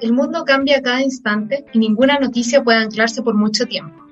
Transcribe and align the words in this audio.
El 0.00 0.12
mundo 0.12 0.44
cambia 0.44 0.78
a 0.78 0.82
cada 0.82 1.02
instante 1.02 1.64
y 1.72 1.78
ninguna 1.78 2.18
noticia 2.18 2.62
puede 2.62 2.78
anclarse 2.78 3.22
por 3.22 3.34
mucho 3.34 3.66
tiempo. 3.66 4.06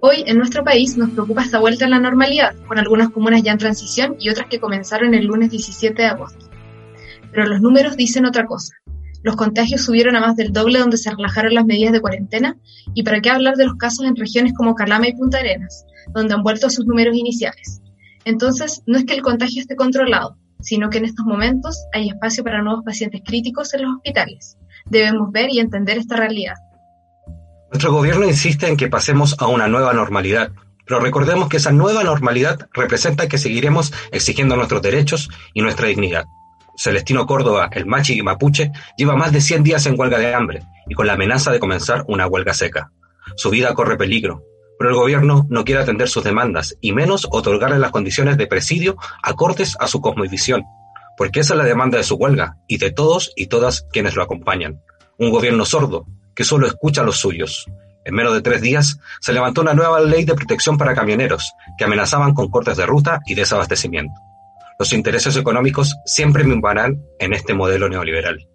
Hoy, 0.00 0.24
en 0.26 0.38
nuestro 0.38 0.64
país, 0.64 0.96
nos 0.96 1.10
preocupa 1.10 1.42
esta 1.42 1.58
vuelta 1.58 1.84
a 1.84 1.88
la 1.88 2.00
normalidad, 2.00 2.56
con 2.66 2.78
algunas 2.78 3.10
comunas 3.10 3.42
ya 3.42 3.52
en 3.52 3.58
transición 3.58 4.16
y 4.18 4.30
otras 4.30 4.48
que 4.48 4.58
comenzaron 4.58 5.14
el 5.14 5.26
lunes 5.26 5.50
17 5.50 6.02
de 6.02 6.08
agosto. 6.08 6.46
Pero 7.30 7.46
los 7.46 7.60
números 7.60 7.96
dicen 7.96 8.26
otra 8.26 8.46
cosa. 8.46 8.74
Los 9.22 9.36
contagios 9.36 9.82
subieron 9.82 10.16
a 10.16 10.20
más 10.20 10.36
del 10.36 10.52
doble 10.52 10.78
donde 10.78 10.96
se 10.96 11.10
relajaron 11.10 11.54
las 11.54 11.66
medidas 11.66 11.92
de 11.92 12.00
cuarentena, 12.00 12.56
y 12.94 13.02
para 13.02 13.20
qué 13.20 13.30
hablar 13.30 13.56
de 13.56 13.66
los 13.66 13.76
casos 13.76 14.06
en 14.06 14.16
regiones 14.16 14.54
como 14.54 14.74
Calama 14.74 15.08
y 15.08 15.14
Punta 15.14 15.38
Arenas, 15.38 15.84
donde 16.14 16.34
han 16.34 16.42
vuelto 16.42 16.66
a 16.66 16.70
sus 16.70 16.86
números 16.86 17.16
iniciales. 17.16 17.82
Entonces, 18.24 18.82
no 18.86 18.98
es 18.98 19.04
que 19.04 19.14
el 19.14 19.22
contagio 19.22 19.60
esté 19.60 19.76
controlado, 19.76 20.36
sino 20.60 20.90
que 20.90 20.98
en 20.98 21.04
estos 21.04 21.26
momentos 21.26 21.78
hay 21.92 22.08
espacio 22.08 22.44
para 22.44 22.62
nuevos 22.62 22.84
pacientes 22.84 23.22
críticos 23.24 23.74
en 23.74 23.82
los 23.82 23.96
hospitales. 23.96 24.56
Debemos 24.86 25.30
ver 25.32 25.50
y 25.50 25.60
entender 25.60 25.98
esta 25.98 26.16
realidad. 26.16 26.54
Nuestro 27.70 27.92
gobierno 27.92 28.26
insiste 28.26 28.68
en 28.68 28.76
que 28.76 28.88
pasemos 28.88 29.36
a 29.38 29.46
una 29.46 29.68
nueva 29.68 29.92
normalidad, 29.92 30.52
pero 30.86 31.00
recordemos 31.00 31.48
que 31.48 31.58
esa 31.58 31.70
nueva 31.70 32.02
normalidad 32.02 32.68
representa 32.72 33.28
que 33.28 33.38
seguiremos 33.38 33.92
exigiendo 34.10 34.56
nuestros 34.56 34.82
derechos 34.82 35.30
y 35.54 35.62
nuestra 35.62 35.86
dignidad. 35.86 36.24
Celestino 36.80 37.26
Córdoba, 37.26 37.68
el 37.72 37.84
machi 37.84 38.22
mapuche, 38.22 38.72
lleva 38.96 39.14
más 39.14 39.32
de 39.32 39.42
100 39.42 39.62
días 39.62 39.84
en 39.84 40.00
huelga 40.00 40.16
de 40.16 40.34
hambre 40.34 40.62
y 40.88 40.94
con 40.94 41.06
la 41.06 41.12
amenaza 41.12 41.52
de 41.52 41.60
comenzar 41.60 42.06
una 42.08 42.26
huelga 42.26 42.54
seca. 42.54 42.90
Su 43.36 43.50
vida 43.50 43.74
corre 43.74 43.98
peligro, 43.98 44.44
pero 44.78 44.88
el 44.88 44.96
gobierno 44.96 45.46
no 45.50 45.62
quiere 45.62 45.82
atender 45.82 46.08
sus 46.08 46.24
demandas 46.24 46.78
y 46.80 46.92
menos 46.92 47.28
otorgarle 47.30 47.78
las 47.78 47.90
condiciones 47.90 48.38
de 48.38 48.46
presidio 48.46 48.96
acordes 49.22 49.76
a 49.78 49.88
su 49.88 50.00
cosmovisión, 50.00 50.64
porque 51.18 51.40
esa 51.40 51.52
es 51.52 51.58
la 51.58 51.64
demanda 51.64 51.98
de 51.98 52.04
su 52.04 52.14
huelga 52.14 52.56
y 52.66 52.78
de 52.78 52.90
todos 52.90 53.34
y 53.36 53.48
todas 53.48 53.86
quienes 53.92 54.16
lo 54.16 54.22
acompañan. 54.22 54.80
Un 55.18 55.28
gobierno 55.28 55.66
sordo, 55.66 56.06
que 56.34 56.44
solo 56.44 56.66
escucha 56.66 57.02
a 57.02 57.04
los 57.04 57.18
suyos. 57.18 57.66
En 58.06 58.14
menos 58.14 58.32
de 58.32 58.40
tres 58.40 58.62
días 58.62 58.98
se 59.20 59.34
levantó 59.34 59.60
una 59.60 59.74
nueva 59.74 60.00
ley 60.00 60.24
de 60.24 60.34
protección 60.34 60.78
para 60.78 60.94
camioneros 60.94 61.52
que 61.76 61.84
amenazaban 61.84 62.32
con 62.32 62.48
cortes 62.48 62.78
de 62.78 62.86
ruta 62.86 63.20
y 63.26 63.34
desabastecimiento. 63.34 64.14
Los 64.80 64.94
intereses 64.94 65.36
económicos 65.36 65.94
siempre 66.06 66.42
minvarán 66.42 67.04
en 67.18 67.34
este 67.34 67.52
modelo 67.52 67.90
neoliberal. 67.90 68.48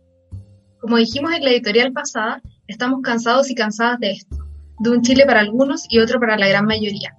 Como 0.80 0.98
dijimos 0.98 1.32
en 1.36 1.44
la 1.44 1.52
editorial 1.52 1.94
pasada, 1.94 2.42
estamos 2.66 3.02
cansados 3.04 3.52
y 3.52 3.54
cansadas 3.54 4.00
de 4.00 4.14
esto, 4.14 4.38
de 4.80 4.90
un 4.90 5.04
Chile 5.04 5.26
para 5.28 5.42
algunos 5.42 5.86
y 5.88 6.00
otro 6.00 6.20
para 6.20 6.36
la 6.36 6.48
gran 6.48 6.66
mayoría. 6.66 7.14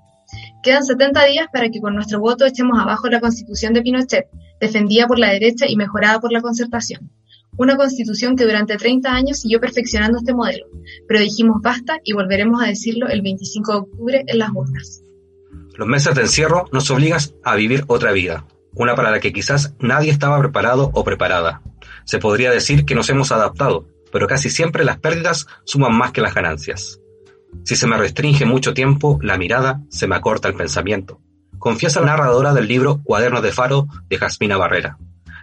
Quedan 0.65 0.83
70 0.83 1.25
días 1.27 1.47
para 1.53 1.71
que 1.71 1.81
con 1.81 1.95
nuestro 1.95 2.19
voto 2.19 2.47
echemos 2.47 2.81
abajo 2.81 3.09
la 3.09 3.21
constitución 3.21 3.75
de 3.75 3.83
Pinochet, 3.83 4.27
defendida 4.61 5.07
por 5.07 5.21
la 5.21 5.31
derecha 5.31 5.67
y 5.69 5.77
mejorada 5.77 6.19
por 6.19 6.33
la 6.33 6.41
concertación. 6.41 7.09
Una 7.57 7.77
constitución 7.77 8.35
que 8.35 8.43
durante 8.43 8.77
30 8.77 9.09
años 9.09 9.39
siguió 9.39 9.61
perfeccionando 9.61 10.19
este 10.19 10.35
modelo, 10.35 10.67
pero 11.07 11.21
dijimos 11.21 11.63
basta 11.63 12.01
y 12.03 12.13
volveremos 12.13 12.61
a 12.61 12.67
decirlo 12.67 13.07
el 13.07 13.23
25 13.23 13.73
de 13.73 13.79
octubre 13.79 14.25
en 14.27 14.39
las 14.41 14.51
urnas. 14.53 15.01
Los 15.77 15.87
meses 15.87 16.13
de 16.17 16.23
encierro 16.23 16.65
nos 16.73 16.91
obligan 16.91 17.21
a 17.45 17.55
vivir 17.55 17.85
otra 17.87 18.11
vida, 18.11 18.45
una 18.77 18.95
para 18.95 19.11
la 19.11 19.21
que 19.21 19.33
quizás 19.33 19.75
nadie 19.81 20.13
estaba 20.13 20.39
preparado 20.39 20.91
o 20.95 21.03
preparada. 21.03 21.63
Se 22.05 22.19
podría 22.19 22.51
decir 22.51 22.85
que 22.85 22.95
nos 22.95 23.09
hemos 23.09 23.33
adaptado, 23.33 23.89
pero 24.13 24.29
casi 24.29 24.51
siempre 24.51 24.85
las 24.85 24.99
pérdidas 24.99 25.47
suman 25.65 25.97
más 25.97 26.13
que 26.13 26.21
las 26.21 26.35
ganancias. 26.35 27.01
Si 27.65 27.75
se 27.75 27.87
me 27.87 27.97
restringe 27.97 28.45
mucho 28.45 28.75
tiempo 28.75 29.19
la 29.23 29.39
mirada, 29.39 29.81
se 29.89 30.07
me 30.07 30.15
acorta 30.15 30.49
el 30.49 30.55
pensamiento. 30.55 31.21
Confiesa 31.59 32.01
la 32.01 32.07
narradora 32.07 32.53
del 32.53 32.69
libro 32.69 33.01
Cuadernos 33.03 33.43
de 33.43 33.51
Faro 33.51 33.87
de 34.09 34.19
Jasmina 34.19 34.57
Barrera. 34.57 34.99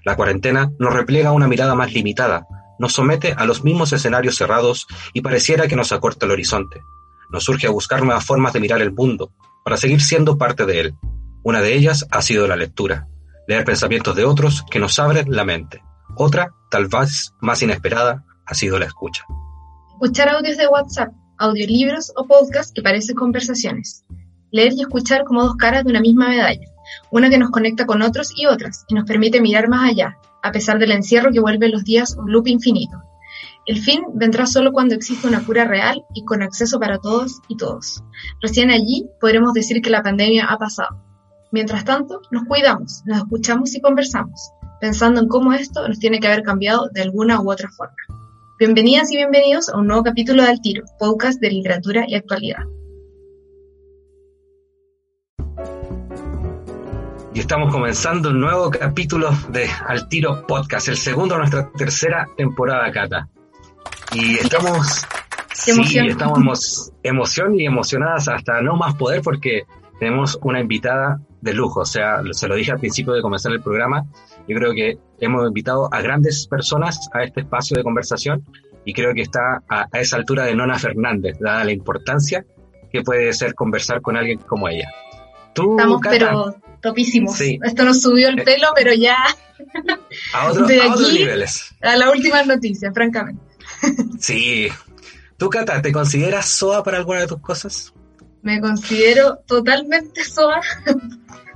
La 0.05 0.15
cuarentena 0.15 0.71
nos 0.79 0.93
repliega 0.93 1.31
una 1.31 1.47
mirada 1.47 1.75
más 1.75 1.91
limitada, 1.91 2.45
nos 2.77 2.93
somete 2.93 3.33
a 3.33 3.45
los 3.45 3.63
mismos 3.63 3.93
escenarios 3.93 4.35
cerrados 4.35 4.87
y 5.13 5.21
pareciera 5.21 5.67
que 5.67 5.75
nos 5.75 5.91
acorta 5.91 6.25
el 6.25 6.31
horizonte. 6.31 6.81
Nos 7.31 7.49
urge 7.49 7.67
a 7.67 7.71
buscar 7.71 8.03
nuevas 8.03 8.25
formas 8.25 8.53
de 8.53 8.59
mirar 8.59 8.81
el 8.81 8.91
mundo, 8.91 9.31
para 9.63 9.77
seguir 9.77 10.01
siendo 10.01 10.37
parte 10.37 10.65
de 10.65 10.79
él. 10.79 10.95
Una 11.43 11.61
de 11.61 11.73
ellas 11.73 12.05
ha 12.11 12.21
sido 12.21 12.47
la 12.47 12.55
lectura, 12.55 13.07
leer 13.47 13.65
pensamientos 13.65 14.15
de 14.15 14.25
otros 14.25 14.63
que 14.69 14.79
nos 14.79 14.99
abren 14.99 15.25
la 15.29 15.43
mente. 15.43 15.81
Otra, 16.15 16.53
tal 16.69 16.87
vez 16.87 17.33
más 17.41 17.61
inesperada, 17.61 18.23
ha 18.45 18.53
sido 18.53 18.79
la 18.79 18.85
escucha. 18.85 19.23
Escuchar 19.93 20.29
audios 20.29 20.57
de 20.57 20.67
WhatsApp, 20.67 21.13
audiolibros 21.37 22.11
o 22.15 22.25
podcasts 22.27 22.73
que 22.73 22.81
parecen 22.81 23.15
conversaciones. 23.15 24.05
Leer 24.51 24.73
y 24.73 24.81
escuchar 24.81 25.23
como 25.23 25.43
dos 25.43 25.55
caras 25.55 25.83
de 25.83 25.89
una 25.89 26.01
misma 26.01 26.29
medalla 26.29 26.73
una 27.11 27.29
que 27.29 27.37
nos 27.37 27.51
conecta 27.51 27.85
con 27.85 28.01
otros 28.01 28.31
y 28.35 28.45
otras 28.45 28.85
y 28.87 28.95
nos 28.95 29.05
permite 29.05 29.41
mirar 29.41 29.67
más 29.67 29.89
allá, 29.89 30.17
a 30.41 30.51
pesar 30.51 30.79
del 30.79 30.91
encierro 30.91 31.31
que 31.31 31.39
vuelve 31.39 31.69
los 31.69 31.83
días 31.83 32.15
un 32.17 32.31
loop 32.31 32.47
infinito. 32.47 32.97
El 33.65 33.79
fin 33.79 34.03
vendrá 34.13 34.45
solo 34.45 34.73
cuando 34.73 34.93
exista 34.93 35.27
una 35.27 35.45
cura 35.45 35.63
real 35.65 36.03
y 36.13 36.25
con 36.25 36.41
acceso 36.41 36.79
para 36.79 36.99
todos 36.99 37.39
y 37.47 37.55
todos. 37.55 38.03
Recién 38.41 38.71
allí 38.71 39.07
podremos 39.21 39.53
decir 39.53 39.81
que 39.81 39.89
la 39.89 40.03
pandemia 40.03 40.45
ha 40.45 40.57
pasado. 40.57 40.97
Mientras 41.53 41.85
tanto, 41.85 42.19
nos 42.31 42.45
cuidamos, 42.45 43.03
nos 43.05 43.19
escuchamos 43.19 43.75
y 43.75 43.79
conversamos, 43.79 44.51
pensando 44.81 45.21
en 45.21 45.27
cómo 45.27 45.53
esto 45.53 45.87
nos 45.87 45.99
tiene 45.99 46.19
que 46.19 46.25
haber 46.25 46.41
cambiado 46.41 46.89
de 46.91 47.03
alguna 47.03 47.39
u 47.39 47.51
otra 47.51 47.69
forma. 47.69 47.93
Bienvenidas 48.57 49.11
y 49.11 49.17
bienvenidos 49.17 49.69
a 49.69 49.77
un 49.77 49.85
nuevo 49.85 50.01
capítulo 50.01 50.41
de 50.41 50.49
Al 50.49 50.61
Tiro, 50.61 50.83
podcast 50.97 51.39
de 51.39 51.51
literatura 51.51 52.05
y 52.07 52.15
actualidad. 52.15 52.63
y 57.35 57.39
estamos 57.39 57.71
comenzando 57.71 58.29
un 58.29 58.39
nuevo 58.39 58.71
capítulo 58.71 59.29
de 59.49 59.67
Al 59.87 60.07
Tiro 60.07 60.45
Podcast, 60.47 60.87
el 60.87 60.97
segundo 60.97 61.35
de 61.35 61.39
nuestra 61.39 61.71
tercera 61.71 62.27
temporada, 62.35 62.91
Cata. 62.91 63.27
Y 64.11 64.35
estamos, 64.35 65.03
sí, 65.53 65.99
estamos 65.99 66.91
emoción 67.03 67.59
y 67.59 67.65
emocionadas 67.65 68.27
hasta 68.27 68.61
no 68.61 68.75
más 68.75 68.95
poder 68.95 69.21
porque 69.21 69.63
tenemos 69.99 70.37
una 70.43 70.59
invitada 70.59 71.19
de 71.43 71.53
lujo, 71.53 71.81
o 71.81 71.85
sea, 71.85 72.21
se 72.31 72.47
lo 72.47 72.55
dije 72.55 72.71
al 72.71 72.79
principio 72.79 73.13
de 73.13 73.21
comenzar 73.21 73.51
el 73.51 73.61
programa, 73.61 74.05
yo 74.47 74.55
creo 74.57 74.73
que 74.73 74.97
hemos 75.19 75.45
invitado 75.45 75.89
a 75.91 76.01
grandes 76.01 76.47
personas 76.47 77.09
a 77.13 77.23
este 77.23 77.41
espacio 77.41 77.75
de 77.75 77.83
conversación 77.83 78.43
y 78.85 78.93
creo 78.93 79.13
que 79.13 79.21
está 79.21 79.61
a, 79.67 79.87
esa 79.93 80.17
altura 80.17 80.45
de 80.45 80.55
Nona 80.55 80.79
Fernández, 80.79 81.37
dada 81.39 81.65
la 81.65 81.71
importancia 81.71 82.45
que 82.91 83.01
puede 83.01 83.33
ser 83.33 83.55
conversar 83.55 84.01
con 84.01 84.15
alguien 84.15 84.39
como 84.39 84.69
ella. 84.69 84.89
Tú, 85.53 85.71
Estamos, 85.77 86.01
pero 86.09 86.55
topísimos. 86.81 87.39
Esto 87.39 87.83
nos 87.83 88.01
subió 88.01 88.29
el 88.29 88.39
eh. 88.39 88.43
pelo, 88.43 88.67
pero 88.75 88.93
ya. 88.93 89.17
A, 90.33 90.51
otros 90.51 91.13
niveles. 91.13 91.75
A 91.81 91.95
la 91.95 92.09
última 92.09 92.43
noticia, 92.43 92.91
francamente. 92.91 93.43
Sí. 94.19 94.69
¿Tú, 95.37 95.49
Cata, 95.49 95.81
te 95.81 95.91
consideras 95.91 96.47
SOA 96.47 96.83
para 96.83 96.97
alguna 96.97 97.21
de 97.21 97.27
tus 97.27 97.39
cosas? 97.39 97.93
Me 98.43 98.59
considero 98.61 99.39
totalmente 99.47 100.23
SOA. 100.25 100.61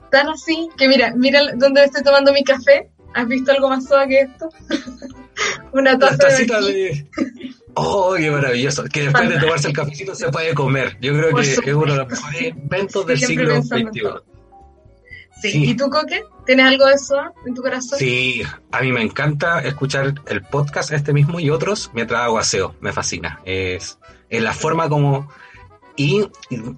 Tan 0.09 0.29
así 0.29 0.69
que 0.77 0.87
mira, 0.87 1.13
mira 1.15 1.41
dónde 1.55 1.83
estoy 1.83 2.01
tomando 2.01 2.33
mi 2.33 2.43
café. 2.43 2.89
¿Has 3.13 3.27
visto 3.27 3.51
algo 3.51 3.69
más 3.69 3.85
SOA 3.85 4.07
que 4.07 4.21
esto? 4.21 4.49
Una 5.73 5.97
taza 5.99 6.27
de... 6.27 7.07
¡Oh, 7.75 8.15
qué 8.17 8.31
maravilloso! 8.31 8.85
Que 8.85 9.03
después 9.03 9.29
de 9.29 9.39
tomarse 9.39 9.67
el 9.67 9.73
cafecito 9.73 10.15
se 10.15 10.29
puede 10.29 10.55
comer. 10.55 10.97
Yo 10.99 11.13
creo 11.13 11.35
que 11.35 11.41
es 11.41 11.59
uno 11.75 11.93
de 11.93 11.97
los 11.99 12.07
mejores 12.07 12.41
inventos 12.41 13.05
del 13.05 13.19
siglo 13.19 13.61
XXI. 13.61 14.01
Sí. 15.41 15.69
¿Y 15.69 15.75
tú, 15.75 15.87
Coque? 15.89 16.23
¿Tienes 16.47 16.65
algo 16.65 16.87
de 16.87 16.93
eso 16.93 17.17
en 17.45 17.53
tu 17.53 17.61
corazón? 17.61 17.99
Sí, 17.99 18.41
a 18.71 18.81
mí 18.81 18.91
me 18.91 19.03
encanta 19.03 19.59
escuchar 19.59 20.15
el 20.25 20.41
podcast 20.41 20.91
este 20.91 21.13
mismo 21.13 21.39
y 21.39 21.51
otros 21.51 21.91
mientras 21.93 22.21
hago 22.21 22.39
aseo. 22.39 22.75
Me 22.79 22.91
fascina. 22.91 23.41
Es, 23.45 23.99
es 24.29 24.41
la 24.41 24.53
forma 24.53 24.89
como... 24.89 25.29
Y, 25.97 26.21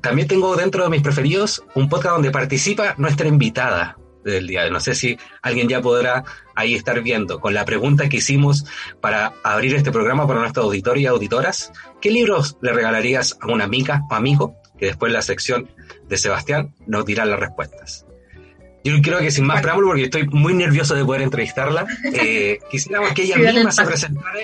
también 0.01 0.27
tengo 0.27 0.55
dentro 0.55 0.83
de 0.83 0.89
mis 0.89 1.01
preferidos 1.01 1.63
un 1.75 1.89
podcast 1.89 2.15
donde 2.15 2.31
participa 2.31 2.95
nuestra 2.97 3.27
invitada 3.27 3.97
del 4.23 4.47
día. 4.47 4.69
No 4.69 4.79
sé 4.79 4.95
si 4.95 5.17
alguien 5.41 5.67
ya 5.67 5.81
podrá 5.81 6.23
ahí 6.55 6.73
estar 6.73 7.01
viendo 7.01 7.39
con 7.39 7.53
la 7.53 7.65
pregunta 7.65 8.09
que 8.09 8.17
hicimos 8.17 8.65
para 9.01 9.33
abrir 9.43 9.75
este 9.75 9.91
programa 9.91 10.25
para 10.25 10.39
nuestra 10.39 10.63
auditorio 10.63 11.03
y 11.03 11.05
auditoras. 11.07 11.71
¿Qué 12.01 12.11
libros 12.11 12.57
le 12.61 12.71
regalarías 12.71 13.37
a 13.41 13.47
una 13.47 13.65
amiga 13.65 14.03
o 14.09 14.15
amigo? 14.15 14.55
Que 14.77 14.87
después 14.87 15.11
la 15.11 15.21
sección 15.21 15.69
de 16.07 16.17
Sebastián 16.17 16.73
nos 16.87 17.05
dirá 17.05 17.25
las 17.25 17.39
respuestas. 17.39 18.05
Yo 18.83 18.93
creo 19.01 19.19
que 19.19 19.31
sin 19.31 19.45
más 19.45 19.61
preámbulo, 19.61 19.89
porque 19.89 20.03
estoy 20.03 20.27
muy 20.27 20.53
nervioso 20.53 20.95
de 20.95 21.03
poder 21.03 21.23
entrevistarla, 21.23 21.85
eh, 22.13 22.59
quisiéramos 22.71 23.11
que 23.11 23.23
ella 23.23 23.35
misma 23.35 23.71
se 23.71 23.83
presentara 23.83 24.39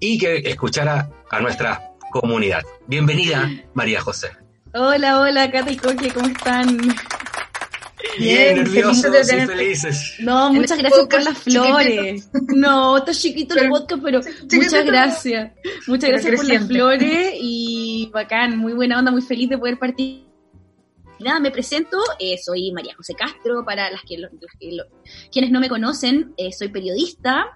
y 0.00 0.18
que 0.18 0.36
escuchara 0.38 1.10
a 1.30 1.40
nuestra 1.40 1.93
comunidad. 2.20 2.62
Bienvenida, 2.86 3.50
María 3.74 4.00
José. 4.00 4.28
Hola, 4.72 5.20
hola, 5.20 5.50
Cata 5.50 5.70
y 5.70 5.76
Coque, 5.76 6.10
¿cómo 6.12 6.26
están? 6.26 6.78
Bien, 8.18 8.58
nerviosos 8.58 9.32
y 9.32 9.46
felices. 9.46 10.14
No, 10.20 10.52
muchas 10.52 10.78
gracias 10.78 11.06
por 11.08 11.22
las 11.22 11.38
flores. 11.38 12.30
No, 12.54 12.98
está 12.98 13.12
chiquito 13.12 13.56
el 13.56 13.68
podcast, 13.68 14.02
pero 14.02 14.20
muchas 14.52 14.84
gracias. 14.84 15.52
Muchas 15.86 16.10
gracias 16.10 16.36
por 16.36 16.46
las 16.46 16.66
flores 16.66 17.32
y 17.40 17.84
y 18.04 18.10
bacán, 18.10 18.58
muy 18.58 18.72
buena 18.72 18.98
onda, 18.98 19.10
muy 19.10 19.22
feliz 19.22 19.48
de 19.48 19.58
poder 19.58 19.78
partir 19.78 20.24
nada, 21.24 21.40
me 21.40 21.50
presento, 21.50 21.98
eh, 22.18 22.36
soy 22.38 22.70
María 22.70 22.94
José 22.94 23.14
Castro, 23.14 23.64
para 23.64 23.90
las 23.90 24.02
que, 24.02 24.16
quienes 25.32 25.50
no 25.50 25.58
me 25.58 25.68
conocen, 25.68 26.34
eh, 26.36 26.52
soy 26.52 26.68
periodista, 26.68 27.46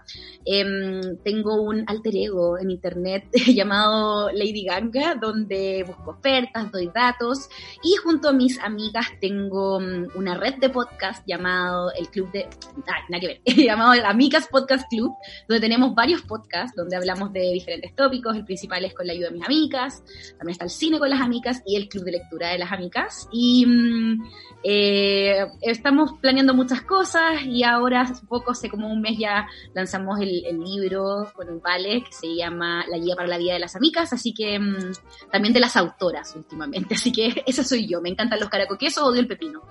em, 0.44 1.18
tengo 1.22 1.62
un 1.62 1.84
alter 1.86 2.16
ego 2.16 2.58
en 2.58 2.70
internet 2.70 3.26
llamado 3.54 4.32
Lady 4.32 4.64
Ganga, 4.64 5.14
donde 5.14 5.84
busco 5.86 6.12
ofertas, 6.12 6.72
doy 6.72 6.90
datos, 6.92 7.48
y 7.82 7.94
junto 7.96 8.30
a 8.30 8.32
mis 8.32 8.58
amigas 8.58 9.06
tengo 9.20 9.78
mm, 9.80 10.16
una 10.16 10.34
red 10.34 10.54
de 10.54 10.70
podcast 10.70 11.24
llamado 11.26 11.92
el 11.92 12.08
Club 12.08 12.32
de... 12.32 12.48
Ah, 12.86 13.04
nada 13.10 13.20
que 13.20 13.26
ver, 13.26 13.40
llamado 13.56 13.92
el 13.92 14.04
Amicas 14.04 14.48
Podcast 14.48 14.88
Club, 14.88 15.14
donde 15.46 15.60
tenemos 15.60 15.94
varios 15.94 16.22
podcasts, 16.22 16.74
donde 16.74 16.96
hablamos 16.96 17.32
de 17.32 17.52
diferentes 17.52 17.94
tópicos, 17.94 18.34
el 18.34 18.44
principal 18.46 18.84
es 18.84 18.94
con 18.94 19.06
la 19.06 19.12
ayuda 19.12 19.28
de 19.28 19.34
mis 19.34 19.44
amigas, 19.44 20.02
también 20.38 20.52
está 20.52 20.64
el 20.64 20.70
cine 20.70 20.98
con 20.98 21.10
las 21.10 21.20
amigas 21.20 21.62
y 21.66 21.76
el 21.76 21.88
Club 21.88 22.04
de 22.04 22.12
Lectura 22.12 22.48
de 22.48 22.58
las 22.58 22.72
Amigas, 22.72 23.28
y 23.30 23.57
y 23.58 23.66
mm, 23.66 24.30
eh, 24.64 25.46
estamos 25.62 26.12
planeando 26.20 26.52
muchas 26.52 26.82
cosas 26.82 27.42
y 27.44 27.62
ahora 27.62 28.02
hace 28.02 28.26
poco, 28.26 28.50
hace 28.50 28.68
como 28.68 28.92
un 28.92 29.00
mes 29.00 29.16
ya 29.18 29.46
lanzamos 29.72 30.20
el, 30.20 30.42
libro 30.58 31.30
con 31.34 31.48
un 31.48 31.60
Vale 31.60 32.02
que 32.02 32.12
se 32.12 32.34
llama 32.34 32.84
La 32.88 32.98
Guía 32.98 33.14
para 33.14 33.28
la 33.28 33.38
Vida 33.38 33.54
de 33.54 33.60
las 33.60 33.76
Amigas, 33.76 34.12
así 34.12 34.34
que 34.34 34.58
mm, 34.58 34.92
también 35.30 35.54
de 35.54 35.60
las 35.60 35.76
autoras 35.76 36.34
últimamente, 36.34 36.94
así 36.94 37.12
que 37.12 37.42
esa 37.46 37.62
soy 37.62 37.86
yo, 37.86 38.00
me 38.00 38.10
encantan 38.10 38.40
los 38.40 38.48
caracoquesos, 38.48 39.02
odio 39.02 39.20
el 39.20 39.28
pepino. 39.28 39.62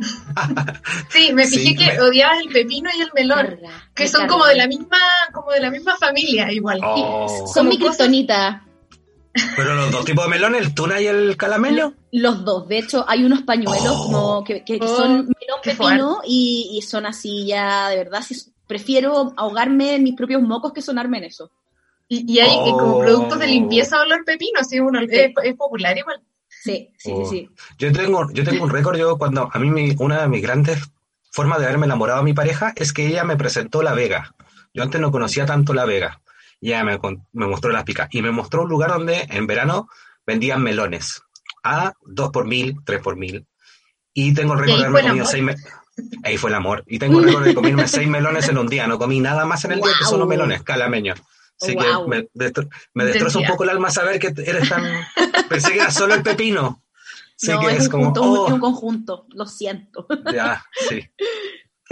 sí, 1.10 1.32
me 1.34 1.46
fijé 1.46 1.76
que 1.76 2.00
odiabas 2.00 2.40
el 2.40 2.48
pepino 2.48 2.88
y 2.96 3.02
el 3.02 3.10
melón, 3.14 3.58
que 3.94 4.08
son 4.08 4.26
como 4.26 4.46
de 4.46 4.56
la 4.56 4.66
misma, 4.66 4.98
como 5.32 5.50
de 5.50 5.60
la 5.60 5.70
misma 5.70 5.94
familia 5.98 6.50
igual. 6.50 6.80
Oh. 6.82 7.46
Son 7.52 7.68
mi 7.68 7.78
criptonita. 7.78 8.64
Pero 9.56 9.74
los 9.74 9.90
dos 9.90 10.04
tipos 10.04 10.24
de 10.24 10.30
melones, 10.30 10.60
el 10.62 10.74
tuna 10.74 11.00
y 11.00 11.06
el 11.06 11.36
calamelo. 11.36 11.94
Los 12.12 12.44
dos, 12.44 12.68
de 12.68 12.78
hecho, 12.78 13.04
hay 13.08 13.24
unos 13.24 13.42
pañuelos 13.42 13.94
oh. 14.12 14.44
que, 14.44 14.64
oh, 14.80 14.96
son 14.96 15.10
melón 15.10 15.60
pepino 15.62 16.20
y, 16.26 16.80
son 16.86 17.06
así 17.06 17.46
ya, 17.46 17.88
de 17.88 17.96
verdad, 17.96 18.22
si, 18.22 18.36
prefiero 18.66 19.32
ahogarme 19.36 19.96
en 19.96 20.04
mis 20.04 20.14
propios 20.14 20.42
mocos 20.42 20.72
que 20.72 20.82
sonarme 20.82 21.18
en 21.18 21.24
eso. 21.24 21.50
Y, 22.08 22.38
hay 22.40 22.56
como 22.72 22.96
oh. 22.96 23.00
productos 23.00 23.38
de 23.38 23.46
limpieza 23.46 24.00
olor 24.00 24.24
pepino, 24.24 24.60
así 24.60 24.80
uno, 24.80 25.00
es, 25.00 25.32
popular 25.56 25.96
igual. 25.96 26.20
Sí, 26.48 26.90
sí, 26.98 27.12
sí, 27.16 27.24
sí. 27.30 27.50
Yo 27.78 27.92
tengo, 27.92 28.30
yo 28.32 28.44
tengo 28.44 28.64
un 28.64 28.70
récord, 28.70 28.96
yo 28.96 29.16
cuando 29.16 29.48
a 29.52 29.58
mí 29.58 29.94
una 29.98 30.22
de 30.22 30.28
mis 30.28 30.42
grandes 30.42 30.78
formas 31.30 31.58
de 31.58 31.66
haberme 31.66 31.86
enamorado 31.86 32.20
a 32.20 32.24
mi 32.24 32.34
pareja 32.34 32.72
es 32.76 32.92
que 32.92 33.06
ella 33.06 33.24
me 33.24 33.36
presentó 33.36 33.82
La 33.82 33.94
Vega. 33.94 34.34
Yo 34.74 34.82
antes 34.82 35.00
no 35.00 35.10
conocía 35.10 35.46
tanto 35.46 35.72
La 35.72 35.84
Vega 35.84 36.20
ya 36.60 36.84
me, 36.84 36.98
me 37.32 37.46
mostró 37.46 37.70
las 37.70 37.84
picas. 37.84 38.08
Y 38.10 38.22
me 38.22 38.30
mostró 38.30 38.62
un 38.62 38.68
lugar 38.68 38.90
donde 38.90 39.26
en 39.30 39.46
verano 39.46 39.88
vendían 40.26 40.62
melones. 40.62 41.22
A 41.62 41.92
dos 42.02 42.30
por 42.30 42.46
mil, 42.46 42.76
tres 42.84 43.00
por 43.00 43.16
mil. 43.16 43.46
Y 44.12 44.34
tengo 44.34 44.54
el 44.54 44.60
récord 44.60 44.80
de 44.80 44.86
haberme 44.86 45.08
comido 45.08 45.26
seis 45.26 45.44
Ahí 46.22 46.38
fue 46.38 46.50
el 46.50 46.56
amor. 46.56 46.84
Y 46.86 46.98
tengo 46.98 47.18
el 47.18 47.26
récord 47.26 47.44
de 47.44 47.54
comerme 47.54 47.86
seis 47.86 48.08
melones 48.08 48.48
en 48.48 48.58
un 48.58 48.66
día. 48.66 48.86
No 48.86 48.98
comí 48.98 49.20
nada 49.20 49.44
más 49.44 49.64
en 49.64 49.72
el 49.72 49.80
día 49.80 49.92
que 49.98 50.04
solo 50.04 50.26
melones, 50.26 50.62
calameños. 50.62 51.20
Así 51.60 51.76
que 51.76 51.86
me, 52.06 52.26
me 52.94 53.04
destroza 53.04 53.38
un 53.38 53.46
poco 53.46 53.64
el 53.64 53.70
alma 53.70 53.90
saber 53.90 54.18
que 54.18 54.28
eres 54.28 54.68
tan... 54.68 54.82
Pensé 55.48 55.72
que 55.72 55.80
era 55.80 55.90
solo 55.90 56.14
el 56.14 56.22
pepino. 56.22 56.82
no, 57.46 57.68
es, 57.68 57.88
como, 57.88 58.12
oh. 58.16 58.46
un 58.46 58.60
conjunto, 58.60 59.26
lo 59.30 59.46
siento. 59.46 60.06
Ya, 60.32 60.64
sí. 60.88 61.10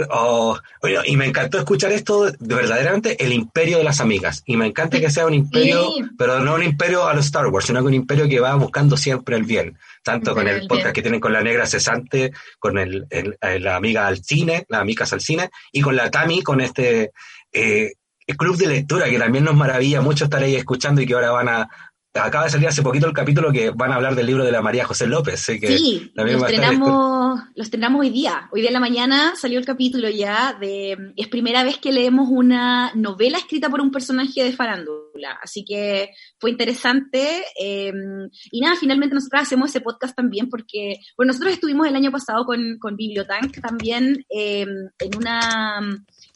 Oh, 0.07 0.57
y 1.05 1.17
me 1.17 1.25
encantó 1.25 1.57
escuchar 1.57 1.91
esto 1.91 2.31
de 2.31 2.55
verdaderamente 2.55 3.21
el 3.23 3.33
imperio 3.33 3.79
de 3.79 3.83
las 3.83 3.99
amigas. 3.99 4.43
Y 4.45 4.55
me 4.55 4.65
encanta 4.65 4.99
que 4.99 5.09
sea 5.09 5.25
un 5.25 5.33
imperio, 5.33 5.91
pero 6.17 6.39
no 6.39 6.55
un 6.55 6.63
imperio 6.63 7.05
a 7.05 7.13
los 7.13 7.25
Star 7.25 7.47
Wars, 7.47 7.65
sino 7.65 7.81
que 7.81 7.87
un 7.87 7.93
imperio 7.93 8.29
que 8.29 8.39
va 8.39 8.55
buscando 8.55 8.95
siempre 8.95 9.35
el 9.35 9.43
bien. 9.43 9.77
Tanto 10.01 10.33
con 10.33 10.47
el, 10.47 10.67
podcast 10.67 10.95
que 10.95 11.01
tienen 11.01 11.19
con 11.19 11.33
la 11.33 11.41
negra 11.41 11.65
cesante, 11.65 12.31
con 12.59 12.77
el, 12.77 13.07
la 13.41 13.75
amiga 13.75 14.07
al 14.07 14.23
cine, 14.23 14.65
las 14.69 14.81
amigas 14.81 15.11
al 15.11 15.19
cine, 15.19 15.49
y 15.73 15.81
con 15.81 15.97
la 15.97 16.09
Tami, 16.09 16.43
con 16.43 16.61
este 16.61 17.11
eh, 17.51 17.93
club 18.37 18.55
de 18.55 18.67
lectura, 18.67 19.09
que 19.09 19.19
también 19.19 19.43
nos 19.43 19.55
maravilla 19.55 19.99
mucho 19.99 20.25
estar 20.25 20.41
ahí 20.41 20.55
escuchando 20.55 21.01
y 21.01 21.05
que 21.05 21.13
ahora 21.13 21.31
van 21.31 21.49
a, 21.49 21.69
acaba 22.13 22.45
de 22.45 22.49
salir 22.49 22.67
hace 22.67 22.81
poquito 22.81 23.07
el 23.07 23.13
capítulo 23.13 23.51
que 23.51 23.69
van 23.69 23.91
a 23.91 23.95
hablar 23.95 24.15
del 24.15 24.25
libro 24.25 24.43
de 24.43 24.51
la 24.51 24.61
María 24.61 24.85
José 24.85 25.05
López. 25.05 25.45
Que 25.45 25.77
sí, 25.77 26.11
lo 26.15 26.25
estrenamos, 26.45 28.01
hoy 28.01 28.09
día. 28.09 28.49
Hoy 28.51 28.61
día 28.61 28.69
en 28.69 28.73
la 28.73 28.79
mañana 28.79 29.33
salió 29.35 29.59
el 29.59 29.65
capítulo 29.65 30.09
ya 30.09 30.53
de... 30.53 31.13
Es 31.15 31.27
primera 31.27 31.63
vez 31.63 31.77
que 31.77 31.93
leemos 31.93 32.27
una 32.29 32.91
novela 32.95 33.37
escrita 33.37 33.69
por 33.69 33.81
un 33.81 33.91
personaje 33.91 34.43
de 34.43 34.53
farándula. 34.53 35.39
Así 35.41 35.63
que 35.63 36.09
fue 36.39 36.49
interesante. 36.49 37.43
Em, 37.59 38.29
y 38.51 38.61
nada, 38.61 38.75
finalmente 38.75 39.13
nosotros 39.13 39.43
hacemos 39.43 39.69
ese 39.69 39.81
podcast 39.81 40.15
también 40.15 40.49
porque... 40.49 40.99
Bueno, 41.15 41.29
nosotros 41.31 41.53
estuvimos 41.53 41.87
el 41.87 41.95
año 41.95 42.11
pasado 42.11 42.43
con, 42.45 42.79
con 42.79 42.95
Bibliotank 42.95 43.61
también 43.61 44.25
em, 44.29 44.89
en 44.97 45.15
una 45.15 45.79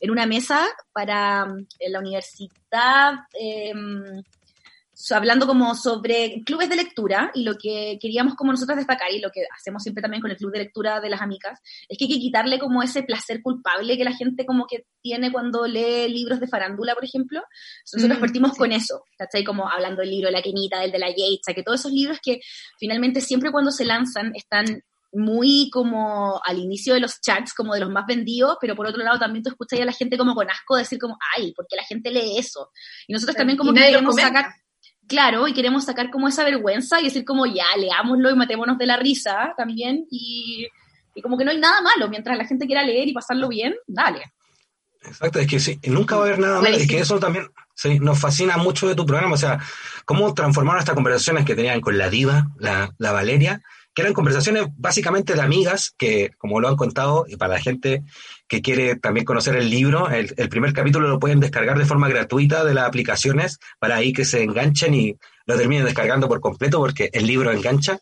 en 0.03 0.11
una 0.11 0.25
mesa 0.25 0.67
para 0.91 1.47
la 1.87 1.99
universidad 1.99 3.13
hablando 5.11 5.47
como 5.47 5.75
sobre 5.75 6.41
clubes 6.45 6.69
de 6.69 6.75
lectura 6.75 7.31
y 7.33 7.43
lo 7.43 7.55
que 7.57 7.97
queríamos 8.01 8.35
como 8.35 8.51
nosotros 8.51 8.77
destacar 8.77 9.11
y 9.11 9.19
lo 9.19 9.29
que 9.31 9.41
hacemos 9.55 9.83
siempre 9.83 10.01
también 10.01 10.21
con 10.21 10.31
el 10.31 10.37
club 10.37 10.51
de 10.51 10.59
lectura 10.59 11.01
de 11.01 11.09
las 11.09 11.21
amigas 11.21 11.59
es 11.89 11.97
que 11.97 12.05
hay 12.05 12.11
que 12.11 12.19
quitarle 12.19 12.59
como 12.59 12.81
ese 12.81 13.03
placer 13.03 13.41
culpable 13.41 13.97
que 13.97 14.03
la 14.03 14.13
gente 14.13 14.45
como 14.45 14.65
que 14.67 14.85
tiene 15.01 15.31
cuando 15.31 15.67
lee 15.67 16.07
libros 16.09 16.39
de 16.39 16.47
farándula, 16.47 16.93
por 16.93 17.03
ejemplo. 17.03 17.41
Nosotros 17.91 18.17
mm, 18.17 18.21
partimos 18.21 18.57
con 18.57 18.71
eso, 18.71 19.03
¿cachai? 19.17 19.43
Como 19.43 19.69
hablando 19.69 20.01
del 20.01 20.11
libro 20.11 20.27
de 20.27 20.33
la 20.33 20.41
Kenita, 20.41 20.79
del 20.79 20.91
de 20.91 20.99
la 20.99 21.09
Yates, 21.09 21.53
que 21.53 21.63
todos 21.63 21.79
esos 21.79 21.91
libros 21.91 22.19
que 22.23 22.39
finalmente 22.79 23.21
siempre 23.21 23.51
cuando 23.51 23.71
se 23.71 23.85
lanzan 23.85 24.31
están 24.35 24.83
muy 25.13 25.69
como 25.69 26.41
al 26.43 26.57
inicio 26.57 26.95
de 26.95 26.99
los 26.99 27.21
chats, 27.21 27.53
como 27.53 27.73
de 27.73 27.79
los 27.79 27.89
más 27.89 28.05
vendidos, 28.07 28.57
pero 28.59 28.75
por 28.75 28.87
otro 28.87 29.03
lado 29.03 29.19
también 29.19 29.43
tú 29.43 29.49
escuchas 29.49 29.79
a 29.79 29.85
la 29.85 29.91
gente 29.91 30.17
como 30.17 30.33
con 30.33 30.49
asco 30.49 30.75
decir 30.75 30.97
como, 30.97 31.17
ay, 31.37 31.53
¿por 31.53 31.67
qué 31.67 31.75
la 31.75 31.83
gente 31.83 32.09
lee 32.09 32.37
eso? 32.37 32.71
Y 33.07 33.13
nosotros 33.13 33.35
también 33.35 33.57
como 33.57 33.73
que 33.73 33.81
queremos 33.81 34.15
sacar, 34.15 34.47
claro, 35.07 35.47
y 35.47 35.53
queremos 35.53 35.85
sacar 35.85 36.09
como 36.09 36.27
esa 36.27 36.43
vergüenza 36.43 36.99
y 36.99 37.05
decir 37.05 37.25
como 37.25 37.45
ya, 37.45 37.65
leámoslo 37.77 38.31
y 38.31 38.35
matémonos 38.35 38.77
de 38.77 38.85
la 38.85 38.97
risa 38.97 39.53
también 39.57 40.05
y, 40.09 40.67
como 41.21 41.37
que 41.37 41.45
no 41.45 41.51
hay 41.51 41.59
nada 41.59 41.81
malo, 41.81 42.09
mientras 42.09 42.37
la 42.37 42.45
gente 42.45 42.65
quiera 42.65 42.83
leer 42.83 43.07
y 43.07 43.13
pasarlo 43.13 43.47
bien, 43.47 43.75
dale. 43.87 44.33
Exacto, 45.05 45.39
es 45.39 45.47
que 45.47 45.59
sí, 45.59 45.79
nunca 45.87 46.15
va 46.15 46.23
a 46.23 46.27
haber 46.27 46.39
nada 46.39 46.61
malo, 46.61 46.75
es 46.75 46.87
que 46.87 46.99
eso 46.99 47.19
también 47.19 47.47
sí, 47.75 47.99
nos 47.99 48.19
fascina 48.19 48.57
mucho 48.57 48.87
de 48.87 48.95
tu 48.95 49.05
programa, 49.05 49.35
o 49.35 49.37
sea, 49.37 49.59
cómo 50.05 50.33
transformaron 50.33 50.79
estas 50.79 50.95
conversaciones 50.95 51.45
que 51.45 51.55
tenían 51.55 51.81
con 51.81 51.97
la 51.97 52.09
diva, 52.09 52.47
la, 52.57 52.89
la 52.97 53.11
Valeria, 53.11 53.61
que 53.93 54.01
eran 54.01 54.13
conversaciones 54.13 54.67
básicamente 54.75 55.35
de 55.35 55.41
amigas 55.41 55.93
que, 55.97 56.31
como 56.37 56.59
lo 56.59 56.67
han 56.67 56.75
contado, 56.75 57.25
y 57.27 57.35
para 57.35 57.53
la 57.53 57.59
gente 57.59 58.01
que 58.53 58.61
quiere 58.61 58.95
también 58.97 59.25
conocer 59.25 59.55
el 59.55 59.67
libro, 59.67 60.11
el, 60.11 60.27
primer 60.47 60.73
capítulo 60.73 61.07
lo 61.07 61.19
pueden 61.19 61.39
descargar 61.39 61.75
de 61.75 61.87
forma 61.87 62.07
gratuita 62.07 62.63
de 62.63 62.75
las 62.75 62.85
aplicaciones 62.85 63.57
para 63.79 63.95
ahí 63.95 64.13
que 64.13 64.25
se 64.25 64.43
enganchen 64.43 64.93
y 64.93 65.17
lo 65.47 65.57
terminen 65.57 65.85
descargando 65.85 66.27
por 66.27 66.39
completo 66.39 66.77
porque 66.77 67.09
el 67.13 67.25
libro 67.25 67.51
engancha. 67.51 67.97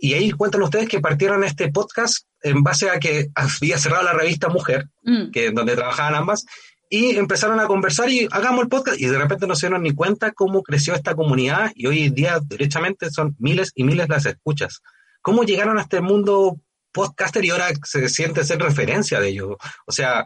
Y 0.00 0.14
ahí 0.14 0.32
cuentan 0.32 0.62
ustedes 0.62 0.88
que 0.88 0.98
partieron 0.98 1.44
este 1.44 1.70
podcast 1.70 2.26
en 2.42 2.64
base 2.64 2.90
a 2.90 2.98
que 2.98 3.28
había 3.36 3.78
cerrado 3.78 4.02
la 4.02 4.14
revista 4.14 4.48
Mujer, 4.48 4.88
mm. 5.04 5.30
que 5.30 5.52
donde 5.52 5.76
trabajaban 5.76 6.16
ambas, 6.16 6.44
y 6.90 7.14
empezaron 7.14 7.60
a 7.60 7.68
conversar 7.68 8.10
y 8.10 8.26
hagamos 8.32 8.64
el 8.64 8.68
podcast 8.68 9.00
y 9.00 9.06
de 9.06 9.16
repente 9.16 9.46
no 9.46 9.54
se 9.54 9.68
dieron 9.68 9.84
ni 9.84 9.94
cuenta 9.94 10.32
cómo 10.32 10.64
creció 10.64 10.94
esta 10.94 11.14
comunidad 11.14 11.70
y 11.76 11.86
hoy 11.86 12.02
en 12.02 12.14
día 12.16 12.40
derechamente 12.44 13.10
son 13.12 13.36
miles 13.38 13.70
y 13.76 13.84
miles 13.84 14.08
las 14.08 14.26
escuchas. 14.26 14.82
¿Cómo 15.22 15.44
llegaron 15.44 15.78
a 15.78 15.82
este 15.82 16.00
mundo 16.00 16.58
podcaster 16.94 17.44
y 17.44 17.50
ahora 17.50 17.68
se 17.84 18.08
siente 18.08 18.44
ser 18.44 18.60
referencia 18.60 19.20
de 19.20 19.28
ellos? 19.28 19.56
O 19.86 19.92
sea, 19.92 20.24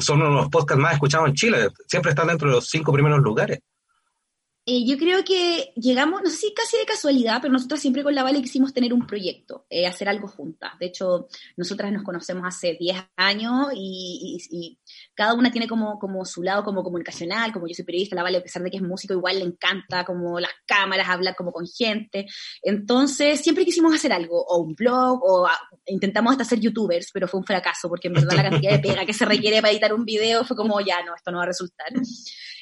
son 0.00 0.22
uno 0.22 0.30
de 0.30 0.36
los 0.36 0.48
podcasts 0.48 0.82
más 0.82 0.94
escuchados 0.94 1.28
en 1.28 1.34
Chile, 1.34 1.68
siempre 1.86 2.10
están 2.10 2.26
dentro 2.26 2.48
de 2.48 2.56
los 2.56 2.68
cinco 2.68 2.92
primeros 2.92 3.20
lugares. 3.20 3.60
Eh, 4.70 4.84
yo 4.84 4.98
creo 4.98 5.24
que 5.24 5.72
llegamos, 5.76 6.20
no 6.22 6.28
sé 6.28 6.36
si 6.36 6.52
casi 6.52 6.76
de 6.76 6.84
casualidad, 6.84 7.38
pero 7.40 7.54
nosotros 7.54 7.80
siempre 7.80 8.02
con 8.02 8.14
la 8.14 8.22
Vale 8.22 8.42
quisimos 8.42 8.74
tener 8.74 8.92
un 8.92 9.06
proyecto, 9.06 9.64
eh, 9.70 9.86
hacer 9.86 10.10
algo 10.10 10.28
juntas. 10.28 10.78
De 10.78 10.84
hecho, 10.84 11.26
nosotras 11.56 11.90
nos 11.90 12.02
conocemos 12.02 12.44
hace 12.46 12.76
10 12.78 12.98
años 13.16 13.68
y, 13.74 14.78
cada 15.18 15.34
una 15.34 15.50
tiene 15.50 15.66
como, 15.66 15.98
como 15.98 16.24
su 16.24 16.44
lado 16.44 16.62
como 16.62 16.84
comunicacional, 16.84 17.52
como 17.52 17.66
yo 17.66 17.74
soy 17.74 17.84
periodista, 17.84 18.14
la 18.14 18.22
Vale, 18.22 18.38
a 18.38 18.40
pesar 18.40 18.62
de 18.62 18.70
que 18.70 18.76
es 18.76 18.82
músico, 18.84 19.14
igual 19.14 19.40
le 19.40 19.46
encanta 19.46 20.04
como 20.04 20.38
las 20.38 20.52
cámaras, 20.64 21.08
hablar 21.08 21.34
como 21.34 21.50
con 21.50 21.66
gente. 21.66 22.24
Entonces, 22.62 23.40
siempre 23.40 23.64
quisimos 23.64 23.92
hacer 23.92 24.12
algo, 24.12 24.40
o 24.40 24.62
un 24.62 24.76
blog, 24.76 25.18
o 25.24 25.48
intentamos 25.86 26.30
hasta 26.30 26.44
ser 26.44 26.60
youtubers, 26.60 27.10
pero 27.12 27.26
fue 27.26 27.40
un 27.40 27.44
fracaso, 27.44 27.88
porque 27.88 28.06
en 28.06 28.14
verdad 28.14 28.36
la 28.36 28.48
cantidad 28.48 28.70
de 28.70 28.78
pega 28.78 29.04
que 29.04 29.12
se 29.12 29.24
requiere 29.24 29.60
para 29.60 29.72
editar 29.72 29.92
un 29.92 30.04
video 30.04 30.44
fue 30.44 30.56
como, 30.56 30.80
ya, 30.80 31.02
no, 31.04 31.16
esto 31.16 31.32
no 31.32 31.38
va 31.38 31.42
a 31.42 31.48
resultar. 31.48 31.88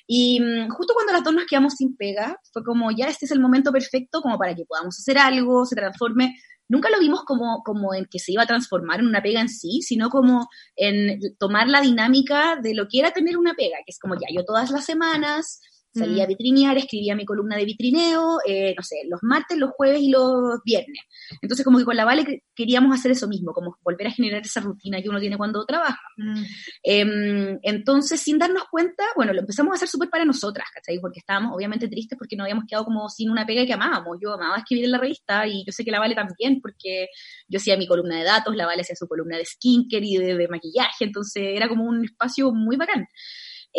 Y 0.06 0.40
mm, 0.40 0.70
justo 0.70 0.94
cuando 0.94 1.12
las 1.12 1.24
dos 1.24 1.34
nos 1.34 1.44
quedamos 1.44 1.74
sin 1.74 1.94
pega, 1.94 2.40
fue 2.54 2.64
como, 2.64 2.90
ya 2.90 3.08
este 3.08 3.26
es 3.26 3.32
el 3.32 3.40
momento 3.40 3.70
perfecto 3.70 4.22
como 4.22 4.38
para 4.38 4.54
que 4.54 4.64
podamos 4.64 4.98
hacer 4.98 5.18
algo, 5.18 5.66
se 5.66 5.76
transforme. 5.76 6.36
Nunca 6.68 6.90
lo 6.90 6.98
vimos 6.98 7.24
como, 7.24 7.62
como 7.64 7.94
en 7.94 8.06
que 8.06 8.18
se 8.18 8.32
iba 8.32 8.42
a 8.42 8.46
transformar 8.46 9.00
en 9.00 9.06
una 9.06 9.22
pega 9.22 9.40
en 9.40 9.48
sí, 9.48 9.82
sino 9.82 10.10
como 10.10 10.48
en 10.74 11.20
tomar 11.38 11.68
la 11.68 11.80
dinámica 11.80 12.56
de 12.56 12.74
lo 12.74 12.88
que 12.88 12.98
era 12.98 13.12
tener 13.12 13.36
una 13.36 13.54
pega, 13.54 13.78
que 13.84 13.92
es 13.92 13.98
como 13.98 14.14
ya, 14.14 14.26
yo 14.34 14.44
todas 14.44 14.70
las 14.70 14.84
semanas 14.84 15.60
Salía 15.98 16.24
a 16.24 16.26
vitrinear, 16.26 16.76
escribía 16.76 17.14
mi 17.16 17.24
columna 17.24 17.56
de 17.56 17.64
vitrineo, 17.64 18.38
eh, 18.46 18.74
no 18.76 18.82
sé, 18.82 18.96
los 19.08 19.20
martes, 19.22 19.56
los 19.58 19.70
jueves 19.70 20.00
y 20.00 20.10
los 20.10 20.60
viernes. 20.64 21.00
Entonces, 21.40 21.64
como 21.64 21.78
que 21.78 21.84
con 21.84 21.96
la 21.96 22.04
Vale 22.04 22.44
queríamos 22.54 22.96
hacer 22.98 23.12
eso 23.12 23.28
mismo, 23.28 23.52
como 23.52 23.76
volver 23.82 24.08
a 24.08 24.10
generar 24.10 24.42
esa 24.42 24.60
rutina 24.60 25.00
que 25.00 25.08
uno 25.08 25.20
tiene 25.20 25.36
cuando 25.36 25.64
trabaja. 25.64 26.00
Mm. 26.16 26.42
Em, 26.82 27.58
entonces, 27.62 28.20
sin 28.20 28.38
darnos 28.38 28.64
cuenta, 28.70 29.04
bueno, 29.16 29.32
lo 29.32 29.40
empezamos 29.40 29.72
a 29.72 29.76
hacer 29.76 29.88
súper 29.88 30.10
para 30.10 30.24
nosotras, 30.24 30.68
¿cachai? 30.72 30.98
Porque 31.00 31.20
estábamos 31.20 31.54
obviamente 31.54 31.88
tristes 31.88 32.18
porque 32.18 32.36
nos 32.36 32.44
habíamos 32.44 32.64
quedado 32.66 32.84
como 32.84 33.08
sin 33.08 33.30
una 33.30 33.46
pega 33.46 33.64
que 33.64 33.72
amábamos. 33.72 34.18
Yo 34.22 34.34
amaba 34.34 34.58
escribir 34.58 34.84
en 34.84 34.92
la 34.92 34.98
revista 34.98 35.46
y 35.46 35.64
yo 35.64 35.72
sé 35.72 35.84
que 35.84 35.90
la 35.90 35.98
Vale 35.98 36.14
también, 36.14 36.60
porque 36.60 37.08
yo 37.48 37.58
hacía 37.58 37.76
mi 37.76 37.86
columna 37.86 38.18
de 38.18 38.24
datos, 38.24 38.54
la 38.54 38.66
Vale 38.66 38.82
hacía 38.82 38.96
su 38.96 39.08
columna 39.08 39.36
de 39.36 39.44
skincare 39.44 40.06
y 40.06 40.16
de, 40.16 40.36
de 40.36 40.48
maquillaje, 40.48 41.04
entonces 41.04 41.42
era 41.54 41.68
como 41.68 41.84
un 41.84 42.04
espacio 42.04 42.52
muy 42.52 42.76
bacán. 42.76 43.06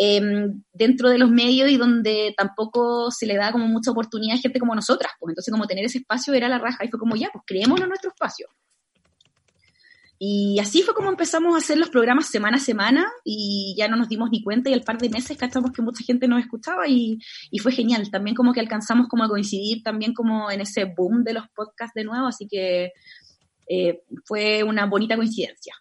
Em, 0.00 0.62
dentro 0.72 1.08
de 1.10 1.18
los 1.18 1.28
medios 1.28 1.68
y 1.68 1.76
donde 1.76 2.32
tampoco 2.36 3.10
se 3.10 3.26
le 3.26 3.34
da 3.34 3.50
como 3.50 3.66
mucha 3.66 3.90
oportunidad 3.90 4.36
a 4.36 4.40
gente 4.40 4.60
como 4.60 4.72
nosotras. 4.76 5.10
Pues 5.18 5.32
entonces 5.32 5.50
como 5.50 5.66
tener 5.66 5.84
ese 5.84 5.98
espacio 5.98 6.34
era 6.34 6.48
la 6.48 6.58
raja 6.58 6.84
y 6.84 6.88
fue 6.88 7.00
como 7.00 7.16
ya, 7.16 7.30
pues 7.32 7.42
creémonos 7.44 7.88
nuestro 7.88 8.10
espacio. 8.10 8.46
Y 10.16 10.60
así 10.60 10.82
fue 10.82 10.94
como 10.94 11.08
empezamos 11.10 11.52
a 11.54 11.58
hacer 11.58 11.78
los 11.78 11.90
programas 11.90 12.28
semana 12.28 12.58
a 12.58 12.60
semana 12.60 13.08
y 13.24 13.74
ya 13.76 13.88
no 13.88 13.96
nos 13.96 14.08
dimos 14.08 14.30
ni 14.30 14.40
cuenta 14.40 14.70
y 14.70 14.72
al 14.72 14.82
par 14.82 14.98
de 14.98 15.08
meses 15.08 15.36
cachamos 15.36 15.72
que 15.72 15.82
mucha 15.82 16.04
gente 16.04 16.28
nos 16.28 16.40
escuchaba 16.40 16.86
y, 16.86 17.18
y 17.50 17.58
fue 17.58 17.72
genial. 17.72 18.08
También 18.08 18.36
como 18.36 18.52
que 18.52 18.60
alcanzamos 18.60 19.08
como 19.08 19.24
a 19.24 19.28
coincidir 19.28 19.82
también 19.82 20.14
como 20.14 20.48
en 20.48 20.60
ese 20.60 20.84
boom 20.84 21.24
de 21.24 21.34
los 21.34 21.48
podcasts 21.56 21.94
de 21.94 22.04
nuevo, 22.04 22.28
así 22.28 22.46
que 22.46 22.92
eh, 23.68 24.02
fue 24.24 24.62
una 24.62 24.86
bonita 24.86 25.16
coincidencia. 25.16 25.74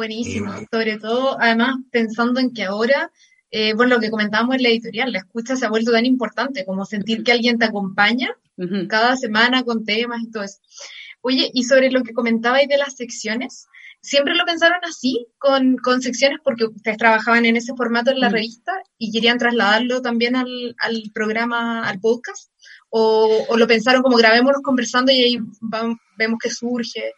Buenísimo. 0.00 0.52
Sobre 0.72 0.98
todo, 0.98 1.36
además, 1.38 1.76
pensando 1.90 2.40
en 2.40 2.52
que 2.54 2.64
ahora, 2.64 3.10
eh, 3.50 3.74
bueno, 3.74 3.96
lo 3.96 4.00
que 4.00 4.10
comentábamos 4.10 4.56
en 4.56 4.62
la 4.62 4.70
editorial, 4.70 5.12
la 5.12 5.18
escucha 5.18 5.56
se 5.56 5.66
ha 5.66 5.68
vuelto 5.68 5.92
tan 5.92 6.06
importante 6.06 6.64
como 6.64 6.86
sentir 6.86 7.22
que 7.22 7.32
alguien 7.32 7.58
te 7.58 7.66
acompaña 7.66 8.30
cada 8.88 9.16
semana 9.16 9.62
con 9.62 9.84
temas 9.84 10.22
y 10.22 10.30
todo 10.30 10.42
eso. 10.42 10.58
Oye, 11.22 11.50
y 11.52 11.64
sobre 11.64 11.90
lo 11.90 12.02
que 12.02 12.12
comentabais 12.14 12.66
de 12.68 12.78
las 12.78 12.94
secciones, 12.96 13.66
¿siempre 14.00 14.34
lo 14.34 14.44
pensaron 14.46 14.78
así, 14.88 15.26
con, 15.38 15.76
con 15.76 16.00
secciones, 16.00 16.38
porque 16.42 16.64
ustedes 16.64 16.96
trabajaban 16.96 17.44
en 17.44 17.56
ese 17.56 17.74
formato 17.74 18.10
en 18.10 18.20
la 18.20 18.28
Mm. 18.30 18.32
revista 18.32 18.72
y 18.98 19.12
querían 19.12 19.36
trasladarlo 19.38 20.00
también 20.00 20.34
al, 20.36 20.74
al 20.78 21.02
programa, 21.12 21.86
al 21.86 22.00
podcast? 22.00 22.50
¿O, 22.88 23.44
o 23.48 23.56
lo 23.56 23.66
pensaron 23.66 24.02
como 24.02 24.16
grabémonos 24.16 24.62
conversando 24.62 25.12
y 25.12 25.22
ahí 25.22 25.38
vamos- 25.60 25.98
vemos 26.16 26.38
que 26.42 26.50
surge? 26.50 27.12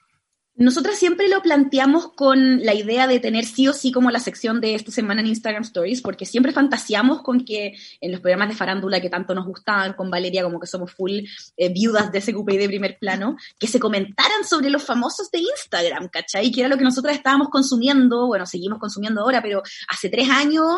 Nosotras 0.55 0.99
siempre 0.99 1.29
lo 1.29 1.41
planteamos 1.41 2.13
con 2.13 2.63
la 2.63 2.75
idea 2.75 3.07
de 3.07 3.19
tener 3.19 3.47
sí 3.47 3.69
o 3.69 3.73
sí 3.73 3.91
como 3.91 4.11
la 4.11 4.21
sección 4.21 4.61
de 4.61 4.75
esta 4.75 4.93
semana 4.93 5.23
en 5.23 5.29
Instagram 5.29 5.63
Stories, 5.63 6.03
porque 6.03 6.27
siempre 6.27 6.53
fantaseamos 6.53 7.23
con 7.23 7.47
que 7.47 7.75
en 8.03 8.13
los 8.13 8.21
programas 8.21 8.51
de 8.51 8.55
farándula 8.55 9.01
que 9.01 9.09
tanto 9.09 9.35
nos 9.35 9.47
gustaban, 9.47 9.95
con 9.95 10.11
Valeria 10.11 10.43
como 10.43 10.61
que 10.61 10.67
somos 10.67 10.93
full 10.93 11.21
eh, 11.57 11.73
viudas 11.73 12.13
de 12.13 12.21
SQP 12.21 12.51
de 12.51 12.69
primer 12.69 12.99
plano, 12.99 13.37
que 13.59 13.67
se 13.67 13.81
comentaran 13.81 14.45
sobre 14.45 14.69
los 14.69 14.85
famosos 14.85 15.31
de 15.31 15.39
Instagram, 15.39 16.09
¿cachai? 16.09 16.53
Que 16.53 16.61
era 16.61 16.69
lo 16.69 16.77
que 16.77 16.85
nosotras 16.85 17.17
estábamos 17.17 17.49
consumiendo, 17.49 18.27
bueno, 18.27 18.45
seguimos 18.45 18.79
consumiendo 18.79 19.23
ahora, 19.23 19.41
pero 19.41 19.63
hace 19.89 20.11
tres 20.11 20.29
años, 20.29 20.77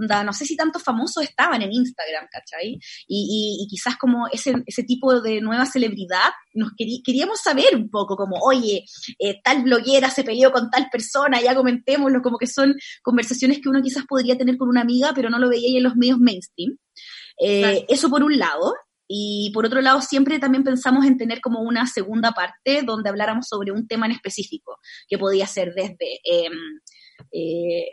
onda, 0.00 0.24
no 0.24 0.32
sé 0.32 0.44
si 0.46 0.56
tantos 0.56 0.82
famosos 0.82 1.22
estaban 1.24 1.60
en 1.62 1.72
Instagram, 1.72 2.26
¿cachai? 2.30 2.78
Y, 3.06 3.58
y- 3.60 3.64
y 3.64 3.68
quizás 3.68 3.96
como 3.96 4.26
ese, 4.32 4.54
ese 4.66 4.82
tipo 4.84 5.20
de 5.20 5.40
nueva 5.40 5.66
celebridad, 5.66 6.30
nos 6.54 6.70
querí- 6.72 7.02
queríamos 7.04 7.40
saber 7.40 7.76
un 7.76 7.90
poco 7.90 8.16
como, 8.16 8.36
oye, 8.40 8.84
eh, 9.18 9.40
tal 9.44 9.62
bloguera 9.62 10.10
se 10.10 10.24
peleó 10.24 10.50
con 10.52 10.70
tal 10.70 10.88
persona, 10.90 11.40
ya 11.40 11.54
comentémoslo, 11.54 12.22
como 12.22 12.38
que 12.38 12.46
son 12.46 12.74
conversaciones 13.02 13.60
que 13.60 13.68
uno 13.68 13.82
quizás 13.82 14.04
podría 14.06 14.36
tener 14.38 14.56
con 14.56 14.68
una 14.68 14.80
amiga, 14.80 15.12
pero 15.14 15.28
no 15.30 15.38
lo 15.38 15.48
veía 15.48 15.68
ahí 15.68 15.76
en 15.76 15.84
los 15.84 15.96
medios 15.96 16.18
mainstream. 16.18 16.78
Eh, 17.40 17.60
Claro. 17.60 17.78
Eso 17.88 18.08
por 18.10 18.22
un 18.22 18.38
lado. 18.38 18.74
Y 19.10 19.50
por 19.54 19.64
otro 19.64 19.80
lado, 19.80 20.02
siempre 20.02 20.38
también 20.38 20.64
pensamos 20.64 21.06
en 21.06 21.16
tener 21.16 21.40
como 21.40 21.62
una 21.62 21.86
segunda 21.86 22.32
parte 22.32 22.82
donde 22.82 23.08
habláramos 23.08 23.46
sobre 23.48 23.72
un 23.72 23.88
tema 23.88 24.04
en 24.04 24.12
específico, 24.12 24.76
que 25.08 25.16
podía 25.16 25.46
ser 25.46 25.72
desde 25.72 26.20
em, 26.24 26.52
eh, 27.32 27.86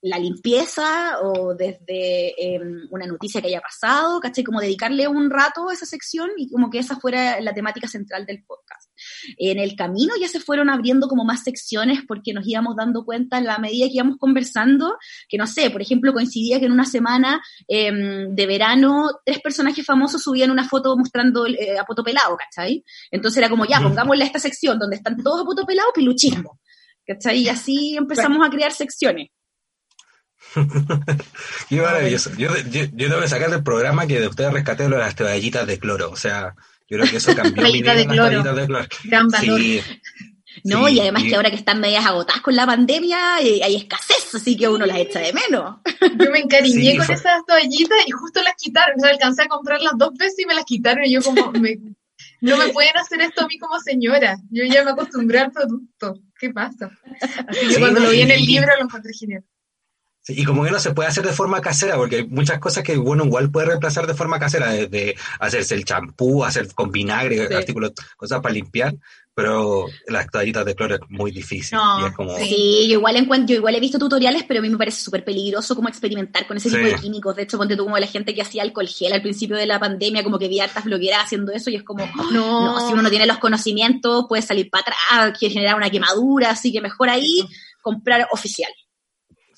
la 0.00 0.18
limpieza 0.18 1.20
o 1.20 1.54
desde 1.54 2.54
em, 2.54 2.86
una 2.90 3.06
noticia 3.06 3.40
que 3.40 3.48
haya 3.48 3.60
pasado, 3.60 4.20
¿cachai? 4.20 4.44
Como 4.44 4.60
dedicarle 4.60 5.08
un 5.08 5.28
rato 5.28 5.68
a 5.68 5.72
esa 5.72 5.86
sección 5.86 6.30
y 6.36 6.50
como 6.50 6.70
que 6.70 6.78
esa 6.78 6.96
fuera 6.96 7.40
la 7.40 7.52
temática 7.52 7.88
central 7.88 8.24
del 8.24 8.44
podcast. 8.44 8.90
En 9.36 9.58
el 9.58 9.74
camino 9.74 10.14
ya 10.20 10.28
se 10.28 10.40
fueron 10.40 10.70
abriendo 10.70 11.08
como 11.08 11.24
más 11.24 11.42
secciones 11.42 12.00
porque 12.06 12.32
nos 12.32 12.46
íbamos 12.46 12.76
dando 12.76 13.04
cuenta 13.04 13.38
en 13.38 13.44
la 13.44 13.58
medida 13.58 13.86
que 13.86 13.94
íbamos 13.94 14.18
conversando, 14.18 14.96
que 15.28 15.36
no 15.36 15.46
sé, 15.46 15.70
por 15.70 15.82
ejemplo, 15.82 16.12
coincidía 16.12 16.60
que 16.60 16.66
en 16.66 16.72
una 16.72 16.84
semana 16.84 17.42
em, 17.66 18.34
de 18.34 18.46
verano 18.46 19.10
tres 19.24 19.40
personajes 19.40 19.84
famosos 19.84 20.22
subían 20.22 20.50
una 20.50 20.68
foto 20.68 20.96
mostrando 20.96 21.46
eh, 21.46 21.78
a 21.78 21.84
poto 21.84 22.04
pelado, 22.04 22.36
¿cachai? 22.36 22.84
Entonces 23.10 23.38
era 23.38 23.48
como, 23.48 23.64
ya, 23.64 23.80
pongámosle 23.80 24.22
a 24.22 24.26
esta 24.26 24.38
sección 24.38 24.78
donde 24.78 24.96
están 24.96 25.16
todos 25.22 25.42
a 25.42 25.44
poto 25.44 25.66
pelado, 25.66 25.88
piluchismo. 25.92 26.60
¿Cachai? 27.06 27.38
Y 27.38 27.48
así 27.48 27.96
empezamos 27.96 28.46
a 28.46 28.50
crear 28.50 28.70
secciones. 28.70 29.28
Qué 31.68 31.80
maravilloso. 31.80 32.30
Yo, 32.36 32.50
yo, 32.70 32.84
yo 32.92 33.08
tengo 33.08 33.20
que 33.20 33.28
sacar 33.28 33.50
del 33.50 33.62
programa 33.62 34.06
que 34.06 34.20
de 34.20 34.28
ustedes 34.28 34.52
rescaté 34.52 34.88
lo 34.88 34.96
de 34.96 35.02
las 35.02 35.14
toallitas 35.14 35.66
de 35.66 35.78
cloro. 35.78 36.10
O 36.10 36.16
sea, 36.16 36.54
yo 36.88 36.98
creo 36.98 37.10
que 37.10 37.16
eso 37.18 37.34
cambió 37.34 37.62
mi 37.64 37.72
vida, 37.82 37.94
de 37.94 38.04
las 38.04 38.12
cloro. 38.14 38.30
toallitas 38.30 38.56
de 38.56 38.66
cloro. 38.66 38.86
Gran 39.04 39.28
valor. 39.28 39.60
Sí, 39.60 39.80
No, 40.64 40.88
Sí, 40.88 40.94
y 40.94 41.00
además 41.00 41.22
y- 41.24 41.28
que 41.28 41.36
ahora 41.36 41.50
que 41.50 41.56
están 41.56 41.80
medias 41.80 42.04
agotadas 42.04 42.42
con 42.42 42.56
la 42.56 42.66
pandemia, 42.66 43.40
eh, 43.42 43.60
hay 43.62 43.76
escasez, 43.76 44.34
así 44.34 44.56
que 44.56 44.68
uno 44.68 44.86
las 44.86 44.96
echa 44.98 45.20
de 45.20 45.32
menos. 45.32 45.76
Yo 46.18 46.30
me 46.32 46.40
encariñé 46.40 46.92
Sí, 46.92 46.96
con 46.96 47.06
fue- 47.06 47.14
esas 47.14 47.44
toallitas 47.46 47.98
y 48.06 48.10
justo 48.10 48.42
las 48.42 48.54
quitaron. 48.56 48.96
O 48.98 49.00
sea, 49.00 49.10
alcancé 49.10 49.42
a 49.42 49.46
comprarlas 49.48 49.92
dos 49.96 50.14
veces 50.18 50.38
y 50.40 50.46
me 50.46 50.54
las 50.54 50.64
quitaron. 50.64 51.04
Y 51.04 51.12
yo 51.12 51.22
como, 51.22 51.52
me- 51.62 51.78
no 52.40 52.56
me 52.56 52.68
pueden 52.70 52.96
hacer 52.96 53.20
esto 53.20 53.42
a 53.44 53.46
mí 53.46 53.58
como 53.58 53.78
señora. 53.80 54.36
Yo 54.50 54.64
ya 54.64 54.82
me 54.84 54.90
acostumbré 54.92 55.38
al 55.40 55.52
producto. 55.52 56.20
¿Qué 56.40 56.50
pasa? 56.50 56.90
Así 57.48 57.60
que 57.66 57.74
Sí, 57.74 57.80
cuando 57.80 58.00
lo 58.00 58.10
vi 58.10 58.22
en 58.22 58.30
el 58.32 58.44
libro 58.44 58.68
lo 58.78 58.84
encontré 58.84 59.12
genial. 59.12 59.44
Sí, 60.28 60.34
y 60.36 60.44
como 60.44 60.62
que 60.62 60.70
no 60.70 60.78
se 60.78 60.92
puede 60.92 61.08
hacer 61.08 61.24
de 61.24 61.32
forma 61.32 61.62
casera, 61.62 61.96
porque 61.96 62.16
hay 62.16 62.26
muchas 62.26 62.58
cosas 62.58 62.84
que 62.84 62.98
bueno 62.98 63.24
igual 63.24 63.50
puede 63.50 63.68
reemplazar 63.68 64.06
de 64.06 64.12
forma 64.12 64.38
casera, 64.38 64.68
desde 64.72 65.16
hacerse 65.40 65.74
el 65.74 65.86
champú, 65.86 66.44
hacer 66.44 66.68
con 66.74 66.92
vinagre, 66.92 67.48
Sí. 67.48 67.54
artículos, 67.54 67.92
cosas 68.14 68.40
para 68.42 68.52
limpiar, 68.52 68.94
pero 69.32 69.86
las 70.06 70.26
toallitas 70.26 70.66
de 70.66 70.74
cloro 70.74 70.96
es 70.96 71.00
muy 71.08 71.30
difícil. 71.30 71.78
No, 71.78 72.02
y 72.02 72.08
es 72.10 72.14
como, 72.14 72.36
sí. 72.36 72.88
Yo 72.88 72.98
igual 72.98 73.16
encuentro, 73.16 73.54
yo 73.54 73.58
igual 73.60 73.74
he 73.76 73.80
visto 73.80 73.98
tutoriales, 73.98 74.42
pero 74.46 74.60
a 74.60 74.62
mí 74.62 74.68
me 74.68 74.76
parece 74.76 75.00
súper 75.00 75.24
peligroso 75.24 75.74
como 75.74 75.88
experimentar 75.88 76.46
con 76.46 76.58
ese 76.58 76.68
tipo 76.68 76.82
de 76.84 76.94
químicos. 76.96 77.34
De 77.34 77.44
hecho, 77.44 77.56
ponte 77.56 77.74
tú 77.74 77.84
como 77.84 77.96
la 77.98 78.06
gente 78.06 78.34
que 78.34 78.42
hacía 78.42 78.62
alcohol 78.62 78.86
gel 78.86 79.14
al 79.14 79.22
principio 79.22 79.56
de 79.56 79.64
la 79.64 79.80
pandemia, 79.80 80.22
como 80.24 80.38
que 80.38 80.48
vi 80.48 80.60
hartas 80.60 80.84
blogueras 80.84 81.24
haciendo 81.24 81.52
eso 81.52 81.70
y 81.70 81.76
es 81.76 81.84
como, 81.84 82.04
"Oh, 82.04 82.32
No, 82.32 82.64
no, 82.80 82.86
si 82.86 82.92
uno 82.92 83.00
no 83.00 83.08
tiene 83.08 83.24
los 83.24 83.38
conocimientos, 83.38 84.26
puede 84.28 84.42
salir 84.42 84.68
para 84.68 84.82
atrás, 84.82 85.38
quiere 85.38 85.54
generar 85.54 85.76
una 85.76 85.88
quemadura, 85.88 86.50
así 86.50 86.70
que 86.70 86.82
mejor 86.82 87.08
ahí 87.08 87.48
comprar 87.80 88.28
oficial. 88.30 88.70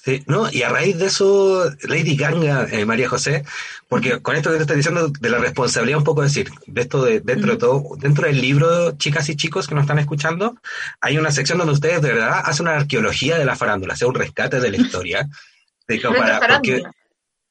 Sí, 0.02 0.22
no, 0.26 0.50
y 0.50 0.62
a 0.62 0.70
raíz 0.70 0.98
de 0.98 1.06
eso, 1.06 1.70
Lady 1.82 2.16
Ganga, 2.16 2.66
eh, 2.70 2.86
María 2.86 3.08
José, 3.08 3.44
porque 3.86 4.20
con 4.22 4.34
esto 4.34 4.50
que 4.50 4.56
te 4.56 4.62
estoy 4.62 4.76
diciendo 4.76 5.08
de 5.08 5.28
la 5.28 5.36
responsabilidad, 5.38 5.98
un 5.98 6.04
poco 6.04 6.22
decir, 6.22 6.48
de 6.66 6.80
esto 6.80 7.04
de 7.04 7.20
dentro 7.20 7.52
de 7.52 7.58
todo, 7.58 7.84
dentro 7.98 8.26
del 8.26 8.40
libro, 8.40 8.92
chicas 8.92 9.28
y 9.28 9.36
chicos 9.36 9.68
que 9.68 9.74
nos 9.74 9.82
están 9.82 9.98
escuchando, 9.98 10.56
hay 11.02 11.18
una 11.18 11.30
sección 11.30 11.58
donde 11.58 11.74
ustedes 11.74 12.00
de 12.00 12.14
verdad 12.14 12.40
hacen 12.44 12.66
una 12.66 12.76
arqueología 12.76 13.36
de 13.36 13.44
la 13.44 13.56
farándula, 13.56 13.94
sea 13.94 14.08
un 14.08 14.14
rescate 14.14 14.58
de 14.58 14.70
la 14.70 14.76
historia. 14.78 15.28
De 15.86 15.98
para- 16.00 16.40
porque. 16.56 16.82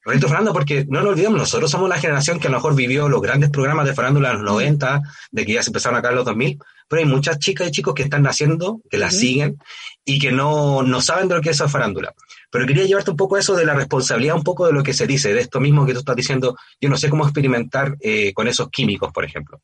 Reto 0.05 0.27
farándula, 0.29 0.53
porque 0.53 0.85
no 0.87 1.01
nos 1.01 1.09
olvidemos, 1.09 1.37
nosotros 1.37 1.69
somos 1.69 1.89
la 1.89 1.99
generación 1.99 2.39
que 2.39 2.47
a 2.47 2.49
lo 2.49 2.57
mejor 2.57 2.73
vivió 2.73 3.09
los 3.09 3.21
grandes 3.21 3.49
programas 3.49 3.85
de 3.85 3.93
farándula 3.93 4.31
en 4.31 4.37
los 4.37 4.45
90, 4.45 5.01
de 5.29 5.45
que 5.45 5.53
ya 5.53 5.61
se 5.61 5.69
empezaron 5.69 5.99
acá 5.99 6.09
en 6.09 6.15
los 6.15 6.25
2000, 6.25 6.57
pero 6.87 7.01
hay 7.01 7.05
muchas 7.05 7.37
chicas 7.37 7.67
y 7.67 7.71
chicos 7.71 7.93
que 7.93 8.03
están 8.03 8.23
naciendo, 8.23 8.79
que 8.89 8.97
las 8.97 9.13
siguen 9.15 9.57
y 10.05 10.17
que 10.17 10.31
no, 10.31 10.81
no 10.83 11.01
saben 11.01 11.27
de 11.27 11.35
lo 11.35 11.41
que 11.41 11.49
es 11.49 11.57
esa 11.57 11.67
farándula. 11.67 12.13
Pero 12.51 12.65
quería 12.65 12.85
llevarte 12.85 13.11
un 13.11 13.17
poco 13.17 13.35
a 13.35 13.39
eso 13.39 13.55
de 13.55 13.65
la 13.65 13.73
responsabilidad, 13.75 14.35
un 14.35 14.43
poco 14.43 14.65
de 14.65 14.73
lo 14.73 14.81
que 14.83 14.93
se 14.93 15.05
dice, 15.05 15.33
de 15.33 15.41
esto 15.41 15.59
mismo 15.59 15.85
que 15.85 15.93
tú 15.93 15.99
estás 15.99 16.15
diciendo, 16.15 16.55
yo 16.81 16.89
no 16.89 16.97
sé 16.97 17.09
cómo 17.09 17.23
experimentar 17.23 17.95
eh, 17.99 18.33
con 18.33 18.47
esos 18.47 18.69
químicos, 18.69 19.11
por 19.13 19.23
ejemplo. 19.25 19.61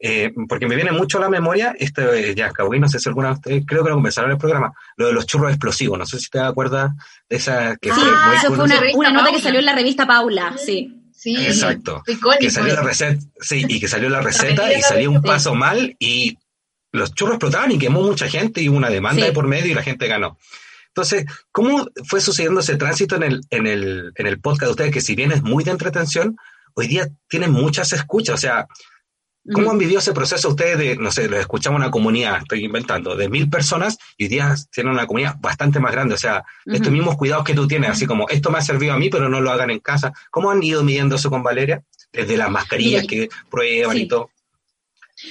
Eh, 0.00 0.32
porque 0.48 0.68
me 0.68 0.76
viene 0.76 0.92
mucho 0.92 1.18
a 1.18 1.22
la 1.22 1.28
memoria, 1.28 1.74
esto 1.76 2.12
eh, 2.12 2.32
ya, 2.36 2.52
Kawhi, 2.52 2.78
no 2.78 2.88
sé 2.88 3.00
si 3.00 3.08
alguna 3.08 3.28
de 3.28 3.34
ustedes, 3.34 3.64
creo 3.66 3.82
que 3.82 3.88
lo 3.90 3.96
conversaron 3.96 4.30
en 4.30 4.36
el 4.36 4.40
programa, 4.40 4.72
lo 4.96 5.08
de 5.08 5.12
los 5.12 5.26
churros 5.26 5.50
explosivos, 5.50 5.98
no 5.98 6.06
sé 6.06 6.20
si 6.20 6.28
te 6.30 6.38
acuerdas 6.38 6.92
de 7.28 7.36
esa 7.36 7.76
que 7.76 7.92
fue 7.92 8.02
Ah, 8.06 8.26
muy 8.28 8.36
Eso 8.36 8.54
fue 8.54 8.64
una, 8.64 8.76
Revista 8.78 8.98
una 8.98 9.10
nota 9.10 9.32
que 9.32 9.40
salió 9.40 9.58
en 9.58 9.66
la 9.66 9.74
revista 9.74 10.06
Paula, 10.06 10.54
sí. 10.56 10.94
Sí, 11.12 11.34
Exacto. 11.36 12.04
icónico. 12.06 12.38
que 12.38 12.48
salió 12.50 12.74
la 12.76 12.82
receta, 12.82 13.20
sí, 13.40 13.64
y 13.68 13.80
que 13.80 13.88
salió 13.88 14.08
la 14.08 14.20
receta 14.22 14.72
y 14.72 14.80
salió 14.82 15.10
un 15.10 15.20
paso 15.20 15.56
mal 15.56 15.96
y 15.98 16.38
los 16.92 17.12
churros 17.12 17.34
explotaban 17.34 17.72
y 17.72 17.78
quemó 17.78 18.00
mucha 18.02 18.28
gente 18.28 18.62
y 18.62 18.68
hubo 18.68 18.76
una 18.76 18.88
demanda 18.90 19.22
Sí. 19.22 19.26
de 19.26 19.32
por 19.32 19.48
medio 19.48 19.72
y 19.72 19.74
la 19.74 19.82
gente 19.82 20.06
ganó. 20.06 20.38
Entonces, 20.98 21.26
¿cómo 21.52 21.88
fue 22.04 22.20
sucediendo 22.20 22.60
ese 22.60 22.76
tránsito 22.76 23.14
en 23.14 23.22
el, 23.22 23.40
en 23.50 23.66
el, 23.68 24.12
en 24.16 24.26
el 24.26 24.40
podcast 24.40 24.64
de 24.64 24.70
ustedes, 24.70 24.92
que 24.92 25.00
si 25.00 25.14
bien 25.14 25.30
es 25.30 25.42
muy 25.42 25.62
de 25.62 25.70
entretención, 25.70 26.36
hoy 26.74 26.88
día 26.88 27.08
tienen 27.28 27.52
muchas 27.52 27.92
escuchas? 27.92 28.34
O 28.34 28.38
sea, 28.38 28.66
¿Cómo 29.52 29.70
han 29.70 29.78
vivido 29.78 30.00
ese 30.00 30.12
proceso 30.12 30.50
ustedes 30.50 30.76
de, 30.76 30.96
no 30.96 31.10
sé, 31.10 31.26
les 31.26 31.40
escuchamos 31.40 31.78
una 31.78 31.90
comunidad, 31.90 32.38
estoy 32.38 32.64
inventando, 32.64 33.16
de 33.16 33.30
mil 33.30 33.48
personas 33.48 33.96
y 34.18 34.24
hoy 34.24 34.28
día 34.28 34.54
tienen 34.70 34.92
una 34.92 35.06
comunidad 35.06 35.36
bastante 35.40 35.80
más 35.80 35.92
grande? 35.92 36.16
O 36.16 36.18
sea, 36.18 36.44
estos 36.66 36.92
mismos 36.92 37.16
cuidados 37.16 37.44
que 37.44 37.54
tú 37.54 37.66
tienes, 37.66 37.88
así 37.88 38.04
como, 38.04 38.28
esto 38.28 38.50
me 38.50 38.58
ha 38.58 38.62
servido 38.62 38.92
a 38.92 38.98
mí, 38.98 39.08
pero 39.08 39.30
no 39.30 39.40
lo 39.40 39.50
hagan 39.50 39.70
en 39.70 39.78
casa. 39.78 40.12
¿Cómo 40.30 40.50
han 40.50 40.62
ido 40.62 40.84
midiendo 40.84 41.16
eso 41.16 41.30
con 41.30 41.42
Valeria? 41.42 41.82
Desde 42.12 42.36
las 42.36 42.50
mascarillas 42.50 43.06
que 43.06 43.30
prueban 43.48 43.96
y 43.96 44.06
todo. 44.06 44.30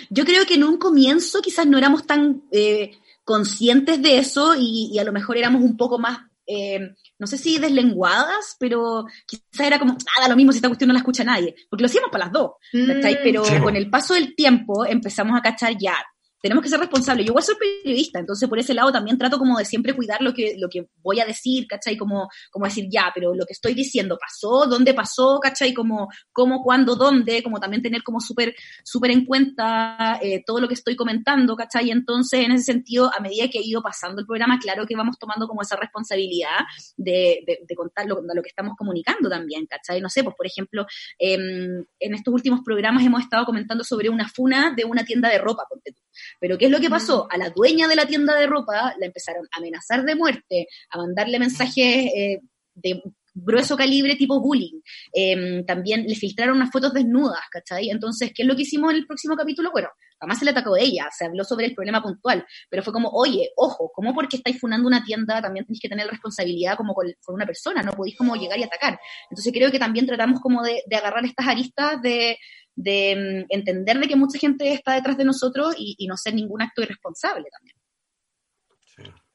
Yo 0.09 0.25
creo 0.25 0.47
que 0.47 0.55
en 0.55 0.63
un 0.63 0.77
comienzo 0.77 1.41
quizás 1.41 1.67
no 1.67 1.77
éramos 1.77 2.07
tan 2.07 2.41
eh, 2.51 2.97
conscientes 3.27 4.01
de 4.01 4.19
eso 4.19 4.55
y, 4.57 4.97
a 4.97 5.03
lo 5.03 5.11
mejor 5.11 5.35
éramos 5.35 5.61
un 5.61 5.75
poco 5.75 5.99
más 5.99 6.19
eh, 6.49 6.79
no 7.19 7.27
sé 7.27 7.37
si 7.37 7.59
deslenguadas, 7.59 8.55
pero 8.57 9.05
quizás 9.25 9.67
era 9.67 9.79
como, 9.79 9.97
nada, 10.17 10.29
lo 10.29 10.37
mismo 10.37 10.53
si 10.53 10.59
esta 10.59 10.69
cuestión 10.69 10.87
no 10.87 10.93
la 10.93 10.99
escucha 10.99 11.25
nadie, 11.25 11.53
porque 11.69 11.81
lo 11.81 11.87
hacíamos 11.87 12.09
para 12.09 12.23
las 12.23 12.33
dos, 12.33 12.51
mm. 12.71 13.01
Pero 13.01 13.43
con 13.61 13.75
el 13.75 13.89
paso 13.89 14.13
del 14.13 14.33
tiempo 14.33 14.85
empezamos 14.85 15.37
a 15.37 15.41
cachar 15.41 15.77
ya, 15.77 15.97
tenemos 16.41 16.63
que 16.63 16.69
ser 16.69 16.79
responsables. 16.79 17.25
Yo 17.25 17.31
igual 17.31 17.43
soy 17.43 17.55
periodista, 17.55 18.19
entonces 18.19 18.47
por 18.47 18.59
ese 18.59 18.73
lado 18.73 18.91
también 18.91 19.17
trato 19.17 19.37
como 19.37 19.57
de 19.57 19.65
siempre 19.65 19.93
cuidar 19.93 20.21
lo 20.21 20.33
que, 20.33 20.55
lo 20.57 20.69
que 20.69 20.87
voy 21.01 21.19
a 21.19 21.25
decir, 21.25 21.67
¿cachai? 21.67 21.97
Como, 21.97 22.29
como 22.51 22.65
decir, 22.65 22.87
ya, 22.89 23.11
pero 23.13 23.33
lo 23.33 23.45
que 23.45 23.53
estoy 23.53 23.73
diciendo 23.73 24.17
pasó, 24.19 24.67
dónde 24.67 24.93
pasó, 24.93 25.39
¿cachai? 25.41 25.73
Como, 25.73 26.09
cómo, 26.31 26.61
cuándo, 26.63 26.95
dónde, 26.95 27.41
como 27.43 27.59
también 27.59 27.81
tener 27.81 28.03
como 28.03 28.19
súper, 28.19 28.55
súper 28.83 29.11
en 29.11 29.25
cuenta 29.25 30.19
eh, 30.21 30.43
todo 30.45 30.59
lo 30.59 30.67
que 30.67 30.75
estoy 30.75 30.95
comentando, 30.95 31.55
¿cachai? 31.55 31.91
Entonces, 31.91 32.41
en 32.41 32.51
ese 32.51 32.65
sentido, 32.65 33.11
a 33.15 33.19
medida 33.21 33.47
que 33.47 33.59
he 33.59 33.63
ido 33.63 33.81
pasando 33.81 34.21
el 34.21 34.27
programa, 34.27 34.59
claro 34.59 34.85
que 34.85 34.95
vamos 34.95 35.17
tomando 35.17 35.47
como 35.47 35.61
esa 35.61 35.75
responsabilidad 35.75 36.59
de, 36.95 37.43
de, 37.67 37.75
contar 37.75 38.05
lo, 38.05 38.21
lo, 38.21 38.41
que 38.41 38.49
estamos 38.49 38.75
comunicando 38.77 39.29
también, 39.29 39.65
¿cachai? 39.65 40.01
No 40.01 40.09
sé, 40.09 40.23
pues 40.23 40.35
por 40.35 40.45
ejemplo, 40.45 40.85
em, 41.19 41.83
en 41.99 42.13
estos 42.13 42.33
últimos 42.33 42.61
programas 42.63 43.05
hemos 43.05 43.21
estado 43.21 43.45
comentando 43.45 43.83
sobre 43.83 44.09
una 44.09 44.27
funa 44.27 44.73
de 44.75 44.85
una 44.85 45.03
tienda 45.03 45.29
de 45.29 45.37
ropa, 45.37 45.63
ponte 45.69 45.91
tú. 45.91 46.01
Pero 46.39 46.57
¿qué 46.57 46.65
es 46.65 46.71
lo 46.71 46.79
que 46.79 46.89
pasó? 46.89 47.27
A 47.29 47.37
la 47.37 47.49
dueña 47.49 47.87
de 47.87 47.95
la 47.95 48.05
tienda 48.05 48.35
de 48.35 48.47
ropa 48.47 48.95
la 48.99 49.05
empezaron 49.05 49.45
a 49.51 49.57
amenazar 49.57 50.03
de 50.03 50.15
muerte, 50.15 50.67
a 50.91 50.97
mandarle 50.97 51.39
mensajes 51.39 52.11
eh, 52.15 52.39
de 52.73 53.01
grueso 53.37 53.77
calibre 53.77 54.15
tipo 54.15 54.39
bullying. 54.39 54.81
Em, 55.13 55.65
también 55.65 56.05
le 56.07 56.15
filtraron 56.15 56.57
unas 56.57 56.71
fotos 56.71 56.93
desnudas, 56.93 57.41
¿cachai? 57.51 57.89
Entonces, 57.89 58.31
¿qué 58.33 58.43
es 58.43 58.47
lo 58.47 58.55
que 58.55 58.63
hicimos 58.63 58.91
en 58.91 58.97
el 58.97 59.05
próximo 59.05 59.35
capítulo? 59.35 59.71
Bueno, 59.71 59.89
jamás 60.19 60.39
se 60.39 60.45
le 60.45 60.51
atacó 60.51 60.73
de 60.73 60.83
ella, 60.83 61.07
se 61.15 61.25
habló 61.25 61.43
sobre 61.43 61.67
el 61.67 61.75
problema 61.75 62.01
puntual, 62.01 62.45
pero 62.69 62.83
fue 62.83 62.93
como, 62.93 63.09
oye, 63.09 63.51
ojo, 63.55 63.91
¿cómo 63.93 64.13
porque 64.13 64.37
estáis 64.37 64.59
funando 64.59 64.87
una 64.87 65.03
tienda 65.03 65.41
también 65.41 65.65
tenéis 65.65 65.81
que 65.81 65.89
tener 65.89 66.07
responsabilidad 66.07 66.75
como 66.75 66.93
con, 66.93 67.07
una 67.27 67.45
persona? 67.45 67.83
No 67.83 67.93
podéis 67.93 68.17
como 68.17 68.35
llegar 68.35 68.57
y 68.59 68.63
atacar. 68.63 68.99
Entonces 69.29 69.53
creo 69.53 69.71
que 69.71 69.79
también 69.79 70.07
tratamos 70.07 70.39
como 70.39 70.63
de 70.63 70.83
agarrar 70.95 71.23
estas 71.25 71.47
aristas 71.47 72.01
de, 72.01 72.37
de 72.77 73.45
mm, 73.49 73.53
entender 73.53 73.99
de 73.99 74.07
que 74.07 74.15
mucha 74.15 74.39
gente 74.39 74.71
está 74.71 74.93
detrás 74.93 75.17
de 75.17 75.25
nosotros 75.25 75.75
y, 75.77 76.07
no 76.07 76.15
ser 76.15 76.35
ningún 76.35 76.61
acto 76.61 76.81
irresponsable 76.81 77.47
también. 77.51 77.75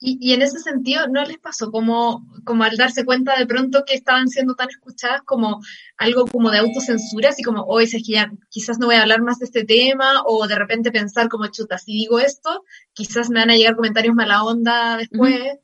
Y, 0.04 0.32
en 0.32 0.42
ese 0.42 0.58
sentido, 0.58 1.06
¿no 1.06 1.22
les 1.22 1.38
pasó 1.38 1.70
como, 1.70 2.26
como 2.44 2.64
al 2.64 2.76
darse 2.76 3.04
cuenta 3.04 3.38
de 3.38 3.46
pronto 3.46 3.84
que 3.86 3.94
estaban 3.94 4.26
siendo 4.26 4.56
tan 4.56 4.68
escuchadas 4.68 5.22
como 5.22 5.60
algo 5.96 6.26
como 6.26 6.50
de 6.50 6.58
autocensura, 6.58 7.28
así 7.28 7.44
como, 7.44 7.62
hoy 7.62 7.84
es 7.84 7.92
que 7.92 8.12
ya 8.14 8.32
quizás 8.48 8.80
no 8.80 8.86
voy 8.86 8.96
a 8.96 9.02
hablar 9.02 9.22
más 9.22 9.38
de 9.38 9.44
este 9.44 9.64
tema, 9.64 10.24
o 10.26 10.48
de 10.48 10.56
repente 10.56 10.90
pensar 10.90 11.28
como, 11.28 11.46
chuta, 11.48 11.78
si 11.78 11.92
digo 11.92 12.18
esto, 12.18 12.64
quizás 12.92 13.30
me 13.30 13.38
van 13.40 13.50
a 13.50 13.54
llegar 13.54 13.76
comentarios 13.76 14.16
mala 14.16 14.42
onda 14.42 14.96
después? 14.96 15.58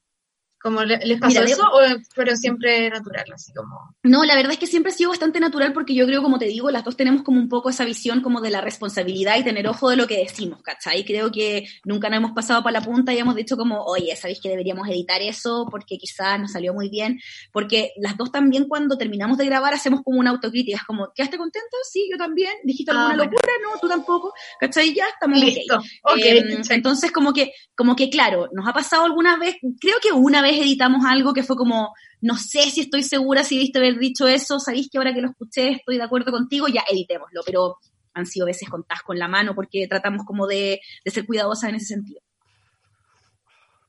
¿Cómo 0.60 0.82
les 0.82 1.20
pasó 1.20 1.42
eso 1.42 1.62
o 1.62 1.80
pero 2.16 2.34
siempre 2.36 2.90
natural, 2.90 3.24
así 3.32 3.52
como? 3.52 3.94
No, 4.02 4.24
la 4.24 4.34
verdad 4.34 4.52
es 4.52 4.58
que 4.58 4.66
siempre 4.66 4.90
ha 4.90 4.94
sido 4.94 5.10
bastante 5.10 5.38
natural 5.38 5.72
porque 5.72 5.94
yo 5.94 6.04
creo, 6.06 6.22
como 6.22 6.38
te 6.38 6.46
digo, 6.46 6.70
las 6.70 6.84
dos 6.84 6.96
tenemos 6.96 7.22
como 7.22 7.38
un 7.38 7.48
poco 7.48 7.70
esa 7.70 7.84
visión 7.84 8.20
como 8.22 8.40
de 8.40 8.50
la 8.50 8.60
responsabilidad 8.60 9.38
y 9.38 9.44
tener 9.44 9.68
ojo 9.68 9.90
de 9.90 9.96
lo 9.96 10.06
que 10.06 10.18
decimos, 10.18 10.60
¿cachai? 10.62 11.04
Creo 11.04 11.30
que 11.30 11.68
nunca 11.84 12.08
nos 12.08 12.18
hemos 12.18 12.32
pasado 12.32 12.62
para 12.62 12.80
la 12.80 12.84
punta 12.84 13.12
y 13.12 13.18
hemos 13.18 13.36
dicho 13.36 13.56
como, 13.56 13.84
oye, 13.84 14.16
¿sabéis 14.16 14.40
que 14.40 14.48
deberíamos 14.48 14.88
editar 14.88 15.22
eso 15.22 15.66
porque 15.70 15.96
quizás 15.96 16.40
nos 16.40 16.52
salió 16.52 16.74
muy 16.74 16.88
bien? 16.88 17.20
Porque 17.52 17.92
las 17.96 18.16
dos 18.16 18.32
también 18.32 18.66
cuando 18.66 18.98
terminamos 18.98 19.38
de 19.38 19.46
grabar 19.46 19.74
hacemos 19.74 20.02
como 20.02 20.18
una 20.18 20.30
autocrítica, 20.30 20.78
es 20.78 20.84
como, 20.84 21.12
¿quedaste 21.14 21.38
contento? 21.38 21.76
Sí, 21.88 22.08
yo 22.10 22.16
también. 22.16 22.52
¿Dijiste 22.64 22.90
alguna 22.90 23.14
ah, 23.14 23.16
locura? 23.16 23.52
No, 23.62 23.78
tú 23.80 23.88
tampoco. 23.88 24.32
¿Cachai? 24.58 24.92
Ya 24.92 25.06
estamos 25.08 25.38
Listo. 25.38 25.80
Okay. 26.02 26.38
Em, 26.38 26.62
entonces, 26.70 27.12
como 27.12 27.32
que, 27.32 27.52
como 27.76 27.94
que, 27.94 28.10
claro, 28.10 28.48
nos 28.52 28.66
ha 28.66 28.72
pasado 28.72 29.04
alguna 29.04 29.36
vez, 29.36 29.56
creo 29.80 29.96
que 30.02 30.12
una 30.12 30.42
vez 30.42 30.47
editamos 30.56 31.04
algo 31.04 31.32
que 31.32 31.42
fue 31.42 31.56
como, 31.56 31.94
no 32.20 32.36
sé 32.36 32.70
si 32.70 32.82
estoy 32.82 33.02
segura 33.02 33.44
si 33.44 33.58
viste 33.58 33.78
haber 33.78 33.98
dicho 33.98 34.26
eso, 34.26 34.58
sabéis 34.58 34.88
que 34.90 34.98
ahora 34.98 35.14
que 35.14 35.20
lo 35.20 35.30
escuché 35.30 35.70
estoy 35.70 35.96
de 35.96 36.04
acuerdo 36.04 36.30
contigo, 36.32 36.68
ya 36.68 36.84
editémoslo, 36.90 37.42
pero 37.44 37.76
han 38.14 38.26
sido 38.26 38.46
veces 38.46 38.68
contadas 38.68 39.02
con 39.02 39.18
la 39.18 39.28
mano 39.28 39.54
porque 39.54 39.86
tratamos 39.88 40.24
como 40.24 40.46
de, 40.46 40.80
ser 41.06 41.26
cuidadosas 41.26 41.70
en 41.70 41.76
ese 41.76 41.86
sentido. 41.86 42.20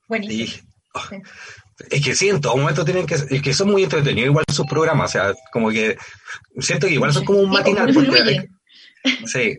Buenísimo. 0.07 0.67
Es 1.89 2.03
que 2.03 2.15
sí, 2.15 2.29
en 2.29 2.41
todo 2.41 2.57
momento 2.57 2.83
tienen 2.83 3.05
que, 3.05 3.15
es 3.15 3.41
que 3.41 3.53
son 3.53 3.71
muy 3.71 3.83
entretenidos 3.83 4.29
igual 4.29 4.45
sus 4.51 4.65
programas, 4.65 5.09
o 5.09 5.13
sea, 5.13 5.33
como 5.53 5.69
que 5.69 5.97
siento 6.57 6.87
que 6.87 6.93
igual 6.93 7.13
son 7.13 7.23
como 7.23 7.39
un 7.39 7.49
matinal. 7.49 7.93
Porque, 7.93 8.49
Sí, 9.25 9.57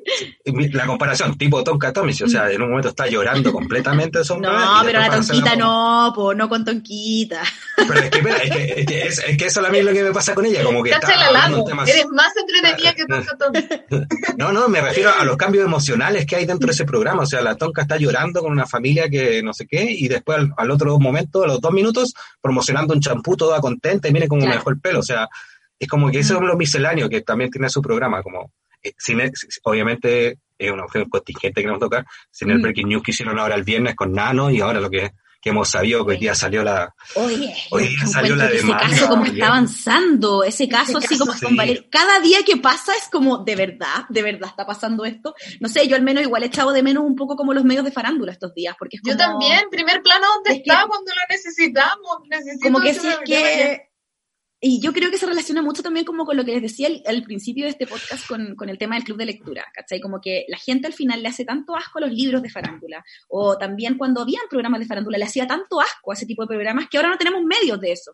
la 0.72 0.86
comparación, 0.86 1.36
tipo 1.38 1.64
Tonka 1.64 1.92
Tomic, 1.92 2.22
o 2.24 2.28
sea, 2.28 2.50
en 2.50 2.60
un 2.60 2.68
momento 2.68 2.90
está 2.90 3.06
llorando 3.06 3.52
completamente 3.52 4.18
No, 4.38 4.82
pero 4.84 4.98
la 4.98 5.10
Tonquita 5.10 5.56
no, 5.56 6.12
po, 6.14 6.34
no 6.34 6.48
con 6.48 6.64
Tonquita. 6.64 7.42
Pero 7.76 7.94
es 7.94 8.10
que, 8.10 8.18
espera, 8.18 8.36
es 8.38 8.50
que, 8.50 8.64
es 8.80 8.86
que, 8.86 9.02
es, 9.02 9.18
es 9.18 9.36
que 9.38 9.46
eso 9.46 9.66
es 9.66 9.84
lo 9.84 9.92
que 9.92 10.02
me 10.02 10.12
pasa 10.12 10.34
con 10.34 10.44
ella, 10.44 10.62
como 10.62 10.82
que 10.82 10.90
está 10.90 11.26
hablando 11.26 11.64
temas... 11.64 11.88
Eres 11.88 12.06
más 12.08 12.32
entretenida 12.36 12.94
que 12.94 13.06
Tonka 13.06 13.36
Tomic. 13.38 14.36
No, 14.36 14.52
no, 14.52 14.68
me 14.68 14.80
refiero 14.80 15.10
a 15.18 15.24
los 15.24 15.36
cambios 15.36 15.64
emocionales 15.64 16.26
que 16.26 16.36
hay 16.36 16.44
dentro 16.44 16.66
de 16.66 16.72
ese 16.72 16.84
programa, 16.84 17.22
o 17.22 17.26
sea, 17.26 17.40
la 17.40 17.56
Tonka 17.56 17.82
está 17.82 17.96
llorando 17.96 18.42
con 18.42 18.52
una 18.52 18.66
familia 18.66 19.08
que 19.08 19.42
no 19.42 19.54
sé 19.54 19.66
qué, 19.66 19.84
y 19.90 20.08
después 20.08 20.38
al, 20.56 20.70
otro 20.70 20.98
momento, 20.98 21.44
a 21.44 21.46
los 21.46 21.60
dos 21.60 21.72
minutos, 21.72 22.12
promocionando 22.42 22.92
un 22.92 23.00
champú 23.00 23.36
toda 23.36 23.60
contenta 23.60 24.08
y 24.08 24.12
mire 24.12 24.28
cómo 24.28 24.44
me 24.44 24.52
dejó 24.52 24.70
el 24.70 24.80
pelo, 24.80 25.00
o 25.00 25.04
sea, 25.04 25.28
es 25.78 25.88
como 25.88 26.10
que 26.10 26.18
eso 26.18 26.34
es 26.34 26.42
lo 26.42 26.56
misceláneo 26.56 27.08
que 27.08 27.22
también 27.22 27.50
tiene 27.50 27.70
su 27.70 27.80
programa, 27.80 28.22
como 28.22 28.52
eh, 28.82 29.30
obviamente 29.64 30.38
es 30.60 30.70
una 30.70 30.84
opción 30.84 31.08
contingente 31.08 31.62
que 31.62 31.68
nos 31.68 31.78
toca, 31.78 32.04
sin 32.30 32.50
el 32.50 32.58
mm. 32.58 32.62
breaking 32.62 32.88
news 32.88 33.02
que 33.02 33.10
hicieron 33.12 33.38
ahora 33.38 33.54
el 33.54 33.64
viernes 33.64 33.94
con 33.94 34.12
Nano 34.12 34.50
y 34.50 34.60
ahora 34.60 34.80
lo 34.80 34.90
que, 34.90 35.10
hemos 35.42 35.70
sabido 35.70 36.04
que 36.04 36.12
hoy 36.12 36.18
día 36.18 36.34
salió 36.34 36.62
la 36.62 36.94
Oye, 37.14 37.54
hoy 37.70 37.88
día 37.88 38.06
salió 38.06 38.36
la 38.36 38.46
demanda. 38.46 38.84
Ese 38.84 38.94
caso 38.94 39.08
como 39.08 39.24
está 39.24 39.46
avanzando, 39.46 40.44
ese 40.44 40.68
caso 40.68 40.98
así 40.98 41.16
como 41.16 41.32
con 41.32 41.56
cada 41.90 42.20
día 42.20 42.40
que 42.44 42.58
pasa 42.58 42.92
es 42.94 43.08
como 43.08 43.38
de 43.38 43.56
verdad, 43.56 44.04
de 44.10 44.22
verdad 44.22 44.50
está 44.50 44.66
pasando 44.66 45.06
esto. 45.06 45.34
No 45.60 45.70
sé, 45.70 45.88
yo 45.88 45.96
al 45.96 46.02
menos 46.02 46.24
igual 46.24 46.42
he 46.42 46.46
echado 46.46 46.72
de 46.72 46.82
menos 46.82 47.04
un 47.04 47.16
poco 47.16 47.36
como 47.36 47.54
los 47.54 47.64
medios 47.64 47.86
de 47.86 47.90
farándula 47.90 48.32
estos 48.32 48.52
días, 48.52 48.76
porque 48.78 48.96
es 48.96 49.02
como, 49.02 49.14
Yo 49.14 49.18
también, 49.18 49.60
primer 49.70 50.02
plano, 50.02 50.26
¿dónde 50.34 50.60
está 50.60 50.84
cuando 50.86 51.10
lo 51.10 51.22
necesitamos? 51.30 52.18
como 52.62 52.80
que 52.80 52.92
si 52.92 53.08
es 53.08 53.18
que 53.24 53.89
y 54.62 54.80
yo 54.80 54.92
creo 54.92 55.10
que 55.10 55.16
se 55.16 55.24
relaciona 55.24 55.62
mucho 55.62 55.82
también 55.82 56.04
como 56.04 56.26
con 56.26 56.36
lo 56.36 56.44
que 56.44 56.52
les 56.52 56.60
decía 56.60 56.88
al, 57.06 57.22
principio 57.22 57.64
de 57.64 57.70
este 57.70 57.86
podcast 57.86 58.26
con, 58.26 58.54
con, 58.56 58.68
el 58.68 58.76
tema 58.76 58.94
del 58.94 59.04
club 59.04 59.16
de 59.16 59.24
lectura, 59.24 59.64
¿cachai? 59.72 60.00
Como 60.00 60.20
que 60.20 60.44
la 60.48 60.58
gente 60.58 60.86
al 60.86 60.92
final 60.92 61.22
le 61.22 61.28
hace 61.28 61.46
tanto 61.46 61.74
asco 61.74 61.98
a 61.98 62.02
los 62.02 62.12
libros 62.12 62.42
de 62.42 62.50
farándula, 62.50 63.02
o 63.28 63.56
también 63.56 63.96
cuando 63.96 64.20
habían 64.20 64.42
programas 64.50 64.80
de 64.80 64.86
farándula 64.86 65.16
le 65.16 65.24
hacía 65.24 65.46
tanto 65.46 65.80
asco 65.80 66.10
a 66.10 66.14
ese 66.14 66.26
tipo 66.26 66.42
de 66.42 66.48
programas 66.48 66.88
que 66.90 66.98
ahora 66.98 67.08
no 67.08 67.16
tenemos 67.16 67.42
medios 67.42 67.80
de 67.80 67.92
eso. 67.92 68.12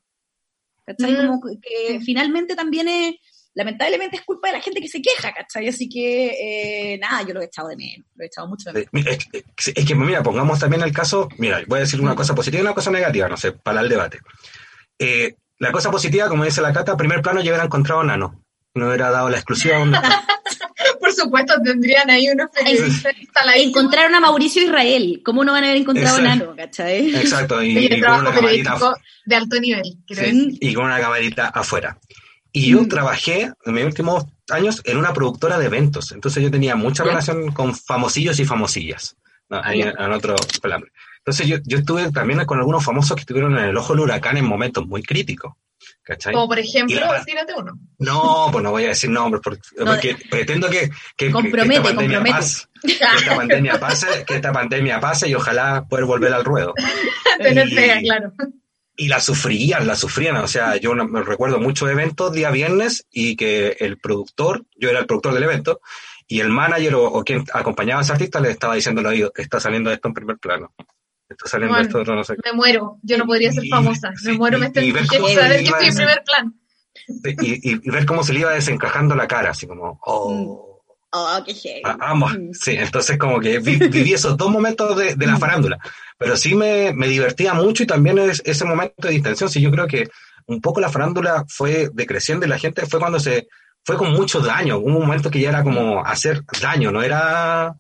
¿Cachai? 0.85 1.15
Mm. 1.15 1.27
Como 1.27 1.41
que 1.61 2.01
finalmente 2.01 2.55
también 2.55 2.87
es, 2.87 3.17
lamentablemente 3.55 4.19
es 4.19 4.23
culpa 4.23 4.47
de 4.47 4.55
la 4.55 4.61
gente 4.61 4.81
que 4.81 4.87
se 4.87 5.03
queja, 5.03 5.33
¿cachai? 5.35 5.67
Así 5.67 5.89
que, 5.89 6.93
eh, 6.93 6.99
nada, 6.99 7.27
yo 7.27 7.35
lo 7.35 7.41
he 7.41 7.47
echado 7.47 7.69
de 7.69 7.77
menos, 7.77 8.07
lo 8.15 8.23
he 8.23 8.29
echado 8.29 8.47
mucho 8.47 8.73
de 8.73 8.87
menos. 8.93 9.19
Es, 9.33 9.73
es, 9.75 9.85
que, 9.85 9.95
mira, 9.97 10.23
pongamos 10.23 10.61
también 10.61 10.83
el 10.83 10.93
caso, 10.93 11.29
mira, 11.39 11.61
voy 11.67 11.79
a 11.79 11.81
decir 11.81 12.01
una 12.01 12.13
mm. 12.13 12.17
cosa 12.17 12.37
positiva 12.37 12.61
y 12.61 12.67
una 12.67 12.75
cosa 12.75 12.93
negativa, 12.93 13.29
no 13.29 13.37
sé, 13.37 13.51
para 13.51 13.81
el 13.81 13.89
debate. 13.89 14.21
Eh, 14.97 15.35
la 15.59 15.73
cosa 15.73 15.91
positiva, 15.91 16.29
como 16.29 16.45
dice 16.45 16.61
la 16.61 16.73
Cata, 16.73 16.97
primer 16.97 17.23
plano 17.23 17.41
ya 17.41 17.51
hubiera 17.51 17.65
encontrado 17.65 18.01
a 18.01 18.05
Nano. 18.05 18.43
No 18.75 18.89
hubiera 18.89 19.11
dado 19.11 19.31
la 19.31 19.37
exclusiva. 19.37 19.79
Por 21.01 21.13
supuesto, 21.13 21.55
tendrían 21.63 22.11
ahí 22.11 22.29
unos 22.29 22.51
periodistas 22.51 23.15
Encontraron 23.57 24.15
a 24.15 24.21
Mauricio 24.21 24.63
Israel. 24.63 25.23
¿Cómo 25.25 25.45
no 25.45 25.53
van 25.53 25.65
a 25.65 25.69
haber 25.69 25.81
encontrado 25.81 26.19
a 26.19 26.21
Nano? 26.21 26.55
¿cachai? 26.57 27.15
Exacto. 27.15 27.63
Y, 27.63 28.01
con 28.03 28.21
una 28.21 28.33
camarita 28.33 28.79
de 29.25 29.37
alto 29.37 29.61
nivel. 29.61 29.99
y 30.61 30.75
con 30.75 30.85
una 30.85 31.01
camarita 31.01 31.49
afuera. 31.49 31.99
Y 32.53 32.71
yo 32.71 32.83
mm. 32.83 32.89
trabajé 32.89 33.53
en 33.65 33.75
mis 33.75 33.85
últimos 33.85 34.25
años 34.51 34.83
en 34.85 34.97
una 34.99 35.13
productora 35.13 35.59
de 35.59 35.67
eventos. 35.67 36.13
Entonces 36.13 36.43
yo 36.43 36.51
tenía 36.51 36.77
mucha 36.77 37.05
relación 37.05 37.53
con 37.53 37.75
famosillos 37.75 38.39
y 38.41 38.45
famosillas. 38.45 39.17
Ahí 39.49 39.83
en, 39.83 40.13
otro 40.13 40.35
pelambre. 40.61 40.91
Entonces 41.27 41.49
yo, 41.49 41.57
yo 41.65 41.79
estuve 41.79 42.13
también 42.13 42.45
con 42.45 42.59
algunos 42.59 42.85
famosos 42.85 43.17
que 43.17 43.23
estuvieron 43.23 43.59
en 43.59 43.65
el 43.65 43.77
ojo 43.77 43.95
del 43.95 44.03
huracán 44.03 44.37
en 44.37 44.45
momentos 44.45 44.87
muy 44.87 45.03
críticos. 45.03 45.55
¿cachai? 46.05 46.33
Como 46.33 46.47
por 46.47 46.61
ejemplo, 46.61 47.01
tírate 47.25 47.53
uno. 47.53 47.79
No, 47.99 48.49
pues 48.53 48.63
no 48.63 48.71
voy 48.71 48.85
a 48.85 48.89
decir 48.89 49.11
nombres 49.11 49.43
porque, 49.43 50.17
pretendo 50.31 50.71
que, 50.71 50.89
que, 51.17 51.33
compromete, 51.33 51.75
esta 51.75 51.83
pandemia 51.83 52.19
compromete. 52.19 52.31
pase, 52.31 52.67
que 52.81 52.93
esta 53.17 53.37
pandemia 53.37 53.81
pase, 53.81 54.25
que 54.25 54.35
esta 54.37 54.53
pandemia 54.53 55.01
pase 55.01 55.29
y 55.29 55.35
ojalá 55.35 55.85
poder 55.89 56.05
volver 56.05 56.33
al 56.33 56.45
ruedo. 56.45 56.75
Tener 57.43 57.69
pega, 57.71 58.01
claro. 58.01 58.33
Y 58.97 59.09
la 59.09 59.21
sufrían, 59.21 59.85
la 59.85 59.97
sufrían. 59.97 60.37
O 60.37 60.47
sea, 60.47 60.77
yo 60.77 60.95
me 60.95 61.23
recuerdo 61.23 61.59
muchos 61.59 61.91
eventos 61.91 62.33
día 62.33 62.51
viernes 62.53 63.05
y 63.11 63.35
que 63.35 63.77
el 63.81 63.99
productor, 63.99 64.65
yo 64.77 64.91
era 64.91 65.01
el 65.01 65.07
productor 65.07 65.35
del 65.35 65.43
evento, 65.43 65.81
y 66.29 66.41
el 66.41 66.49
manager 66.49 66.95
o, 66.95 67.23
quien 67.25 67.45
acompañaba 67.53 68.01
a 68.01 68.05
ese 68.05 68.13
artista 68.13 68.41
le 68.41 68.51
estaba 68.51 68.75
diciendo 68.75 69.01
al 69.01 69.07
oído, 69.09 69.33
está 69.35 69.61
saliendo 69.61 69.91
esto 69.91 70.09
en 70.09 70.15
primer 70.15 70.39
plano. 70.39 70.73
Está 71.29 71.49
saliendo 71.49 71.79
esto 71.79 72.05
no 72.05 72.25
sé. 72.25 72.37
Me 72.45 72.53
muero, 72.53 72.99
yo 73.03 73.19
no 73.19 73.27
podría 73.27 73.53
ser 73.53 73.65
famosa. 73.69 74.13
me 74.25 74.33
muero, 74.35 74.59
me 74.59 74.67
estoy 74.67 74.93
saber 74.93 75.59
que 75.59 75.65
estoy 75.65 75.89
en 75.89 75.95
primer 75.95 76.23
plano. 76.25 76.53
Y, 77.41 77.91
ver 77.91 78.07
cómo 78.07 78.23
se 78.23 78.33
le 78.33 78.41
iba 78.41 78.53
desencajando 78.53 79.15
la 79.15 79.29
cara, 79.29 79.51
así 79.51 79.67
como, 79.67 80.01
oh. 80.07 80.83
Oh, 81.13 81.43
qué 81.47 81.55
chévere. 81.55 81.83
Ah, 81.85 82.15
mm. 82.15 82.53
sí, 82.53 82.73
entonces 82.73 83.17
como 83.17 83.41
que 83.41 83.59
viví 83.59 84.13
esos 84.13 84.37
dos 84.37 84.51
momentos 84.51 84.97
de, 84.97 85.17
la 85.27 85.37
mm. 85.37 85.39
farándula, 85.39 85.79
pero 86.19 86.37
sí 86.37 86.55
me, 86.55 86.93
me, 86.93 87.09
divertía 87.09 87.55
mucho 87.55 87.85
y 87.85 87.87
también 87.87 88.19
es, 88.19 88.43
ese 88.45 88.65
momento 88.65 88.95
de 89.07 89.15
distensión, 89.15 89.49
sí, 89.49 89.61
yo 89.61 89.71
creo 89.71 89.87
que 89.87 90.09
un 90.47 90.61
poco 90.61 90.81
la 90.81 90.91
farándula 90.91 91.45
fue 91.49 91.89
decreciendo 91.93 92.45
y 92.45 92.49
la 92.49 92.59
gente 92.59 92.87
fue 92.87 93.01
cuando 93.01 93.19
se, 93.19 93.49
fue 93.85 93.97
con 93.97 94.13
mucho 94.13 94.41
daño, 94.41 94.79
un 94.79 94.93
momento 94.93 95.31
que 95.31 95.41
ya 95.41 95.51
era 95.51 95.63
como 95.63 96.05
hacer 96.05 96.43
daño, 96.61 96.91
no 96.91 97.03
era 97.03 97.75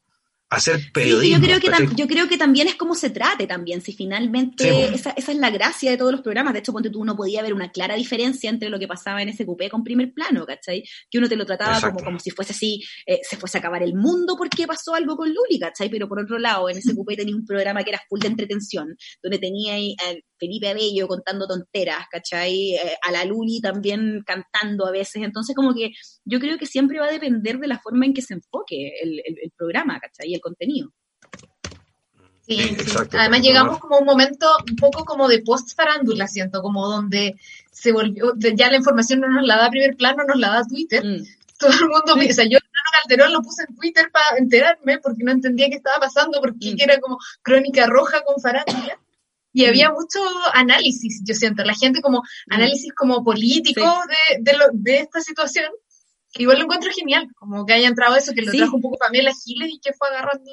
hacer 0.48 0.80
periodismo. 0.92 1.38
yo, 1.38 1.61
creo 1.61 1.61
que 1.61 1.94
yo 1.96 2.06
creo 2.06 2.28
que 2.28 2.38
también 2.38 2.68
es 2.68 2.76
como 2.76 2.94
se 2.94 3.11
trate 3.11 3.46
también, 3.46 3.80
si 3.80 3.92
finalmente 3.92 4.94
esa, 4.94 5.11
esa, 5.11 5.32
es 5.32 5.38
la 5.38 5.50
gracia 5.50 5.90
de 5.90 5.96
todos 5.96 6.12
los 6.12 6.20
programas, 6.20 6.52
de 6.52 6.61
hecho 6.61 6.72
ponte 6.72 6.90
tú 6.90 7.00
uno 7.00 7.16
podía 7.16 7.42
ver 7.42 7.52
una 7.52 7.72
clara 7.72 7.94
diferencia 7.96 8.48
entre 8.50 8.68
lo 8.68 8.78
que 8.78 8.87
pasaba 8.87 9.22
en 9.22 9.28
ese 9.28 9.44
cupé 9.44 9.68
con 9.68 9.82
primer 9.82 10.12
plano, 10.12 10.46
¿cachai? 10.46 10.85
Que 11.11 11.18
uno 11.18 11.28
te 11.28 11.37
lo 11.37 11.44
trataba 11.44 11.80
como, 11.80 12.04
como 12.04 12.18
si 12.20 12.30
fuese 12.30 12.52
así, 12.52 12.82
eh, 13.06 13.20
se 13.22 13.37
fuese 13.37 13.59
a 13.59 13.61
acabar 13.61 13.82
el 13.82 13.94
mundo 13.94 14.37
porque 14.37 14.66
pasó 14.66 14.94
algo 14.94 15.16
con 15.16 15.28
Luli, 15.28 15.59
¿cachai? 15.59 15.88
Pero 15.88 16.09
por 16.09 16.20
otro 16.20 16.38
lado, 16.38 16.68
en 16.68 16.78
ese 16.78 16.94
cupé 16.96 17.16
tenía 17.16 17.35
un 17.35 17.44
programa 17.44 17.82
que 17.82 17.90
era 17.90 18.02
full 18.09 18.20
de 18.20 18.28
entretención, 18.28 18.96
donde 19.22 19.38
tenía 19.38 19.74
ahí... 19.74 19.96
Eh, 20.09 20.22
Felipe 20.38 20.68
Abello 20.68 21.09
contando 21.09 21.46
tonteras, 21.46 22.07
¿cachai? 22.11 22.75
Eh, 22.75 22.96
a 23.03 23.12
la 23.12 23.25
Luli 23.25 23.61
también 23.61 24.22
cantando 24.27 24.87
a 24.87 24.90
veces. 24.90 25.22
Entonces, 25.22 25.55
como 25.55 25.75
que 25.75 25.92
yo 26.25 26.40
creo 26.40 26.59
que 26.59 26.66
siempre 26.66 26.99
va 26.99 27.07
a 27.07 27.12
depender 27.12 27.59
de 27.59 27.68
la 27.68 27.79
forma 27.79 28.07
en 28.07 28.14
que 28.14 28.22
se 28.22 28.35
enfoque 28.35 28.92
el, 29.03 29.22
el, 29.25 29.51
programa, 29.57 29.99
¿cachai? 30.01 30.31
Y 30.31 30.35
el 30.35 30.40
contenido. 30.40 30.90
Sí, 32.46 32.59
sí. 32.59 32.96
Además 33.12 33.40
llegamos 33.40 33.79
como 33.81 33.96
a 33.96 33.99
un 33.99 34.07
momento 34.07 34.46
un 34.70 34.77
poco 34.77 35.05
como 35.05 35.27
de 35.27 35.42
post 35.42 35.75
farándula, 35.75 36.29
siento, 36.29 36.62
como 36.62 36.87
donde 36.87 37.35
se 37.72 37.90
volvió, 37.90 38.35
ya 38.38 38.70
la 38.70 38.77
información 38.77 39.20
no 39.20 39.29
nos 39.29 39.44
la 39.44 39.57
da 39.57 39.70
primer 39.70 39.96
plano, 39.96 40.22
nos 40.25 40.38
la 40.38 40.51
da 40.51 40.62
Twitter. 40.64 41.05
Mm. 41.05 41.25
Todo 41.59 41.70
el 41.70 41.88
mundo, 41.88 42.14
o 42.14 42.33
sea, 42.33 42.44
yo 42.49 42.59
Calderón 43.03 43.33
lo 43.33 43.42
puse 43.42 43.64
en 43.68 43.75
Twitter 43.75 44.11
para 44.12 44.38
enterarme 44.38 44.99
porque 44.99 45.25
no 45.25 45.33
entendía 45.33 45.68
qué 45.68 45.77
estaba 45.77 45.99
pasando, 46.01 46.40
porque 46.40 46.75
mm. 46.75 46.81
era 46.81 47.01
como 47.01 47.18
crónica 47.42 47.87
roja 47.87 48.22
con 48.25 48.40
farándula 48.40 48.99
y 49.56 49.64
había 49.64 49.90
mm. 49.90 49.94
mucho 49.94 50.18
análisis, 50.52 51.22
yo 51.24 51.34
siento, 51.34 51.64
la 51.64 51.74
gente 51.74 52.02
como 52.02 52.18
mm. 52.18 52.52
análisis 52.52 52.92
como 52.92 53.24
político 53.24 53.80
de, 53.80 54.42
de, 54.42 54.58
lo, 54.58 54.66
de, 54.74 54.98
esta 54.98 55.22
situación, 55.22 55.70
que 56.30 56.42
igual 56.42 56.58
lo 56.58 56.64
encuentro 56.64 56.90
genial, 56.92 57.26
como 57.36 57.64
que 57.64 57.72
haya 57.72 57.88
entrado 57.88 58.16
eso, 58.16 58.34
que 58.34 58.42
lo 58.42 58.52
trajo 58.52 58.76
un 58.76 58.82
poco 58.82 58.98
Pamela 58.98 59.32
Giles 59.32 59.70
y 59.72 59.80
que 59.80 59.94
fue 59.94 60.08
agarrando 60.08 60.50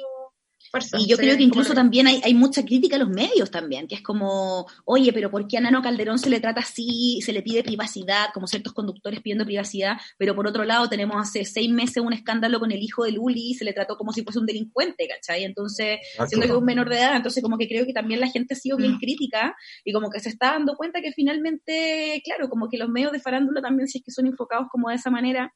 y 0.98 1.06
yo 1.06 1.16
creo 1.16 1.36
que 1.36 1.42
incluso 1.42 1.74
también 1.74 2.06
hay, 2.06 2.20
hay, 2.24 2.34
mucha 2.34 2.64
crítica 2.64 2.96
a 2.96 2.98
los 2.98 3.08
medios 3.08 3.50
también, 3.50 3.86
que 3.86 3.94
es 3.94 4.02
como, 4.02 4.66
oye, 4.84 5.12
pero 5.12 5.30
¿por 5.30 5.46
qué 5.46 5.58
a 5.58 5.60
Nano 5.60 5.82
Calderón 5.82 6.18
se 6.18 6.30
le 6.30 6.40
trata 6.40 6.60
así, 6.60 7.20
se 7.22 7.32
le 7.32 7.42
pide 7.42 7.62
privacidad, 7.62 8.26
como 8.32 8.46
ciertos 8.46 8.72
conductores 8.72 9.20
pidiendo 9.20 9.44
privacidad, 9.44 9.96
pero 10.18 10.34
por 10.34 10.46
otro 10.46 10.64
lado 10.64 10.88
tenemos 10.88 11.16
hace 11.16 11.44
seis 11.44 11.70
meses 11.70 12.02
un 12.02 12.12
escándalo 12.12 12.58
con 12.58 12.72
el 12.72 12.82
hijo 12.82 13.04
de 13.04 13.12
Luli 13.12 13.50
y 13.50 13.54
se 13.54 13.64
le 13.64 13.72
trató 13.72 13.96
como 13.96 14.12
si 14.12 14.22
fuese 14.22 14.38
un 14.38 14.46
delincuente, 14.46 15.06
¿cachai? 15.08 15.44
Entonces, 15.44 15.98
siendo 16.26 16.46
que 16.46 16.52
es 16.52 16.58
un 16.58 16.64
menor 16.64 16.88
de 16.88 16.96
edad, 16.96 17.16
entonces 17.16 17.42
como 17.42 17.56
que 17.58 17.68
creo 17.68 17.86
que 17.86 17.92
también 17.92 18.20
la 18.20 18.28
gente 18.28 18.54
ha 18.54 18.56
sido 18.56 18.76
bien 18.76 18.94
mm. 18.94 18.98
crítica 18.98 19.54
y 19.84 19.92
como 19.92 20.10
que 20.10 20.20
se 20.20 20.28
está 20.28 20.52
dando 20.52 20.74
cuenta 20.76 21.00
que 21.00 21.12
finalmente, 21.12 22.20
claro, 22.24 22.48
como 22.48 22.68
que 22.68 22.78
los 22.78 22.88
medios 22.88 23.12
de 23.12 23.20
farándula 23.20 23.62
también, 23.62 23.88
si 23.88 23.98
es 23.98 24.04
que 24.04 24.10
son 24.10 24.26
enfocados 24.26 24.66
como 24.70 24.88
de 24.88 24.96
esa 24.96 25.10
manera, 25.10 25.54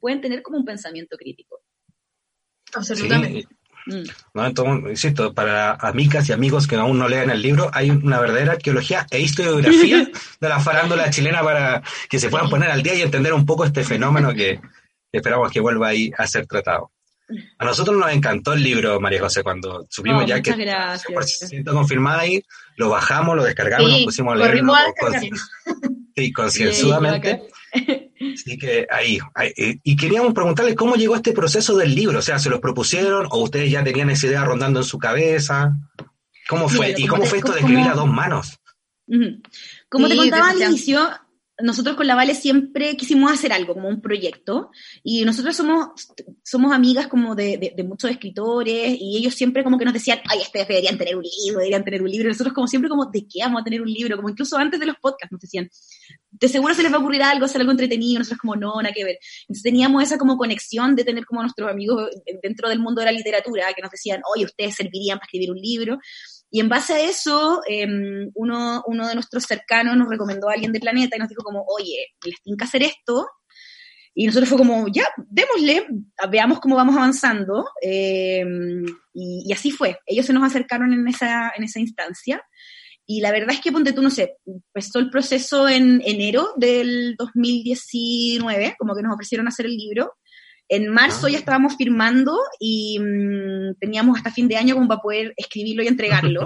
pueden 0.00 0.20
tener 0.20 0.42
como 0.42 0.58
un 0.58 0.64
pensamiento 0.64 1.16
crítico. 1.16 1.60
Absolutamente. 2.74 3.46
¿No? 3.86 4.46
Entonces, 4.46 4.90
insisto, 4.90 5.34
para 5.34 5.72
amigas 5.72 6.28
y 6.28 6.32
amigos 6.32 6.66
que 6.66 6.76
aún 6.76 6.98
no 6.98 7.08
lean 7.08 7.30
el 7.30 7.42
libro, 7.42 7.70
hay 7.72 7.90
una 7.90 8.20
verdadera 8.20 8.52
arqueología 8.52 9.06
e 9.10 9.20
historiografía 9.20 10.08
de 10.40 10.48
la 10.48 10.60
farándula 10.60 11.10
chilena 11.10 11.42
para 11.42 11.82
que 12.08 12.18
se 12.18 12.28
puedan 12.28 12.48
poner 12.48 12.70
al 12.70 12.82
día 12.82 12.94
y 12.94 13.02
entender 13.02 13.32
un 13.32 13.46
poco 13.46 13.64
este 13.64 13.84
fenómeno 13.84 14.32
que, 14.34 14.60
esperamos 15.12 15.52
que 15.52 15.60
vuelva 15.60 15.88
ahí 15.88 16.10
a 16.16 16.26
ser 16.26 16.46
tratado. 16.46 16.90
A 17.58 17.64
nosotros 17.64 17.96
nos 17.96 18.12
encantó 18.12 18.52
el 18.52 18.62
libro, 18.62 19.00
María 19.00 19.20
José, 19.20 19.42
cuando 19.42 19.86
subimos 19.88 20.24
oh, 20.24 20.26
ya 20.26 20.42
que 20.42 20.52
gracias. 20.52 21.06
confirmada 21.64 22.20
ahí, 22.20 22.44
lo 22.76 22.90
bajamos, 22.90 23.34
lo 23.34 23.44
descargamos, 23.44 23.90
nos 23.90 24.04
pusimos 24.04 24.34
a 24.34 24.36
leerlo 24.36 24.74
sí, 26.16 26.32
concienzudamente. 26.32 27.42
Así 28.34 28.58
que 28.58 28.86
ahí, 28.90 29.18
eh, 29.56 29.78
Y 29.82 29.96
queríamos 29.96 30.32
preguntarle 30.32 30.74
cómo 30.74 30.94
llegó 30.94 31.16
este 31.16 31.32
proceso 31.32 31.76
del 31.76 31.94
libro. 31.94 32.18
O 32.18 32.22
sea, 32.22 32.38
¿se 32.38 32.50
los 32.50 32.60
propusieron 32.60 33.26
o 33.30 33.42
ustedes 33.42 33.70
ya 33.70 33.84
tenían 33.84 34.10
esa 34.10 34.26
idea 34.26 34.44
rondando 34.44 34.80
en 34.80 34.84
su 34.84 34.98
cabeza? 34.98 35.76
¿Cómo 36.48 36.68
fue? 36.68 36.94
¿Y 36.96 37.06
cómo 37.06 37.24
fue 37.24 37.38
esto 37.38 37.52
de 37.52 37.60
escribir 37.60 37.88
a 37.88 37.94
dos 37.94 38.08
manos? 38.08 38.58
Como 39.88 40.08
te 40.08 40.16
contaba 40.16 40.50
al 40.50 40.62
inicio, 40.62 41.08
nosotros 41.62 41.96
con 41.96 42.06
la 42.06 42.14
Vale 42.14 42.34
siempre 42.34 42.96
quisimos 42.96 43.30
hacer 43.32 43.52
algo, 43.52 43.74
como 43.74 43.88
un 43.88 44.00
proyecto, 44.00 44.70
y 45.02 45.24
nosotros 45.24 45.54
somos, 45.56 45.88
somos 46.42 46.72
amigas 46.72 47.06
como 47.06 47.34
de, 47.34 47.72
de, 47.76 47.84
muchos 47.84 48.10
escritores, 48.10 48.96
y 49.00 49.18
ellos 49.18 49.34
siempre 49.34 49.62
como 49.62 49.78
que 49.78 49.84
nos 49.84 49.94
decían, 49.94 50.20
ay, 50.28 50.40
ustedes 50.40 50.66
deberían 50.66 50.98
tener 50.98 51.16
un 51.16 51.22
libro, 51.22 51.60
deberían 51.60 51.84
tener 51.84 52.02
un 52.02 52.10
libro, 52.10 52.28
y 52.28 52.32
nosotros 52.32 52.54
como 52.54 52.66
siempre 52.66 52.88
como, 52.88 53.06
¿de 53.06 53.26
qué 53.28 53.40
vamos 53.40 53.60
a 53.60 53.64
tener 53.64 53.82
un 53.82 53.92
libro? 53.92 54.16
Como 54.16 54.30
incluso 54.30 54.56
antes 54.56 54.80
de 54.80 54.86
los 54.86 54.96
podcasts 54.96 55.30
nos 55.32 55.40
decían, 55.40 55.68
de 56.32 56.48
seguro 56.48 56.74
se 56.74 56.82
les 56.82 56.92
va 56.92 56.96
a 56.96 57.00
ocurrir 57.00 57.22
algo, 57.22 57.44
hacer 57.44 57.60
algo 57.60 57.70
entretenido, 57.70 58.18
nosotros 58.18 58.40
como, 58.40 58.56
no, 58.56 58.74
nada 58.82 58.92
que 58.92 59.04
ver. 59.04 59.18
Entonces 59.42 59.62
teníamos 59.62 60.02
esa 60.02 60.18
como 60.18 60.36
conexión 60.36 60.96
de 60.96 61.04
tener 61.04 61.24
como 61.24 61.42
nuestros 61.42 61.70
amigos 61.70 62.10
dentro 62.42 62.68
del 62.68 62.80
mundo 62.80 63.00
de 63.00 63.06
la 63.06 63.12
literatura, 63.12 63.72
que 63.74 63.82
nos 63.82 63.90
decían, 63.90 64.20
oye, 64.34 64.44
ustedes 64.44 64.74
servirían 64.74 65.18
para 65.18 65.26
escribir 65.26 65.52
un 65.52 65.58
libro, 65.58 65.98
y 66.54 66.60
en 66.60 66.68
base 66.68 66.94
a 66.94 67.00
eso, 67.00 67.62
em, 67.66 68.30
uno, 68.36 68.84
uno 68.86 69.08
de 69.08 69.14
nuestros 69.14 69.42
cercanos 69.42 69.96
nos 69.96 70.08
recomendó 70.08 70.48
a 70.48 70.52
alguien 70.52 70.70
de 70.70 70.78
Planeta 70.78 71.16
y 71.16 71.18
nos 71.18 71.28
dijo 71.28 71.42
como, 71.42 71.64
oye, 71.66 72.06
les 72.24 72.36
que 72.56 72.64
hacer 72.64 72.84
esto. 72.84 73.26
Y 74.14 74.24
nosotros 74.26 74.50
fue 74.50 74.58
como, 74.58 74.86
ya, 74.86 75.04
démosle, 75.16 75.84
veamos 76.30 76.60
cómo 76.60 76.76
vamos 76.76 76.96
avanzando. 76.96 77.66
Em, 77.82 78.84
y, 79.12 79.52
así 79.52 79.72
fue. 79.72 79.98
Ellos 80.06 80.26
se 80.26 80.32
nos 80.32 80.44
acercaron 80.44 80.92
en 80.92 81.08
esa, 81.08 81.52
en 81.56 81.64
esa 81.64 81.80
instancia. 81.80 82.40
Y 83.04 83.20
la 83.20 83.32
verdad 83.32 83.50
es 83.50 83.60
que, 83.60 83.72
ponte 83.72 83.92
tú, 83.92 84.00
no 84.00 84.10
sé, 84.10 84.36
empezó 84.46 85.00
el 85.00 85.10
proceso 85.10 85.68
en 85.68 86.02
enero 86.04 86.50
del 86.56 87.16
2019, 87.18 88.76
como 88.78 88.94
que 88.94 89.02
nos 89.02 89.12
ofrecieron 89.12 89.48
hacer 89.48 89.66
el 89.66 89.76
libro. 89.76 90.12
En 90.68 90.88
marzo 90.88 91.28
ya 91.28 91.36
ah. 91.36 91.40
estábamos 91.40 91.76
firmando 91.76 92.38
y 92.58 92.98
mm, 92.98 93.74
teníamos 93.78 94.18
hasta 94.18 94.30
fin 94.30 94.48
de 94.48 94.56
año 94.56 94.74
como 94.74 94.88
para 94.88 95.00
poder 95.00 95.34
escribirlo 95.36 95.82
y 95.82 95.88
entregarlo. 95.88 96.44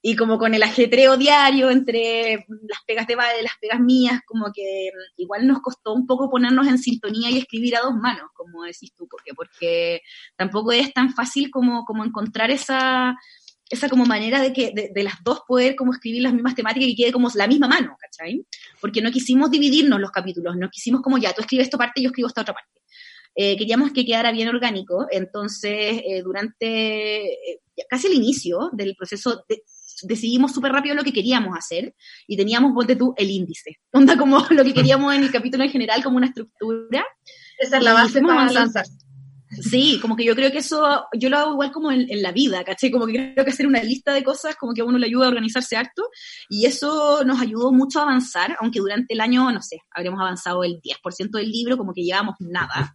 y 0.00 0.14
como 0.14 0.38
con 0.38 0.54
el 0.54 0.62
ajetreo 0.62 1.16
diario 1.16 1.70
entre 1.70 2.46
las 2.48 2.80
pegas 2.86 3.06
de 3.08 3.16
Vale, 3.16 3.42
las 3.42 3.58
pegas 3.60 3.80
mías, 3.80 4.20
como 4.26 4.52
que 4.54 4.90
mm, 4.92 5.20
igual 5.22 5.46
nos 5.46 5.60
costó 5.60 5.92
un 5.92 6.06
poco 6.06 6.30
ponernos 6.30 6.66
en 6.68 6.78
sintonía 6.78 7.30
y 7.30 7.38
escribir 7.38 7.76
a 7.76 7.80
dos 7.80 7.94
manos, 7.94 8.30
como 8.34 8.62
decís 8.62 8.92
tú, 8.96 9.08
porque, 9.08 9.34
porque 9.34 10.00
tampoco 10.36 10.72
es 10.72 10.92
tan 10.92 11.12
fácil 11.12 11.50
como, 11.50 11.84
como 11.84 12.04
encontrar 12.04 12.50
esa, 12.50 13.16
esa 13.70 13.88
como 13.88 14.04
manera 14.04 14.40
de 14.40 14.52
que 14.52 14.72
de, 14.72 15.02
las 15.02 15.22
dos 15.22 15.42
poder 15.46 15.76
como 15.76 15.92
escribir 15.92 16.22
las 16.22 16.32
mismas 16.32 16.54
temáticas 16.54 16.88
y 16.88 16.96
quede 16.96 17.12
como 17.12 17.28
la 17.34 17.46
misma 17.46 17.68
mano, 17.68 17.96
¿cachai? 18.00 18.46
Porque 18.80 19.02
no 19.02 19.10
quisimos 19.10 19.50
dividirnos 19.50 20.00
los 20.00 20.10
capítulos, 20.10 20.56
no 20.56 20.70
quisimos 20.70 21.02
como 21.02 21.18
ya, 21.18 21.32
tú 21.32 21.42
escribes 21.42 21.66
esta 21.66 21.78
parte 21.78 22.00
y 22.00 22.04
yo 22.04 22.10
escribo 22.10 22.28
esta 22.28 22.42
otra 22.42 22.54
parte. 22.54 22.77
Eh, 23.40 23.56
queríamos 23.56 23.92
que 23.92 24.04
quedara 24.04 24.32
bien 24.32 24.48
orgánico, 24.48 25.06
entonces 25.12 26.02
eh, 26.04 26.22
durante 26.24 27.26
eh, 27.52 27.60
casi 27.88 28.08
el 28.08 28.14
inicio 28.14 28.68
del 28.72 28.96
proceso 28.96 29.44
decidimos 30.02 30.52
súper 30.52 30.72
rápido 30.72 30.96
lo 30.96 31.04
que 31.04 31.12
queríamos 31.12 31.56
hacer 31.56 31.94
y 32.26 32.36
teníamos, 32.36 32.72
ponte 32.74 32.96
tú, 32.96 33.14
el 33.16 33.30
índice, 33.30 33.78
onda 33.92 34.16
como 34.16 34.44
lo 34.50 34.64
que 34.64 34.74
queríamos 34.74 35.14
en 35.14 35.22
el 35.22 35.30
capítulo 35.30 35.62
en 35.62 35.70
general, 35.70 36.02
como 36.02 36.16
una 36.16 36.26
estructura. 36.26 37.06
Esa 37.60 37.76
es 37.76 37.84
la 37.84 37.92
base 37.92 38.20
para 38.20 38.50
lanzar. 38.50 38.86
Sí, 39.50 39.98
como 40.00 40.14
que 40.14 40.24
yo 40.24 40.34
creo 40.34 40.50
que 40.52 40.58
eso, 40.58 41.06
yo 41.14 41.30
lo 41.30 41.38
hago 41.38 41.52
igual 41.52 41.72
como 41.72 41.90
en, 41.90 42.06
la 42.22 42.32
vida, 42.32 42.64
¿caché? 42.64 42.90
Como 42.90 43.06
que 43.06 43.32
creo 43.32 43.44
que 43.44 43.50
hacer 43.50 43.66
una 43.66 43.82
lista 43.82 44.12
de 44.12 44.22
cosas 44.22 44.56
como 44.56 44.74
que 44.74 44.82
a 44.82 44.84
uno 44.84 44.98
le 44.98 45.06
ayuda 45.06 45.26
a 45.26 45.28
organizarse 45.28 45.76
harto 45.76 46.10
y 46.48 46.66
eso 46.66 47.24
nos 47.24 47.40
ayudó 47.40 47.72
mucho 47.72 48.00
a 48.00 48.02
avanzar, 48.02 48.56
aunque 48.60 48.80
durante 48.80 49.14
el 49.14 49.20
año, 49.20 49.50
no 49.50 49.62
sé, 49.62 49.80
habríamos 49.90 50.20
avanzado 50.20 50.64
el 50.64 50.80
10% 50.80 51.30
del 51.30 51.50
libro, 51.50 51.76
como 51.76 51.94
que 51.94 52.02
llevábamos 52.02 52.36
nada. 52.40 52.94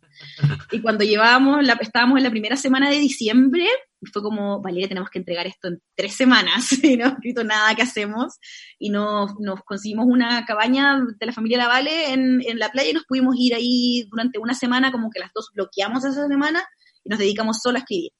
Y 0.71 0.81
cuando 0.81 1.03
llevábamos, 1.03 1.63
la, 1.65 1.73
estábamos 1.73 2.17
en 2.17 2.23
la 2.23 2.31
primera 2.31 2.55
semana 2.55 2.89
de 2.89 2.99
diciembre, 2.99 3.67
fue 4.11 4.21
como, 4.21 4.61
Valeria, 4.61 4.87
tenemos 4.87 5.09
que 5.09 5.19
entregar 5.19 5.47
esto 5.47 5.67
en 5.67 5.81
tres 5.95 6.13
semanas, 6.13 6.71
y 6.83 6.97
no 6.97 7.07
escrito 7.07 7.43
nada 7.43 7.75
que 7.75 7.83
hacemos, 7.83 8.39
y 8.79 8.89
nos, 8.89 9.33
nos 9.39 9.61
conseguimos 9.63 10.05
una 10.07 10.45
cabaña 10.45 10.99
de 11.19 11.25
la 11.25 11.33
familia 11.33 11.57
La 11.57 11.67
Vale 11.67 12.11
en, 12.13 12.41
en 12.45 12.59
la 12.59 12.69
playa 12.69 12.89
y 12.89 12.93
nos 12.93 13.05
pudimos 13.05 13.35
ir 13.37 13.55
ahí 13.55 14.07
durante 14.09 14.39
una 14.39 14.53
semana, 14.53 14.91
como 14.91 15.09
que 15.09 15.19
las 15.19 15.31
dos 15.33 15.49
bloqueamos 15.53 16.05
esa 16.05 16.27
semana 16.27 16.63
y 17.03 17.09
nos 17.09 17.19
dedicamos 17.19 17.59
solo 17.61 17.77
a 17.77 17.79
escribir. 17.79 18.11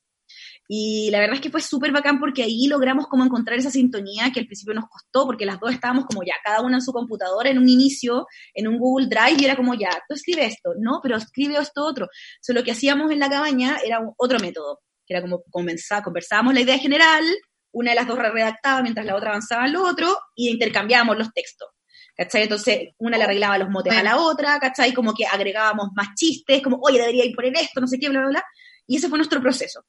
Y 0.67 1.09
la 1.11 1.19
verdad 1.19 1.35
es 1.35 1.41
que 1.41 1.49
fue 1.49 1.61
súper 1.61 1.91
bacán 1.91 2.19
porque 2.19 2.43
ahí 2.43 2.67
logramos 2.67 3.07
como 3.07 3.23
encontrar 3.23 3.59
esa 3.59 3.69
sintonía 3.69 4.31
que 4.33 4.39
al 4.39 4.45
principio 4.45 4.73
nos 4.73 4.89
costó, 4.89 5.25
porque 5.25 5.45
las 5.45 5.59
dos 5.59 5.71
estábamos 5.71 6.05
como 6.05 6.23
ya, 6.23 6.33
cada 6.43 6.61
una 6.61 6.77
en 6.77 6.81
su 6.81 6.93
computadora 6.93 7.49
en 7.49 7.57
un 7.57 7.67
inicio, 7.67 8.27
en 8.53 8.67
un 8.67 8.79
Google 8.79 9.07
Drive, 9.07 9.41
y 9.41 9.45
era 9.45 9.55
como 9.55 9.73
ya, 9.73 9.89
tú 10.07 10.15
escribe 10.15 10.45
esto, 10.45 10.73
no, 10.79 10.99
pero 11.03 11.17
escribe 11.17 11.57
esto 11.57 11.85
otro. 11.85 12.07
So, 12.41 12.53
lo 12.53 12.63
que 12.63 12.71
hacíamos 12.71 13.11
en 13.11 13.19
la 13.19 13.29
cabaña 13.29 13.77
era 13.85 13.99
otro 14.17 14.39
método, 14.39 14.79
que 15.05 15.13
era 15.13 15.21
como 15.21 15.43
comenzar, 15.49 16.03
conversábamos 16.03 16.53
la 16.53 16.61
idea 16.61 16.77
general, 16.77 17.23
una 17.71 17.91
de 17.91 17.95
las 17.95 18.07
dos 18.07 18.17
redactaba 18.17 18.81
mientras 18.81 19.05
la 19.05 19.15
otra 19.15 19.29
avanzaba 19.29 19.65
en 19.65 19.73
lo 19.73 19.83
otro, 19.83 20.15
y 20.35 20.49
intercambiábamos 20.49 21.17
los 21.17 21.33
textos. 21.33 21.69
¿Cachai? 22.15 22.43
Entonces, 22.43 22.89
una 22.99 23.17
le 23.17 23.23
arreglaba 23.23 23.57
los 23.57 23.69
motes 23.69 23.93
a 23.93 24.03
la 24.03 24.17
otra, 24.17 24.59
¿cachai? 24.59 24.93
Como 24.93 25.15
que 25.15 25.25
agregábamos 25.25 25.89
más 25.95 26.09
chistes, 26.15 26.61
como, 26.61 26.77
oye, 26.83 26.99
debería 26.99 27.25
ir 27.25 27.35
poner 27.35 27.53
esto, 27.55 27.81
no 27.81 27.87
sé 27.87 27.97
qué, 27.97 28.07
bla, 28.09 28.19
bla, 28.19 28.29
bla. 28.29 28.43
Y 28.85 28.97
ese 28.97 29.09
fue 29.09 29.17
nuestro 29.17 29.41
proceso. 29.41 29.83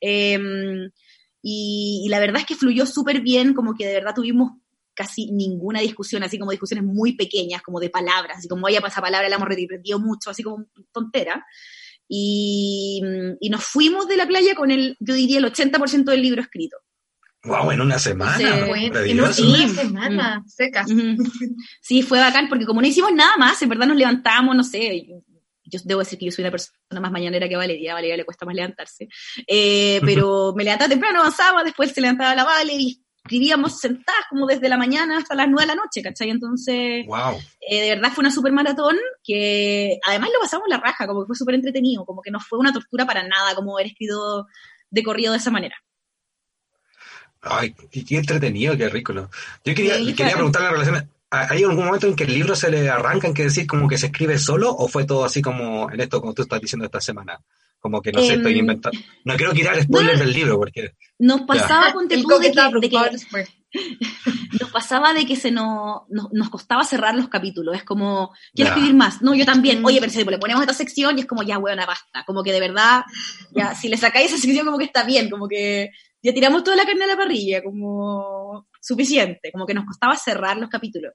Em, 0.00 0.90
y, 1.40 2.08
la 2.10 2.18
verdad 2.18 2.40
es 2.40 2.46
que 2.46 2.56
fluyó 2.56 2.84
súper 2.84 3.20
bien, 3.20 3.54
como 3.54 3.74
que 3.74 3.86
de 3.86 3.94
verdad 3.94 4.14
tuvimos 4.14 4.52
casi 4.92 5.30
ninguna 5.30 5.80
discusión, 5.80 6.24
así 6.24 6.36
como 6.38 6.50
discusiones 6.50 6.84
muy 6.84 7.12
pequeñas, 7.12 7.62
como 7.62 7.78
de 7.78 7.90
palabras, 7.90 8.38
así 8.38 8.48
como, 8.48 8.66
oye, 8.66 8.78
esa 8.84 9.00
palabra 9.00 9.28
la 9.28 9.36
hemos 9.36 9.48
repetido 9.48 10.00
mucho, 10.00 10.30
así 10.30 10.42
como 10.42 10.66
tontera. 10.92 11.46
Y, 12.08 13.02
y, 13.40 13.50
nos 13.50 13.64
fuimos 13.64 14.08
de 14.08 14.16
la 14.16 14.26
playa 14.26 14.54
con 14.54 14.70
el, 14.70 14.96
yo 14.98 15.14
diría, 15.14 15.38
el 15.38 15.44
80% 15.44 16.04
del 16.04 16.22
libro 16.22 16.40
escrito. 16.40 16.78
Wow, 17.44 17.70
en 17.70 17.80
una 17.80 17.98
semana. 17.98 18.36
Sí, 18.36 18.44
en 18.44 19.20
una 19.20 19.32
semana, 19.32 20.40
mm. 20.40 20.48
secas. 20.48 20.90
Sí, 21.80 22.02
fue 22.02 22.18
bacán, 22.18 22.48
porque 22.48 22.66
como 22.66 22.80
no 22.80 22.86
hicimos 22.86 23.12
nada 23.12 23.36
más, 23.36 23.60
en 23.62 23.68
verdad 23.68 23.86
nos 23.86 23.96
levantamos, 23.96 24.56
no 24.56 24.64
sé, 24.64 25.06
yo 25.70 25.80
debo 25.84 26.00
decir 26.00 26.18
que 26.18 26.26
yo 26.26 26.32
soy 26.32 26.42
una 26.42 26.50
persona 26.50 27.00
más 27.00 27.12
mañanera 27.12 27.48
que 27.48 27.56
Valeria, 27.56 27.92
a 27.92 27.94
Valeria 27.94 28.16
le 28.16 28.24
cuesta 28.24 28.46
más 28.46 28.54
levantarse, 28.54 29.08
eh, 29.46 30.00
pero 30.04 30.52
me 30.56 30.64
levantaba 30.64 30.88
temprano, 30.88 31.20
avanzaba, 31.20 31.62
después 31.62 31.92
se 31.92 32.00
levantaba 32.00 32.34
la 32.34 32.44
Vale 32.44 32.74
y 32.74 33.02
escribíamos 33.28 33.78
sentadas 33.78 34.22
como 34.30 34.46
desde 34.46 34.68
la 34.68 34.78
mañana 34.78 35.18
hasta 35.18 35.34
las 35.34 35.46
nueve 35.48 35.62
de 35.62 35.76
la 35.76 35.82
noche, 35.82 36.02
¿cachai? 36.02 36.30
Entonces, 36.30 37.06
wow. 37.06 37.38
Eh, 37.60 37.82
de 37.82 37.94
verdad 37.94 38.10
fue 38.12 38.22
una 38.22 38.30
super 38.30 38.52
maratón 38.52 38.96
que 39.22 39.98
además 40.06 40.30
lo 40.32 40.40
pasamos 40.40 40.66
la 40.68 40.78
raja, 40.78 41.06
como 41.06 41.22
que 41.22 41.26
fue 41.26 41.36
súper 41.36 41.54
entretenido, 41.54 42.06
como 42.06 42.22
que 42.22 42.30
no 42.30 42.40
fue 42.40 42.58
una 42.58 42.72
tortura 42.72 43.04
para 43.06 43.22
nada 43.28 43.54
como 43.54 43.76
haber 43.76 43.88
escrito 43.88 44.46
de 44.90 45.02
corrido 45.02 45.32
de 45.32 45.38
esa 45.38 45.50
manera. 45.50 45.76
Ay, 47.42 47.74
qué 47.90 48.16
entretenido, 48.16 48.76
qué 48.76 48.88
rico. 48.88 49.12
¿no? 49.12 49.30
Yo 49.64 49.74
quería, 49.74 49.96
quería 50.14 50.34
preguntar 50.34 50.62
la 50.62 50.70
relación. 50.70 51.10
¿Hay 51.30 51.62
algún 51.62 51.84
momento 51.84 52.06
en 52.06 52.16
que 52.16 52.24
el 52.24 52.32
libro 52.32 52.56
se 52.56 52.70
le 52.70 52.88
arranca, 52.88 53.28
en 53.28 53.34
que 53.34 53.44
decir 53.44 53.66
como 53.66 53.86
que 53.86 53.98
se 53.98 54.06
escribe 54.06 54.38
solo, 54.38 54.74
o 54.74 54.88
fue 54.88 55.04
todo 55.04 55.26
así 55.26 55.42
como 55.42 55.90
en 55.90 56.00
esto, 56.00 56.20
como 56.20 56.32
tú 56.32 56.42
estás 56.42 56.60
diciendo 56.60 56.86
esta 56.86 57.02
semana? 57.02 57.38
Como 57.80 58.02
que 58.02 58.12
no 58.12 58.22
sé, 58.22 58.34
estoy 58.34 58.52
em, 58.52 58.58
inventando. 58.58 58.98
No 59.24 59.36
quiero 59.36 59.52
quitar 59.52 59.76
spoilers 59.82 60.18
del 60.18 60.32
libro, 60.32 60.58
porque. 60.58 60.92
Nos 61.18 61.42
pasaba 61.42 61.92
con 61.92 62.08
de 62.08 62.16
que, 62.16 62.22
nos 64.60 64.70
pasaba 64.72 65.12
de 65.12 65.26
que 65.26 65.36
se 65.36 65.50
nos, 65.50 66.02
nos, 66.08 66.48
costaba 66.48 66.84
cerrar 66.84 67.14
los 67.14 67.28
capítulos. 67.28 67.76
Es 67.76 67.84
como, 67.84 68.32
quiero 68.54 68.70
escribir 68.70 68.94
más. 68.94 69.22
No, 69.22 69.34
yo 69.34 69.44
también. 69.44 69.84
Oye, 69.84 70.00
pero 70.00 70.12
si 70.12 70.24
le 70.24 70.38
ponemos 70.38 70.62
esta 70.62 70.74
sección 70.74 71.18
y 71.18 71.22
es 71.22 71.26
como, 71.26 71.42
ya, 71.42 71.58
buena 71.58 71.86
basta. 71.86 72.24
Como 72.26 72.42
que 72.42 72.52
de 72.52 72.60
verdad, 72.60 73.02
ya, 73.54 73.74
si 73.74 73.88
le 73.88 73.96
sacáis 73.96 74.32
esa 74.32 74.38
sección, 74.38 74.64
como 74.64 74.78
que 74.78 74.84
está 74.84 75.04
bien. 75.04 75.30
Como 75.30 75.46
que 75.46 75.90
ya 76.22 76.34
tiramos 76.34 76.64
toda 76.64 76.76
la 76.76 76.84
carne 76.84 77.04
a 77.04 77.08
la 77.08 77.16
parrilla, 77.16 77.62
como 77.62 78.66
suficiente, 78.80 79.52
como 79.52 79.66
que 79.66 79.74
nos 79.74 79.84
costaba 79.84 80.16
cerrar 80.16 80.56
los 80.56 80.68
capítulos. 80.68 81.12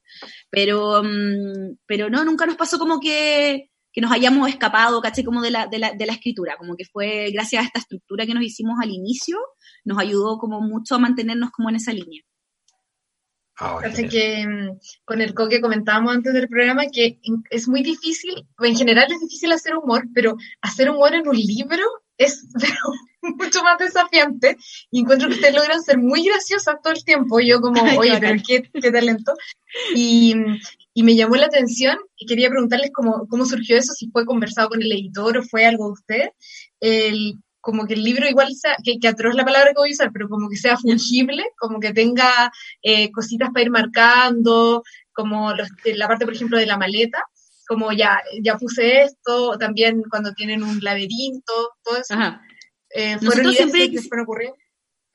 Pero, 0.49 1.03
mm, 1.03 1.77
pero 1.85 2.09
no, 2.09 2.23
nunca 2.23 2.45
nos 2.45 2.55
pasó 2.55 2.79
como 2.79 2.99
que, 2.99 3.69
que 3.93 4.01
nos 4.01 4.11
hayamos 4.11 4.49
escapado, 4.49 5.01
caché, 5.01 5.23
como 5.23 5.41
de 5.41 5.51
la, 5.51 5.67
de, 5.67 5.79
la, 5.79 5.93
de 5.93 6.05
la 6.05 6.13
escritura, 6.13 6.57
como 6.57 6.75
que 6.75 6.85
fue 6.85 7.29
gracias 7.31 7.63
a 7.63 7.65
esta 7.67 7.79
estructura 7.79 8.25
que 8.25 8.33
nos 8.33 8.43
hicimos 8.43 8.79
al 8.81 8.89
inicio, 8.89 9.37
nos 9.85 9.99
ayudó 9.99 10.37
como 10.39 10.59
mucho 10.61 10.95
a 10.95 10.99
mantenernos 10.99 11.51
como 11.51 11.69
en 11.69 11.75
esa 11.75 11.93
línea. 11.93 12.21
Ah, 13.59 13.79
que 14.09 14.47
mm, 14.47 14.79
con 15.05 15.21
el 15.21 15.35
co 15.35 15.47
que 15.47 15.61
comentábamos 15.61 16.15
antes 16.15 16.33
del 16.33 16.47
programa 16.47 16.87
que 16.91 17.19
es 17.51 17.67
muy 17.67 17.83
difícil, 17.83 18.47
en 18.59 18.75
general 18.75 19.11
es 19.11 19.19
difícil 19.19 19.51
hacer 19.51 19.75
humor, 19.75 20.05
pero 20.13 20.37
hacer 20.61 20.89
humor 20.89 21.13
en 21.13 21.27
un 21.27 21.37
libro 21.37 21.83
es 22.17 22.47
mucho 23.21 23.63
más 23.63 23.77
desafiante 23.77 24.57
y 24.89 25.01
encuentro 25.01 25.27
que 25.27 25.35
ustedes 25.35 25.55
logran 25.55 25.83
ser 25.83 25.99
muy 25.99 26.23
graciosas 26.23 26.77
todo 26.81 26.93
el 26.93 27.05
tiempo. 27.05 27.39
yo 27.39 27.61
como, 27.61 27.81
oye, 27.99 28.17
pero 28.19 28.41
qué, 28.45 28.63
qué 28.63 28.91
talento. 28.91 29.33
Y, 29.95 30.35
y, 30.93 31.03
me 31.03 31.15
llamó 31.15 31.35
la 31.35 31.47
atención 31.47 31.97
y 32.17 32.25
quería 32.25 32.49
preguntarles 32.49 32.91
cómo, 32.93 33.27
cómo 33.27 33.45
surgió 33.45 33.77
eso, 33.77 33.93
si 33.93 34.09
fue 34.09 34.25
conversado 34.25 34.69
con 34.69 34.81
el 34.81 34.91
editor 34.91 35.37
o 35.37 35.43
fue 35.43 35.65
algo 35.65 35.87
de 35.87 35.91
usted. 35.93 36.29
El, 36.79 37.39
como 37.63 37.87
que 37.87 37.93
el 37.93 38.03
libro 38.03 38.27
igual 38.27 38.53
sea, 38.53 38.75
que, 38.83 38.99
que 38.99 39.07
atroz 39.07 39.35
la 39.35 39.45
palabra 39.45 39.69
que 39.69 39.79
voy 39.79 39.89
a 39.91 39.93
usar, 39.93 40.11
pero 40.11 40.27
como 40.27 40.49
que 40.49 40.57
sea 40.57 40.75
fungible, 40.77 41.45
como 41.57 41.79
que 41.79 41.93
tenga 41.93 42.51
eh, 42.81 43.09
cositas 43.11 43.51
para 43.51 43.63
ir 43.63 43.71
marcando, 43.71 44.83
como 45.13 45.53
la 45.53 46.07
parte, 46.07 46.25
por 46.25 46.33
ejemplo, 46.33 46.57
de 46.57 46.65
la 46.65 46.77
maleta, 46.77 47.23
como 47.65 47.93
ya, 47.93 48.21
ya 48.41 48.57
puse 48.57 49.03
esto, 49.03 49.57
también 49.57 50.03
cuando 50.09 50.33
tienen 50.33 50.61
un 50.61 50.79
laberinto, 50.81 51.71
todo 51.83 51.97
eso. 51.97 52.15
Eh, 52.89 53.17
nosotros 53.21 53.55
siempre, 53.55 53.89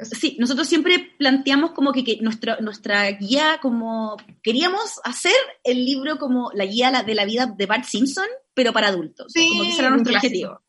Sí, 0.01 0.37
nosotros 0.39 0.69
siempre 0.69 1.13
planteamos 1.19 1.73
como 1.73 1.93
que, 1.93 2.05
que 2.05 2.19
nuestra, 2.21 2.59
nuestra 2.61 3.11
guía, 3.11 3.59
como 3.61 4.17
queríamos 4.43 5.01
hacer 5.03 5.35
el 5.65 5.85
libro 5.85 6.19
como 6.19 6.51
la 6.55 6.67
guía 6.67 7.03
de 7.03 7.15
la 7.15 7.25
vida 7.25 7.47
de 7.47 7.67
Bart 7.67 7.85
Simpson, 7.85 8.27
pero 8.55 8.73
para 8.73 8.89
adultos. 8.89 9.33
como 9.35 9.63
que 9.63 9.69
ese 9.71 9.81
era 9.81 9.91
nuestro 9.91 10.15
objetivo. 10.15 10.61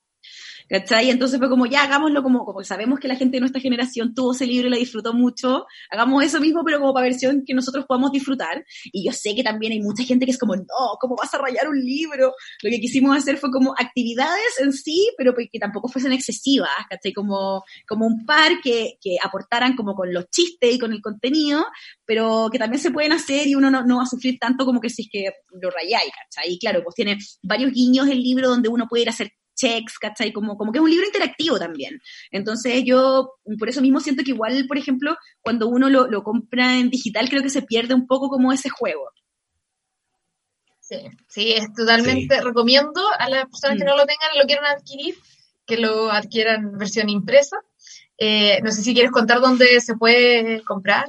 ¿Cachai? 0.69 1.09
Entonces 1.09 1.39
fue 1.39 1.49
como, 1.49 1.65
ya 1.65 1.83
hagámoslo 1.83 2.21
como, 2.21 2.45
como 2.45 2.63
sabemos 2.63 2.99
que 2.99 3.07
la 3.07 3.15
gente 3.15 3.37
de 3.37 3.41
nuestra 3.41 3.59
generación 3.59 4.13
tuvo 4.13 4.33
ese 4.33 4.45
libro 4.45 4.67
y 4.67 4.71
lo 4.71 4.77
disfrutó 4.77 5.13
mucho, 5.13 5.65
hagamos 5.89 6.23
eso 6.23 6.39
mismo, 6.39 6.61
pero 6.63 6.79
como 6.79 6.93
para 6.93 7.07
versión 7.07 7.43
que 7.43 7.55
nosotros 7.55 7.85
podamos 7.87 8.11
disfrutar. 8.11 8.63
Y 8.85 9.05
yo 9.05 9.11
sé 9.11 9.33
que 9.35 9.43
también 9.43 9.71
hay 9.71 9.81
mucha 9.81 10.03
gente 10.03 10.25
que 10.25 10.31
es 10.31 10.37
como, 10.37 10.55
no, 10.55 10.97
¿cómo 10.99 11.15
vas 11.15 11.33
a 11.33 11.39
rayar 11.39 11.67
un 11.67 11.79
libro? 11.79 12.33
Lo 12.61 12.69
que 12.69 12.79
quisimos 12.79 13.17
hacer 13.17 13.37
fue 13.37 13.49
como 13.49 13.73
actividades 13.77 14.59
en 14.59 14.71
sí, 14.71 15.11
pero 15.17 15.33
que 15.33 15.59
tampoco 15.59 15.87
fuesen 15.87 16.11
excesivas, 16.11 16.69
¿cachai? 16.87 17.13
Como, 17.13 17.63
como 17.87 18.05
un 18.05 18.25
par 18.25 18.61
que, 18.63 18.97
que 19.01 19.17
aportaran 19.23 19.75
como 19.75 19.95
con 19.95 20.13
los 20.13 20.29
chistes 20.29 20.75
y 20.75 20.77
con 20.77 20.93
el 20.93 21.01
contenido, 21.01 21.65
pero 22.05 22.49
que 22.51 22.59
también 22.59 22.81
se 22.81 22.91
pueden 22.91 23.11
hacer 23.11 23.47
y 23.47 23.55
uno 23.55 23.71
no, 23.71 23.83
no 23.85 23.97
va 23.97 24.03
a 24.03 24.05
sufrir 24.05 24.37
tanto 24.39 24.65
como 24.65 24.79
que 24.79 24.91
si 24.91 25.03
es 25.03 25.09
que 25.11 25.31
lo 25.59 25.71
rayáis, 25.71 26.11
¿cachai? 26.11 26.53
Y 26.53 26.59
claro, 26.59 26.83
pues 26.83 26.93
tiene 26.93 27.17
varios 27.41 27.71
guiños 27.71 28.07
el 28.07 28.21
libro 28.21 28.49
donde 28.49 28.69
uno 28.69 28.87
puede 28.87 29.03
ir 29.03 29.09
a 29.09 29.13
hacer 29.13 29.31
checks, 29.59 29.99
¿cachai? 29.99 30.31
Como, 30.31 30.57
como 30.57 30.71
que 30.71 30.79
es 30.79 30.83
un 30.83 30.89
libro 30.89 31.05
interactivo 31.05 31.59
también. 31.59 31.99
Entonces 32.31 32.83
yo, 32.85 33.33
por 33.57 33.69
eso 33.69 33.81
mismo 33.81 33.99
siento 33.99 34.23
que 34.23 34.31
igual, 34.31 34.65
por 34.67 34.77
ejemplo, 34.77 35.15
cuando 35.41 35.67
uno 35.67 35.89
lo, 35.89 36.07
lo 36.07 36.23
compra 36.23 36.77
en 36.77 36.89
digital, 36.89 37.29
creo 37.29 37.43
que 37.43 37.49
se 37.49 37.61
pierde 37.61 37.93
un 37.93 38.07
poco 38.07 38.29
como 38.29 38.51
ese 38.51 38.69
juego. 38.69 39.09
Sí, 40.89 40.97
sí, 41.27 41.53
es 41.53 41.71
totalmente, 41.75 42.41
recomiendo 42.41 43.01
a 43.19 43.29
las 43.29 43.45
personas 43.45 43.77
que 43.77 43.83
mm. 43.83 43.87
no 43.87 43.97
lo 43.97 44.07
tengan 44.07 44.29
y 44.33 44.39
lo 44.39 44.45
quieran 44.45 44.65
adquirir, 44.65 45.15
que 45.67 45.77
lo 45.77 46.11
adquieran 46.11 46.63
en 46.63 46.77
versión 46.79 47.09
impresa. 47.09 47.57
Eh, 48.17 48.59
no 48.63 48.71
sé 48.71 48.81
si 48.81 48.93
quieres 48.93 49.11
contar 49.11 49.39
dónde 49.39 49.79
se 49.81 49.95
puede 49.95 50.63
comprar. 50.63 51.05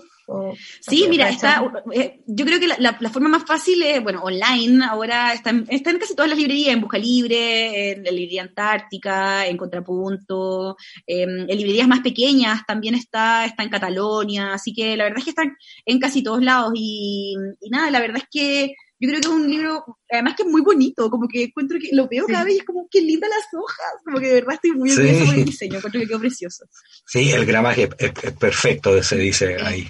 Sí, 0.80 1.06
mira, 1.08 1.28
está, 1.28 1.62
eh, 1.92 2.20
yo 2.26 2.44
creo 2.44 2.60
que 2.60 2.68
la, 2.68 3.10
forma 3.10 3.28
más 3.28 3.44
fácil 3.44 3.82
es, 3.82 4.02
bueno, 4.02 4.22
online, 4.22 4.84
ahora 4.84 5.32
está 5.32 5.50
en, 5.50 5.66
está 5.68 5.90
en 5.90 5.98
casi 5.98 6.14
todas 6.14 6.30
las 6.30 6.38
librerías, 6.38 6.74
en 6.74 6.80
Busca 6.80 6.98
Libre, 6.98 7.92
en 7.92 8.04
la 8.04 8.10
librería 8.10 8.42
Antártica, 8.42 9.46
en 9.46 9.56
Contrapunto, 9.56 10.76
en 11.06 11.46
librerías 11.46 11.88
más 11.88 12.00
pequeñas 12.00 12.60
también 12.66 12.94
está, 12.94 13.44
está 13.44 13.62
en 13.62 13.68
Catalonia, 13.68 14.54
así 14.54 14.72
que 14.72 14.96
la 14.96 15.04
verdad 15.04 15.18
es 15.18 15.24
que 15.24 15.30
están 15.30 15.56
en 15.84 15.98
casi 15.98 16.22
todos 16.22 16.42
lados 16.42 16.72
y, 16.74 17.34
nada, 17.70 17.90
la 17.90 18.00
verdad 18.00 18.18
es 18.18 18.28
que 18.30 18.74
yo 19.02 19.08
creo 19.08 19.20
que 19.20 19.26
es 19.28 19.32
un 19.32 19.50
libro, 19.50 19.98
además 20.10 20.34
que 20.36 20.42
es 20.42 20.48
muy 20.48 20.60
bonito, 20.60 21.08
como 21.08 21.26
que 21.26 21.44
encuentro 21.44 21.78
que 21.80 21.88
lo 21.96 22.06
veo 22.06 22.26
cada 22.26 22.44
vez 22.44 22.56
y 22.56 22.58
es 22.58 22.64
como 22.64 22.86
que 22.90 23.00
linda 23.00 23.26
las 23.28 23.46
hojas, 23.54 23.86
como 24.04 24.18
que 24.18 24.26
de 24.26 24.34
verdad 24.34 24.54
estoy 24.54 24.72
muy 24.72 24.90
orgullosa 24.90 25.24
por 25.24 25.34
el 25.34 25.44
diseño, 25.44 25.76
encuentro 25.78 26.00
que 26.00 26.06
quedó 26.06 26.20
precioso. 26.20 26.66
Sí, 27.06 27.30
el 27.30 27.46
gramaje 27.46 27.88
es, 27.98 28.12
es 28.22 28.32
perfecto, 28.32 29.02
se 29.02 29.16
dice 29.16 29.56
ahí 29.62 29.88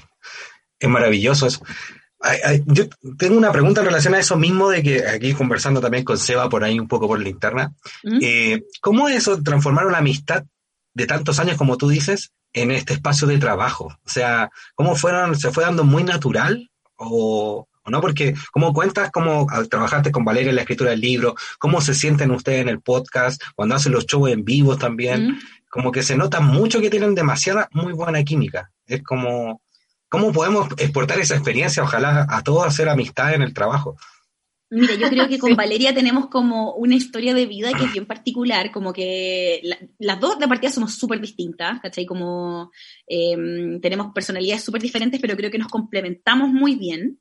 es 0.81 0.89
maravilloso 0.89 1.47
eso. 1.47 1.63
yo 2.67 2.85
tengo 3.19 3.37
una 3.37 3.53
pregunta 3.53 3.83
en 3.83 3.87
relación 3.87 4.15
a 4.15 4.19
eso 4.19 4.37
mismo 4.37 4.71
de 4.71 4.83
que 4.83 5.07
aquí 5.07 5.35
conversando 5.35 5.81
también 5.81 6.05
con 6.05 6.19
Seba 6.19 6.49
por 6.49 6.65
ahí 6.65 6.81
un 6.81 6.89
poco 6.89 7.07
por 7.07 7.21
la 7.21 7.29
interna. 7.29 7.73
Eh, 8.21 8.65
¿Cómo 8.81 9.09
es 9.09 9.17
eso 9.17 9.43
transformar 9.43 9.87
una 9.87 9.99
amistad 9.99 10.45
de 10.95 11.07
tantos 11.07 11.39
años 11.39 11.57
como 11.57 11.77
tú 11.77 11.89
dices 11.89 12.33
en 12.53 12.71
este 12.71 12.95
espacio 12.95 13.29
de 13.29 13.39
trabajo? 13.39 13.87
O 14.05 14.09
sea, 14.09 14.51
¿cómo 14.75 14.97
fueron, 14.97 15.39
se 15.39 15.51
fue 15.51 15.65
dando 15.65 15.85
muy 15.85 16.03
natural 16.03 16.71
o, 16.97 17.69
no? 17.87 18.01
Porque 18.01 18.35
como 18.53 18.73
cuentas 18.73 19.11
cómo 19.11 19.47
trabajaste 19.69 20.11
con 20.11 20.25
Valeria 20.25 20.51
en 20.51 20.57
la 20.57 20.63
escritura 20.63 20.91
del 20.91 21.01
libro, 21.01 21.35
cómo 21.59 21.81
se 21.81 21.95
sienten 21.95 22.31
ustedes 22.31 22.63
en 22.63 22.69
el 22.69 22.81
podcast, 22.81 23.43
cuando 23.55 23.75
hacen 23.75 23.93
los 23.93 24.07
shows 24.07 24.31
en 24.31 24.45
vivo 24.45 24.79
también, 24.79 25.39
como 25.69 25.93
que 25.93 26.03
se 26.03 26.17
nota 26.17 26.41
mucho 26.41 26.81
que 26.81 26.91
tienen 26.91 27.15
demasiada 27.15 27.69
muy 27.73 27.93
buena 27.93 28.23
química. 28.25 28.71
Es 28.87 29.03
como 29.03 29.61
¿Cómo 30.11 30.33
podemos 30.33 30.69
exportar 30.77 31.21
esa 31.21 31.37
experiencia, 31.37 31.85
ojalá, 31.85 32.27
a 32.29 32.43
todos 32.43 32.67
hacer 32.67 32.89
amistad 32.89 33.33
en 33.33 33.43
el 33.43 33.55
trabajo? 33.55 33.97
Mira, 34.69 34.95
yo 34.95 35.09
creo 35.09 35.29
que 35.29 35.39
con 35.39 35.55
Valeria 35.57 35.95
tenemos 35.95 36.29
como 36.29 36.75
una 36.75 36.97
historia 36.97 37.33
de 37.33 37.47
vida 37.47 37.73
que 37.73 37.85
es 37.85 37.93
bien 37.93 38.07
particular, 38.07 38.73
como 38.73 38.93
que 38.93 39.63
las 39.99 40.21
dos 40.21 40.39
de 40.41 40.49
partida 40.49 40.73
somos 40.73 40.95
súper 40.95 41.21
distintas, 41.21 41.81
¿cachai? 41.81 42.07
Como 42.07 42.73
em, 43.07 43.81
tenemos 43.81 44.13
personalidades 44.13 44.65
súper 44.65 44.83
diferentes, 44.83 45.21
pero 45.21 45.37
creo 45.37 45.51
que 45.51 45.59
nos 45.59 45.69
complementamos 45.69 46.49
muy 46.49 46.75
bien. 46.75 47.21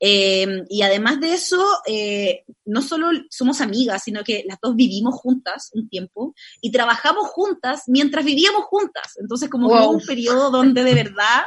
Em, 0.00 0.64
y 0.68 0.82
además 0.82 1.20
de 1.20 1.34
eso, 1.34 1.64
eh, 1.86 2.44
no 2.64 2.82
solo 2.82 3.10
somos 3.30 3.60
amigas, 3.60 4.02
sino 4.02 4.24
que 4.24 4.44
las 4.46 4.58
dos 4.60 4.74
vivimos 4.74 5.14
juntas 5.14 5.70
un 5.72 5.88
tiempo 5.88 6.34
y 6.60 6.72
trabajamos 6.72 7.28
juntas 7.28 7.84
mientras 7.86 8.24
vivíamos 8.24 8.64
juntas. 8.64 9.16
Entonces, 9.20 9.48
como 9.48 9.68
hubo 9.68 9.90
un 9.90 10.00
periodo 10.00 10.50
donde 10.50 10.82
de 10.82 10.94
verdad 10.94 11.44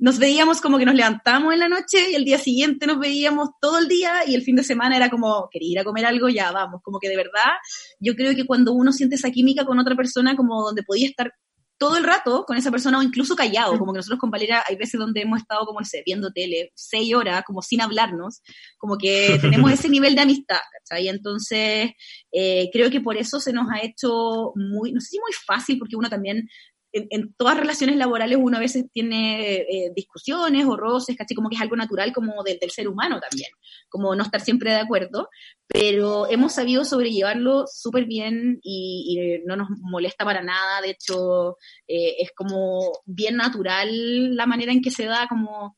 nos 0.00 0.18
veíamos 0.18 0.60
como 0.62 0.78
que 0.78 0.86
nos 0.86 0.94
levantamos 0.94 1.52
en 1.52 1.60
la 1.60 1.68
noche 1.68 2.10
y 2.10 2.14
el 2.14 2.24
día 2.24 2.38
siguiente 2.38 2.86
nos 2.86 2.98
veíamos 2.98 3.50
todo 3.60 3.78
el 3.78 3.86
día 3.86 4.22
y 4.26 4.34
el 4.34 4.42
fin 4.42 4.56
de 4.56 4.64
semana 4.64 4.96
era 4.96 5.10
como, 5.10 5.48
quería 5.50 5.72
ir 5.72 5.78
a 5.78 5.84
comer 5.84 6.06
algo, 6.06 6.28
ya 6.30 6.50
vamos, 6.52 6.80
como 6.82 6.98
que 6.98 7.08
de 7.08 7.16
verdad, 7.16 7.52
yo 8.00 8.14
creo 8.14 8.34
que 8.34 8.46
cuando 8.46 8.72
uno 8.72 8.92
siente 8.92 9.16
esa 9.16 9.30
química 9.30 9.66
con 9.66 9.78
otra 9.78 9.94
persona, 9.94 10.36
como 10.36 10.62
donde 10.62 10.82
podía 10.82 11.06
estar 11.06 11.32
todo 11.80 11.96
el 11.96 12.04
rato 12.04 12.44
con 12.46 12.58
esa 12.58 12.70
persona 12.70 12.98
o 12.98 13.02
incluso 13.02 13.34
callado, 13.34 13.78
como 13.78 13.92
que 13.92 13.98
nosotros 13.98 14.20
con 14.20 14.30
Valera 14.30 14.62
hay 14.68 14.76
veces 14.76 15.00
donde 15.00 15.22
hemos 15.22 15.40
estado 15.40 15.64
como, 15.64 15.80
no 15.80 15.86
sé, 15.86 16.02
viendo 16.04 16.30
tele 16.30 16.72
seis 16.74 17.14
horas, 17.14 17.42
como 17.46 17.62
sin 17.62 17.80
hablarnos, 17.80 18.42
como 18.76 18.98
que 18.98 19.38
tenemos 19.40 19.72
ese 19.72 19.88
nivel 19.88 20.14
de 20.14 20.20
amistad, 20.20 20.60
¿cachai? 20.78 21.08
Entonces, 21.08 21.92
eh, 22.32 22.68
creo 22.70 22.90
que 22.90 23.00
por 23.00 23.16
eso 23.16 23.40
se 23.40 23.54
nos 23.54 23.66
ha 23.70 23.80
hecho 23.82 24.52
muy, 24.56 24.92
no 24.92 25.00
sé 25.00 25.08
si 25.08 25.18
muy 25.18 25.32
fácil, 25.46 25.78
porque 25.78 25.96
uno 25.96 26.10
también 26.10 26.46
en, 26.92 27.34
todas 27.34 27.56
relaciones 27.56 27.96
laborales 27.96 28.38
uno 28.40 28.56
a 28.56 28.60
veces 28.60 28.84
tiene 28.92 29.54
eh, 29.54 29.92
discusiones 29.94 30.66
o 30.66 30.76
roces, 30.76 31.16
casi 31.16 31.34
como 31.34 31.48
que 31.48 31.56
es 31.56 31.62
algo 31.62 31.76
natural 31.76 32.12
como 32.12 32.42
del, 32.42 32.58
ser 32.70 32.88
humano 32.88 33.20
también, 33.20 33.50
como 33.88 34.14
no 34.14 34.22
estar 34.22 34.40
siempre 34.40 34.70
de 34.70 34.80
acuerdo, 34.80 35.28
pero 35.66 36.28
hemos 36.28 36.52
sabido 36.52 36.84
sobrellevarlo 36.84 37.64
súper 37.66 38.04
bien 38.06 38.58
y, 38.62 39.40
no 39.46 39.56
nos 39.56 39.68
molesta 39.80 40.24
para 40.24 40.42
nada, 40.42 40.80
de 40.80 40.90
hecho 40.90 41.56
eh, 41.86 42.16
es 42.20 42.30
como 42.34 42.80
bien 43.04 43.36
natural 43.36 44.34
la 44.34 44.46
manera 44.46 44.72
en 44.72 44.82
que 44.82 44.90
se 44.90 45.04
da 45.04 45.26
como 45.28 45.76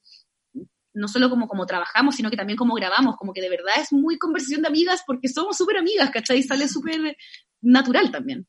no 0.95 1.09
solo 1.09 1.31
como, 1.31 1.49
como 1.49 1.67
trabajamos, 1.67 2.17
sino 2.17 2.31
que 2.31 2.37
también 2.37 2.57
como 2.57 2.75
grabamos, 2.75 3.17
como 3.17 3.33
que 3.33 3.41
de 3.41 3.49
verdad 3.49 3.75
es 3.81 3.93
muy 3.93 4.19
conversación 4.19 4.63
de 4.63 4.69
amigas 4.69 5.03
porque 5.07 5.29
somos 5.29 5.57
súper 5.57 5.79
amigas, 5.79 6.11
¿cachai? 6.11 6.43
Sale 6.43 6.69
súper 6.69 7.17
natural 7.63 8.11
también. 8.11 8.47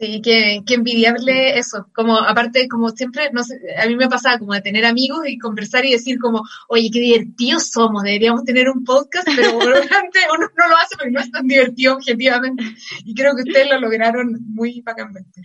Sí, 0.00 0.22
que, 0.22 0.62
envidiable 0.66 1.58
eso. 1.58 1.86
Como, 1.94 2.16
aparte, 2.16 2.66
como 2.68 2.88
siempre, 2.88 3.30
no 3.34 3.44
sé, 3.44 3.60
a 3.76 3.86
mí 3.86 3.96
me 3.96 4.08
pasaba 4.08 4.38
como 4.38 4.54
de 4.54 4.62
tener 4.62 4.86
amigos 4.86 5.28
y 5.28 5.36
conversar 5.36 5.84
y 5.84 5.92
decir 5.92 6.18
como, 6.18 6.42
oye, 6.68 6.88
qué 6.90 7.00
divertidos 7.00 7.70
somos, 7.70 8.02
deberíamos 8.02 8.44
tener 8.44 8.70
un 8.70 8.82
podcast, 8.82 9.28
pero 9.36 9.58
obviamente 9.58 10.20
uno 10.34 10.48
no 10.56 10.68
lo 10.68 10.76
hace 10.78 10.96
porque 10.96 11.10
no 11.10 11.20
es 11.20 11.30
tan 11.30 11.46
divertido 11.46 11.96
objetivamente. 11.96 12.64
Y 13.04 13.14
creo 13.14 13.36
que 13.36 13.42
ustedes 13.42 13.68
lo 13.68 13.78
lograron 13.78 14.38
muy 14.46 14.80
bacamente. 14.80 15.42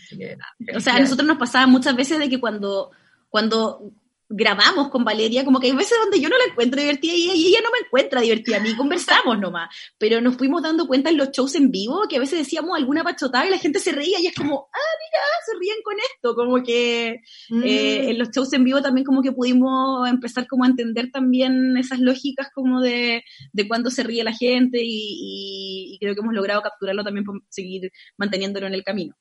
o 0.73 0.79
sea, 0.79 0.95
a 0.95 0.99
nosotros 1.01 1.27
nos 1.27 1.37
pasaba 1.37 1.67
muchas 1.67 1.97
veces 1.97 2.17
de 2.17 2.29
que 2.29 2.39
cuando, 2.39 2.91
cuando 3.27 3.91
grabamos 4.29 4.89
con 4.89 5.03
Valeria, 5.03 5.45
como 5.45 5.59
que 5.59 5.67
hay 5.67 5.75
veces 5.75 5.97
donde 6.01 6.19
yo 6.19 6.29
no 6.29 6.37
la 6.37 6.45
encuentro 6.45 6.81
divertida 6.81 7.13
y 7.13 7.47
ella 7.47 7.59
no 7.63 7.69
me 7.71 7.85
encuentra 7.85 8.21
divertida, 8.21 8.57
a 8.57 8.59
mí 8.59 8.75
conversamos 8.75 9.39
nomás, 9.39 9.69
pero 9.97 10.19
nos 10.21 10.35
fuimos 10.35 10.63
dando 10.63 10.87
cuenta 10.87 11.09
en 11.09 11.17
los 11.17 11.31
shows 11.31 11.55
en 11.55 11.69
vivo 11.69 12.03
que 12.09 12.17
a 12.17 12.19
veces 12.19 12.39
decíamos 12.39 12.77
alguna 12.77 13.03
pachotada 13.03 13.45
y 13.45 13.51
la 13.51 13.59
gente 13.59 13.79
se 13.79 13.91
reía 13.91 14.19
y 14.19 14.27
es 14.27 14.35
como, 14.35 14.67
ah, 14.73 14.93
mira, 14.99 15.23
se 15.45 15.59
ríen 15.59 15.77
con 15.83 15.95
esto, 15.99 16.35
como 16.35 16.63
que 16.63 17.07
eh, 17.09 17.21
mm. 17.49 18.09
en 18.09 18.17
los 18.17 18.29
shows 18.31 18.51
en 18.53 18.63
vivo 18.63 18.81
también 18.81 19.05
como 19.05 19.21
que 19.21 19.31
pudimos 19.31 20.07
empezar 20.09 20.47
como 20.47 20.63
a 20.63 20.67
entender 20.67 21.11
también 21.11 21.77
esas 21.77 21.99
lógicas 21.99 22.49
como 22.53 22.81
de, 22.81 23.23
de 23.53 23.67
cuándo 23.67 23.91
se 23.91 24.03
ríe 24.03 24.23
la 24.23 24.33
gente 24.33 24.79
y, 24.81 25.93
y 25.93 25.99
creo 25.99 26.15
que 26.15 26.21
hemos 26.21 26.33
logrado 26.33 26.61
capturarlo 26.61 27.03
también 27.03 27.25
por 27.25 27.41
seguir 27.49 27.91
manteniéndolo 28.17 28.65
en 28.65 28.73
el 28.73 28.83
camino. 28.83 29.15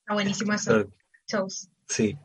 Está 0.00 0.14
buenísimo 0.14 0.52
eso. 0.54 0.90
Shows. 1.26 1.68
Sí, 1.86 2.16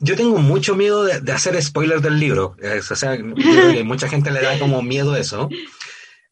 yo 0.00 0.16
tengo 0.16 0.38
mucho 0.38 0.74
miedo 0.74 1.04
de, 1.04 1.32
hacer 1.32 1.60
spoilers 1.62 2.02
del 2.02 2.18
libro. 2.18 2.56
o 2.90 2.96
sea, 2.96 3.18
mucha 3.84 4.08
gente 4.08 4.30
le 4.30 4.42
da 4.42 4.58
como 4.58 4.82
miedo 4.82 5.16
eso. 5.16 5.48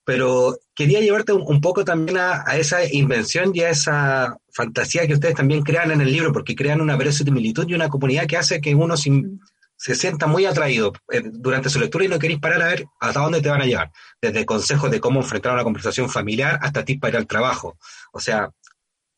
Pero 0.04 0.58
quería 0.74 1.00
llevarte 1.00 1.32
un, 1.32 1.60
poco 1.60 1.84
también 1.84 2.18
a, 2.18 2.42
esa 2.56 2.84
invención 2.84 3.52
y 3.54 3.60
a 3.60 3.70
esa 3.70 4.36
fantasía 4.52 5.06
que 5.06 5.14
ustedes 5.14 5.34
también 5.34 5.62
crean 5.62 5.90
en 5.90 6.00
el 6.00 6.10
libro, 6.10 6.32
porque 6.32 6.56
crean 6.56 6.80
una 6.80 6.96
verosimilitud 6.96 7.68
y 7.68 7.74
una 7.74 7.88
comunidad 7.88 8.26
que 8.26 8.36
hace 8.36 8.60
que 8.60 8.74
uno 8.74 8.96
se 8.96 9.94
sienta 9.94 10.26
muy 10.26 10.46
atraído 10.46 10.92
eh, 11.12 11.22
durante 11.24 11.70
su 11.70 11.78
lectura 11.78 12.04
y 12.04 12.08
no 12.08 12.18
queréis 12.18 12.40
parar 12.40 12.62
a 12.62 12.66
ver 12.66 12.86
hasta 12.98 13.20
dónde 13.20 13.40
te 13.40 13.50
van 13.50 13.62
a 13.62 13.66
llevar. 13.66 13.92
Desde 14.20 14.46
consejos 14.46 14.90
de 14.90 15.00
cómo 15.00 15.20
enfrentar 15.20 15.52
una 15.52 15.64
conversación 15.64 16.08
familiar 16.08 16.58
hasta 16.62 16.84
tips 16.84 17.00
para 17.00 17.10
ir 17.10 17.16
al 17.18 17.26
trabajo. 17.26 17.78
O 18.12 18.20
sea, 18.20 18.50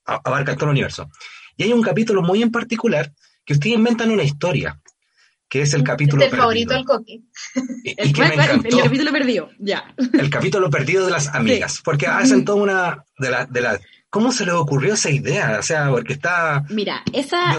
abarca 0.05 0.55
todo 0.57 0.67
el 0.67 0.73
universo. 0.73 1.09
Y 1.57 1.63
hay 1.65 1.73
un 1.73 1.83
capítulo 1.83 2.23
muy 2.23 2.43
en 2.43 2.51
particular 2.51 3.13
que 3.45 3.55
ustedes 3.55 3.77
inventan 3.77 4.11
una 4.11 4.23
historia, 4.23 4.81
que 5.49 5.63
es 5.63 5.75
el 5.75 5.83
capítulo 5.83 6.25
es 6.25 6.33
el 6.33 6.39
favorito 6.39 6.75
del 6.75 6.85
coqui. 6.85 7.25
el, 7.97 8.13
capítulo 8.13 9.13
perdido, 9.13 9.51
ya. 9.59 9.95
El 10.13 10.31
capítulo 10.31 10.71
perdido 10.71 11.05
de 11.05 11.13
las 11.13 11.29
amigas, 11.29 11.81
porque 11.85 12.07
hacen 12.07 12.45
toda 12.45 12.63
una 12.63 13.05
de 13.19 13.31
la, 13.31 13.47
de 13.47 13.61
la 13.61 13.81
¿Cómo 14.13 14.31
se 14.31 14.45
les 14.45 14.53
ocurrió 14.53 14.93
esa 14.93 15.11
idea? 15.11 15.57
O 15.59 15.63
sea, 15.63 15.89
porque 15.89 16.13
está... 16.13 16.67
Mira, 16.69 17.03
esa... 17.15 17.55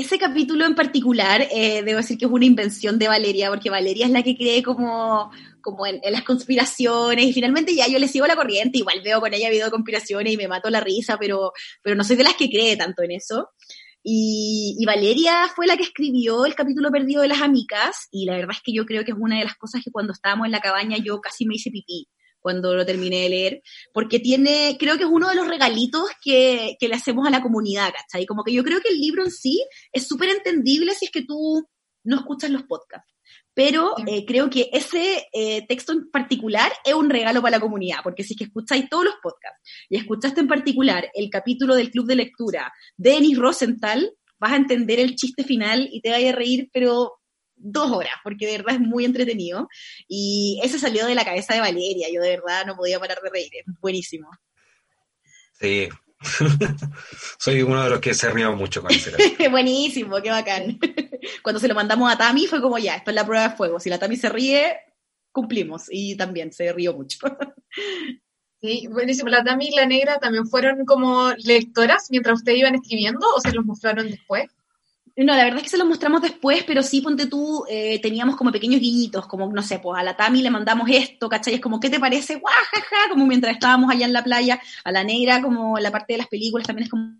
ese 0.00 0.18
capítulo 0.18 0.66
en 0.66 0.74
particular, 0.74 1.46
eh, 1.50 1.82
debo 1.82 1.98
decir 1.98 2.18
que 2.18 2.24
es 2.24 2.30
una 2.30 2.44
invención 2.44 2.98
de 2.98 3.08
Valeria, 3.08 3.48
porque 3.48 3.70
Valeria 3.70 4.06
es 4.06 4.12
la 4.12 4.22
que 4.22 4.36
cree 4.36 4.62
como 4.62 5.30
como 5.60 5.86
en, 5.86 6.00
las 6.10 6.22
conspiraciones 6.22 7.26
y 7.26 7.32
finalmente 7.32 7.74
ya 7.74 7.86
yo 7.86 7.98
le 7.98 8.08
sigo 8.08 8.26
la 8.26 8.36
corriente, 8.36 8.78
igual 8.78 9.02
veo 9.04 9.20
con 9.20 9.32
ella 9.34 9.50
video 9.50 9.66
de 9.66 9.70
conspiraciones 9.70 10.32
y 10.32 10.36
me 10.36 10.48
mato 10.48 10.70
la 10.70 10.80
risa, 10.80 11.18
pero, 11.18 11.52
pero 11.82 11.96
no 11.96 12.04
soy 12.04 12.16
de 12.16 12.24
las 12.24 12.34
que 12.34 12.48
cree 12.48 12.76
tanto 12.76 13.02
en 13.02 13.12
eso. 13.12 13.50
Y, 14.02 14.76
y, 14.78 14.86
Valeria 14.86 15.48
fue 15.54 15.66
la 15.66 15.76
que 15.76 15.82
escribió 15.82 16.46
el 16.46 16.54
capítulo 16.54 16.90
perdido 16.90 17.20
de 17.20 17.28
las 17.28 17.42
amigas 17.42 18.08
y 18.10 18.24
la 18.24 18.36
verdad 18.36 18.56
es 18.56 18.62
que 18.64 18.72
yo 18.72 18.86
creo 18.86 19.04
que 19.04 19.10
es 19.10 19.16
una 19.20 19.38
de 19.38 19.44
las 19.44 19.56
cosas 19.56 19.82
que 19.84 19.90
cuando 19.90 20.14
estábamos 20.14 20.46
en 20.46 20.52
la 20.52 20.60
cabaña 20.60 20.96
yo 20.96 21.20
casi 21.20 21.44
me 21.44 21.56
hice 21.56 21.70
pipí 21.70 22.08
cuando 22.40 22.74
lo 22.74 22.86
terminé 22.86 23.22
de 23.22 23.28
leer, 23.28 23.62
porque 23.92 24.18
tiene, 24.18 24.76
creo 24.78 24.96
que 24.96 25.04
es 25.04 25.10
uno 25.10 25.28
de 25.28 25.34
los 25.34 25.48
regalitos 25.48 26.04
que, 26.22 26.76
que 26.78 26.88
le 26.88 26.94
hacemos 26.94 27.26
a 27.26 27.30
la 27.30 27.42
comunidad, 27.42 27.92
¿cachai? 27.92 28.26
Como 28.26 28.42
que 28.44 28.52
yo 28.52 28.64
creo 28.64 28.80
que 28.80 28.88
el 28.88 29.00
libro 29.00 29.24
en 29.24 29.30
sí 29.30 29.64
es 29.92 30.06
súper 30.06 30.30
entendible 30.30 30.94
si 30.94 31.06
es 31.06 31.10
que 31.10 31.24
tú 31.24 31.68
no 32.04 32.16
escuchas 32.16 32.50
los 32.50 32.62
podcasts 32.64 33.12
pero 33.54 33.94
eh, 34.06 34.24
creo 34.26 34.48
que 34.48 34.70
ese 34.72 35.26
eh, 35.32 35.66
texto 35.66 35.92
en 35.92 36.10
particular 36.10 36.72
es 36.84 36.94
un 36.94 37.10
regalo 37.10 37.42
para 37.42 37.56
la 37.56 37.60
comunidad, 37.60 37.98
porque 38.02 38.24
si 38.24 38.34
es 38.34 38.38
que 38.38 38.44
escucháis 38.44 38.88
todos 38.88 39.04
los 39.04 39.14
podcasts 39.22 39.60
y 39.88 39.96
escuchaste 39.96 40.40
en 40.40 40.48
particular 40.48 41.10
el 41.14 41.28
capítulo 41.30 41.74
del 41.74 41.90
club 41.90 42.06
de 42.06 42.16
lectura 42.16 42.72
de 42.96 43.10
Denis 43.10 43.38
Rosenthal, 43.38 44.12
vas 44.38 44.52
a 44.52 44.56
entender 44.56 45.00
el 45.00 45.16
chiste 45.16 45.44
final 45.44 45.88
y 45.92 46.00
te 46.00 46.10
vaya 46.10 46.30
a 46.30 46.34
reír, 46.34 46.70
pero 46.72 47.19
dos 47.60 47.90
horas, 47.92 48.14
porque 48.24 48.46
de 48.46 48.58
verdad 48.58 48.74
es 48.74 48.80
muy 48.80 49.04
entretenido. 49.04 49.68
Y 50.08 50.60
ese 50.62 50.78
salió 50.78 51.06
de 51.06 51.14
la 51.14 51.24
cabeza 51.24 51.54
de 51.54 51.60
Valeria, 51.60 52.08
yo 52.12 52.20
de 52.20 52.30
verdad 52.30 52.66
no 52.66 52.76
podía 52.76 52.98
parar 52.98 53.20
de 53.22 53.30
reír, 53.30 53.50
es 53.54 53.64
buenísimo. 53.80 54.28
Sí, 55.58 55.88
Soy 57.38 57.62
uno 57.62 57.82
de 57.82 57.90
los 57.90 58.00
que 58.00 58.14
se 58.14 58.30
rió 58.30 58.54
mucho 58.54 58.82
con 58.82 58.92
ese 58.92 59.12
Buenísimo, 59.50 60.20
qué 60.22 60.30
bacán. 60.30 60.78
Cuando 61.42 61.60
se 61.60 61.68
lo 61.68 61.74
mandamos 61.74 62.12
a 62.12 62.18
Tami 62.18 62.46
fue 62.46 62.60
como 62.60 62.78
ya, 62.78 62.96
esto 62.96 63.10
es 63.10 63.14
la 63.14 63.26
prueba 63.26 63.48
de 63.48 63.56
fuego. 63.56 63.80
Si 63.80 63.88
la 63.88 63.98
Tami 63.98 64.16
se 64.16 64.28
ríe, 64.28 64.76
cumplimos. 65.32 65.86
Y 65.90 66.16
también 66.16 66.52
se 66.52 66.72
rió 66.72 66.94
mucho. 66.94 67.18
Sí, 68.60 68.86
buenísimo. 68.88 69.30
La 69.30 69.42
Tami 69.42 69.68
y 69.68 69.76
la 69.76 69.86
Negra 69.86 70.18
también 70.18 70.46
fueron 70.46 70.84
como 70.84 71.32
lectoras 71.38 72.08
mientras 72.10 72.40
ustedes 72.40 72.58
iban 72.58 72.74
escribiendo 72.74 73.26
o 73.34 73.40
se 73.40 73.52
los 73.52 73.64
mostraron 73.64 74.10
después. 74.10 74.44
No, 75.22 75.34
la 75.36 75.44
verdad 75.44 75.58
es 75.58 75.64
que 75.64 75.68
se 75.68 75.76
los 75.76 75.86
mostramos 75.86 76.22
después, 76.22 76.64
pero 76.64 76.82
sí, 76.82 77.02
ponte 77.02 77.26
tú, 77.26 77.64
eh, 77.68 78.00
teníamos 78.00 78.36
como 78.36 78.50
pequeños 78.50 78.80
guiñitos, 78.80 79.26
como, 79.26 79.52
no 79.52 79.62
sé, 79.62 79.78
pues 79.78 80.00
a 80.00 80.02
la 80.02 80.16
Tami 80.16 80.40
le 80.40 80.50
mandamos 80.50 80.88
esto, 80.90 81.28
¿cachai? 81.28 81.54
Es 81.54 81.60
como, 81.60 81.78
¿qué 81.78 81.90
te 81.90 82.00
parece? 82.00 82.36
¡Guajaja! 82.36 83.10
Como 83.10 83.26
mientras 83.26 83.52
estábamos 83.52 83.90
allá 83.90 84.06
en 84.06 84.14
la 84.14 84.24
playa, 84.24 84.58
a 84.82 84.92
la 84.92 85.04
negra, 85.04 85.42
como 85.42 85.78
la 85.78 85.90
parte 85.90 86.14
de 86.14 86.18
las 86.18 86.28
películas 86.28 86.66
también 86.66 86.84
es 86.84 86.90
como, 86.90 87.18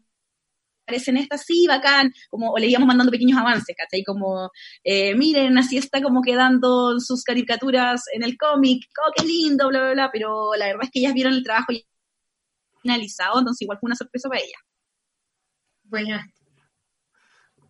parecen 0.86 1.18
estas, 1.18 1.44
sí, 1.44 1.66
bacán, 1.68 2.12
como, 2.30 2.52
o 2.52 2.58
le 2.58 2.68
íbamos 2.68 2.86
mandando 2.86 3.12
pequeños 3.12 3.38
avances, 3.38 3.76
¿cachai? 3.76 4.02
Como, 4.02 4.50
eh, 4.82 5.14
miren, 5.14 5.58
así 5.58 5.76
está 5.76 6.02
como 6.02 6.22
quedando 6.22 6.98
sus 7.00 7.22
caricaturas 7.22 8.04
en 8.14 8.22
el 8.22 8.38
cómic, 8.38 8.86
oh, 9.06 9.12
qué 9.14 9.26
lindo, 9.26 9.68
bla, 9.68 9.80
bla, 9.80 9.92
bla, 9.92 10.10
pero 10.10 10.54
la 10.56 10.66
verdad 10.66 10.84
es 10.84 10.90
que 10.90 11.00
ellas 11.00 11.14
vieron 11.14 11.34
el 11.34 11.44
trabajo 11.44 11.72
finalizado, 12.82 13.40
entonces 13.40 13.62
igual 13.62 13.78
fue 13.78 13.88
una 13.88 13.96
sorpresa 13.96 14.28
para 14.28 14.40
ellas. 14.40 14.60
Bueno, 15.84 16.18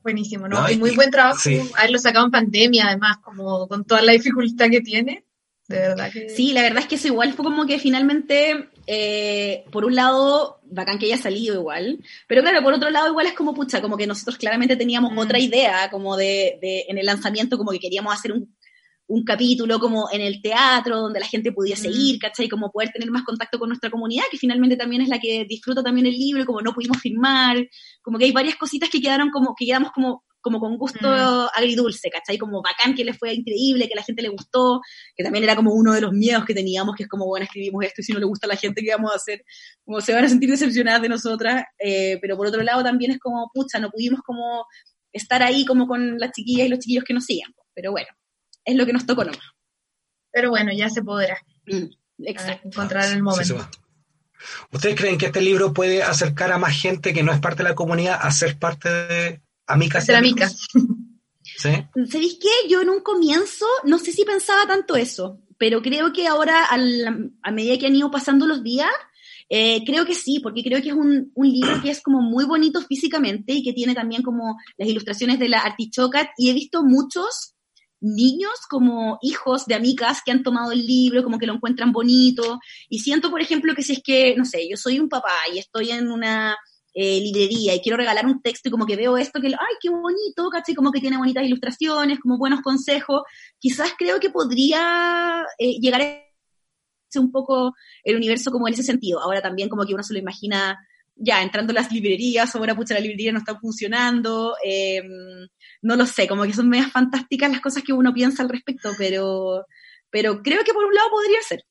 Buenísimo, 0.02 0.48
¿no? 0.48 0.70
y 0.70 0.76
muy 0.76 0.94
buen 0.94 1.10
trabajo 1.10 1.38
haberlo 1.76 1.98
sacado 1.98 2.24
en 2.24 2.30
pandemia, 2.30 2.86
además, 2.88 3.18
como 3.18 3.68
con 3.68 3.84
toda 3.84 4.02
la 4.02 4.12
dificultad 4.12 4.70
que 4.70 4.80
tiene. 4.80 5.24
de 5.68 5.78
verdad 5.78 6.10
que... 6.10 6.28
Sí, 6.30 6.52
la 6.52 6.62
verdad 6.62 6.80
es 6.80 6.86
que 6.86 6.94
eso 6.94 7.08
igual 7.08 7.32
fue 7.34 7.44
como 7.44 7.66
que 7.66 7.78
finalmente, 7.78 8.70
eh, 8.86 9.64
por 9.70 9.84
un 9.84 9.94
lado, 9.94 10.60
bacán 10.64 10.98
que 10.98 11.06
haya 11.06 11.18
salido 11.18 11.54
igual, 11.54 11.98
pero 12.26 12.40
claro, 12.42 12.62
por 12.62 12.72
otro 12.72 12.90
lado 12.90 13.08
igual 13.08 13.26
es 13.26 13.34
como, 13.34 13.54
pucha, 13.54 13.82
como 13.82 13.96
que 13.96 14.06
nosotros 14.06 14.38
claramente 14.38 14.76
teníamos 14.76 15.12
Mm. 15.12 15.18
otra 15.18 15.38
idea, 15.38 15.90
como 15.90 16.16
de, 16.16 16.58
de, 16.62 16.86
en 16.88 16.98
el 16.98 17.06
lanzamiento, 17.06 17.58
como 17.58 17.72
que 17.72 17.78
queríamos 17.78 18.14
hacer 18.14 18.32
un, 18.32 18.56
un 19.12 19.24
capítulo 19.24 19.80
como 19.80 20.08
en 20.12 20.20
el 20.20 20.40
teatro, 20.40 21.00
donde 21.00 21.18
la 21.20 21.26
gente 21.26 21.50
pudiese 21.52 21.88
Mm. 21.88 21.92
ir, 21.94 22.18
¿cachai? 22.20 22.48
Como 22.48 22.70
poder 22.70 22.90
tener 22.90 23.10
más 23.10 23.24
contacto 23.24 23.58
con 23.58 23.68
nuestra 23.68 23.90
comunidad, 23.90 24.24
que 24.30 24.38
finalmente 24.38 24.76
también 24.76 25.02
es 25.02 25.08
la 25.08 25.18
que 25.18 25.44
disfruta 25.48 25.82
también 25.82 26.06
el 26.06 26.14
libro, 26.16 26.44
como 26.46 26.60
no 26.62 26.72
pudimos 26.72 26.98
firmar, 26.98 27.56
como 28.02 28.18
que 28.18 28.26
hay 28.26 28.32
varias 28.32 28.54
cositas 28.56 28.88
que 28.88 29.00
quedaron 29.00 29.30
como, 29.30 29.54
que 29.58 29.66
quedamos 29.66 29.90
como 29.92 30.22
como 30.42 30.58
con 30.58 30.78
gusto 30.78 31.06
Mm. 31.06 31.48
agridulce, 31.54 32.08
¿cachai? 32.08 32.38
Como 32.38 32.62
bacán 32.62 32.94
que 32.94 33.04
le 33.04 33.12
fue 33.12 33.34
increíble, 33.34 33.86
que 33.88 33.94
la 33.94 34.02
gente 34.02 34.22
le 34.22 34.30
gustó, 34.30 34.80
que 35.14 35.22
también 35.22 35.44
era 35.44 35.54
como 35.54 35.74
uno 35.74 35.92
de 35.92 36.00
los 36.00 36.12
miedos 36.14 36.46
que 36.46 36.54
teníamos, 36.54 36.94
que 36.96 37.02
es 37.02 37.10
como, 37.10 37.26
bueno, 37.26 37.44
escribimos 37.44 37.84
esto 37.84 38.00
y 38.00 38.04
si 38.04 38.12
no 38.14 38.18
le 38.20 38.24
gusta 38.24 38.46
a 38.46 38.48
la 38.48 38.56
gente, 38.56 38.80
¿qué 38.82 38.90
vamos 38.92 39.12
a 39.12 39.16
hacer? 39.16 39.44
Como 39.84 40.00
se 40.00 40.14
van 40.14 40.24
a 40.24 40.28
sentir 40.30 40.48
decepcionadas 40.48 41.02
de 41.02 41.10
nosotras, 41.10 41.64
eh, 41.78 42.16
pero 42.22 42.38
por 42.38 42.46
otro 42.46 42.62
lado 42.62 42.82
también 42.82 43.10
es 43.10 43.18
como, 43.18 43.50
pucha, 43.52 43.78
no 43.80 43.90
pudimos 43.90 44.20
como 44.22 44.64
estar 45.12 45.42
ahí 45.42 45.66
como 45.66 45.86
con 45.86 46.18
las 46.18 46.32
chiquillas 46.32 46.68
y 46.68 46.70
los 46.70 46.78
chiquillos 46.78 47.04
que 47.04 47.12
nos 47.12 47.24
siguen, 47.26 47.52
pero 47.74 47.90
bueno, 47.90 48.08
es 48.70 48.76
lo 48.76 48.86
que 48.86 48.92
nos 48.92 49.06
tocó 49.06 49.24
nomás. 49.24 49.40
Pero 50.32 50.50
bueno, 50.50 50.72
ya 50.72 50.88
se 50.88 51.02
podrá 51.02 51.38
Mm, 51.66 51.90
exacto. 52.24 52.68
encontrar 52.68 53.12
el 53.12 53.22
momento. 53.22 53.68
¿Ustedes 54.72 54.96
creen 54.98 55.18
que 55.18 55.26
este 55.26 55.40
libro 55.42 55.72
puede 55.74 56.02
acercar 56.02 56.50
a 56.52 56.58
más 56.58 56.80
gente 56.80 57.12
que 57.12 57.22
no 57.22 57.32
es 57.32 57.40
parte 57.40 57.62
de 57.62 57.68
la 57.68 57.74
comunidad 57.74 58.18
a 58.20 58.30
ser 58.32 58.58
parte 58.58 58.88
de 58.88 59.40
Amicas? 59.66 60.08
Amigos? 60.08 60.68
amigas. 60.74 61.06
¿Sí? 61.42 61.68
¿Sabéis 62.10 62.38
qué? 62.40 62.68
Yo 62.68 62.80
en 62.80 62.88
un 62.88 63.00
comienzo 63.02 63.66
no 63.84 63.98
sé 63.98 64.12
si 64.12 64.24
pensaba 64.24 64.66
tanto 64.66 64.96
eso, 64.96 65.40
pero 65.58 65.82
creo 65.82 66.12
que 66.12 66.26
ahora, 66.26 66.64
al- 66.64 67.32
a 67.42 67.50
medida 67.50 67.78
que 67.78 67.86
han 67.86 67.96
ido 67.96 68.10
pasando 68.10 68.46
los 68.46 68.62
días, 68.62 68.88
eh, 69.50 69.82
creo 69.84 70.06
que 70.06 70.14
sí, 70.14 70.40
porque 70.40 70.62
creo 70.62 70.80
que 70.80 70.88
es 70.90 70.94
un, 70.94 71.32
un 71.34 71.48
libro 71.52 71.82
que 71.82 71.90
es 71.90 72.00
como 72.00 72.22
muy 72.22 72.44
bonito 72.46 72.80
físicamente 72.82 73.52
y 73.52 73.62
que 73.62 73.72
tiene 73.74 73.94
también 73.94 74.22
como 74.22 74.56
las 74.78 74.88
ilustraciones 74.88 75.38
de 75.38 75.48
la 75.48 75.58
artichoca 75.60 76.30
y 76.38 76.48
he 76.50 76.54
visto 76.54 76.82
muchos 76.84 77.54
niños 78.00 78.52
como 78.68 79.18
hijos 79.22 79.66
de 79.66 79.74
amigas 79.74 80.22
que 80.24 80.32
han 80.32 80.42
tomado 80.42 80.72
el 80.72 80.86
libro, 80.86 81.22
como 81.22 81.38
que 81.38 81.46
lo 81.46 81.54
encuentran 81.54 81.92
bonito 81.92 82.58
y 82.88 83.00
siento, 83.00 83.30
por 83.30 83.40
ejemplo, 83.40 83.74
que 83.74 83.82
si 83.82 83.92
es 83.92 84.02
que, 84.02 84.34
no 84.36 84.44
sé, 84.44 84.68
yo 84.68 84.76
soy 84.76 84.98
un 84.98 85.08
papá 85.08 85.34
y 85.52 85.58
estoy 85.58 85.90
en 85.90 86.10
una 86.10 86.56
eh, 86.94 87.20
librería 87.20 87.74
y 87.74 87.80
quiero 87.80 87.98
regalar 87.98 88.26
un 88.26 88.42
texto 88.42 88.68
y 88.68 88.72
como 88.72 88.86
que 88.86 88.96
veo 88.96 89.16
esto 89.16 89.40
que, 89.40 89.48
ay, 89.48 89.76
qué 89.80 89.90
bonito, 89.90 90.48
¿cachai? 90.50 90.74
Como 90.74 90.90
que 90.90 91.00
tiene 91.00 91.18
bonitas 91.18 91.44
ilustraciones, 91.44 92.18
como 92.20 92.38
buenos 92.38 92.62
consejos, 92.62 93.22
quizás 93.58 93.92
creo 93.96 94.18
que 94.18 94.30
podría 94.30 95.44
eh, 95.58 95.78
llegar 95.80 96.02
a 96.02 96.04
ser 97.08 97.22
un 97.22 97.30
poco 97.30 97.74
el 98.02 98.16
universo 98.16 98.50
como 98.50 98.66
en 98.66 98.74
ese 98.74 98.82
sentido. 98.82 99.20
Ahora 99.20 99.42
también 99.42 99.68
como 99.68 99.84
que 99.84 99.94
uno 99.94 100.02
se 100.02 100.14
lo 100.14 100.18
imagina 100.18 100.78
ya 101.16 101.42
entrando 101.42 101.72
a 101.72 101.74
las 101.74 101.92
librerías, 101.92 102.54
ahora 102.56 102.74
pucha 102.74 102.94
la 102.94 103.00
librería 103.00 103.30
no 103.30 103.38
está 103.38 103.58
funcionando, 103.58 104.56
eh, 104.64 105.02
no 105.82 105.96
lo 105.96 106.06
sé, 106.06 106.28
como 106.28 106.44
que 106.44 106.52
son 106.52 106.68
medias 106.68 106.90
fantásticas 106.92 107.50
las 107.50 107.60
cosas 107.60 107.82
que 107.82 107.92
uno 107.92 108.12
piensa 108.12 108.42
al 108.42 108.48
respecto, 108.48 108.90
pero, 108.98 109.64
pero 110.10 110.42
creo 110.42 110.62
que 110.64 110.72
por 110.72 110.84
un 110.84 110.94
lado 110.94 111.10
podría 111.10 111.40
ser. 111.42 111.64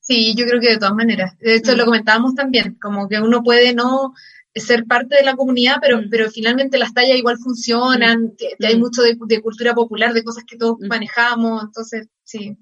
Sí, 0.00 0.34
yo 0.36 0.44
creo 0.46 0.60
que 0.60 0.70
de 0.70 0.78
todas 0.78 0.94
maneras. 0.94 1.36
De 1.38 1.54
hecho, 1.54 1.72
Mm. 1.74 1.76
lo 1.76 1.84
comentábamos 1.84 2.34
también, 2.34 2.74
como 2.80 3.08
que 3.08 3.20
uno 3.20 3.42
puede 3.42 3.72
no 3.74 4.14
ser 4.54 4.84
parte 4.84 5.16
de 5.16 5.22
la 5.22 5.34
comunidad, 5.36 5.76
pero, 5.80 5.98
Mm. 6.02 6.10
pero 6.10 6.30
finalmente 6.30 6.76
las 6.76 6.92
tallas 6.92 7.16
igual 7.16 7.38
funcionan, 7.38 8.32
que, 8.36 8.50
que 8.58 8.66
hay 8.66 8.76
Mm. 8.76 8.80
mucho 8.80 9.02
de, 9.02 9.16
de 9.26 9.40
cultura 9.40 9.74
popular, 9.74 10.12
de 10.12 10.24
cosas 10.24 10.44
que 10.44 10.56
todos 10.58 10.76
Mm. 10.80 10.88
manejamos, 10.88 11.62
entonces, 11.64 12.08
sí, 12.24 12.58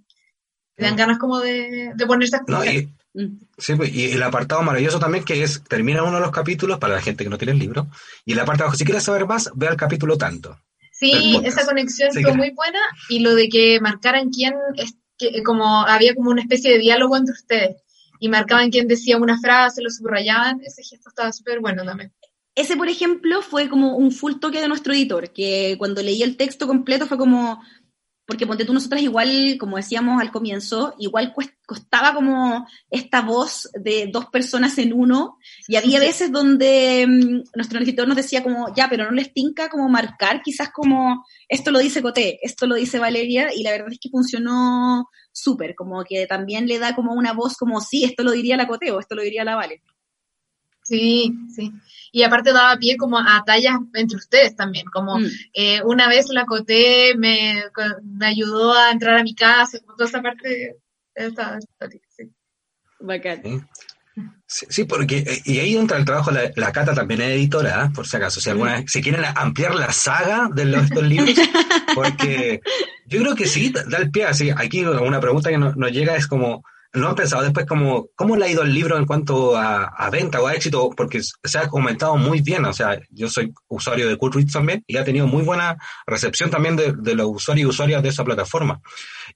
te 0.77 0.85
dan 0.85 0.95
Mm. 0.95 0.99
ganas 0.99 1.19
como 1.19 1.41
de, 1.41 1.93
de 1.97 2.07
ponerse 2.07 2.37
a 2.37 2.43
No, 2.47 2.65
y, 2.65 2.87
Mm. 2.87 2.97
Sí, 3.59 3.75
pues, 3.75 3.93
y 3.95 4.13
el 4.13 4.23
apartado 4.23 4.63
maravilloso 4.63 4.99
también 4.99 5.25
que 5.25 5.43
es, 5.43 5.63
termina 5.65 6.03
uno 6.03 6.17
de 6.17 6.23
los 6.23 6.31
capítulos 6.31 6.79
para 6.79 6.95
la 6.95 7.03
gente 7.03 7.25
que 7.25 7.31
no 7.31 7.39
tiene 7.39 7.53
el 7.53 7.59
libro, 7.59 7.89
y 8.25 8.35
la 8.35 8.45
parte 8.45 8.59
de 8.59 8.65
abajo, 8.65 8.77
si 8.77 8.85
quieres 8.85 9.05
saber 9.05 9.27
más, 9.27 9.51
ve 9.55 9.69
al 9.69 9.77
capítulo 9.77 10.17
tanto. 10.17 10.59
Sí, 10.93 11.41
esa 11.45 11.65
conexión 11.65 12.13
Sí, 12.13 12.23
fue 12.23 12.33
que- 12.33 12.37
muy 12.37 12.51
buena 12.51 12.79
y 13.09 13.21
lo 13.21 13.35
de 13.35 13.49
que 13.49 13.81
marcaran 13.81 14.31
quién, 14.31 14.55
es, 14.77 14.95
que, 15.19 15.43
como 15.43 15.81
había 15.87 16.15
como 16.15 16.31
una 16.31 16.43
especie 16.43 16.73
de 16.73 16.79
diálogo 16.79 17.17
entre 17.17 17.33
ustedes 17.33 17.77
y 18.19 18.29
marcaban 18.29 18.71
quién 18.71 18.87
decía 18.87 19.17
una 19.17 19.41
frase, 19.41 19.83
lo 19.83 19.89
subrayaban, 19.91 20.61
ese 20.63 20.83
gesto 20.83 21.09
estaba 21.09 21.33
súper 21.33 21.61
bueno 21.61 21.85
también. 21.85 22.13
Ese, 22.55 22.77
por 22.77 22.89
ejemplo, 22.89 23.41
fue 23.43 23.69
como 23.71 23.97
un 23.97 24.13
full 24.13 24.35
toque 24.41 24.61
de 24.61 24.69
nuestro 24.69 24.93
editor, 24.93 25.31
que 25.33 25.77
cuando 25.79 26.03
leí 26.03 26.23
el 26.23 26.37
texto 26.37 26.67
completo 26.67 27.07
fue 27.07 27.17
como, 27.17 27.63
porque 28.31 28.47
ponte 28.47 28.65
tú 28.65 28.73
nosotras 28.73 29.03
igual, 29.03 29.57
como 29.59 29.77
decíamos 29.77 30.23
al 30.23 30.31
comienzo, 30.31 30.95
igual 31.01 31.35
costaba 31.67 32.15
como 32.15 32.65
esta 32.89 33.23
voz 33.23 33.69
de 33.75 34.09
dos 34.13 34.27
personas 34.27 34.79
en 34.79 34.93
uno, 34.93 35.37
y 35.67 35.75
había 35.75 35.99
veces 35.99 36.31
donde 36.31 37.09
mm, 37.09 37.57
nuestro 37.57 37.81
editor 37.81 38.07
nos 38.07 38.17
decía 38.17 38.45
como, 38.45 38.73
ya, 38.73 38.89
pero 38.89 39.05
no 39.05 39.11
les 39.11 39.35
tinca 39.35 39.69
como 39.69 39.89
marcar, 39.89 40.43
quizás 40.43 40.71
como, 40.73 41.25
esto 41.49 41.73
lo 41.73 41.81
dice 41.81 42.03
Coté, 42.03 42.39
esto 42.43 42.69
lo 42.69 42.77
dice 42.77 43.01
Valeria, 43.01 43.49
y 43.53 43.65
la 43.65 43.73
verdad 43.73 43.89
es 43.91 43.99
que 44.01 44.11
funcionó 44.11 45.09
súper, 45.33 45.75
como 45.75 46.05
que 46.05 46.29
también 46.29 46.69
le 46.69 46.79
da 46.79 46.95
como 46.95 47.15
una 47.15 47.33
voz 47.33 47.57
como, 47.57 47.81
sí, 47.81 48.05
esto 48.05 48.23
lo 48.23 48.31
diría 48.31 48.57
la 48.57 48.69
Coté 48.69 48.93
o 48.93 49.01
esto 49.01 49.17
lo 49.17 49.23
diría 49.23 49.43
la 49.43 49.57
Vale. 49.57 49.83
Sí, 50.85 51.33
sí. 51.53 51.73
Y 52.13 52.23
aparte 52.23 52.53
daba 52.53 52.77
pie 52.77 52.97
como 52.97 53.19
a 53.19 53.43
tallas 53.47 53.75
entre 53.95 54.17
ustedes 54.17 54.57
también, 54.57 54.87
como 54.93 55.19
Mm. 55.19 55.27
eh, 55.55 55.81
una 55.85 56.09
vez 56.09 56.29
la 56.31 56.45
Coté 56.45 57.15
me, 57.17 57.63
me 58.03 58.27
ayudó 58.27 58.73
a 58.75 58.91
entrar 58.91 59.17
a 59.19 59.23
mi 59.23 59.35
casa, 59.35 59.79
toda 59.97 60.09
esa 60.09 60.21
parte 60.23 60.77
estaba 61.15 61.59
sí. 62.09 62.31
Bacán. 63.01 63.43
¿sí? 63.45 63.61
Sí, 64.47 64.67
sí, 64.69 64.85
porque 64.85 65.19
eh, 65.19 65.41
y 65.45 65.59
ahí 65.61 65.77
entra 65.77 65.97
el 65.97 66.05
trabajo, 66.05 66.31
la, 66.33 66.51
la 66.57 66.73
Cata 66.73 66.93
también 66.95 67.21
es 67.23 67.29
editora, 67.29 67.87
¿eh? 67.87 67.91
por 67.95 68.07
si 68.07 68.17
acaso, 68.17 68.41
si 68.41 68.51
alguna 68.51 68.77
vez- 68.81 68.91
si 68.91 69.01
quieren 69.01 69.25
ampliar 69.37 69.75
la 69.77 69.93
saga 69.93 70.49
de 70.53 70.65
los, 70.65 70.85
estos 70.85 71.05
libros, 71.05 71.31
porque 71.95 72.61
yo 73.07 73.21
creo 73.21 73.35
que 73.35 73.47
sí, 73.47 73.73
da 73.89 73.99
el 73.99 74.11
pie, 74.11 74.27
así, 74.27 74.51
aquí 74.51 74.85
una 74.85 75.21
pregunta 75.21 75.51
que 75.51 75.59
no- 75.59 75.73
nos 75.75 75.93
llega 75.93 76.17
es 76.17 76.27
como, 76.27 76.65
¿no 76.93 77.09
han 77.09 77.15
pensado 77.15 77.43
después 77.43 77.67
como, 77.67 78.09
cómo 78.17 78.37
le 78.37 78.45
ha 78.45 78.51
ido 78.51 78.63
el 78.63 78.75
libro 78.75 78.97
en 78.97 79.07
cuanto 79.07 79.57
a, 79.57 79.85
a 79.85 80.11
venta 80.11 80.41
o 80.41 80.47
a 80.47 80.55
éxito? 80.55 80.91
Porque 80.97 81.21
se 81.23 81.59
ha 81.59 81.69
comentado 81.69 82.17
muy 82.17 82.41
bien, 82.41 82.65
o 82.65 82.73
sea, 82.73 82.99
yo 83.11 83.29
soy 83.29 83.53
usuario 83.69 84.09
de 84.09 84.15
Goodreads 84.15 84.53
también 84.53 84.83
y 84.87 84.97
ha 84.97 85.05
tenido 85.05 85.27
muy 85.27 85.43
buena 85.43 85.77
recepción 86.07 86.51
también 86.51 86.77
de, 86.77 86.93
de 86.97 87.15
los 87.15 87.29
usuarios 87.29 87.67
y 87.67 87.69
usuarias 87.69 88.03
de 88.03 88.09
esa 88.09 88.25
plataforma, 88.25 88.81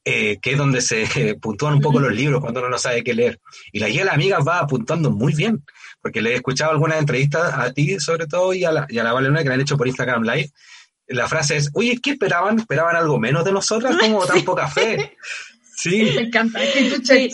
eh, 0.04 0.38
que 0.42 0.52
es 0.52 0.58
donde 0.58 0.80
se 0.80 1.06
puntúan 1.40 1.74
un 1.74 1.80
poco 1.80 2.00
los 2.00 2.12
libros 2.12 2.40
cuando 2.40 2.60
uno 2.60 2.70
no 2.70 2.78
sabe 2.78 3.04
qué 3.04 3.14
leer. 3.14 3.40
Y 3.72 3.78
la 3.78 3.88
guía 3.88 4.00
de 4.00 4.06
las 4.06 4.14
amigas 4.14 4.40
va 4.46 4.58
apuntando 4.58 5.10
muy 5.10 5.32
bien, 5.34 5.64
porque 6.02 6.20
le 6.20 6.32
he 6.32 6.34
escuchado 6.34 6.72
algunas 6.72 6.98
entrevistas 6.98 7.54
a 7.54 7.72
ti 7.72 8.00
sobre 8.00 8.26
todo 8.26 8.52
y 8.52 8.64
a 8.64 8.72
la, 8.72 8.86
y 8.88 8.98
a 8.98 9.04
la 9.04 9.12
Valena 9.12 9.42
que 9.42 9.48
le 9.48 9.54
han 9.54 9.60
hecho 9.60 9.76
por 9.76 9.86
Instagram 9.86 10.22
Live. 10.22 10.50
La 11.06 11.28
frase 11.28 11.56
es, 11.56 11.70
oye, 11.74 12.00
¿qué 12.02 12.12
esperaban? 12.12 12.58
¿Esperaban 12.58 12.96
algo 12.96 13.18
menos 13.18 13.44
de 13.44 13.52
nosotras? 13.52 13.96
Como 13.98 14.24
tan 14.26 14.42
poca 14.42 14.66
fe. 14.68 15.16
Sí, 15.84 16.02
Me 16.16 16.22
encanta, 16.22 16.60
que 16.60 16.90
tú 16.90 17.04
Sí. 17.04 17.28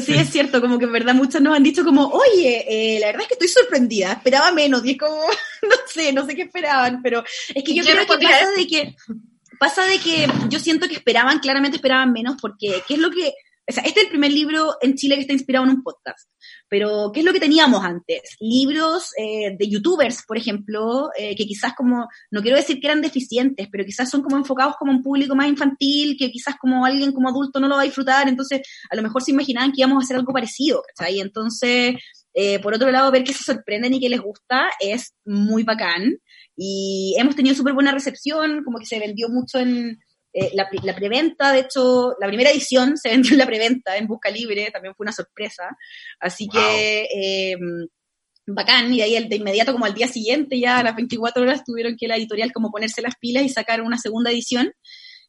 Sí, 0.00 0.14
es 0.14 0.30
cierto, 0.30 0.60
como 0.62 0.78
que 0.78 0.86
en 0.86 0.92
verdad 0.92 1.14
muchos 1.14 1.42
nos 1.42 1.54
han 1.54 1.62
dicho 1.62 1.84
como, 1.84 2.06
oye, 2.06 2.64
eh, 2.66 2.98
la 2.98 3.08
verdad 3.08 3.22
es 3.22 3.28
que 3.28 3.34
estoy 3.34 3.48
sorprendida, 3.48 4.12
esperaba 4.12 4.52
menos, 4.52 4.82
y 4.86 4.92
es 4.92 4.98
como, 4.98 5.16
no 5.62 5.76
sé, 5.86 6.14
no 6.14 6.24
sé 6.24 6.34
qué 6.34 6.42
esperaban, 6.42 7.02
pero 7.02 7.22
es 7.54 7.62
que 7.62 7.72
¿Y 7.72 7.74
yo 7.74 7.84
qué 7.84 7.92
creo 7.92 8.06
que 8.06 8.24
pasa 8.24 8.50
de 8.56 8.66
que, 8.66 8.96
pasa 9.58 9.84
de 9.84 9.98
que 9.98 10.26
yo 10.48 10.58
siento 10.58 10.88
que 10.88 10.94
esperaban, 10.94 11.40
claramente 11.40 11.76
esperaban 11.76 12.10
menos, 12.10 12.36
porque 12.40 12.82
¿qué 12.88 12.94
es 12.94 13.00
lo 13.00 13.10
que, 13.10 13.34
o 13.68 13.72
sea, 13.72 13.84
este 13.84 14.00
es 14.00 14.06
el 14.06 14.10
primer 14.10 14.32
libro 14.32 14.76
en 14.80 14.94
Chile 14.94 15.14
que 15.14 15.20
está 15.22 15.32
inspirado 15.32 15.64
en 15.64 15.72
un 15.72 15.82
podcast, 15.82 16.28
pero 16.68 17.10
¿qué 17.12 17.20
es 17.20 17.26
lo 17.26 17.32
que 17.32 17.40
teníamos 17.40 17.84
antes? 17.84 18.36
Libros 18.40 19.10
eh, 19.16 19.56
de 19.56 19.68
youtubers, 19.68 20.24
por 20.26 20.36
ejemplo, 20.36 21.10
eh, 21.16 21.36
que 21.36 21.46
quizás 21.46 21.72
como, 21.74 22.08
no 22.30 22.42
quiero 22.42 22.56
decir 22.56 22.80
que 22.80 22.88
eran 22.88 23.00
deficientes, 23.00 23.68
pero 23.70 23.84
quizás 23.84 24.10
son 24.10 24.22
como 24.22 24.36
enfocados 24.36 24.74
como 24.78 24.90
un 24.90 25.02
público 25.02 25.36
más 25.36 25.48
infantil, 25.48 26.16
que 26.18 26.30
quizás 26.30 26.56
como 26.60 26.84
alguien 26.84 27.12
como 27.12 27.28
adulto 27.28 27.60
no 27.60 27.68
lo 27.68 27.76
va 27.76 27.82
a 27.82 27.84
disfrutar, 27.84 28.28
entonces 28.28 28.62
a 28.90 28.96
lo 28.96 29.02
mejor 29.02 29.22
se 29.22 29.30
imaginaban 29.30 29.70
que 29.70 29.82
íbamos 29.82 30.02
a 30.02 30.04
hacer 30.04 30.16
algo 30.16 30.32
parecido, 30.32 30.82
¿cachai? 30.94 31.20
Entonces, 31.20 31.96
eh, 32.34 32.58
por 32.60 32.74
otro 32.74 32.90
lado, 32.90 33.12
ver 33.12 33.24
que 33.24 33.34
se 33.34 33.44
sorprenden 33.44 33.94
y 33.94 34.00
que 34.00 34.08
les 34.08 34.20
gusta 34.20 34.70
es 34.80 35.14
muy 35.24 35.62
bacán. 35.62 36.18
Y 36.56 37.14
hemos 37.18 37.36
tenido 37.36 37.54
súper 37.54 37.74
buena 37.74 37.92
recepción, 37.92 38.62
como 38.64 38.78
que 38.78 38.86
se 38.86 38.98
vendió 38.98 39.28
mucho 39.28 39.58
en 39.58 40.01
eh, 40.32 40.50
la, 40.54 40.68
la 40.82 40.94
preventa, 40.94 41.52
de 41.52 41.60
hecho, 41.60 42.14
la 42.18 42.26
primera 42.26 42.50
edición 42.50 42.96
se 42.96 43.10
vendió 43.10 43.32
en 43.32 43.38
la 43.38 43.46
preventa, 43.46 43.96
en 43.96 44.06
Busca 44.06 44.30
Libre, 44.30 44.70
también 44.72 44.94
fue 44.94 45.04
una 45.04 45.12
sorpresa. 45.12 45.76
Así 46.20 46.48
que, 46.48 47.08
eh, 47.14 47.56
bacán, 48.46 48.92
y 48.92 48.98
de 48.98 49.02
ahí 49.02 49.28
de 49.28 49.36
inmediato, 49.36 49.72
como 49.72 49.84
al 49.84 49.94
día 49.94 50.08
siguiente, 50.08 50.58
ya 50.58 50.78
a 50.78 50.82
las 50.82 50.96
24 50.96 51.42
horas, 51.42 51.64
tuvieron 51.64 51.96
que 51.98 52.08
la 52.08 52.16
editorial 52.16 52.52
como 52.52 52.70
ponerse 52.70 53.02
las 53.02 53.16
pilas 53.16 53.44
y 53.44 53.48
sacar 53.48 53.82
una 53.82 53.98
segunda 53.98 54.30
edición. 54.30 54.72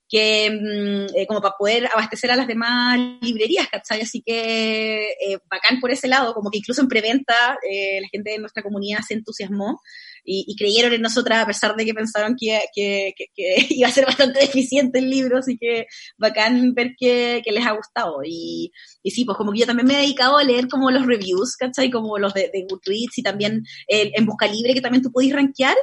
que 0.09 0.49
mm, 0.51 1.17
eh, 1.17 1.25
como 1.27 1.41
para 1.41 1.55
poder 1.57 1.87
abastecer 1.87 2.29
a 2.29 2.35
las 2.35 2.45
demás 2.45 2.99
librerías, 3.21 3.67
¿cachai? 3.67 4.01
Así 4.01 4.21
que 4.23 5.09
eh, 5.11 5.39
bacán 5.49 5.79
por 5.79 5.91
ese 5.91 6.07
lado, 6.07 6.35
como 6.35 6.51
que 6.51 6.59
incluso 6.59 6.81
en 6.81 6.87
preventa 6.87 7.57
eh, 7.67 7.99
la 8.01 8.07
gente 8.09 8.31
de 8.31 8.37
nuestra 8.37 8.61
comunidad 8.61 8.99
se 9.07 9.15
entusiasmó 9.15 9.81
y, 10.23 10.55
creyeron 10.55 10.93
en 10.93 11.01
nosotras 11.01 11.43
a 11.43 11.45
pesar 11.45 11.75
de 11.75 11.85
que 11.85 11.93
pensaron 11.93 12.35
que, 12.39 12.59
que, 12.73 13.13
iba 13.69 13.87
a 13.87 13.91
ser 13.91 14.05
bastante 14.05 14.39
deficiente 14.39 14.99
el 14.99 15.09
libro, 15.09 15.37
así 15.39 15.57
que 15.57 15.87
bacán 16.17 16.73
ver 16.73 16.95
que, 16.97 17.41
les 17.45 17.65
ha 17.65 17.71
gustado. 17.71 18.21
Y, 18.25 18.71
y, 19.01 19.11
sí, 19.11 19.25
pues 19.25 19.37
como 19.37 19.51
que 19.51 19.59
yo 19.59 19.65
también 19.65 19.87
me 19.87 19.95
he 19.95 20.01
dedicado 20.01 20.37
a 20.37 20.43
leer 20.43 20.67
como 20.67 20.91
los 20.91 21.05
reviews, 21.05 21.55
¿cachai? 21.55 21.91
Como 21.91 22.17
los 22.17 22.33
de, 22.33 22.49
de 22.53 22.65
Goodreads 22.69 23.17
y 23.17 23.23
también 23.23 23.63
en 23.87 24.25
Busca 24.25 24.47
Libre, 24.47 24.73
que 24.73 24.81
también 24.81 25.03
tú 25.03 25.11
podés 25.11 25.33
rankear. 25.33 25.75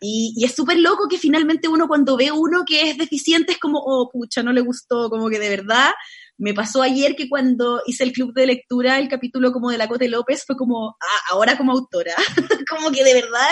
Y, 0.00 0.34
y, 0.36 0.44
es 0.44 0.54
súper 0.54 0.78
loco 0.78 1.08
que 1.08 1.18
finalmente 1.18 1.68
uno 1.68 1.88
cuando 1.88 2.16
ve 2.16 2.30
uno 2.30 2.64
que 2.66 2.90
es 2.90 2.98
deficiente 2.98 3.52
es 3.52 3.58
como, 3.58 3.78
oh, 3.78 4.10
pucha, 4.12 4.42
no 4.42 4.52
le 4.52 4.60
gustó, 4.60 5.08
como 5.08 5.30
que 5.30 5.38
de 5.38 5.48
verdad. 5.48 5.90
Me 6.38 6.52
pasó 6.52 6.82
ayer 6.82 7.16
que 7.16 7.28
cuando 7.28 7.80
hice 7.86 8.04
el 8.04 8.12
club 8.12 8.34
de 8.34 8.46
lectura, 8.46 8.98
el 8.98 9.08
capítulo 9.08 9.52
como 9.52 9.70
de 9.70 9.78
la 9.78 9.88
Cote 9.88 10.08
López, 10.08 10.44
fue 10.46 10.54
como, 10.56 10.90
ah, 10.90 11.20
ahora 11.30 11.56
como 11.56 11.72
autora. 11.72 12.14
como 12.70 12.90
que 12.90 13.02
de 13.02 13.14
verdad 13.14 13.48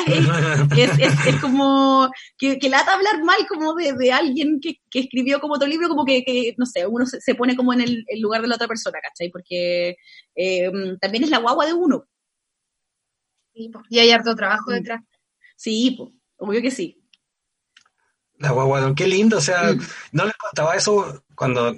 es, 0.76 0.90
es, 0.98 1.26
es, 1.26 1.40
como 1.40 2.10
que, 2.36 2.58
que, 2.58 2.68
lata 2.68 2.94
hablar 2.94 3.22
mal 3.24 3.46
como 3.48 3.74
de, 3.74 3.94
de 3.94 4.12
alguien 4.12 4.60
que, 4.60 4.80
que, 4.90 5.00
escribió 5.00 5.40
como 5.40 5.54
otro 5.54 5.66
libro, 5.66 5.88
como 5.88 6.04
que, 6.04 6.24
que 6.24 6.54
no 6.58 6.66
sé, 6.66 6.86
uno 6.86 7.06
se, 7.06 7.20
se, 7.20 7.34
pone 7.34 7.56
como 7.56 7.72
en 7.72 7.80
el, 7.80 8.04
el, 8.06 8.20
lugar 8.20 8.42
de 8.42 8.48
la 8.48 8.56
otra 8.56 8.68
persona, 8.68 8.98
¿cachai? 9.00 9.30
Porque 9.30 9.96
eh, 10.34 10.70
también 11.00 11.24
es 11.24 11.30
la 11.30 11.38
guagua 11.38 11.64
de 11.64 11.72
uno. 11.72 12.06
y 13.54 13.98
hay 13.98 14.10
harto 14.10 14.34
trabajo 14.34 14.72
detrás. 14.72 15.00
Sí, 15.56 15.94
pues. 15.96 16.10
Obvio 16.36 16.60
que 16.60 16.70
sí. 16.70 17.00
La 18.38 18.50
guagua, 18.50 18.94
qué 18.94 19.06
lindo, 19.06 19.38
o 19.38 19.40
sea, 19.40 19.72
mm. 19.72 19.80
no 20.12 20.24
les 20.24 20.36
contaba 20.36 20.74
eso 20.74 21.23
cuando 21.34 21.74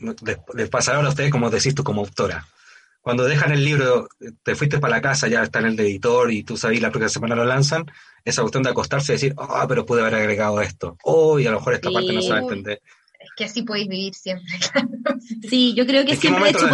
les, 0.55 0.69
pasaron 0.69 1.07
a 1.07 1.11
ustedes, 1.11 1.31
como 1.31 1.51
decís 1.51 1.75
tú, 1.75 1.85
como 1.85 2.03
autora. 2.03 2.47
Cuando 3.01 3.25
dejan 3.25 3.53
el 3.53 3.65
libro, 3.65 4.09
te 4.43 4.57
fuiste 4.57 4.79
para 4.79 4.97
la 4.97 5.01
casa, 5.01 5.29
ya 5.29 5.43
está 5.43 5.61
en 5.61 5.67
el 5.67 5.81
editor 5.81 6.33
y 6.33 6.43
tú 6.43 6.57
sabes 6.57 6.81
la 6.81 6.91
próxima 6.91 7.09
semana 7.09 7.37
lo 7.37 7.45
lanzan, 7.45 7.87
esa 8.25 8.43
cuestión 8.43 8.65
de 8.65 8.71
acostarse 8.71 9.13
y 9.13 9.15
decir, 9.15 9.35
ah, 9.39 9.65
pero 9.69 9.87
pude 9.87 10.01
haber 10.01 10.17
agregado 10.17 10.61
esto. 10.61 10.97
Oh, 11.05 11.39
y 11.39 11.47
a 11.47 11.53
lo 11.53 11.59
mejor 11.59 11.75
esta 11.75 11.91
parte 11.91 12.13
no 12.13 12.21
se 12.21 12.31
va 12.31 12.39
a 12.39 12.43
entender. 12.43 12.83
Es 13.21 13.31
que 13.37 13.45
así 13.45 13.63
podéis 13.63 13.89
vivir 13.89 14.15
siempre, 14.15 14.53
Sí, 15.49 15.75
yo 15.75 15.87
creo 15.87 16.05
que 16.05 16.17
siempre, 16.17 16.45
de 16.45 16.51
hecho, 16.51 16.69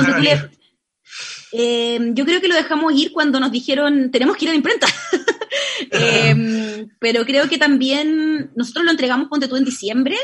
eh, 1.53 1.99
yo 2.15 2.25
creo 2.25 2.41
que 2.41 2.49
lo 2.49 2.55
dejamos 2.55 2.95
ir 2.95 3.13
cuando 3.13 3.39
nos 3.39 3.53
dijeron, 3.53 4.11
tenemos 4.11 4.37
que 4.37 4.47
ir 4.47 4.49
a 4.49 4.53
la 4.53 4.57
imprenta. 4.57 4.87
Em, 5.91 6.89
pero 6.99 7.25
creo 7.25 7.49
que 7.49 7.59
también 7.59 8.51
nosotros 8.55 8.85
lo 8.85 8.91
entregamos, 8.91 9.29
ponte 9.29 9.49
tú, 9.49 9.57
en 9.57 9.65
diciembre. 9.65 10.17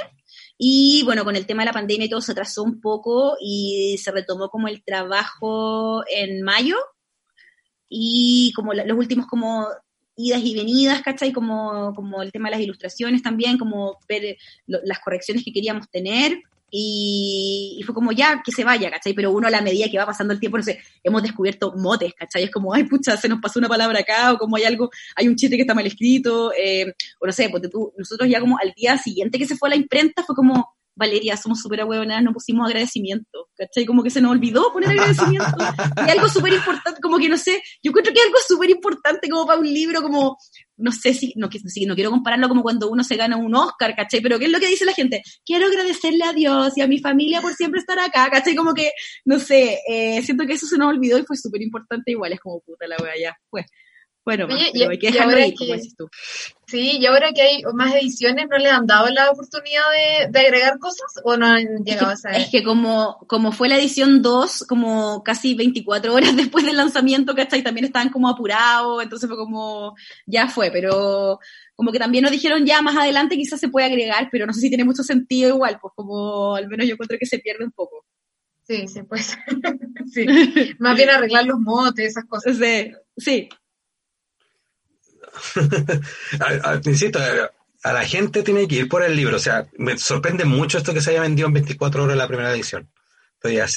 Y 0.59 1.03
bueno, 1.05 1.25
con 1.25 1.37
el 1.37 1.47
tema 1.47 1.63
de 1.63 1.67
la 1.67 1.73
pandemia 1.73 2.09
todo 2.09 2.21
se 2.21 2.33
atrasó 2.33 2.65
un 2.65 2.81
poco 2.81 3.37
y 3.41 3.97
se 4.03 4.11
retomó 4.11 4.49
como 4.49 4.67
el 4.67 4.83
trabajo 4.83 6.03
en 6.13 6.43
mayo. 6.43 6.77
Y 7.89 8.53
como 8.55 8.75
los 8.75 8.99
últimos 8.99 9.27
como 9.27 9.69
idas 10.17 10.43
y 10.43 10.55
venidas, 10.55 11.01
¿cachai? 11.03 11.33
Como, 11.33 11.95
como 11.95 12.23
el 12.23 12.33
tema 12.33 12.49
de 12.49 12.57
las 12.57 12.65
ilustraciones 12.65 13.23
también, 13.23 13.57
como 13.57 13.99
ver 14.09 14.37
las 14.67 14.99
correcciones 14.99 15.45
que 15.45 15.53
queríamos 15.53 15.89
tener. 15.89 16.43
Y, 16.71 17.83
fue 17.87 17.95
como 17.95 18.13
ya 18.13 18.43
que 18.45 18.53
se 18.53 18.65
vaya, 18.65 18.91
¿cachai? 18.91 19.15
Pero 19.15 19.33
uno 19.33 19.49
a 19.49 19.51
la 19.51 19.63
medida 19.63 19.89
que 19.91 19.99
va 19.99 20.07
pasando 20.07 20.35
el 20.35 20.41
tiempo, 20.41 20.59
no 20.59 20.63
sé, 20.63 20.81
hemos 21.03 21.23
descubierto 21.23 21.73
motes, 21.77 22.13
¿cachai? 22.15 22.45
Es 22.45 22.51
como, 22.51 22.75
ay, 22.75 22.85
pucha, 22.85 23.17
se 23.17 23.29
nos 23.29 23.41
pasó 23.41 23.59
una 23.59 23.69
palabra 23.69 24.01
acá, 24.01 24.33
o 24.33 24.39
como 24.39 24.57
hay 24.57 24.65
algo, 24.65 24.91
hay 25.17 25.29
un 25.29 25.37
chiste 25.37 25.57
que 25.57 25.63
está 25.63 25.75
mal 25.75 25.87
escrito, 25.87 26.53
eh, 26.53 26.95
o 27.21 27.27
no 27.27 27.33
sé, 27.33 27.49
porque 27.49 27.69
tú, 27.69 27.93
nosotros 27.97 28.29
ya 28.29 28.41
como 28.41 28.59
al 28.59 28.73
día 28.75 28.99
siguiente 28.99 29.39
que 29.39 29.47
se 29.47 29.57
fue 29.57 29.69
a 29.69 29.71
la 29.71 29.77
imprenta 29.77 30.23
fue 30.23 30.37
como, 30.37 30.78
Valeria, 30.99 31.37
somos 31.37 31.61
súper 31.61 31.81
ahueonadas, 31.81 32.25
no 32.25 32.33
pusimos 32.33 32.67
agradecimiento, 32.67 33.49
¿cachai? 33.57 33.87
Como 33.87 34.03
que 34.03 34.11
se 34.11 34.21
nos 34.21 34.33
olvidó 34.33 34.73
poner 34.73 34.91
agradecimiento. 34.91 35.47
y 36.07 36.11
algo 36.11 36.29
súper 36.29 36.53
importante, 36.53 37.01
como 37.01 37.19
que 37.19 37.29
no 37.29 37.39
sé, 37.39 37.63
yo 37.83 37.91
encuentro 37.91 38.13
que 38.13 38.21
algo 38.21 38.37
súper 38.47 38.71
importante 38.71 39.29
como 39.29 39.47
para 39.47 39.61
un 39.61 39.73
libro, 39.73 40.03
como, 40.03 40.37
no 40.77 40.91
sé 40.93 41.15
si, 41.15 41.33
no, 41.37 41.49
no 41.49 41.95
quiero 41.95 42.11
compararlo 42.11 42.49
como 42.49 42.63
cuando 42.63 42.91
uno 42.91 43.05
se 43.05 43.17
gana 43.17 43.37
un 43.37 43.55
Oscar, 43.55 43.95
¿cachai? 43.95 44.21
Pero 44.21 44.39
¿qué 44.39 44.47
es 44.47 44.51
lo 44.51 44.59
que 44.59 44.67
dice 44.67 44.85
la 44.85 44.93
gente? 44.93 45.23
Quiero 45.47 45.67
agradecerle 45.67 46.25
a 46.25 46.33
Dios 46.33 46.77
y 46.77 46.81
a 46.81 46.89
mi 46.89 46.99
familia 46.99 47.41
por 47.41 47.55
siempre 47.55 47.81
estar 47.81 47.99
acá, 48.01 48.29
¿cachai? 48.31 48.57
Como 48.57 48.75
que, 48.75 48.91
no 49.25 49.39
sé, 49.39 49.79
eh, 49.89 50.21
siento 50.23 50.47
que 50.47 50.55
eso 50.55 50.67
se 50.67 50.77
nos 50.77 50.89
olvidó 50.89 51.17
y 51.19 51.23
fue 51.23 51.37
súper 51.37 51.63
importante 51.63 52.11
igual, 52.11 52.33
es 52.33 52.41
como 52.41 52.61
puta 52.61 52.87
la 52.89 52.97
wea 53.01 53.15
ya, 53.21 53.37
pues. 53.49 53.67
Bueno, 54.29 54.47
y, 54.51 54.83
hay 54.83 54.99
que 54.99 55.11
dejarlo 55.11 55.39
ahí, 55.39 55.55
como 55.55 55.73
dices 55.73 55.97
tú. 55.97 56.07
Sí, 56.67 56.99
y 56.99 57.07
ahora 57.07 57.33
que 57.33 57.41
hay 57.41 57.63
más 57.73 57.95
ediciones, 57.95 58.47
¿no 58.47 58.59
les 58.59 58.71
han 58.71 58.87
dado 58.87 59.09
la 59.09 59.31
oportunidad 59.31 59.85
de, 60.31 60.39
agregar 60.39 60.79
cosas 60.79 61.15
o 61.25 61.35
no 61.39 61.47
han 61.47 61.83
llegado 61.83 62.11
a 62.11 62.17
saber? 62.17 62.43
Es 62.43 62.51
que 62.51 62.63
como, 62.63 63.17
como 63.27 63.53
fue 63.53 63.71
la 63.71 63.79
edición 63.79 64.21
2, 64.21 64.67
como 64.69 65.23
casi 65.23 65.55
24 65.55 66.13
horas 66.13 66.37
después 66.37 66.67
del 66.67 66.77
lanzamiento, 66.77 67.35
¿cachai? 67.35 67.63
También 67.63 67.87
estaban 67.87 68.11
como 68.11 68.29
apurados, 68.29 69.03
entonces 69.03 69.31
fue 69.31 69.39
como, 69.39 69.95
ya 70.27 70.47
fue, 70.47 70.71
pero 70.71 71.41
como 71.75 71.91
que 71.91 71.99
también 71.99 72.23
nos 72.23 72.33
dijeron 72.33 72.67
ya 72.67 72.83
más 72.83 72.99
adelante 72.99 73.35
quizás 73.35 73.59
se 73.59 73.69
puede 73.69 73.87
agregar, 73.87 74.29
pero 74.31 74.45
no 74.45 74.53
sé 74.53 74.61
si 74.61 74.69
tiene 74.69 74.85
mucho 74.85 75.03
sentido 75.03 75.49
igual, 75.49 75.79
pues 75.81 75.95
como 75.97 76.55
al 76.55 76.69
menos 76.69 76.87
yo 76.87 76.93
encuentro 76.93 77.17
que 77.19 77.25
se 77.25 77.39
pierde 77.39 77.65
un 77.65 77.73
poco. 77.73 78.05
Sí, 78.69 78.87
sí, 78.89 79.03
pues. 79.05 79.39
sí. 80.13 80.27
Más 80.79 80.97
bien 80.97 81.09
arreglar 81.09 81.47
los 81.47 81.59
motes, 81.59 82.11
esas 82.11 82.27
cosas. 82.27 82.59
Sí, 82.59 82.93
sí. 83.17 83.49
insisto, 86.85 87.19
a 87.83 87.93
la 87.93 88.05
gente 88.05 88.43
tiene 88.43 88.67
que 88.67 88.77
ir 88.77 88.89
por 88.89 89.05
el 89.05 89.17
libro. 89.17 89.37
O 89.37 89.41
sea, 89.41 89.67
me 89.77 89.99
sorprende 89.99 90.45
mucho 90.45 90.79
esto 90.79 90.95
que 90.95 91.01
se 91.01 91.11
haya 91.11 91.23
vendido 91.23 91.49
en 91.49 91.55
24 91.55 92.05
horas 92.05 92.17
la 92.17 92.29
primera 92.29 92.53
edición. 92.53 92.89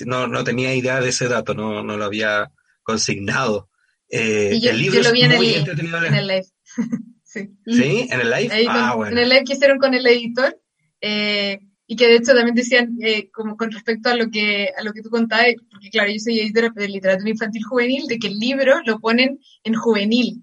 no, 0.06 0.28
no 0.28 0.44
tenía 0.44 0.74
idea 0.74 1.00
de 1.00 1.10
ese 1.10 1.28
dato, 1.28 1.54
no, 1.54 1.84
no 1.84 1.98
lo 1.98 2.06
había 2.06 2.52
consignado. 2.84 3.70
Eh, 4.10 4.60
yo, 4.62 4.72
el 4.72 4.80
libro 4.80 5.02
lo 5.02 5.12
vi 5.12 5.24
en, 5.24 5.32
el, 5.32 6.06
en 6.06 6.14
el 6.14 6.28
live. 6.28 6.46
sí. 7.24 7.50
sí. 7.66 8.08
¿En 8.12 8.20
el 8.20 8.30
live? 8.30 8.66
ah, 8.68 8.96
bueno. 8.96 9.12
En 9.14 9.18
el 9.18 9.30
live 9.30 9.44
que 9.46 9.54
hicieron 9.54 9.78
con 9.78 9.94
el 9.94 10.06
editor. 10.06 10.60
Eh, 11.00 11.60
y 11.92 11.98
que 11.98 12.08
de 12.08 12.16
hecho 12.16 12.34
también 12.34 12.56
decían, 12.56 12.98
eh, 13.02 13.30
como 13.32 13.58
con 13.58 13.70
respecto 13.70 14.10
a 14.10 14.16
lo 14.16 14.32
que 14.32 14.70
a 14.78 14.82
lo 14.82 14.94
que 14.94 15.02
tú 15.02 15.10
contabas, 15.10 15.48
porque 15.70 15.90
claro, 15.90 16.10
yo 16.10 16.20
soy 16.20 16.40
editora 16.40 16.70
de 16.74 16.88
literatura 16.88 17.30
infantil 17.30 17.66
juvenil, 17.66 18.08
de 18.08 18.18
que 18.18 18.28
el 18.28 18.40
libro 18.40 18.80
lo 18.86 19.00
ponen 19.00 19.40
en 19.66 19.74
juvenil. 19.74 20.42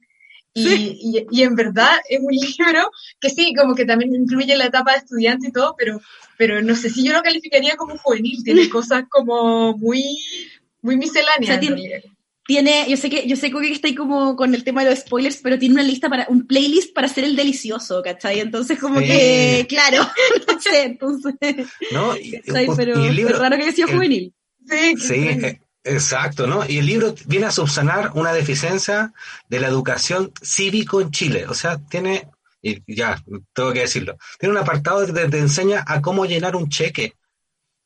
Y, 0.55 1.27
y, 1.31 1.43
en 1.43 1.55
verdad 1.55 1.93
es 2.09 2.21
un 2.21 2.33
libro 2.33 2.91
que 3.21 3.31
sí, 3.31 3.55
como 3.55 3.75
que 3.75 3.85
también 3.85 4.15
incluye 4.15 4.57
la 4.57 4.67
etapa 4.67 4.93
de 4.93 4.99
estudiante 4.99 5.49
y 5.49 5.53
todo, 5.53 5.75
pero, 5.79 6.01
pero 6.37 6.63
no 6.63 6.75
sé 6.75 6.91
si 6.91 7.05
yo 7.05 7.13
lo 7.13 7.23
calificaría 7.23 7.77
como 7.77 7.99
juvenil, 7.99 8.43
tiene 8.43 8.69
cosas 8.71 9.05
como 9.09 9.77
muy, 9.77 10.19
muy 10.83 10.97
misceláneas. 10.97 11.61
tiene, 12.47 12.87
yo 12.89 12.97
sé 12.97 13.11
que, 13.11 13.29
yo 13.29 13.37
sé 13.37 13.51
que 13.51 13.73
está 13.73 13.89
ahí 13.89 13.95
como 13.95 14.35
con 14.35 14.55
el 14.55 14.65
tema 14.65 14.83
de 14.83 14.91
los 14.91 15.01
spoilers, 15.01 15.41
pero 15.43 15.59
tiene 15.59 15.75
una 15.75 15.85
lista 15.85 16.09
para, 16.09 16.27
un 16.29 16.47
playlist 16.47 16.95
para 16.95 17.07
hacer 17.07 17.25
el 17.25 17.37
delicioso, 17.37 18.03
¿cachai? 18.03 18.41
Entonces 18.41 18.79
como 18.79 19.01
que, 19.01 19.67
claro, 19.69 20.03
no 20.49 20.61
sé, 20.61 20.83
entonces. 20.85 21.35
No, 21.93 22.15
pero, 22.75 23.05
es 23.05 23.39
raro 23.39 23.57
que 23.57 23.63
haya 23.65 23.73
sido 23.73 23.89
juvenil. 23.89 24.33
Sí, 24.67 24.97
sí. 24.97 25.59
Exacto, 25.89 26.47
¿no? 26.47 26.68
Y 26.68 26.78
el 26.78 26.86
libro 26.86 27.14
viene 27.26 27.47
a 27.47 27.51
subsanar 27.51 28.11
una 28.14 28.32
deficiencia 28.32 29.12
de 29.49 29.61
la 29.61 29.68
educación 29.68 30.32
cívico 30.43 31.01
en 31.01 31.11
Chile. 31.11 31.47
O 31.49 31.55
sea, 31.55 31.78
tiene, 31.78 32.28
y 32.61 32.95
ya, 32.95 33.22
tengo 33.55 33.72
que 33.72 33.80
decirlo, 33.80 34.18
tiene 34.39 34.55
un 34.55 34.61
apartado 34.61 35.07
que 35.07 35.12
te, 35.12 35.39
enseña 35.39 35.84
a 35.86 36.03
cómo 36.03 36.26
llenar 36.26 36.57
un 36.57 36.68
cheque. 36.68 37.14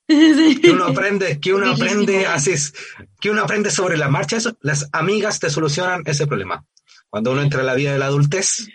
Que 0.09 0.71
uno 0.71 0.87
aprende, 0.87 1.39
que 1.41 1.55
uno 1.55 1.73
aprende 1.73 2.27
así, 2.27 2.53
que 3.21 3.31
uno 3.31 3.43
aprende 3.43 3.71
sobre 3.71 3.97
la 3.97 4.09
marcha 4.09 4.37
eso, 4.37 4.59
las 4.61 4.89
amigas 4.93 5.39
te 5.39 5.49
solucionan 5.49 6.03
ese 6.05 6.27
problema. 6.27 6.65
Cuando 7.09 7.31
uno 7.31 7.41
entra 7.41 7.61
en 7.61 7.67
la 7.67 7.75
vida 7.75 7.93
de 7.93 7.99
la 7.99 8.07
adultez, 8.07 8.69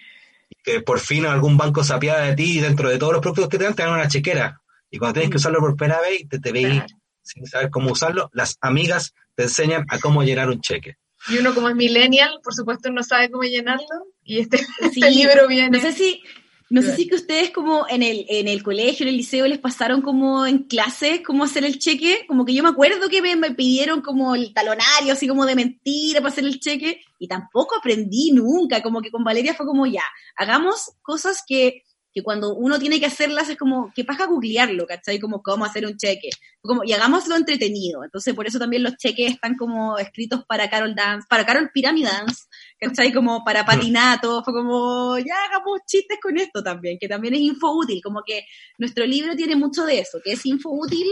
que 0.64 0.82
por 0.82 1.00
fin 1.00 1.26
algún 1.26 1.58
banco 1.58 1.84
se 1.84 1.94
apiada 1.94 2.24
de 2.24 2.36
ti 2.36 2.58
y 2.58 2.62
dentro 2.62 2.90
de 2.90 2.98
todos 2.98 3.14
los 3.14 3.22
productos 3.22 3.50
que 3.50 3.58
te 3.58 3.66
dan, 3.66 3.76
te 3.76 3.84
dan 3.84 3.94
una 3.94 4.08
chequera. 4.08 4.62
Y 4.90 4.98
cuando 4.98 5.16
tienes 5.16 5.32
que 5.32 5.38
usarlo 5.38 5.60
por 5.60 5.76
primera 5.76 6.00
vez, 6.02 6.28
te, 6.30 6.40
te 6.40 6.52
veis 6.52 6.82
sin 7.28 7.46
saber 7.46 7.70
cómo 7.70 7.92
usarlo, 7.92 8.30
las 8.34 8.58
amigas 8.62 9.14
te 9.36 9.44
enseñan 9.44 9.86
a 9.90 10.00
cómo 10.00 10.24
llenar 10.24 10.50
un 10.50 10.62
cheque. 10.62 10.96
Y 11.30 11.38
uno 11.38 11.54
como 11.54 11.70
es 11.70 11.76
millennial, 11.76 12.40
por 12.44 12.54
supuesto, 12.54 12.90
no 12.90 13.04
sabe 13.04 13.30
cómo 13.30 13.44
llenarlo. 13.44 13.86
Y 14.24 14.40
este, 14.40 14.60
este 14.82 15.12
libro 15.12 15.48
viene. 15.48 15.70
No 15.70 15.82
sé 15.82 15.92
si, 15.92 16.22
no 16.70 16.82
sé 16.82 16.96
si 16.96 17.08
que 17.08 17.16
ustedes 17.16 17.52
como 17.52 17.86
en 17.90 18.04
el, 18.04 18.26
en 18.30 18.48
el 18.48 18.64
colegio, 18.64 19.04
en 19.04 19.10
el 19.10 19.18
liceo, 19.18 19.48
les 19.48 19.60
pasaron 19.60 20.02
como 20.02 20.46
en 20.46 20.60
clase 20.64 21.24
cómo 21.24 21.44
hacer 21.44 21.66
el 21.66 21.80
cheque. 21.80 22.26
Como 22.28 22.46
que 22.46 22.54
yo 22.54 22.64
me 22.64 22.70
acuerdo 22.70 23.10
que 23.10 23.22
me, 23.22 23.36
me, 23.36 23.52
pidieron 23.52 24.02
como 24.02 24.36
el 24.36 24.54
talonario, 24.54 25.14
así 25.14 25.28
como 25.28 25.46
de 25.46 25.56
mentira 25.56 26.22
para 26.22 26.32
hacer 26.32 26.46
el 26.46 26.60
cheque. 26.60 27.02
Y 27.20 27.28
tampoco 27.28 27.76
aprendí 27.78 28.32
nunca. 28.32 28.82
Como 28.82 29.02
que 29.02 29.12
con 29.12 29.24
Valeria 29.24 29.54
fue 29.54 29.66
como 29.66 29.86
ya, 29.86 30.04
hagamos 30.36 30.92
cosas 31.02 31.44
que 31.46 31.84
que 32.18 32.24
cuando 32.24 32.56
uno 32.56 32.80
tiene 32.80 33.00
que 33.00 33.06
hacerlas 33.06 33.48
es 33.48 33.58
como, 33.58 33.94
que 33.94 34.04
pasa 34.04 34.26
googlearlo, 34.26 34.88
¿cachai? 34.88 35.20
Como 35.20 35.44
cómo 35.44 35.66
hacer 35.66 35.86
un 35.86 35.98
cheque. 35.98 36.32
Como, 36.64 36.84
y 36.84 36.92
hagámoslo 36.92 37.36
entretenido. 37.36 38.04
Entonces, 38.04 38.34
por 38.34 38.48
eso 38.48 38.58
también 38.58 38.82
los 38.82 38.98
cheques 38.98 39.34
están 39.34 39.56
como 39.56 40.00
escritos 40.00 40.44
para 40.48 40.68
Carol 40.68 40.96
Dance, 40.96 41.28
para 41.30 41.46
Carol 41.46 41.70
Pyramid 41.72 42.06
Dance, 42.06 42.46
¿cachai? 42.80 43.14
Como 43.14 43.44
para 43.46 43.68
patinato, 43.68 44.44
fue 44.44 44.52
como, 44.52 45.20
ya 45.20 45.36
hagamos 45.48 45.82
chistes 45.86 46.18
con 46.20 46.40
esto 46.40 46.64
también, 46.64 46.98
que 47.00 47.08
también 47.08 47.36
es 47.36 47.42
info 47.42 47.72
útil, 47.72 48.02
como 48.02 48.24
que 48.26 48.48
nuestro 48.80 49.06
libro 49.06 49.36
tiene 49.36 49.56
mucho 49.56 49.86
de 49.86 50.00
eso, 50.00 50.20
que 50.24 50.32
es 50.32 50.44
info 50.48 50.72
útil, 50.72 51.08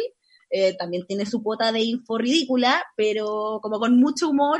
eh, 0.49 0.75
también 0.75 1.05
tiene 1.05 1.27
su 1.27 1.43
cuota 1.43 1.71
de 1.71 1.81
info 1.81 2.17
ridícula, 2.17 2.83
pero 2.97 3.59
como 3.61 3.77
con 3.77 3.99
mucho 3.99 4.29
humor, 4.29 4.59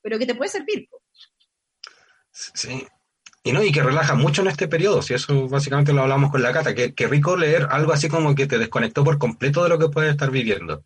pero 0.00 0.18
que 0.18 0.24
te 0.24 0.34
puede 0.34 0.48
servir. 0.50 0.88
Sí, 2.30 2.86
y 3.44 3.52
no, 3.52 3.62
y 3.62 3.72
que 3.72 3.82
relaja 3.82 4.14
mucho 4.14 4.42
en 4.42 4.48
este 4.48 4.68
periodo, 4.68 5.02
si 5.02 5.14
eso 5.14 5.48
básicamente 5.48 5.92
lo 5.92 6.02
hablamos 6.02 6.30
con 6.30 6.42
la 6.42 6.52
Cata, 6.52 6.74
que, 6.74 6.94
que 6.94 7.08
rico 7.08 7.36
leer 7.36 7.66
algo 7.70 7.92
así 7.92 8.08
como 8.08 8.34
que 8.34 8.46
te 8.46 8.58
desconectó 8.58 9.02
por 9.02 9.18
completo 9.18 9.62
de 9.64 9.68
lo 9.68 9.78
que 9.78 9.88
puedes 9.88 10.12
estar 10.12 10.30
viviendo. 10.30 10.84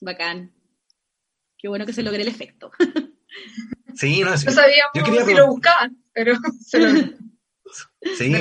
Bacán. 0.00 0.52
Qué 1.56 1.68
bueno 1.68 1.86
que 1.86 1.92
se 1.92 2.02
logre 2.02 2.22
el 2.22 2.28
efecto. 2.28 2.70
Sí, 3.94 4.22
no, 4.22 4.36
sí. 4.38 4.46
No 4.46 4.52
sabíamos 4.52 4.90
Yo 4.94 5.04
quería 5.04 5.24
si 5.24 5.34
lo 5.34 5.48
buscaban, 5.48 6.02
pero 6.12 6.34
se 6.66 6.78
lo... 6.78 6.88
Sí. 8.18 8.34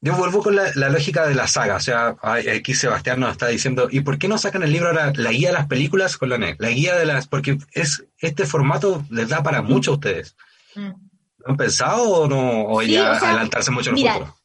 Yo 0.00 0.16
vuelvo 0.16 0.42
con 0.42 0.56
la, 0.56 0.70
la 0.76 0.88
lógica 0.88 1.26
de 1.26 1.34
la 1.34 1.46
saga, 1.46 1.76
o 1.76 1.80
sea, 1.80 2.16
aquí 2.22 2.74
Sebastián 2.74 3.20
nos 3.20 3.32
está 3.32 3.48
diciendo, 3.48 3.88
¿y 3.90 4.00
por 4.00 4.18
qué 4.18 4.28
no 4.28 4.38
sacan 4.38 4.62
el 4.62 4.72
libro 4.72 4.88
ahora, 4.88 5.12
la 5.14 5.30
guía 5.30 5.48
de 5.48 5.54
las 5.54 5.66
películas 5.66 6.16
con 6.16 6.30
la 6.30 6.38
NET? 6.38 6.58
La 6.58 6.70
guía 6.70 6.96
de 6.96 7.04
las, 7.04 7.26
porque 7.26 7.58
es 7.72 8.06
este 8.18 8.46
formato 8.46 9.04
les 9.10 9.28
da 9.28 9.42
para 9.42 9.60
mucho 9.60 9.90
a 9.90 9.94
ustedes. 9.94 10.36
Mm. 10.74 11.09
¿Lo 11.44 11.50
han 11.50 11.56
pensado 11.56 12.08
o 12.08 12.28
no? 12.28 12.66
O 12.66 12.82
Sí, 12.82 12.92
ya 12.92 13.12
o 13.12 13.18
sea, 13.18 13.30
adelantarse 13.30 13.70
mucho 13.70 13.90
en 13.90 13.96
el 13.96 14.02
mira, 14.02 14.14
futuro? 14.14 14.36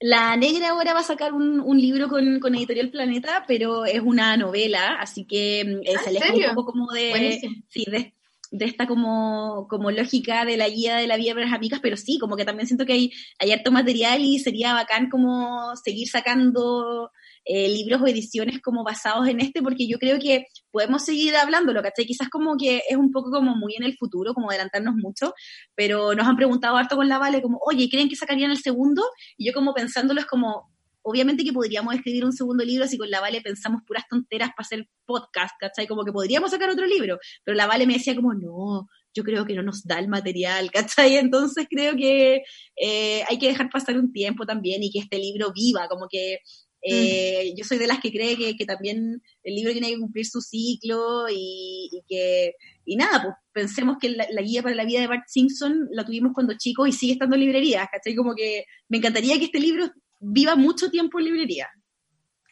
La 0.00 0.36
Negra 0.36 0.70
ahora 0.70 0.94
va 0.94 1.00
a 1.00 1.04
sacar 1.04 1.32
un, 1.32 1.58
un 1.60 1.80
libro 1.80 2.08
con, 2.08 2.38
con 2.38 2.54
Editorial 2.54 2.90
Planeta, 2.90 3.44
pero 3.48 3.84
es 3.84 4.00
una 4.00 4.36
novela, 4.36 4.94
así 5.00 5.24
que 5.26 5.60
eh, 5.62 5.94
¿Ah, 5.96 6.02
se 6.02 6.10
aleja 6.10 6.28
serio? 6.28 6.50
un 6.50 6.54
poco 6.54 6.72
como 6.72 6.92
de, 6.92 7.40
sí, 7.68 7.84
de, 7.90 8.14
de 8.52 8.64
esta 8.64 8.86
como, 8.86 9.66
como 9.68 9.90
lógica 9.90 10.44
de 10.44 10.56
la 10.56 10.68
guía 10.68 10.96
de 10.96 11.08
la 11.08 11.16
vida 11.16 11.34
para 11.34 11.46
las 11.46 11.54
amigas, 11.54 11.80
pero 11.82 11.96
sí, 11.96 12.18
como 12.18 12.36
que 12.36 12.44
también 12.44 12.68
siento 12.68 12.86
que 12.86 12.92
hay, 12.92 13.12
hay 13.40 13.50
harto 13.50 13.72
material 13.72 14.20
y 14.20 14.38
sería 14.38 14.72
bacán 14.72 15.10
como 15.10 15.74
seguir 15.76 16.08
sacando 16.08 17.10
eh, 17.44 17.68
libros 17.68 18.00
o 18.00 18.06
ediciones 18.06 18.60
como 18.60 18.84
basados 18.84 19.26
en 19.26 19.40
este, 19.40 19.62
porque 19.62 19.88
yo 19.88 19.98
creo 19.98 20.20
que 20.20 20.46
podemos 20.70 21.04
seguir 21.04 21.36
hablándolo, 21.36 21.82
¿cachai? 21.82 22.06
Quizás 22.06 22.28
como 22.28 22.56
que 22.56 22.82
es 22.88 22.96
un 22.96 23.10
poco 23.12 23.30
como 23.30 23.56
muy 23.56 23.74
en 23.76 23.84
el 23.84 23.96
futuro, 23.96 24.34
como 24.34 24.50
adelantarnos 24.50 24.94
mucho, 24.96 25.34
pero 25.74 26.14
nos 26.14 26.26
han 26.26 26.36
preguntado 26.36 26.76
harto 26.76 26.96
con 26.96 27.08
la 27.08 27.18
Vale, 27.18 27.42
como, 27.42 27.58
oye, 27.64 27.88
¿creen 27.90 28.08
que 28.08 28.16
sacarían 28.16 28.50
el 28.50 28.58
segundo? 28.58 29.02
Y 29.36 29.46
yo 29.46 29.52
como 29.52 29.74
pensándolo 29.74 30.20
es 30.20 30.26
como, 30.26 30.70
obviamente 31.02 31.44
que 31.44 31.52
podríamos 31.52 31.94
escribir 31.94 32.24
un 32.24 32.32
segundo 32.32 32.64
libro 32.64 32.86
si 32.86 32.98
con 32.98 33.10
la 33.10 33.20
Vale 33.20 33.40
pensamos 33.40 33.82
puras 33.86 34.04
tonteras 34.08 34.50
para 34.50 34.66
hacer 34.66 34.88
podcast, 35.06 35.54
¿cachai? 35.58 35.86
Como 35.86 36.04
que 36.04 36.12
podríamos 36.12 36.50
sacar 36.50 36.70
otro 36.70 36.86
libro, 36.86 37.18
pero 37.44 37.56
la 37.56 37.66
Vale 37.66 37.86
me 37.86 37.94
decía 37.94 38.14
como, 38.14 38.34
no, 38.34 38.88
yo 39.14 39.24
creo 39.24 39.44
que 39.44 39.54
no 39.54 39.62
nos 39.62 39.84
da 39.84 39.98
el 39.98 40.08
material, 40.08 40.70
¿cachai? 40.72 41.16
Entonces 41.16 41.66
creo 41.68 41.96
que 41.96 42.42
eh, 42.76 43.22
hay 43.28 43.38
que 43.38 43.48
dejar 43.48 43.70
pasar 43.70 43.96
un 43.98 44.12
tiempo 44.12 44.46
también 44.46 44.82
y 44.82 44.90
que 44.90 45.00
este 45.00 45.18
libro 45.18 45.52
viva, 45.52 45.88
como 45.88 46.08
que 46.08 46.38
eh, 46.82 47.52
yo 47.56 47.64
soy 47.64 47.78
de 47.78 47.86
las 47.86 48.00
que 48.00 48.12
cree 48.12 48.36
que, 48.36 48.56
que 48.56 48.64
también 48.64 49.22
el 49.42 49.54
libro 49.54 49.72
tiene 49.72 49.88
que 49.88 49.98
cumplir 49.98 50.26
su 50.26 50.40
ciclo 50.40 51.26
y, 51.28 51.88
y 51.92 52.02
que, 52.08 52.52
y 52.84 52.96
nada, 52.96 53.22
pues 53.22 53.34
pensemos 53.52 53.96
que 54.00 54.10
la, 54.10 54.26
la 54.30 54.42
guía 54.42 54.62
para 54.62 54.74
la 54.74 54.84
vida 54.84 55.00
de 55.00 55.06
Bart 55.06 55.24
Simpson 55.26 55.88
la 55.90 56.04
tuvimos 56.04 56.32
cuando 56.32 56.56
chicos 56.56 56.88
y 56.88 56.92
sigue 56.92 57.14
estando 57.14 57.34
en 57.36 57.40
librerías, 57.40 57.88
¿cachai? 57.90 58.14
Como 58.14 58.34
que 58.34 58.64
me 58.88 58.98
encantaría 58.98 59.38
que 59.38 59.46
este 59.46 59.60
libro 59.60 59.90
viva 60.20 60.56
mucho 60.56 60.90
tiempo 60.90 61.18
en 61.18 61.24
librería. 61.26 61.68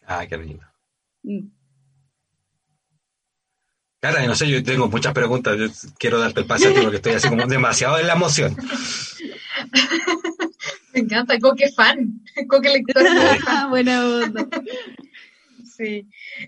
Ah, 0.06 0.26
qué 0.26 0.36
lindo. 0.36 0.64
Mm. 1.22 1.48
Cara, 4.00 4.24
no 4.26 4.34
sé, 4.34 4.48
yo 4.48 4.62
tengo 4.62 4.88
muchas 4.88 5.12
preguntas, 5.12 5.56
yo 5.58 5.66
quiero 5.98 6.20
darte 6.20 6.40
el 6.40 6.46
pase 6.46 6.68
a 6.68 6.74
ti 6.74 6.80
porque 6.80 6.96
estoy 6.96 7.12
así 7.14 7.28
como 7.28 7.46
demasiado 7.46 7.98
en 7.98 8.06
la 8.06 8.12
emoción. 8.12 8.56
Me 10.96 11.02
encanta, 11.02 11.38
Coque 11.38 11.70
fan, 11.72 12.22
Coque 12.48 12.70
lector. 12.70 13.04
Buena 13.70 14.04
onda. 14.04 14.48
Sí. 15.76 16.06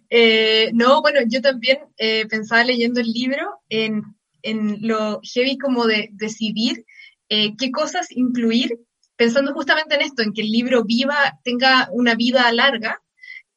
Eh, 0.09 0.71
no, 0.73 1.03
bueno, 1.03 1.21
yo 1.29 1.43
también 1.43 1.81
eh, 1.99 2.25
pensaba 2.29 2.65
leyendo 2.65 3.01
el 3.01 3.09
libro 3.09 3.61
en, 3.69 4.03
en 4.43 4.79
lo 4.89 5.21
heavy 5.23 5.59
como 5.59 5.85
de 5.85 6.09
decidir 6.13 6.87
eh, 7.29 7.55
qué 7.59 7.71
cosas 7.71 8.07
incluir, 8.11 8.79
pensando 9.17 9.53
justamente 9.53 9.97
en 9.97 10.01
esto, 10.01 10.23
en 10.23 10.33
que 10.33 10.41
el 10.41 10.51
libro 10.51 10.83
viva, 10.83 11.39
tenga 11.45 11.91
una 11.93 12.15
vida 12.15 12.51
larga, 12.53 13.03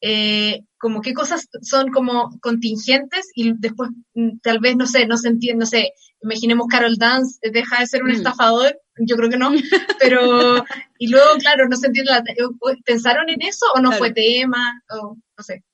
eh, 0.02 0.60
como 0.76 1.00
qué 1.00 1.14
cosas 1.14 1.48
son 1.62 1.90
como 1.90 2.38
contingentes 2.42 3.30
y 3.34 3.54
después 3.56 3.88
mm, 4.12 4.40
tal 4.42 4.58
vez, 4.58 4.76
no 4.76 4.86
sé, 4.86 5.06
no 5.06 5.16
se 5.16 5.28
entiende, 5.28 5.60
no 5.60 5.66
sé, 5.66 5.92
imaginemos 6.22 6.66
Carol 6.68 6.96
Dance 6.98 7.38
deja 7.50 7.80
de 7.80 7.86
ser 7.86 8.02
un 8.02 8.10
Mm. 8.10 8.16
estafador, 8.16 8.78
yo 8.98 9.16
creo 9.16 9.30
que 9.30 9.38
no, 9.38 9.52
pero, 9.98 10.64
y 10.98 11.08
luego, 11.08 11.36
claro, 11.38 11.68
no 11.68 11.76
se 11.76 11.86
entiende, 11.86 12.10
la, 12.12 12.22
¿pensaron 12.84 13.28
en 13.28 13.42
eso 13.42 13.66
o 13.74 13.80
no 13.80 13.90
Claro. 13.90 13.98
fue 13.98 14.12
tema? 14.12 14.82
O, 14.90 15.16
no 15.36 15.44
sé. 15.44 15.64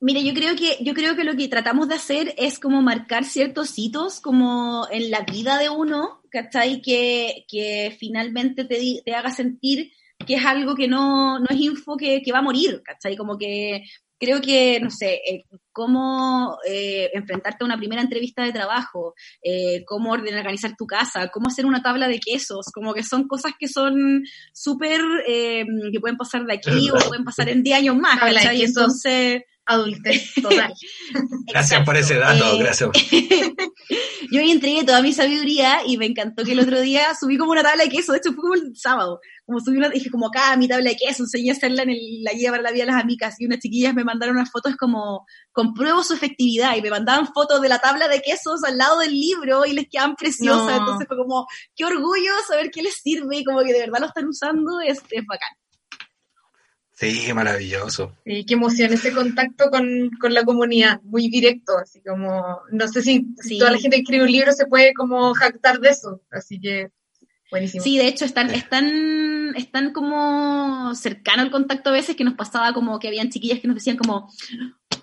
Mira, 0.00 0.20
yo 0.20 0.32
creo 0.32 0.54
que 0.54 0.78
yo 0.84 0.94
creo 0.94 1.16
que 1.16 1.24
lo 1.24 1.34
que 1.34 1.48
tratamos 1.48 1.88
de 1.88 1.96
hacer 1.96 2.34
es 2.38 2.60
como 2.60 2.82
marcar 2.82 3.24
ciertos 3.24 3.76
hitos 3.76 4.20
como 4.20 4.86
en 4.90 5.10
la 5.10 5.20
vida 5.22 5.58
de 5.58 5.70
uno, 5.70 6.22
¿cachai? 6.30 6.80
Que, 6.80 7.44
que 7.48 7.96
finalmente 7.98 8.64
te, 8.64 9.02
te 9.04 9.14
haga 9.14 9.30
sentir 9.30 9.92
que 10.24 10.34
es 10.34 10.44
algo 10.44 10.76
que 10.76 10.86
no, 10.86 11.40
no 11.40 11.46
es 11.50 11.56
info 11.56 11.96
que, 11.96 12.22
que 12.22 12.30
va 12.30 12.38
a 12.38 12.42
morir, 12.42 12.80
¿cachai? 12.84 13.16
Como 13.16 13.36
que 13.36 13.82
creo 14.22 14.40
que, 14.40 14.78
no 14.80 14.88
sé, 14.88 15.14
eh, 15.28 15.42
cómo 15.72 16.58
eh, 16.64 17.10
enfrentarte 17.12 17.64
a 17.64 17.66
una 17.66 17.76
primera 17.76 18.00
entrevista 18.00 18.44
de 18.44 18.52
trabajo, 18.52 19.14
eh, 19.42 19.82
cómo 19.84 20.12
ordenar, 20.12 20.40
organizar 20.40 20.76
tu 20.78 20.86
casa, 20.86 21.28
cómo 21.32 21.48
hacer 21.48 21.66
una 21.66 21.82
tabla 21.82 22.06
de 22.06 22.20
quesos, 22.20 22.66
como 22.72 22.94
que 22.94 23.02
son 23.02 23.26
cosas 23.26 23.52
que 23.58 23.66
son 23.66 24.22
súper, 24.52 25.00
eh, 25.26 25.64
que 25.92 26.00
pueden 26.00 26.16
pasar 26.16 26.44
de 26.44 26.54
aquí 26.54 26.88
o 26.90 27.08
pueden 27.08 27.24
pasar 27.24 27.48
en 27.48 27.64
10 27.64 27.78
años 27.78 27.96
más, 27.96 28.20
Tabla 28.20 28.28
de 28.28 28.36
¿cachai? 28.36 28.60
quesos. 28.60 28.76
Entonces... 28.76 29.42
Adultez 29.72 30.32
total. 30.40 30.72
Gracias 31.46 31.84
por 31.84 31.96
ese 31.96 32.14
dato, 32.16 32.44
Eh, 32.54 32.58
gracias. 32.58 32.90
Yo 34.30 34.40
ahí 34.40 34.50
entregué 34.50 34.84
toda 34.84 35.02
mi 35.02 35.12
sabiduría 35.12 35.80
y 35.86 35.98
me 35.98 36.06
encantó 36.06 36.44
que 36.44 36.52
el 36.52 36.60
otro 36.60 36.80
día 36.80 37.14
subí 37.18 37.36
como 37.36 37.52
una 37.52 37.62
tabla 37.62 37.84
de 37.84 37.90
queso, 37.90 38.12
de 38.12 38.18
hecho 38.18 38.32
fue 38.32 38.40
como 38.42 38.54
el 38.54 38.72
sábado, 38.76 39.20
como 39.44 39.60
subí 39.60 39.76
una, 39.76 39.90
dije 39.90 40.08
como 40.10 40.28
acá 40.28 40.56
mi 40.56 40.68
tabla 40.68 40.90
de 40.90 40.96
queso, 40.96 41.24
enseñé 41.24 41.50
a 41.50 41.54
hacerla 41.54 41.82
en 41.82 41.90
el- 41.90 42.22
la 42.22 42.32
guía 42.32 42.50
para 42.50 42.62
la 42.62 42.70
vida 42.70 42.84
de 42.86 42.92
las 42.92 43.02
amigas 43.02 43.34
y 43.38 43.44
unas 43.46 43.58
chiquillas 43.58 43.92
me 43.94 44.04
mandaron 44.04 44.36
unas 44.36 44.50
fotos 44.50 44.76
como 44.76 45.26
compruebo 45.50 46.02
su 46.02 46.14
efectividad 46.14 46.76
y 46.76 46.82
me 46.82 46.90
mandaban 46.90 47.26
fotos 47.34 47.60
de 47.60 47.68
la 47.68 47.78
tabla 47.80 48.08
de 48.08 48.22
quesos 48.22 48.62
al 48.64 48.78
lado 48.78 49.00
del 49.00 49.12
libro 49.12 49.66
y 49.66 49.72
les 49.74 49.86
quedaban 49.90 50.14
preciosas, 50.16 50.66
No. 50.66 50.78
entonces 50.78 51.06
fue 51.08 51.16
como 51.18 51.46
qué 51.76 51.84
orgullo 51.84 52.32
saber 52.48 52.70
qué 52.70 52.82
les 52.82 52.94
sirve 52.94 53.38
y 53.38 53.44
como 53.44 53.60
que 53.62 53.72
de 53.72 53.80
verdad 53.80 54.00
lo 54.00 54.06
están 54.06 54.26
usando, 54.28 54.80
es, 54.80 54.98
es 55.10 55.26
bacán. 55.26 55.50
Sí, 57.10 57.32
maravilloso. 57.34 58.12
Sí, 58.24 58.44
qué 58.44 58.54
emoción 58.54 58.92
ese 58.92 59.12
contacto 59.12 59.70
con, 59.70 60.10
con 60.20 60.32
la 60.34 60.44
comunidad, 60.44 61.00
muy 61.02 61.28
directo, 61.28 61.76
así 61.78 62.00
como, 62.02 62.60
no 62.70 62.88
sé 62.88 63.02
si 63.02 63.26
Sí. 63.42 63.58
toda 63.58 63.72
la 63.72 63.78
gente 63.78 63.96
que 63.96 64.02
escribe 64.02 64.24
un 64.24 64.30
libro 64.32 64.52
se 64.52 64.66
puede 64.66 64.94
como 64.94 65.34
jactar 65.34 65.80
de 65.80 65.88
eso, 65.90 66.20
así 66.30 66.60
que 66.60 66.90
buenísimo. 67.50 67.82
Sí, 67.82 67.98
de 67.98 68.06
hecho 68.06 68.24
están, 68.24 68.50
están, 68.50 69.52
están 69.56 69.92
como 69.92 70.94
cercano 70.94 71.42
el 71.42 71.50
contacto 71.50 71.90
a 71.90 71.94
veces 71.94 72.14
que 72.16 72.24
nos 72.24 72.34
pasaba 72.34 72.72
como 72.72 72.98
que 72.98 73.08
habían 73.08 73.30
chiquillas 73.30 73.60
que 73.60 73.66
nos 73.68 73.74
decían 73.76 73.96
como, 73.96 74.30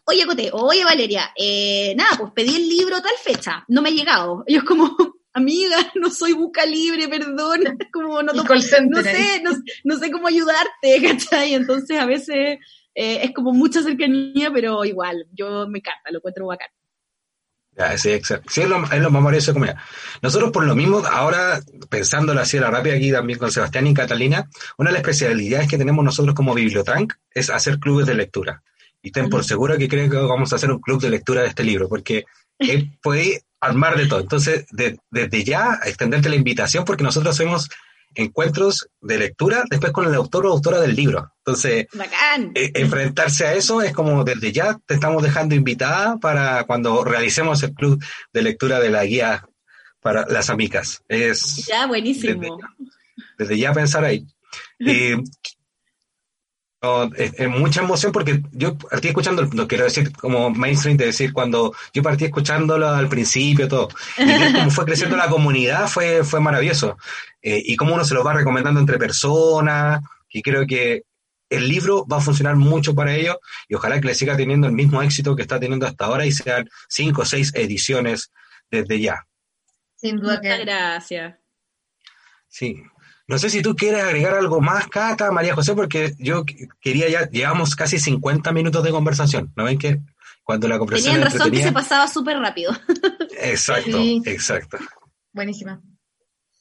oye 0.06 0.26
Cote, 0.26 0.50
oye 0.54 0.84
Valeria, 0.86 1.32
eh, 1.38 1.94
nada, 1.98 2.18
pues 2.18 2.32
pedí 2.34 2.56
el 2.56 2.68
libro 2.70 3.02
tal 3.02 3.14
fecha, 3.22 3.64
no 3.68 3.82
me 3.82 3.90
ha 3.90 3.94
llegado. 3.94 4.44
Ellos 4.48 4.64
como, 4.64 4.96
amiga, 5.34 5.78
no 5.96 6.10
soy 6.10 6.34
busca 6.34 6.66
libre, 6.66 7.08
perdón, 7.08 7.62
como 7.94 8.22
no, 8.24 8.32
El 8.32 8.40
to- 8.40 8.46
call 8.46 8.62
center 8.64 8.90
no 8.90 9.02
sé, 9.04 9.42
no, 9.44 9.52
no 9.84 9.98
sé 10.00 10.12
cómo 10.12 10.28
ayudarte, 10.28 11.02
¿cachai? 11.04 11.54
Entonces 11.54 12.00
a 12.00 12.06
veces 12.06 12.60
eh, 12.96 13.20
es 13.24 13.32
como 13.34 13.54
mucha 13.54 13.82
cercanía, 13.82 14.52
pero 14.52 14.84
igual, 14.86 15.26
yo 15.32 15.68
me 15.68 15.80
encanta, 15.80 16.12
lo 16.12 16.18
encuentro 16.18 16.48
bacán. 16.48 16.70
Ya, 17.78 17.98
sí, 17.98 18.10
exacto. 18.10 18.50
Sí, 18.52 18.62
es 18.62 18.68
lo, 18.68 18.84
es 18.84 19.00
lo 19.00 19.10
más 19.10 19.22
maravilloso 19.22 19.52
de 19.52 19.54
comunidad. 19.54 19.78
Nosotros, 20.22 20.52
por 20.52 20.66
lo 20.66 20.76
mismo, 20.76 20.98
ahora, 21.10 21.62
pensándolo 21.90 22.42
así 22.42 22.58
a 22.58 22.62
la 22.62 22.72
rápida 22.72 22.96
aquí 22.96 23.10
también 23.10 23.40
con 23.40 23.52
Sebastián 23.52 23.88
y 23.88 23.94
Catalina, 23.94 24.50
una 24.78 24.90
de 24.90 24.96
las 24.96 25.02
especialidades 25.02 25.70
que 25.70 25.78
tenemos 25.78 26.04
nosotros 26.04 26.36
como 26.36 26.54
Bibliotrank 26.54 27.14
es 27.32 27.50
hacer 27.50 27.80
clubes 27.80 28.06
de 28.06 28.16
lectura. 28.16 28.64
Y 29.02 29.12
ten 29.12 29.30
por 29.30 29.46
seguro 29.46 29.78
que 29.78 29.88
creo 29.88 30.10
que 30.10 30.18
vamos 30.18 30.52
a 30.52 30.58
hacer 30.58 30.70
un 30.70 30.80
club 30.80 31.00
de 31.00 31.10
lectura 31.10 31.42
de 31.44 31.48
este 31.48 31.64
libro, 31.64 31.88
porque 31.88 32.26
eh, 32.60 32.90
puede 33.02 33.44
armar 33.62 33.98
de 33.98 34.06
todo. 34.08 34.20
Entonces, 34.20 34.66
de- 34.72 34.98
desde 35.12 35.44
ya, 35.44 35.80
extenderte 35.86 36.30
la 36.30 36.36
invitación, 36.36 36.86
porque 36.86 37.04
nosotros 37.04 37.36
hacemos 37.36 37.70
encuentros 38.16 38.90
de 39.02 39.20
lectura 39.20 39.64
después 39.70 39.92
con 39.92 40.06
el 40.08 40.16
autor 40.16 40.46
o 40.48 40.52
autora 40.52 40.80
del 40.82 40.96
libro. 40.96 41.32
Entonces, 41.46 41.86
eh, 42.56 42.72
enfrentarse 42.76 43.46
a 43.46 43.54
eso 43.54 43.82
es 43.82 43.94
como 43.94 44.24
desde 44.24 44.52
ya 44.52 44.78
te 44.86 44.96
estamos 44.96 45.22
dejando 45.24 45.56
invitada 45.56 46.18
para 46.18 46.64
cuando 46.64 47.04
realicemos 47.04 47.62
el 47.64 47.74
club 47.74 48.04
de 48.34 48.42
lectura 48.42 48.80
de 48.80 48.90
la 48.90 49.06
guía 49.06 49.46
para 50.02 50.26
las 50.28 50.50
amigas. 50.50 51.04
Es 51.08 51.66
Ya, 51.68 51.86
buenísimo. 51.86 52.58
desde, 52.58 52.90
desde 53.38 53.58
ya 53.60 53.74
pensar 53.74 54.04
ahí. 54.06 54.26
Eh, 54.80 55.18
es, 57.18 57.50
mucha 57.50 57.82
emoción 57.82 58.12
porque 58.12 58.42
yo 58.52 58.78
partí 58.78 59.10
escuchando, 59.10 59.46
no 59.46 59.68
quiero 59.68 59.84
decir 59.84 60.12
como 60.14 60.50
mainstream, 60.50 60.98
de 60.98 61.08
decir 61.08 61.34
cuando 61.34 61.74
yo 61.94 62.02
partí 62.02 62.26
escuchándolo 62.26 62.90
al 62.90 63.10
principio, 63.10 63.68
todo, 63.68 63.90
y 64.18 64.54
como 64.54 64.72
fue 64.72 64.86
creciendo 64.86 65.18
la 65.18 65.28
comunidad 65.28 65.88
fue, 65.88 66.24
fue 66.24 66.40
maravilloso. 66.40 66.98
Eh, 67.42 67.62
y 67.66 67.76
cómo 67.76 67.94
uno 67.94 68.06
se 68.06 68.14
lo 68.14 68.24
va 68.24 68.34
recomendando 68.34 68.80
entre 68.80 68.98
personas, 68.98 70.02
y 70.30 70.42
creo 70.42 70.66
que 70.66 71.04
el 71.50 71.68
libro 71.68 72.06
va 72.06 72.18
a 72.18 72.22
funcionar 72.22 72.56
mucho 72.56 72.94
para 72.94 73.16
ellos 73.16 73.38
y 73.68 73.76
ojalá 73.76 74.00
que 74.00 74.08
le 74.08 74.16
siga 74.16 74.38
teniendo 74.38 74.68
el 74.68 74.74
mismo 74.74 75.02
éxito 75.02 75.36
que 75.36 75.42
está 75.42 75.60
teniendo 75.60 75.88
hasta 75.88 76.06
ahora 76.06 76.26
y 76.26 76.32
sean 76.32 76.70
cinco 76.88 77.24
o 77.24 77.26
seis 77.26 77.52
ediciones 77.56 78.32
desde 78.70 79.00
ya. 79.00 79.26
Sin 79.96 80.18
duda 80.18 80.38
Muchas 80.38 80.60
gracias. 80.60 81.36
Sí. 82.48 82.84
No 83.30 83.38
sé 83.38 83.52
si 83.52 83.62
tú 83.62 83.76
quieres 83.76 84.04
agregar 84.04 84.34
algo 84.34 84.60
más, 84.60 84.88
Cata, 84.88 85.30
María 85.32 85.54
José, 85.54 85.76
porque 85.76 86.16
yo 86.18 86.44
quería 86.82 87.08
ya, 87.10 87.30
llevamos 87.30 87.76
casi 87.76 88.00
50 88.00 88.52
minutos 88.52 88.84
de 88.84 88.90
conversación. 88.90 89.54
¿No 89.56 89.66
ven 89.66 89.78
que 89.78 90.00
cuando 90.42 90.68
la 90.68 90.80
conversación 90.80 91.14
Tenían 91.14 91.32
razón 91.32 91.52
que 91.52 91.62
se 91.62 91.72
pasaba 91.72 92.08
súper 92.08 92.40
rápido. 92.40 92.76
Exacto, 93.40 94.00
exacto. 94.26 94.80
Buenísima. 95.32 95.80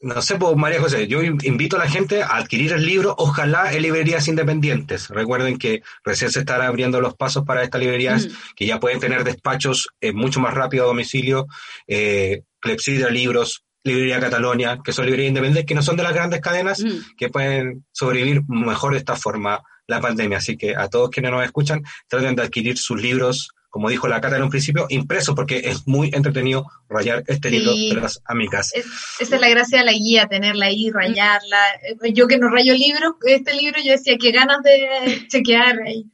No 0.03 0.21
sé, 0.21 0.37
pues 0.37 0.55
María 0.57 0.79
José, 0.79 1.09
yo 1.09 1.23
invito 1.23 1.77
a 1.77 1.81
la 1.81 1.91
gente 1.91 2.23
a 2.23 2.37
adquirir 2.37 2.73
el 2.73 2.85
libro, 2.85 3.15
ojalá 3.17 3.73
en 3.73 3.83
librerías 3.83 4.29
independientes. 4.29 5.09
Recuerden 5.09 5.59
que 5.59 5.83
recién 6.05 6.31
se 6.31 6.41
estarán 6.41 6.67
abriendo 6.67 7.01
los 7.01 7.15
pasos 7.15 7.45
para 7.47 7.63
estas 7.63 7.81
librerías, 7.81 8.27
mm. 8.27 8.31
que 8.55 8.67
ya 8.67 8.79
pueden 8.79 9.01
tener 9.01 9.25
despachos 9.25 9.89
eh, 10.03 10.13
mucho 10.13 10.39
más 10.39 10.53
rápido 10.53 10.85
a 10.85 10.89
domicilio, 10.89 11.47
eh, 11.87 12.43
Clepsidra 12.61 13.11
Libros, 13.11 13.65
Librería 13.89 14.21
Catalonia, 14.21 14.79
que 14.85 14.93
son 14.93 15.07
librerías 15.07 15.31
independientes, 15.31 15.67
que 15.67 15.75
no 15.75 15.83
son 15.83 15.97
de 15.97 16.03
las 16.03 16.15
grandes 16.15 16.41
cadenas, 16.41 16.83
mm. 16.83 17.17
que 17.17 17.29
pueden 17.29 17.85
sobrevivir 17.93 18.43
mejor 18.49 18.93
de 18.93 18.99
esta 18.99 19.17
forma 19.17 19.63
la 19.87 20.01
pandemia. 20.01 20.39
Así 20.39 20.57
que 20.57 20.77
a 20.77 20.89
todos 20.89 21.11
quienes 21.11 21.33
nos 21.33 21.45
escuchan, 21.45 21.83
traten 22.09 22.37
de 22.37 22.43
adquirir 22.43 22.79
sus 22.79 23.01
libros 23.01 23.51
como 23.71 23.91
dijo 23.91 24.09
la 24.09 24.21
Cata 24.21 24.37
en 24.37 24.43
un 24.43 24.51
principio, 24.51 24.87
impreso, 24.89 25.35
porque 25.35 25.59
es 25.65 25.87
muy 25.87 26.11
entretenido 26.13 26.67
rayar 26.89 27.23
este 27.27 27.51
libro 27.51 27.73
de 27.73 28.01
las 28.01 28.21
amigas. 28.25 28.73
esa 28.75 28.89
es 29.21 29.41
la 29.41 29.49
gracia 29.49 29.81
de 29.81 29.85
la 29.85 29.93
guía, 29.93 30.27
tenerla 30.27 30.67
ahí, 30.67 30.91
rayarla. 30.91 31.61
Yo 32.13 32.27
que 32.27 32.39
no 32.39 32.49
rayo 32.49 32.73
libros, 32.75 33.15
este 33.27 33.55
libro 33.55 33.79
yo 33.85 33.93
decía, 33.93 34.17
que 34.19 34.33
ganas 34.33 34.63
de 34.63 35.27
chequear 35.29 35.81
ahí. 35.87 36.07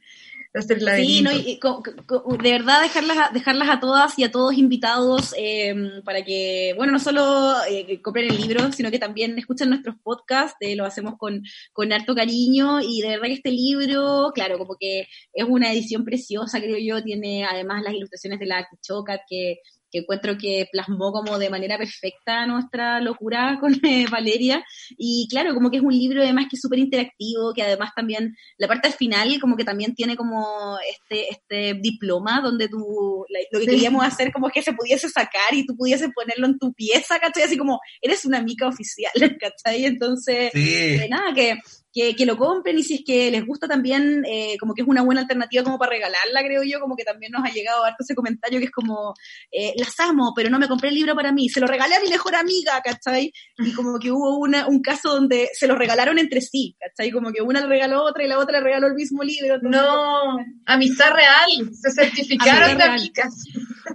Sí, 1.05 1.21
no, 1.21 1.31
de 1.31 2.51
verdad 2.51 2.81
dejarlas, 2.81 3.33
dejarlas 3.33 3.69
a 3.69 3.79
todas 3.79 4.17
y 4.17 4.23
a 4.23 4.31
todos 4.31 4.57
invitados 4.57 5.33
em, 5.37 6.01
para 6.03 6.23
que, 6.23 6.73
bueno, 6.77 6.93
no 6.93 6.99
solo 6.99 7.55
eh, 7.69 8.01
compren 8.01 8.31
el 8.31 8.37
libro, 8.37 8.71
sino 8.71 8.89
que 8.89 8.99
también 8.99 9.37
escuchen 9.37 9.69
nuestros 9.69 9.95
podcasts, 10.01 10.55
eh, 10.61 10.75
lo 10.75 10.85
hacemos 10.85 11.15
con, 11.17 11.43
con 11.73 11.91
harto 11.91 12.15
cariño 12.15 12.79
y 12.81 13.01
de 13.01 13.09
verdad 13.09 13.27
que 13.27 13.33
este 13.33 13.51
libro, 13.51 14.31
claro, 14.33 14.57
como 14.57 14.77
que 14.79 15.07
es 15.33 15.45
una 15.45 15.73
edición 15.73 16.05
preciosa, 16.05 16.61
creo 16.61 16.77
yo, 16.77 17.03
tiene 17.03 17.43
además 17.43 17.83
las 17.83 17.93
ilustraciones 17.93 18.39
de 18.39 18.45
la 18.45 18.67
Chocat 18.81 19.21
que 19.29 19.59
que 19.95 20.01
encuentro 20.01 20.37
que 20.37 20.67
plasmó 20.71 21.13
como 21.13 21.39
de 21.39 21.49
manera 21.49 21.77
perfecta 21.77 22.45
nuestra 22.45 22.99
locura 22.99 23.57
con 23.61 23.73
eh, 23.85 24.05
Valeria. 24.11 24.63
Y 24.97 25.27
claro, 25.29 25.53
como 25.53 25.71
que 25.71 25.77
es 25.77 25.83
un 25.83 25.93
libro 25.93 26.21
además 26.21 26.47
que 26.49 26.57
es 26.57 26.61
súper 26.61 26.79
interactivo, 26.79 27.53
que 27.53 27.63
además 27.63 27.91
también 27.95 28.35
la 28.57 28.67
parte 28.67 28.91
final 28.91 29.39
como 29.39 29.55
que 29.55 29.63
también 29.63 29.95
tiene 29.95 30.15
como 30.15 30.77
este, 30.89 31.29
este 31.29 31.79
diploma 31.79 32.41
donde 32.41 32.67
tú, 32.67 33.25
lo 33.51 33.59
que 33.59 33.65
queríamos 33.65 34.05
hacer 34.05 34.31
como 34.31 34.49
que 34.49 34.61
se 34.61 34.73
pudiese 34.73 35.09
sacar 35.09 35.53
y 35.53 35.65
tú 35.65 35.75
pudieses 35.75 36.09
ponerlo 36.13 36.47
en 36.47 36.59
tu 36.59 36.73
pieza, 36.73 37.19
¿cachai? 37.19 37.43
Así 37.43 37.57
como, 37.57 37.79
eres 38.01 38.25
una 38.25 38.41
mica 38.41 38.67
oficial, 38.67 39.13
¿cachai? 39.39 39.85
Entonces, 39.85 40.51
eh, 40.53 41.07
nada, 41.09 41.33
que 41.33 41.57
que, 41.95 42.25
lo 42.25 42.35
compren 42.35 42.77
y 42.77 42.83
si 42.83 42.95
es 42.95 43.01
que 43.05 43.31
les 43.31 43.45
gusta 43.45 43.69
también, 43.69 44.25
eh, 44.25 44.57
como 44.59 44.73
que 44.73 44.81
es 44.81 44.87
una 44.87 45.01
buena 45.01 45.21
alternativa 45.21 45.63
como 45.63 45.79
para 45.79 45.91
regalarla, 45.91 46.43
creo 46.43 46.61
yo, 46.63 46.81
como 46.81 46.97
que 46.97 47.05
también 47.05 47.31
nos 47.31 47.45
ha 47.45 47.53
llegado 47.53 47.85
harto 47.85 48.03
ese 48.03 48.13
comentario 48.13 48.59
que 48.59 48.65
es 48.65 48.71
como, 48.71 49.13
eh, 49.49 49.73
las 49.77 49.97
amo, 50.01 50.33
pero 50.35 50.49
no 50.49 50.59
me 50.59 50.67
compré 50.67 50.89
el 50.89 50.95
libro 50.95 51.15
para 51.15 51.31
mí, 51.31 51.47
se 51.47 51.61
lo 51.61 51.67
regalé 51.67 51.95
a 51.95 52.01
mi 52.01 52.09
mejor 52.09 52.35
amiga, 52.35 52.81
¿cachai? 52.83 53.31
Y 53.59 53.71
como 53.71 53.97
que 53.97 54.11
hubo 54.11 54.39
una, 54.39 54.67
un 54.67 54.81
caso 54.81 55.09
donde 55.09 55.49
se 55.53 55.67
lo 55.67 55.75
regalaron 55.75 56.19
entre 56.19 56.41
sí, 56.41 56.75
¿cachai? 56.79 57.11
Como 57.11 57.31
que 57.31 57.41
una 57.41 57.61
le 57.61 57.67
regaló 57.67 57.99
a 57.99 58.03
otra 58.09 58.25
y 58.25 58.27
la 58.27 58.39
otra 58.39 58.59
le 58.59 58.65
regaló 58.65 58.87
el 58.87 58.95
mismo 58.95 59.23
libro. 59.23 59.59
No, 59.61 60.37
amistad 60.65 61.11
real, 61.13 61.71
se 61.73 61.91
certificaron 61.91 62.77
de 62.77 62.83
amigas. 62.83 63.45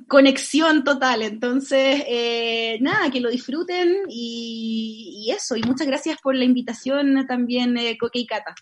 Conexión 0.09 0.84
total, 0.84 1.22
entonces, 1.22 2.03
eh, 2.09 2.78
nada, 2.80 3.11
que 3.11 3.20
lo 3.20 3.28
disfruten 3.28 3.94
y, 4.09 5.26
y, 5.26 5.32
eso, 5.32 5.57
y 5.57 5.62
muchas 5.62 5.86
gracias 5.86 6.18
por 6.22 6.34
la 6.34 6.44
invitación 6.44 7.26
también. 7.26 7.76
Eh, 7.76 7.89
Coque 7.99 8.20
y 8.20 8.26
Cata. 8.26 8.55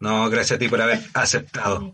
No, 0.00 0.28
gracias 0.30 0.56
a 0.56 0.58
ti 0.58 0.68
por 0.68 0.80
haber 0.80 1.00
aceptado. 1.14 1.92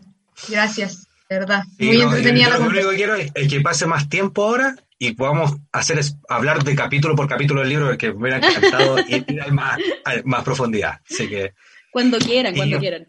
Gracias, 0.49 1.07
de 1.29 1.39
verdad. 1.39 1.63
Muy 1.79 2.01
entretenida 2.01 2.49
la 2.49 2.59
Lo 2.59 2.67
único 2.67 2.89
que 2.91 2.95
quiero 2.95 3.15
es, 3.15 3.31
que 3.33 3.61
pase 3.61 3.87
más 3.87 4.09
tiempo 4.09 4.43
ahora 4.43 4.75
y 4.97 5.13
podamos 5.13 5.55
hacer 5.71 5.99
es, 5.99 6.17
hablar 6.29 6.63
de 6.63 6.75
capítulo 6.75 7.15
por 7.15 7.27
capítulo 7.27 7.61
del 7.61 7.69
libro, 7.69 7.97
que 7.97 8.13
me 8.13 8.19
hubiera 8.19 8.37
encantado 8.37 8.99
y 8.99 9.15
ir 9.27 9.51
más, 9.51 9.79
más 10.23 10.43
profundidad. 10.43 10.99
Así 11.09 11.27
que. 11.27 11.53
Cuando 11.91 12.17
quieran, 12.17 12.55
cuando 12.55 12.79
quieran. 12.79 13.07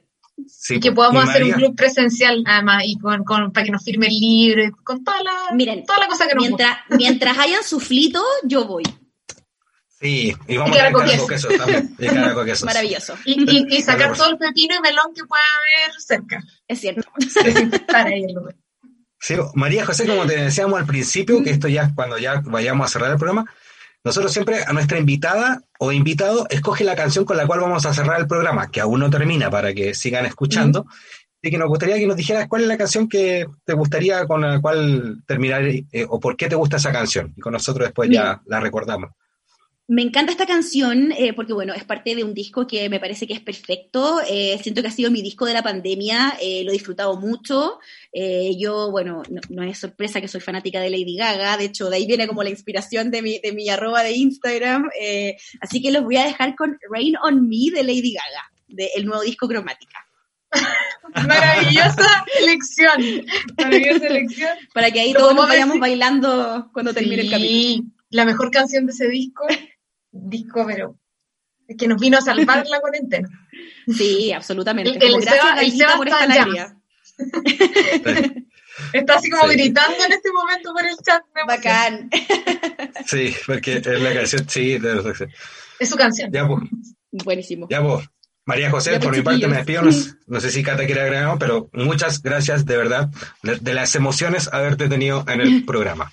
y 0.68 0.80
que 0.80 0.92
podamos 0.92 1.28
hacer 1.28 1.44
un 1.44 1.52
club 1.52 1.76
presencial, 1.76 2.42
además, 2.46 2.84
y 2.86 2.98
con, 2.98 3.24
para 3.52 3.64
que 3.64 3.72
nos 3.72 3.84
firme 3.84 4.06
el 4.06 4.18
libro, 4.18 4.64
y 4.64 4.70
con 4.70 5.04
toda 5.04 5.22
la, 5.22 5.54
Miren, 5.54 5.84
toda 5.84 5.98
la 5.98 6.06
cosa 6.06 6.26
que 6.26 6.34
nos 6.34 6.44
Mientras, 6.44 6.78
mientras 6.90 7.38
hayan 7.38 7.64
suflito, 7.64 8.22
yo 8.44 8.64
voy. 8.64 8.84
Sí, 10.06 10.36
y 10.46 10.56
vamos 10.56 10.78
a 10.78 10.92
tener 10.92 11.20
queso 11.28 11.48
también. 11.48 11.96
Y 11.98 12.64
Maravilloso. 12.64 13.14
Y, 13.24 13.82
sacar 13.82 14.16
todo 14.16 14.30
el 14.30 14.38
pepino 14.38 14.76
y 14.76 14.80
melón 14.80 15.12
que 15.14 15.24
pueda 15.24 15.42
haber 15.58 16.00
cerca. 16.00 16.44
Es 16.68 16.80
cierto. 16.80 17.02
Sí. 19.18 19.34
María 19.54 19.84
José, 19.84 20.06
como 20.06 20.24
te 20.26 20.36
decíamos 20.36 20.78
al 20.78 20.86
principio, 20.86 21.42
que 21.42 21.50
esto 21.50 21.66
ya 21.66 21.92
cuando 21.92 22.18
ya 22.18 22.40
vayamos 22.44 22.86
a 22.86 22.92
cerrar 22.92 23.10
el 23.10 23.16
programa, 23.16 23.50
nosotros 24.04 24.32
siempre 24.32 24.62
a 24.64 24.72
nuestra 24.72 24.98
invitada 24.98 25.62
o 25.80 25.90
invitado 25.90 26.46
escoge 26.50 26.84
la 26.84 26.94
canción 26.94 27.24
con 27.24 27.36
la 27.36 27.46
cual 27.46 27.60
vamos 27.60 27.84
a 27.84 27.94
cerrar 27.94 28.20
el 28.20 28.28
programa, 28.28 28.70
que 28.70 28.80
aún 28.80 29.00
no 29.00 29.10
termina 29.10 29.50
para 29.50 29.74
que 29.74 29.94
sigan 29.94 30.24
escuchando. 30.24 30.86
Y 31.42 31.50
que 31.50 31.58
nos 31.58 31.68
gustaría 31.68 31.96
que 31.96 32.06
nos 32.06 32.16
dijeras 32.16 32.46
cuál 32.48 32.62
es 32.62 32.68
la 32.68 32.78
canción 32.78 33.08
que 33.08 33.46
te 33.64 33.72
gustaría 33.72 34.24
con 34.26 34.42
la 34.42 34.60
cual 34.60 35.22
terminar 35.26 35.64
eh, 35.64 36.06
o 36.08 36.20
por 36.20 36.36
qué 36.36 36.48
te 36.48 36.54
gusta 36.54 36.76
esa 36.76 36.92
canción. 36.92 37.32
Y 37.36 37.40
con 37.40 37.52
nosotros 37.52 37.88
después 37.88 38.08
ya 38.10 38.40
la 38.46 38.60
recordamos. 38.60 39.10
Me 39.88 40.02
encanta 40.02 40.32
esta 40.32 40.46
canción 40.46 41.12
eh, 41.12 41.32
porque, 41.32 41.52
bueno, 41.52 41.72
es 41.72 41.84
parte 41.84 42.16
de 42.16 42.24
un 42.24 42.34
disco 42.34 42.66
que 42.66 42.88
me 42.88 42.98
parece 42.98 43.24
que 43.28 43.34
es 43.34 43.40
perfecto. 43.40 44.20
Eh, 44.28 44.58
siento 44.60 44.82
que 44.82 44.88
ha 44.88 44.90
sido 44.90 45.12
mi 45.12 45.22
disco 45.22 45.46
de 45.46 45.54
la 45.54 45.62
pandemia, 45.62 46.36
eh, 46.40 46.64
lo 46.64 46.70
he 46.70 46.74
disfrutado 46.74 47.16
mucho. 47.20 47.78
yo, 48.58 48.90
bueno, 48.90 49.22
no, 49.48 49.62
es 49.62 49.78
sorpresa 49.78 50.20
que 50.20 50.26
soy 50.26 50.40
fanática 50.40 50.80
de 50.80 50.90
Lady 50.90 51.16
Gaga, 51.16 51.56
de 51.56 51.66
hecho, 51.66 51.88
de 51.88 51.96
ahí 51.96 52.06
viene 52.06 52.26
como 52.26 52.42
la 52.42 52.50
inspiración 52.50 53.12
de 53.12 53.22
mi, 53.22 53.38
de 53.38 53.52
mi 53.52 53.68
arroba 53.68 54.02
de 54.02 54.12
Instagram. 54.12 54.90
así 55.60 55.80
que 55.80 55.92
los 55.92 56.02
voy 56.02 56.16
a 56.16 56.24
dejar 56.24 56.56
con 56.56 56.78
Rain 56.90 57.14
on 57.22 57.48
Me 57.48 57.70
de 57.72 57.84
Lady 57.84 58.14
Gaga, 58.14 58.50
del 58.66 59.06
nuevo 59.06 59.22
disco 59.22 59.46
Cromática. 59.46 60.04
Maravillosa 61.14 62.24
elección. 62.40 63.24
Maravillosa 63.56 64.06
elección. 64.08 64.56
Para 64.74 64.90
que 64.90 65.00
ahí 65.00 65.12
todos 65.12 65.34
nos 65.34 65.46
vayamos 65.46 65.78
bailando 65.78 66.70
cuando 66.72 66.92
termine 66.92 67.22
el 67.22 67.30
capítulo. 67.30 67.88
La 68.10 68.24
mejor 68.24 68.50
canción 68.50 68.86
de 68.86 68.92
ese 68.92 69.08
disco 69.08 69.46
disco, 70.22 70.64
pero 70.66 70.96
que 71.76 71.88
nos 71.88 72.00
vino 72.00 72.18
a 72.18 72.20
salvar 72.20 72.66
la 72.66 72.80
cuarentena. 72.80 73.28
Sí, 73.88 74.32
absolutamente. 74.32 74.90
El, 74.90 75.14
el 75.14 75.22
Seba, 75.22 75.96
por 75.96 76.08
esta 76.08 76.24
alegría. 76.24 76.76
Está 78.92 79.14
así 79.14 79.30
como 79.30 79.46
gritando 79.48 80.04
en 80.04 80.12
este 80.12 80.32
momento 80.32 80.72
por 80.72 80.84
el 80.84 80.96
chat. 80.96 81.22
Bacán. 81.46 82.10
Sí, 83.06 83.32
porque 83.46 83.76
es 83.76 84.00
la 84.00 84.12
canción, 84.12 84.48
sí, 84.48 84.76
es 85.78 85.88
su 85.88 85.96
canción. 85.96 86.32
Ya, 86.32 86.48
pues. 86.48 86.62
Buenísimo. 87.12 87.68
Ya, 87.70 87.80
pues. 87.80 88.08
María 88.44 88.70
José, 88.70 88.98
por 88.98 89.08
pues, 89.08 89.18
mi 89.18 89.22
parte 89.22 89.46
me 89.46 89.56
despido. 89.58 89.82
No, 90.26 90.40
sé 90.40 90.50
si 90.50 90.64
Cata 90.64 90.84
quiere 90.86 91.02
agregar, 91.02 91.38
pero 91.38 91.70
muchas 91.72 92.22
gracias 92.22 92.64
de 92.64 92.76
verdad 92.76 93.08
de, 93.44 93.56
de 93.56 93.74
las 93.74 93.94
emociones 93.94 94.48
haberte 94.52 94.88
tenido 94.88 95.24
en 95.28 95.40
el 95.40 95.64
programa. 95.64 96.12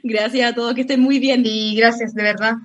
Gracias 0.04 0.50
a 0.50 0.54
todos, 0.54 0.74
que 0.74 0.82
estén 0.82 1.00
muy 1.00 1.18
bien. 1.18 1.42
Y 1.44 1.76
gracias, 1.76 2.14
de 2.14 2.22
verdad. 2.22 2.56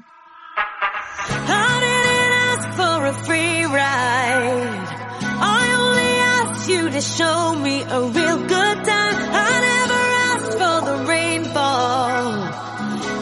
you 6.67 6.89
to 6.89 7.01
show 7.01 7.55
me 7.61 7.81
a 7.83 8.01
real 8.01 8.37
good 8.37 8.77
time. 8.85 9.17
I 9.37 9.51
never 9.69 10.03
asked 10.31 10.53
for 10.61 10.77
the 10.89 10.97
rainfall. 11.05 12.25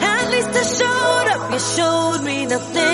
At 0.02 0.30
least 0.30 0.48
I 0.48 0.64
showed 0.78 1.28
up, 1.34 1.52
you 1.52 1.58
showed 1.58 2.24
me 2.24 2.46
nothing 2.46 2.93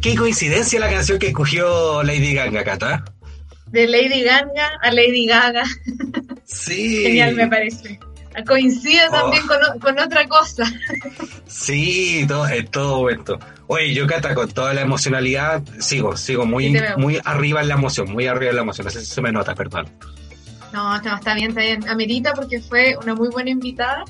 ¿qué, 0.00 0.10
qué 0.10 0.16
coincidencia 0.16 0.80
la 0.80 0.90
canción 0.90 1.18
que 1.18 1.28
escogió 1.28 2.02
Lady 2.02 2.34
Gaga, 2.34 2.64
Cata. 2.64 3.04
De 3.66 3.86
Lady 3.86 4.22
Gaga 4.22 4.72
a 4.82 4.90
Lady 4.90 5.26
Gaga. 5.26 5.64
Sí. 6.44 7.02
Genial, 7.04 7.34
me 7.36 7.46
parece. 7.46 8.00
Coincide 8.46 9.08
Oh. 9.08 9.12
también 9.12 9.42
con, 9.80 9.98
otra 9.98 10.26
cosa. 10.28 10.64
Sí, 11.46 12.24
todo, 12.26 12.46
es 12.46 12.70
todo 12.70 12.98
momento. 12.98 13.38
Oye, 13.66 13.92
yo 13.92 14.06
Cata, 14.06 14.34
con 14.34 14.50
toda 14.50 14.72
la 14.74 14.80
emocionalidad, 14.80 15.62
sigo, 15.78 16.16
sigo 16.16 16.46
muy, 16.46 16.76
muy 16.96 17.20
arriba 17.24 17.60
en 17.60 17.68
la 17.68 17.74
emoción, 17.74 18.10
muy 18.10 18.26
arriba 18.26 18.50
en 18.50 18.56
la 18.56 18.62
emoción. 18.62 18.86
No 18.86 18.90
sé 18.90 19.00
si 19.00 19.06
se 19.06 19.20
me 19.20 19.32
nota, 19.32 19.54
perdón. 19.54 19.88
No, 20.72 20.96
está, 20.96 21.16
está 21.16 21.34
bien, 21.34 21.50
está 21.50 21.60
bien. 21.62 21.88
Amerita 21.88 22.32
porque 22.32 22.60
fue 22.60 22.96
una 23.02 23.14
muy 23.14 23.28
buena 23.28 23.50
invitada 23.50 24.04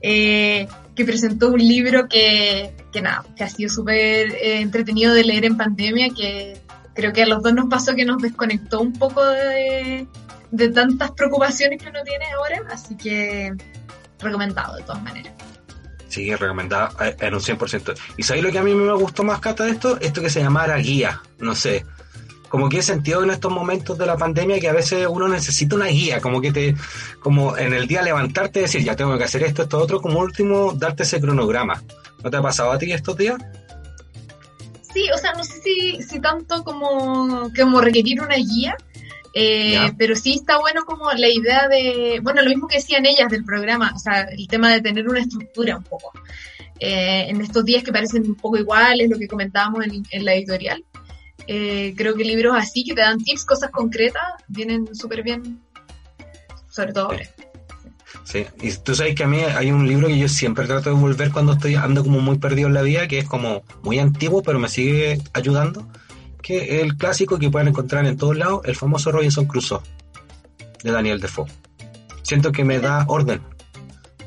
eh, 0.00 0.68
que 0.98 1.04
presentó 1.04 1.52
un 1.52 1.60
libro 1.60 2.08
que, 2.08 2.74
que 2.90 3.00
nada, 3.00 3.24
que 3.36 3.44
ha 3.44 3.48
sido 3.48 3.70
súper 3.70 4.32
eh, 4.32 4.60
entretenido 4.60 5.14
de 5.14 5.22
leer 5.22 5.44
en 5.44 5.56
pandemia, 5.56 6.08
que 6.08 6.60
creo 6.92 7.12
que 7.12 7.22
a 7.22 7.26
los 7.26 7.40
dos 7.40 7.54
nos 7.54 7.66
pasó 7.66 7.94
que 7.94 8.04
nos 8.04 8.20
desconectó 8.20 8.80
un 8.80 8.92
poco 8.92 9.24
de, 9.24 10.08
de 10.50 10.68
tantas 10.70 11.12
preocupaciones 11.12 11.80
que 11.80 11.88
uno 11.88 12.00
tiene 12.04 12.24
ahora, 12.32 12.68
así 12.72 12.96
que 12.96 13.54
recomendado 14.18 14.74
de 14.74 14.82
todas 14.82 15.00
maneras. 15.04 15.32
Sí, 16.08 16.34
recomendada 16.34 16.90
eh, 17.00 17.14
en 17.20 17.34
un 17.34 17.40
100%. 17.40 17.96
¿Y 18.16 18.24
sabéis 18.24 18.44
lo 18.44 18.50
que 18.50 18.58
a 18.58 18.64
mí 18.64 18.74
me 18.74 18.92
gustó 18.94 19.22
más, 19.22 19.38
Cata, 19.38 19.66
de 19.66 19.70
esto? 19.70 20.00
Esto 20.00 20.20
que 20.20 20.30
se 20.30 20.40
llamara 20.40 20.78
guía, 20.78 21.22
no 21.38 21.54
sé. 21.54 21.86
Como 22.48 22.68
que 22.68 22.78
he 22.78 22.82
sentido 22.82 23.22
en 23.22 23.30
estos 23.30 23.52
momentos 23.52 23.98
de 23.98 24.06
la 24.06 24.16
pandemia 24.16 24.58
que 24.58 24.68
a 24.68 24.72
veces 24.72 25.06
uno 25.08 25.28
necesita 25.28 25.76
una 25.76 25.86
guía, 25.86 26.20
como 26.20 26.40
que 26.40 26.52
te, 26.52 26.74
como 27.20 27.56
en 27.56 27.74
el 27.74 27.86
día 27.86 28.02
levantarte 28.02 28.60
y 28.60 28.62
decir, 28.62 28.82
ya 28.82 28.96
tengo 28.96 29.18
que 29.18 29.24
hacer 29.24 29.42
esto, 29.42 29.62
esto, 29.62 29.78
otro, 29.78 30.00
como 30.00 30.20
último, 30.20 30.72
darte 30.72 31.02
ese 31.02 31.20
cronograma. 31.20 31.82
¿No 32.22 32.30
te 32.30 32.36
ha 32.36 32.42
pasado 32.42 32.72
a 32.72 32.78
ti 32.78 32.92
estos 32.92 33.16
días? 33.16 33.36
Sí, 34.92 35.04
o 35.14 35.18
sea, 35.18 35.32
no 35.34 35.44
sé 35.44 35.60
si, 35.62 36.02
si 36.02 36.20
tanto 36.20 36.64
como, 36.64 37.50
como 37.54 37.80
requerir 37.80 38.20
una 38.22 38.36
guía, 38.36 38.76
eh, 39.34 39.92
pero 39.98 40.16
sí 40.16 40.34
está 40.34 40.58
bueno 40.58 40.84
como 40.84 41.12
la 41.12 41.28
idea 41.28 41.68
de, 41.68 42.20
bueno, 42.22 42.42
lo 42.42 42.48
mismo 42.48 42.66
que 42.66 42.78
decían 42.78 43.06
ellas 43.06 43.30
del 43.30 43.44
programa, 43.44 43.92
o 43.94 43.98
sea, 43.98 44.22
el 44.22 44.48
tema 44.48 44.72
de 44.72 44.80
tener 44.80 45.08
una 45.08 45.20
estructura 45.20 45.76
un 45.76 45.84
poco. 45.84 46.12
Eh, 46.80 47.26
en 47.28 47.40
estos 47.40 47.64
días 47.64 47.82
que 47.82 47.92
parecen 47.92 48.22
un 48.22 48.36
poco 48.36 48.56
iguales, 48.56 49.10
lo 49.10 49.18
que 49.18 49.28
comentábamos 49.28 49.84
en, 49.84 50.02
en 50.10 50.24
la 50.24 50.34
editorial, 50.34 50.82
eh, 51.48 51.94
creo 51.96 52.14
que 52.14 52.24
libros 52.24 52.54
así 52.56 52.84
que 52.84 52.94
te 52.94 53.00
dan 53.00 53.18
tips, 53.18 53.46
cosas 53.46 53.70
concretas, 53.70 54.22
vienen 54.48 54.94
súper 54.94 55.22
bien, 55.22 55.60
sobre 56.68 56.92
todo 56.92 57.06
ahora. 57.06 57.24
Sí, 58.24 58.44
y 58.60 58.70
tú 58.72 58.94
sabes 58.94 59.14
que 59.14 59.24
a 59.24 59.26
mí 59.26 59.38
hay 59.38 59.72
un 59.72 59.88
libro 59.88 60.08
que 60.08 60.18
yo 60.18 60.28
siempre 60.28 60.66
trato 60.66 60.90
de 60.90 60.96
volver 60.96 61.32
cuando 61.32 61.54
estoy 61.54 61.76
ando 61.76 62.04
como 62.04 62.20
muy 62.20 62.36
perdido 62.36 62.68
en 62.68 62.74
la 62.74 62.82
vida, 62.82 63.08
que 63.08 63.18
es 63.18 63.26
como 63.26 63.62
muy 63.82 63.98
antiguo, 63.98 64.42
pero 64.42 64.58
me 64.58 64.68
sigue 64.68 65.22
ayudando, 65.32 65.88
que 66.42 66.76
es 66.76 66.82
el 66.82 66.98
clásico 66.98 67.38
que 67.38 67.48
pueden 67.48 67.68
encontrar 67.68 68.04
en 68.04 68.18
todos 68.18 68.36
lados, 68.36 68.60
el 68.64 68.76
famoso 68.76 69.10
Robinson 69.10 69.46
Crusoe, 69.46 69.80
de 70.84 70.92
Daniel 70.92 71.18
Defoe. 71.18 71.46
Siento 72.20 72.52
que 72.52 72.64
me 72.64 72.78
da 72.78 73.06
orden. 73.08 73.40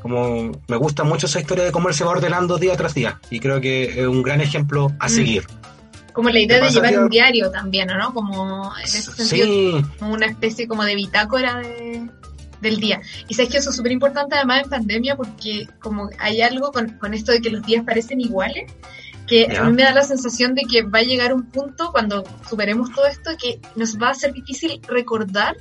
Como 0.00 0.50
me 0.66 0.76
gusta 0.76 1.04
mucho 1.04 1.26
esa 1.26 1.38
historia 1.38 1.62
de 1.62 1.70
cómo 1.70 1.88
él 1.88 1.94
se 1.94 2.02
va 2.02 2.10
ordenando 2.10 2.58
día 2.58 2.76
tras 2.76 2.94
día, 2.94 3.20
y 3.30 3.38
creo 3.38 3.60
que 3.60 4.00
es 4.00 4.06
un 4.08 4.24
gran 4.24 4.40
ejemplo 4.40 4.90
a 4.98 5.08
Mm. 5.08 5.12
Como 6.12 6.30
la 6.30 6.40
idea 6.40 6.60
¿Qué 6.60 6.66
de 6.66 6.72
llevar 6.72 6.98
un 6.98 7.08
diario 7.08 7.50
también, 7.50 7.90
¿o 7.90 7.96
¿no? 7.96 8.12
Como 8.12 8.72
en 8.76 8.84
ese 8.84 9.02
sentido, 9.02 9.46
Sí, 9.46 9.84
como 9.98 10.14
una 10.14 10.26
especie 10.26 10.68
como 10.68 10.84
de 10.84 10.94
bitácora 10.94 11.58
de, 11.58 12.08
del 12.60 12.80
día. 12.80 13.00
Y 13.28 13.34
sabes 13.34 13.50
que 13.50 13.58
eso 13.58 13.70
es 13.70 13.76
súper 13.76 13.92
importante 13.92 14.36
además 14.36 14.64
en 14.64 14.70
pandemia 14.70 15.16
porque 15.16 15.68
como 15.80 16.08
hay 16.18 16.40
algo 16.42 16.72
con, 16.72 16.90
con 16.98 17.12
esto 17.14 17.32
de 17.32 17.40
que 17.40 17.50
los 17.50 17.64
días 17.66 17.84
parecen 17.84 18.20
iguales, 18.20 18.72
que 19.26 19.56
a 19.56 19.64
mí 19.64 19.72
me 19.72 19.82
da 19.82 19.92
la 19.92 20.04
sensación 20.04 20.54
de 20.54 20.62
que 20.62 20.82
va 20.82 21.00
a 21.00 21.02
llegar 21.02 21.32
un 21.32 21.44
punto 21.44 21.90
cuando 21.92 22.24
superemos 22.48 22.92
todo 22.92 23.06
esto 23.06 23.30
que 23.40 23.60
nos 23.76 24.00
va 24.00 24.10
a 24.10 24.14
ser 24.14 24.32
difícil 24.32 24.80
recordar 24.86 25.56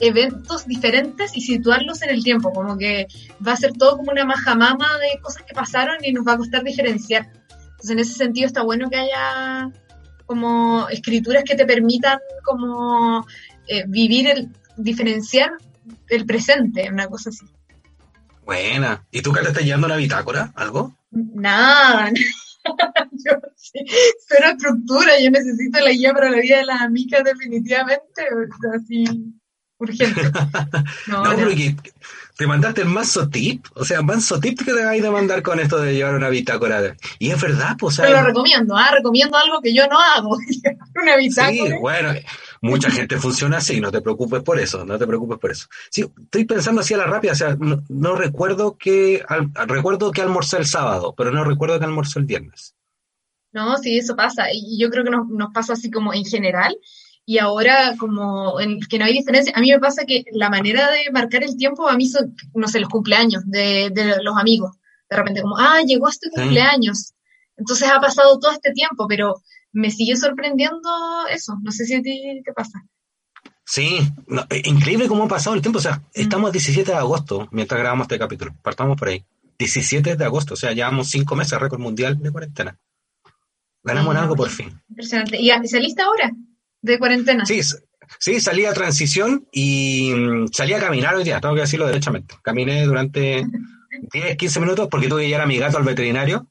eventos 0.00 0.66
diferentes 0.66 1.36
y 1.36 1.40
situarlos 1.40 2.02
en 2.02 2.10
el 2.10 2.22
tiempo, 2.22 2.52
como 2.52 2.78
que 2.78 3.06
va 3.46 3.52
a 3.52 3.56
ser 3.56 3.72
todo 3.72 3.96
como 3.96 4.12
una 4.12 4.24
majamama 4.24 4.98
de 4.98 5.20
cosas 5.20 5.42
que 5.42 5.54
pasaron 5.54 5.96
y 6.02 6.12
nos 6.12 6.26
va 6.26 6.34
a 6.34 6.38
costar 6.38 6.62
diferenciar. 6.62 7.30
Entonces 7.78 7.90
en 7.90 7.98
ese 8.00 8.14
sentido 8.14 8.48
está 8.48 8.62
bueno 8.62 8.90
que 8.90 8.96
haya 8.96 9.70
como 10.26 10.88
escrituras 10.88 11.44
que 11.44 11.54
te 11.54 11.64
permitan 11.64 12.18
como 12.44 13.24
eh, 13.68 13.84
vivir 13.86 14.28
el, 14.28 14.48
diferenciar 14.76 15.52
el 16.08 16.26
presente, 16.26 16.90
una 16.90 17.06
cosa 17.06 17.30
así. 17.30 17.46
buena. 18.44 19.06
¿Y 19.12 19.22
tú, 19.22 19.30
Carla, 19.30 19.50
estás 19.50 19.64
llevando 19.64 19.86
una 19.86 19.96
bitácora? 19.96 20.52
¿Algo? 20.56 20.96
Nada, 21.12 22.10
yo 23.12 23.32
sí, 23.56 23.78
cero 24.26 24.48
estructura, 24.50 25.18
yo 25.20 25.30
necesito 25.30 25.80
la 25.80 25.90
guía 25.90 26.12
para 26.12 26.30
la 26.30 26.40
vida 26.40 26.58
de 26.58 26.66
las 26.66 26.82
amigas 26.82 27.22
definitivamente, 27.24 28.22
o 28.22 28.60
sea, 28.60 28.72
así, 28.76 29.04
urgente. 29.78 30.22
No, 31.06 31.22
No, 31.24 31.30
no. 31.30 31.36
pero 31.36 31.50
que 31.50 31.76
te 32.36 32.46
mandaste 32.46 32.82
el 32.82 32.88
manso 32.88 33.28
tip, 33.28 33.66
o 33.74 33.84
sea, 33.84 34.00
manso 34.02 34.38
tip 34.38 34.58
que 34.58 34.72
te 34.72 34.84
vais 34.84 35.04
a 35.04 35.10
mandar 35.10 35.42
con 35.42 35.58
esto 35.58 35.78
de 35.78 35.94
llevar 35.94 36.14
una 36.14 36.28
bitácora. 36.28 36.80
de- 36.80 36.96
Y 37.18 37.30
es 37.30 37.40
verdad, 37.40 37.76
pues, 37.78 37.96
sea, 37.96 38.06
Pero 38.06 38.20
lo 38.20 38.26
recomiendo, 38.26 38.76
¿ah? 38.76 38.90
recomiendo 38.92 39.36
algo 39.36 39.60
que 39.60 39.74
yo 39.74 39.86
no 39.88 39.98
hago, 40.00 40.30
una 41.02 41.14
sí, 41.16 41.28
bitácora. 41.28 41.78
bueno, 41.80 42.12
mucha 42.60 42.90
gente 42.90 43.16
funciona 43.18 43.56
así, 43.58 43.80
no 43.80 43.90
te 43.90 44.00
preocupes 44.00 44.42
por 44.44 44.60
eso, 44.60 44.84
no 44.84 44.96
te 44.98 45.06
preocupes 45.06 45.38
por 45.38 45.50
eso. 45.50 45.66
Sí, 45.90 46.04
estoy 46.22 46.44
pensando 46.44 46.80
así 46.80 46.94
a 46.94 46.98
la 46.98 47.06
rápida, 47.06 47.32
o 47.32 47.36
sea, 47.36 47.56
no, 47.58 47.82
no 47.88 48.14
recuerdo 48.14 48.76
que, 48.78 49.24
al- 49.28 49.50
recuerdo 49.66 50.12
que 50.12 50.22
almorcé 50.22 50.58
el 50.58 50.66
sábado, 50.66 51.14
pero 51.16 51.32
no 51.32 51.42
recuerdo 51.42 51.78
que 51.80 51.86
almorcé 51.86 52.20
el 52.20 52.24
viernes. 52.26 52.74
No, 53.50 53.76
sí, 53.78 53.98
eso 53.98 54.14
pasa. 54.14 54.44
Y 54.52 54.78
yo 54.78 54.90
creo 54.90 55.02
que 55.02 55.10
nos, 55.10 55.26
nos 55.26 55.52
pasa 55.52 55.72
así 55.72 55.90
como 55.90 56.12
en 56.14 56.24
general. 56.24 56.76
Y 57.30 57.36
ahora 57.36 57.94
como 57.98 58.58
en 58.58 58.80
que 58.80 58.98
no 58.98 59.04
hay 59.04 59.12
diferencia. 59.12 59.52
A 59.54 59.60
mí 59.60 59.70
me 59.70 59.78
pasa 59.78 60.06
que 60.06 60.24
la 60.32 60.48
manera 60.48 60.90
de 60.90 61.10
marcar 61.12 61.42
el 61.44 61.58
tiempo 61.58 61.86
a 61.86 61.94
mí 61.94 62.08
son, 62.08 62.34
no 62.54 62.66
sé, 62.68 62.80
los 62.80 62.88
cumpleaños 62.88 63.42
de, 63.44 63.90
de 63.90 64.22
los 64.22 64.34
amigos. 64.38 64.70
De 65.10 65.16
repente 65.18 65.42
como, 65.42 65.58
ah, 65.58 65.82
llegó 65.86 66.08
este 66.08 66.30
Sí. 66.30 66.40
cumpleaños. 66.40 67.12
Entonces 67.58 67.86
ha 67.90 68.00
pasado 68.00 68.38
todo 68.38 68.50
este 68.52 68.72
tiempo, 68.72 69.06
pero 69.06 69.34
me 69.72 69.90
sigue 69.90 70.16
sorprendiendo 70.16 70.88
eso. 71.30 71.58
No 71.62 71.70
sé 71.70 71.84
si 71.84 71.96
a 71.96 72.00
ti 72.02 72.40
te 72.42 72.52
pasa. 72.54 72.82
Sí, 73.66 73.98
no, 74.26 74.46
eh, 74.48 74.62
increíble 74.64 75.06
cómo 75.06 75.24
ha 75.24 75.28
pasado 75.28 75.54
el 75.54 75.60
tiempo, 75.60 75.80
o 75.80 75.82
sea, 75.82 75.96
Mm. 75.98 76.02
estamos 76.14 76.50
17 76.52 76.92
de 76.92 76.96
agosto 76.96 77.46
mientras 77.50 77.78
grabamos 77.78 78.06
este 78.06 78.18
capítulo, 78.18 78.54
partamos 78.62 78.96
por 78.96 79.08
ahí. 79.08 79.22
17 79.58 80.16
de 80.16 80.24
agosto, 80.24 80.54
o 80.54 80.56
sea, 80.56 80.72
llevamos 80.72 81.08
5 81.10 81.36
meses 81.36 81.60
récord 81.60 81.78
mundial 81.80 82.18
de 82.22 82.30
cuarentena. 82.32 82.78
Ganamos 83.82 84.16
Ah, 84.16 84.22
algo 84.22 84.34
por 84.34 84.48
fin. 84.48 84.80
Impresionante. 84.88 85.38
¿Y 85.38 85.50
saliste 85.68 86.00
ahora 86.00 86.32
de 86.82 86.98
cuarentena? 86.98 87.44
Sí, 87.46 87.60
sí, 88.18 88.40
salí 88.40 88.64
a 88.64 88.72
transición 88.72 89.46
y 89.52 90.12
mm, 90.14 90.48
salí 90.52 90.72
a 90.72 90.80
caminar 90.80 91.14
hoy 91.14 91.24
día, 91.24 91.40
tengo 91.40 91.54
que 91.54 91.62
decirlo 91.62 91.86
derechamente. 91.86 92.34
Caminé 92.42 92.84
durante 92.84 93.44
10, 94.12 94.36
15 94.36 94.60
minutos 94.60 94.88
porque 94.90 95.08
tuve 95.08 95.22
que 95.22 95.28
llevar 95.28 95.42
a 95.42 95.46
mi 95.46 95.58
gato 95.58 95.78
al 95.78 95.84
veterinario 95.84 96.46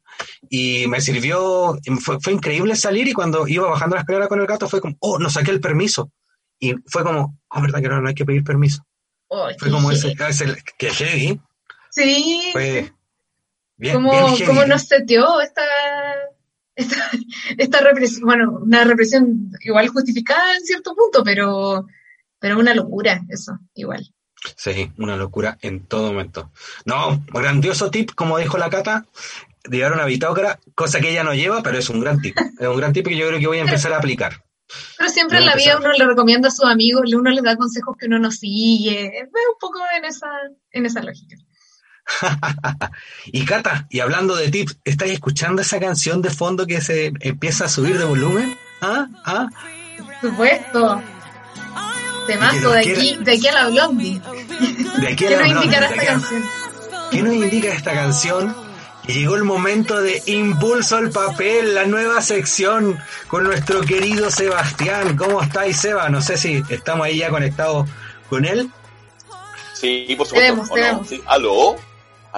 y 0.49 0.85
me 0.87 1.01
sirvió, 1.01 1.77
fue, 2.01 2.19
fue 2.19 2.33
increíble 2.33 2.75
salir 2.75 3.07
y 3.07 3.13
cuando 3.13 3.47
iba 3.47 3.69
bajando 3.69 3.95
la 3.95 4.01
escalera 4.01 4.27
con 4.27 4.39
el 4.39 4.47
gato 4.47 4.67
fue 4.67 4.81
como, 4.81 4.95
oh, 4.99 5.19
no 5.19 5.29
saqué 5.29 5.51
el 5.51 5.61
permiso. 5.61 6.11
Y 6.59 6.73
fue 6.87 7.03
como, 7.03 7.37
oh, 7.49 7.61
verdad 7.61 7.81
que 7.81 7.87
no, 7.89 8.01
no 8.01 8.07
hay 8.07 8.15
que 8.15 8.25
pedir 8.25 8.43
permiso. 8.43 8.83
Ay, 9.29 9.55
Fue 9.59 9.69
como 9.69 9.91
ese, 9.91 10.15
ese 10.27 10.55
que 10.77 10.89
heavy, 10.89 11.39
Sí, 11.91 12.49
fue 12.51 12.91
bien, 13.75 13.95
¿Cómo, 13.95 14.11
bien 14.11 14.27
heavy. 14.35 14.45
cómo 14.45 14.65
nos 14.65 14.83
seteó 14.83 15.41
esta, 15.41 15.61
esta, 16.77 16.95
esta 17.57 17.81
represión? 17.81 18.21
Bueno, 18.25 18.59
una 18.61 18.83
represión 18.83 19.51
igual 19.61 19.89
justificada 19.89 20.55
en 20.55 20.65
cierto 20.65 20.95
punto, 20.95 21.23
pero, 21.23 21.85
pero 22.39 22.57
una 22.57 22.73
locura 22.73 23.21
eso, 23.29 23.59
igual. 23.73 24.09
Sí, 24.55 24.91
una 24.97 25.17
locura 25.17 25.57
en 25.61 25.85
todo 25.85 26.13
momento. 26.13 26.51
No, 26.85 27.23
grandioso 27.33 27.91
tip, 27.91 28.11
como 28.15 28.37
dijo 28.37 28.57
la 28.57 28.69
Cata, 28.69 29.05
de 29.63 29.77
llevar 29.77 29.93
una 29.93 30.05
bitácora, 30.05 30.59
cosa 30.75 30.99
que 30.99 31.09
ella 31.09 31.23
no 31.23 31.33
lleva, 31.33 31.61
pero 31.63 31.77
es 31.77 31.89
un 31.89 31.99
gran 31.99 32.21
tip. 32.21 32.37
Es 32.59 32.67
un 32.67 32.77
gran 32.77 32.93
tip 32.93 33.07
que 33.07 33.17
yo 33.17 33.27
creo 33.27 33.39
que 33.39 33.47
voy 33.47 33.57
a 33.57 33.63
empezar 33.63 33.93
a 33.93 33.97
aplicar. 33.97 34.43
Pero 34.97 35.09
siempre 35.09 35.37
en 35.37 35.45
la 35.45 35.55
vida 35.55 35.77
uno 35.77 35.91
le 35.91 36.05
recomienda 36.05 36.49
a 36.49 36.51
sus 36.51 36.65
amigos, 36.65 37.11
uno 37.13 37.29
les 37.31 37.43
da 37.43 37.55
consejos 37.55 37.95
que 37.97 38.07
uno 38.07 38.19
no 38.19 38.31
sigue. 38.31 39.19
Es 39.19 39.23
un 39.25 39.59
poco 39.59 39.79
en 39.95 40.05
esa, 40.05 40.27
en 40.71 40.85
esa 40.85 41.01
lógica. 41.01 41.35
y 43.25 43.45
Cata, 43.45 43.85
y 43.89 43.99
hablando 43.99 44.35
de 44.35 44.49
tips, 44.49 44.77
¿estáis 44.85 45.13
escuchando 45.13 45.61
esa 45.61 45.79
canción 45.79 46.21
de 46.21 46.29
fondo 46.29 46.65
que 46.65 46.81
se 46.81 47.13
empieza 47.19 47.65
a 47.65 47.69
subir 47.69 47.97
de 47.97 48.05
volumen? 48.05 48.57
¿Ah? 48.81 49.07
¿Ah? 49.25 49.49
Por 50.21 50.31
supuesto. 50.31 51.01
Temazo 52.27 52.71
de 52.71 52.79
aquí, 52.79 53.17
de 53.21 53.31
aquí 53.33 53.47
a 53.47 53.53
la 53.53 53.67
blondie. 53.69 54.21
De 54.99 55.07
aquí 55.07 55.25
a 55.25 55.29
¿Qué 55.29 55.35
la 55.35 55.47
nos 55.47 55.63
indicará 55.63 55.87
de 55.87 55.95
esta 55.95 56.05
canción? 56.05 56.43
¿Qué 57.11 57.23
nos 57.23 57.33
indica 57.33 57.67
esta 57.69 57.93
canción? 57.93 58.55
Que 59.05 59.13
llegó 59.13 59.35
el 59.35 59.45
momento 59.45 60.01
de 60.01 60.21
Impulso 60.25 60.97
al 60.97 61.11
Papel, 61.11 61.73
la 61.73 61.85
nueva 61.85 62.21
sección 62.21 62.99
con 63.29 63.45
nuestro 63.45 63.81
querido 63.81 64.29
Sebastián. 64.29 65.15
¿Cómo 65.15 65.41
estáis, 65.41 65.77
Seba? 65.77 66.09
No 66.09 66.21
sé 66.21 66.37
si 66.37 66.61
estamos 66.69 67.05
ahí 67.05 67.19
ya 67.19 67.29
conectados 67.29 67.87
con 68.29 68.43
él. 68.43 68.69
Sí, 69.73 70.13
por 70.17 70.27
supuesto. 70.27 70.53
vemos, 70.53 70.69
¿o 70.69 70.73
te 70.73 70.91
no? 70.91 71.05
Sí. 71.05 71.23
¿Aló? 71.25 71.77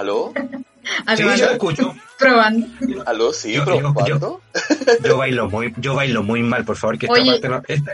¿Aló? 0.00 0.32
Aló, 1.06 1.16
Sí, 1.16 1.22
yo 1.22 1.30
aló. 1.30 1.50
escucho. 1.52 1.94
Probando. 2.18 2.66
¿Aló? 3.06 3.32
Sí, 3.32 3.52
Yo- 3.52 3.64
probando. 3.64 4.40
Yo 5.04 5.16
bailo 5.18 5.48
muy, 5.48 5.72
yo 5.76 5.94
bailo 5.94 6.22
muy 6.22 6.42
mal, 6.42 6.64
por 6.64 6.76
favor, 6.76 6.98
que 6.98 7.06
esta 7.06 7.18
Oye. 7.20 7.30
parte 7.40 7.48
no. 7.48 7.62
esta- 7.68 7.92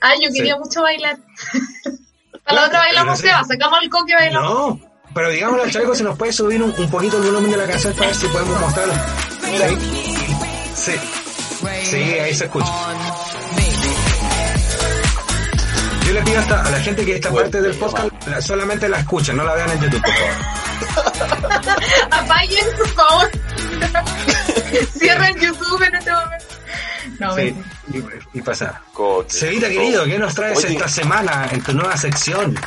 Ah, 0.00 0.12
yo 0.20 0.30
Sí. 0.30 0.36
quería 0.38 0.56
mucho 0.56 0.80
bailar. 0.82 1.18
A 2.46 2.54
la 2.54 2.66
otra 2.66 2.78
bailamos, 2.78 3.18
sí. 3.18 3.26
Seba. 3.26 3.44
Sacamos 3.44 3.78
el 3.82 3.90
coque 3.90 4.12
y 4.12 4.14
bailamos. 4.14 4.50
no, 4.78 4.80
pero 5.14 5.28
digamos 5.30 5.60
al 5.62 5.70
chaleco 5.70 5.94
si 5.94 6.02
nos 6.02 6.16
puede 6.16 6.32
subir 6.32 6.62
un, 6.62 6.72
un 6.76 6.90
poquito 6.90 7.18
el 7.18 7.24
volumen 7.24 7.50
de 7.50 7.56
la 7.58 7.66
canción 7.66 7.92
para 7.94 8.06
ver 8.06 8.14
si 8.16 8.26
podemos 8.28 8.60
mostrarlo. 8.60 8.94
Mira 9.50 9.66
ahí. 9.66 9.76
Sí, 10.74 10.92
sí, 11.84 11.96
ahí 11.96 12.34
se 12.34 12.44
escucha. 12.44 12.72
Yo 16.06 16.12
le 16.14 16.22
pido 16.22 16.38
hasta 16.40 16.62
a 16.64 16.70
la 16.70 16.80
gente 16.80 17.04
que 17.04 17.14
esta 17.16 17.28
Bueno, 17.30 17.50
parte 17.50 17.60
del 17.60 17.76
podcast 17.76 18.26
la- 18.26 18.40
solamente 18.40 18.88
la 18.88 19.00
escuchen, 19.00 19.36
no 19.36 19.44
la 19.44 19.54
vean 19.54 19.70
en 19.72 19.80
YouTube, 19.80 20.00
por 20.02 20.14
favor. 20.14 20.59
Apaguen, 22.10 22.66
por 22.76 22.88
favor. 22.88 23.30
Cierren 24.98 25.38
YouTube 25.38 25.82
en 25.82 25.94
este 25.94 26.10
momento. 26.12 26.44
No, 27.18 27.34
Sí, 27.36 27.54
y, 27.92 28.38
y 28.38 28.42
pasa. 28.42 28.82
Coque. 28.92 29.30
Sevita 29.30 29.68
querido, 29.68 30.04
¿qué 30.04 30.18
nos 30.18 30.34
traes 30.34 30.58
Oye. 30.64 30.74
esta 30.74 30.88
semana 30.88 31.48
en 31.52 31.62
tu 31.62 31.72
nueva 31.72 31.96
sección? 31.96 32.58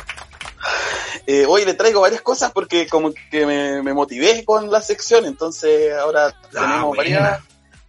Eh, 1.26 1.44
hoy 1.48 1.64
le 1.64 1.74
traigo 1.74 2.00
varias 2.02 2.20
cosas 2.20 2.52
porque 2.52 2.86
como 2.86 3.12
que 3.30 3.46
me, 3.46 3.82
me 3.82 3.94
motivé 3.94 4.44
con 4.44 4.70
la 4.70 4.82
sección, 4.82 5.24
entonces 5.24 5.92
ahora 5.94 6.32
tenemos 6.50 6.74
Ah, 6.76 6.82
buena. 6.84 7.20
varias, 7.20 7.40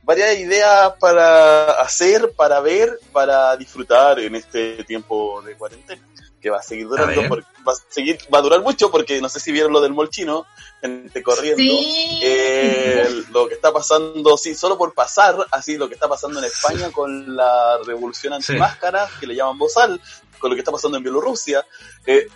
varias 0.04 0.38
ideas 0.38 0.94
para 1.00 1.72
hacer, 1.82 2.32
para 2.38 2.62
ver, 2.62 2.98
para 3.12 3.58
disfrutar 3.58 4.20
en 4.20 4.36
este 4.36 4.84
tiempo 4.86 5.42
de 5.42 5.56
cuarentena, 5.56 6.02
que 6.46 6.52
va 6.52 6.60
a 6.60 6.62
seguir 6.62 6.86
A 6.86 6.90
durando, 6.90 7.28
porque 7.28 7.48
va 7.68 7.74
a 7.74 7.76
seguir, 7.90 8.20
va 8.32 8.38
a 8.38 8.42
durar 8.44 8.62
mucho 8.62 8.92
porque 8.92 9.20
no 9.20 9.30
sé 9.30 9.40
si 9.40 9.52
vieron 9.52 9.74
lo 9.74 9.82
del 9.82 9.94
molchino, 9.94 10.46
gente 10.80 11.24
corriendo. 11.24 11.58
Sí. 11.58 12.20
Eh, 12.22 13.24
lo 13.32 13.48
que 13.48 13.56
está 13.56 13.74
pasando, 13.74 14.38
sí, 14.38 14.54
solo 14.54 14.78
por 14.78 14.94
pasar, 14.94 15.36
así 15.52 15.76
lo 15.76 15.88
que 15.88 15.96
está 15.96 16.08
pasando 16.08 16.38
en 16.38 16.46
España 16.46 16.92
con 16.92 17.36
la 17.36 17.80
revolución 17.84 18.40
Sí. 18.44 18.52
antimáscara, 18.52 19.10
que 19.20 19.26
le 19.26 19.34
llaman 19.36 19.58
Bozal, 19.58 20.00
con 20.38 20.52
lo 20.52 20.56
que 20.56 20.60
está 20.60 20.72
pasando 20.72 20.98
en 21.00 21.04
Bielorrusia. 21.04 21.66
Eh, 22.06 22.28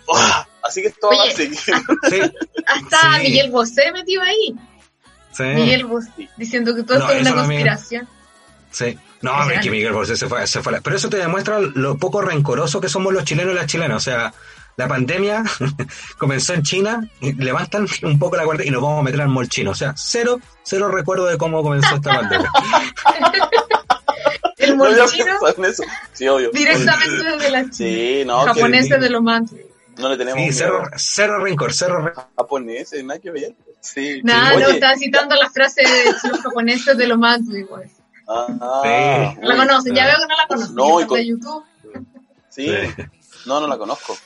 así 0.64 0.82
que 0.82 0.88
esto 0.88 1.08
va 1.16 1.22
a 1.22 1.30
seguir. 1.30 1.56
Sí, 1.56 2.20
Hasta 2.66 3.16
Sí. 3.18 3.22
Miguel 3.22 3.50
Bosé 3.52 3.92
metido 3.92 4.22
ahí. 4.22 4.56
sí. 5.32 5.44
Miguel 5.44 5.84
Bosé, 5.86 6.28
diciendo 6.36 6.74
que 6.74 6.82
todo 6.82 6.98
No, 6.98 7.04
esto 7.04 7.14
es 7.14 7.20
una 7.22 7.34
conspiración. 7.36 8.08
Sí. 8.72 8.98
No, 9.22 9.32
que 9.62 9.70
Miguel 9.70 9.92
Bosé 9.92 10.16
se 10.16 10.28
fue, 10.28 10.46
se 10.46 10.62
fue. 10.62 10.80
Pero 10.80 10.96
eso 10.96 11.10
te 11.10 11.18
demuestra 11.18 11.60
lo 11.60 11.96
poco 11.98 12.22
rencoroso 12.22 12.80
que 12.80 12.88
somos 12.88 13.12
los 13.12 13.24
chilenos 13.24 13.52
y 13.52 13.56
las 13.56 13.66
chilenas. 13.66 13.96
O 13.96 14.00
sea, 14.00 14.32
la 14.76 14.88
pandemia 14.88 15.44
comenzó 16.18 16.54
en 16.54 16.62
China, 16.62 17.06
y 17.20 17.32
levantan 17.34 17.86
un 18.02 18.18
poco 18.18 18.36
la 18.36 18.44
guardia 18.44 18.66
y 18.66 18.70
nos 18.70 18.82
vamos 18.82 19.00
a 19.00 19.02
meter 19.02 19.20
al 19.20 19.28
molchino. 19.28 19.72
O 19.72 19.74
sea, 19.74 19.94
cero, 19.96 20.40
cero 20.62 20.88
recuerdo 20.88 21.26
de 21.26 21.36
cómo 21.36 21.62
comenzó 21.62 21.96
esta 21.96 22.14
pandemia. 22.14 22.50
El 24.56 24.76
No 24.76 24.84
pensado 24.84 25.54
en 25.56 25.64
eso. 25.64 25.82
Sí, 26.12 26.28
obvio. 26.28 26.50
directamente 26.50 27.24
desde 27.24 27.50
la 27.50 27.60
China. 27.62 27.72
Sí, 27.72 28.22
no, 28.26 28.44
que 28.44 28.48
Japoneses 28.48 29.00
de 29.00 29.10
los 29.10 29.22
mantos. 29.22 29.58
no 29.96 30.08
le 30.10 30.16
tenemos 30.18 30.40
Sí, 30.42 30.52
cero, 30.52 30.82
cero 30.96 31.38
rencor, 31.42 31.72
cero 31.72 31.98
rencor. 32.02 32.26
japoneses, 32.36 33.02
nada 33.02 33.18
que 33.20 33.30
ver. 33.30 33.54
Sí. 33.80 34.20
Nada, 34.22 34.58
no, 34.58 34.68
estaba 34.68 34.96
citando 34.96 35.34
la 35.34 35.48
frase 35.48 35.82
de 35.82 36.28
los 36.28 36.40
japoneses 36.42 36.96
de 36.98 37.06
los 37.06 37.18
mantos 37.18 37.54
igual. 37.54 37.90
Ah, 38.30 38.80
Sí. 39.34 39.38
La 39.42 39.56
conocen, 39.56 39.94
ya 39.94 40.06
veo 40.06 40.16
que 40.16 40.26
no 40.26 40.36
la 40.36 40.46
conocen. 40.46 40.74
No, 40.74 40.98
y 41.00 41.02
Esa 41.02 41.06
con- 41.08 41.18
de 41.18 41.26
YouTube. 41.26 41.64
Sí, 42.48 42.66
Sí. 42.68 43.02
no, 43.46 43.60
no 43.60 43.66
la 43.66 43.76
conozco. 43.78 44.16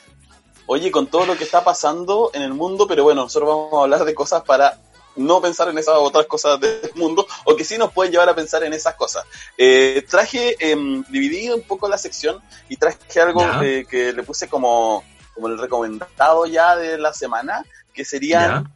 Oye, 0.67 0.91
con 0.91 1.07
todo 1.07 1.25
lo 1.25 1.37
que 1.37 1.43
está 1.43 1.63
pasando 1.63 2.31
en 2.33 2.41
el 2.41 2.53
mundo, 2.53 2.87
pero 2.87 3.03
bueno, 3.03 3.21
nosotros 3.23 3.49
vamos 3.49 3.73
a 3.73 3.83
hablar 3.83 4.03
de 4.05 4.15
cosas 4.15 4.41
para 4.43 4.79
no 5.15 5.39
pensar 5.39 5.69
en 5.69 5.77
esas 5.77 5.95
otras 5.97 6.25
cosas 6.25 6.59
del 6.59 6.91
mundo, 6.95 7.25
o 7.45 7.55
que 7.55 7.63
sí 7.63 7.77
nos 7.77 7.93
pueden 7.93 8.11
llevar 8.11 8.27
a 8.29 8.35
pensar 8.35 8.63
en 8.63 8.73
esas 8.73 8.95
cosas. 8.95 9.23
Eh, 9.57 10.03
traje, 10.09 10.55
em, 10.59 11.03
dividí 11.07 11.49
un 11.51 11.61
poco 11.61 11.87
la 11.87 11.97
sección 11.97 12.41
y 12.67 12.75
traje 12.77 13.21
algo 13.21 13.41
eh, 13.63 13.85
que 13.89 14.11
le 14.11 14.23
puse 14.23 14.49
como, 14.49 15.03
como 15.33 15.47
el 15.47 15.57
recomendado 15.57 16.45
ya 16.47 16.75
de 16.75 16.97
la 16.97 17.13
semana, 17.13 17.63
que 17.93 18.03
serían 18.03 18.73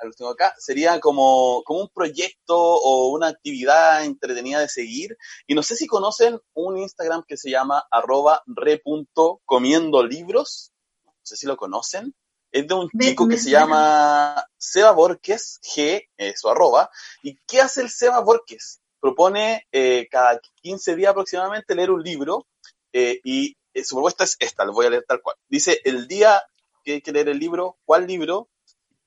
acá, 0.00 0.06
acá 0.06 0.06
lo 0.06 0.12
tengo 0.12 0.30
acá, 0.30 0.54
sería 0.58 1.00
como, 1.00 1.62
como 1.64 1.80
un 1.80 1.88
proyecto 1.88 2.56
o 2.58 3.10
una 3.12 3.28
actividad 3.28 4.04
entretenida 4.04 4.60
de 4.60 4.68
seguir. 4.68 5.16
Y 5.46 5.54
no 5.54 5.62
sé 5.62 5.76
si 5.76 5.86
conocen 5.86 6.40
un 6.54 6.78
Instagram 6.78 7.24
que 7.26 7.36
se 7.36 7.50
llama 7.50 7.84
arroba 7.90 8.42
re.comiendo 8.46 10.02
libros. 10.04 10.72
No 11.04 11.12
sé 11.22 11.36
si 11.36 11.46
lo 11.46 11.56
conocen. 11.56 12.14
Es 12.52 12.66
de 12.66 12.74
un 12.74 12.88
Me- 12.92 13.06
chico 13.06 13.26
me 13.26 13.34
que 13.34 13.40
se 13.40 13.50
llama 13.50 14.44
Seba 14.58 14.90
Borges, 14.92 15.60
G, 15.62 16.08
eh, 16.16 16.34
su 16.36 16.48
arroba. 16.48 16.90
¿Y 17.22 17.36
qué 17.46 17.60
hace 17.60 17.82
el 17.82 17.90
Seba 17.90 18.20
Borges? 18.20 18.80
Propone 19.00 19.66
eh, 19.72 20.08
cada 20.10 20.40
15 20.62 20.96
días 20.96 21.10
aproximadamente 21.12 21.74
leer 21.74 21.90
un 21.90 22.02
libro 22.02 22.46
eh, 22.92 23.20
y 23.24 23.56
su 23.84 23.94
propuesta 23.94 24.24
es 24.24 24.36
esta, 24.40 24.64
lo 24.64 24.72
voy 24.72 24.86
a 24.86 24.90
leer 24.90 25.04
tal 25.06 25.22
cual. 25.22 25.36
Dice, 25.48 25.80
el 25.84 26.08
día 26.08 26.42
que 26.84 26.94
hay 26.94 27.02
que 27.02 27.12
leer 27.12 27.28
el 27.28 27.38
libro, 27.38 27.78
¿cuál 27.84 28.06
libro? 28.06 28.48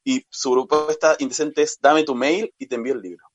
Y 0.04 0.26
su 0.30 0.52
propuesta 0.52 1.16
indecente 1.20 1.62
es, 1.62 1.78
dame 1.82 2.04
tu 2.04 2.14
mail 2.16 2.54
y 2.58 2.68
te 2.68 2.76
envío 2.76 2.94
el 2.94 3.02
libro. 3.02 3.26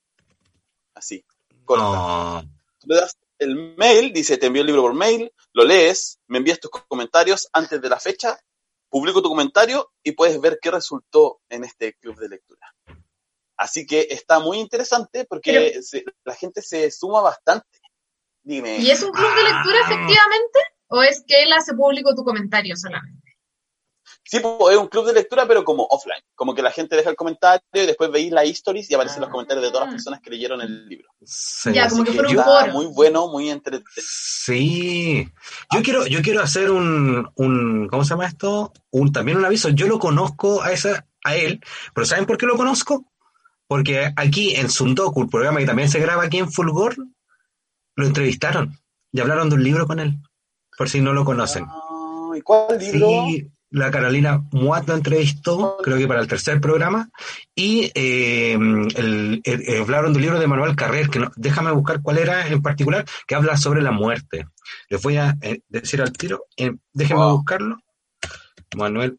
Así, 0.94 1.24
corta. 1.64 1.84
No. 1.84 2.42
Tú 2.78 2.88
le 2.88 2.96
das 2.96 3.16
el 3.38 3.74
mail, 3.76 4.12
dice, 4.12 4.36
te 4.36 4.46
envío 4.46 4.62
el 4.62 4.66
libro 4.66 4.82
por 4.82 4.94
mail, 4.94 5.32
lo 5.52 5.64
lees, 5.64 6.18
me 6.26 6.38
envías 6.38 6.60
tus 6.60 6.70
comentarios 6.70 7.48
antes 7.52 7.80
de 7.80 7.88
la 7.88 7.98
fecha, 8.00 8.38
publico 8.90 9.22
tu 9.22 9.28
comentario 9.28 9.92
y 10.02 10.12
puedes 10.12 10.40
ver 10.40 10.58
qué 10.60 10.70
resultó 10.70 11.40
en 11.48 11.64
este 11.64 11.94
club 11.94 12.18
de 12.18 12.28
lectura. 12.28 12.74
Así 13.56 13.86
que 13.86 14.06
está 14.10 14.38
muy 14.40 14.58
interesante 14.58 15.24
porque 15.24 15.52
Pero- 15.52 15.82
se- 15.82 16.04
la 16.24 16.34
gente 16.34 16.62
se 16.62 16.90
suma 16.90 17.20
bastante. 17.20 17.78
Dime. 18.42 18.78
¿Y 18.78 18.90
es 18.90 19.02
un 19.02 19.10
club 19.10 19.34
de 19.34 19.42
lectura 19.42 19.78
Ah. 19.84 19.92
efectivamente? 19.92 20.58
¿O 20.88 21.02
es 21.02 21.22
que 21.26 21.42
él 21.42 21.52
hace 21.52 21.74
público 21.74 22.14
tu 22.14 22.24
comentario 22.24 22.76
solamente? 22.76 23.17
Sí, 24.30 24.40
pues, 24.40 24.74
es 24.74 24.78
un 24.78 24.88
club 24.88 25.06
de 25.06 25.14
lectura, 25.14 25.48
pero 25.48 25.64
como 25.64 25.84
offline. 25.84 26.20
Como 26.34 26.54
que 26.54 26.60
la 26.60 26.70
gente 26.70 26.96
deja 26.96 27.08
el 27.08 27.16
comentario 27.16 27.62
y 27.72 27.86
después 27.86 28.10
veis 28.10 28.30
la 28.30 28.44
histories 28.44 28.90
y 28.90 28.94
aparecen 28.94 29.22
los 29.22 29.30
comentarios 29.30 29.64
de 29.64 29.70
todas 29.70 29.86
las 29.86 29.94
personas 29.94 30.20
que 30.20 30.28
leyeron 30.28 30.60
el 30.60 30.86
libro. 30.86 31.08
Sí. 31.24 31.72
Ya, 31.72 31.88
como 31.88 32.04
que 32.04 32.12
fuera 32.12 32.28
un 32.28 32.36
foro. 32.36 32.72
muy 32.72 32.86
bueno, 32.86 33.28
muy 33.28 33.48
entretenido. 33.48 33.90
Sí, 33.96 35.26
yo 35.72 35.82
quiero, 35.82 36.06
yo 36.06 36.20
quiero 36.20 36.42
hacer 36.42 36.70
un, 36.70 37.26
un, 37.36 37.88
¿cómo 37.88 38.04
se 38.04 38.10
llama 38.10 38.26
esto? 38.26 38.70
Un, 38.90 39.12
también 39.12 39.38
un 39.38 39.46
aviso. 39.46 39.70
Yo 39.70 39.86
lo 39.86 39.98
conozco 39.98 40.60
a 40.62 40.72
esa, 40.72 41.06
a 41.24 41.34
él, 41.34 41.62
pero 41.94 42.04
¿saben 42.06 42.26
por 42.26 42.36
qué 42.36 42.44
lo 42.44 42.58
conozco? 42.58 43.10
Porque 43.66 44.12
aquí 44.14 44.56
en 44.56 44.68
Sundoku, 44.68 45.22
el 45.22 45.30
programa 45.30 45.60
que 45.60 45.66
también 45.66 45.88
se 45.88 46.00
graba 46.00 46.24
aquí 46.24 46.36
en 46.36 46.52
Fulgor, 46.52 46.96
lo 47.96 48.06
entrevistaron 48.06 48.78
y 49.10 49.20
hablaron 49.20 49.48
de 49.48 49.54
un 49.54 49.64
libro 49.64 49.86
con 49.86 50.00
él, 50.00 50.18
por 50.76 50.90
si 50.90 51.00
no 51.00 51.14
lo 51.14 51.24
conocen. 51.24 51.64
Ah, 51.66 52.32
¿Y 52.36 52.42
cuál 52.42 52.78
libro? 52.78 53.08
Sí, 53.26 53.50
la 53.70 53.90
Carolina 53.90 54.42
Muat 54.52 54.88
lo 54.88 54.94
entrevistó, 54.94 55.76
creo 55.82 55.98
que 55.98 56.06
para 56.08 56.20
el 56.20 56.26
tercer 56.28 56.60
programa, 56.60 57.10
y 57.54 57.90
eh, 57.94 58.54
el- 58.54 59.40
el- 59.44 59.62
eh, 59.66 59.78
hablaron 59.80 60.12
del 60.12 60.22
libro 60.22 60.38
de 60.40 60.46
Manuel 60.46 60.74
Carrer, 60.76 61.10
que 61.10 61.18
no, 61.18 61.30
déjame 61.36 61.70
buscar 61.72 62.00
cuál 62.02 62.18
era 62.18 62.46
en 62.48 62.62
particular, 62.62 63.04
que 63.26 63.34
habla 63.34 63.56
sobre 63.56 63.82
la 63.82 63.90
muerte. 63.90 64.46
Les 64.88 65.02
voy 65.02 65.16
a 65.18 65.36
eh, 65.42 65.60
decir 65.68 66.00
al 66.00 66.12
tiro, 66.12 66.46
eh, 66.56 66.72
déjenme 66.92 67.22
Wow. 67.24 67.36
buscarlo. 67.38 67.76
Manuel, 68.76 69.18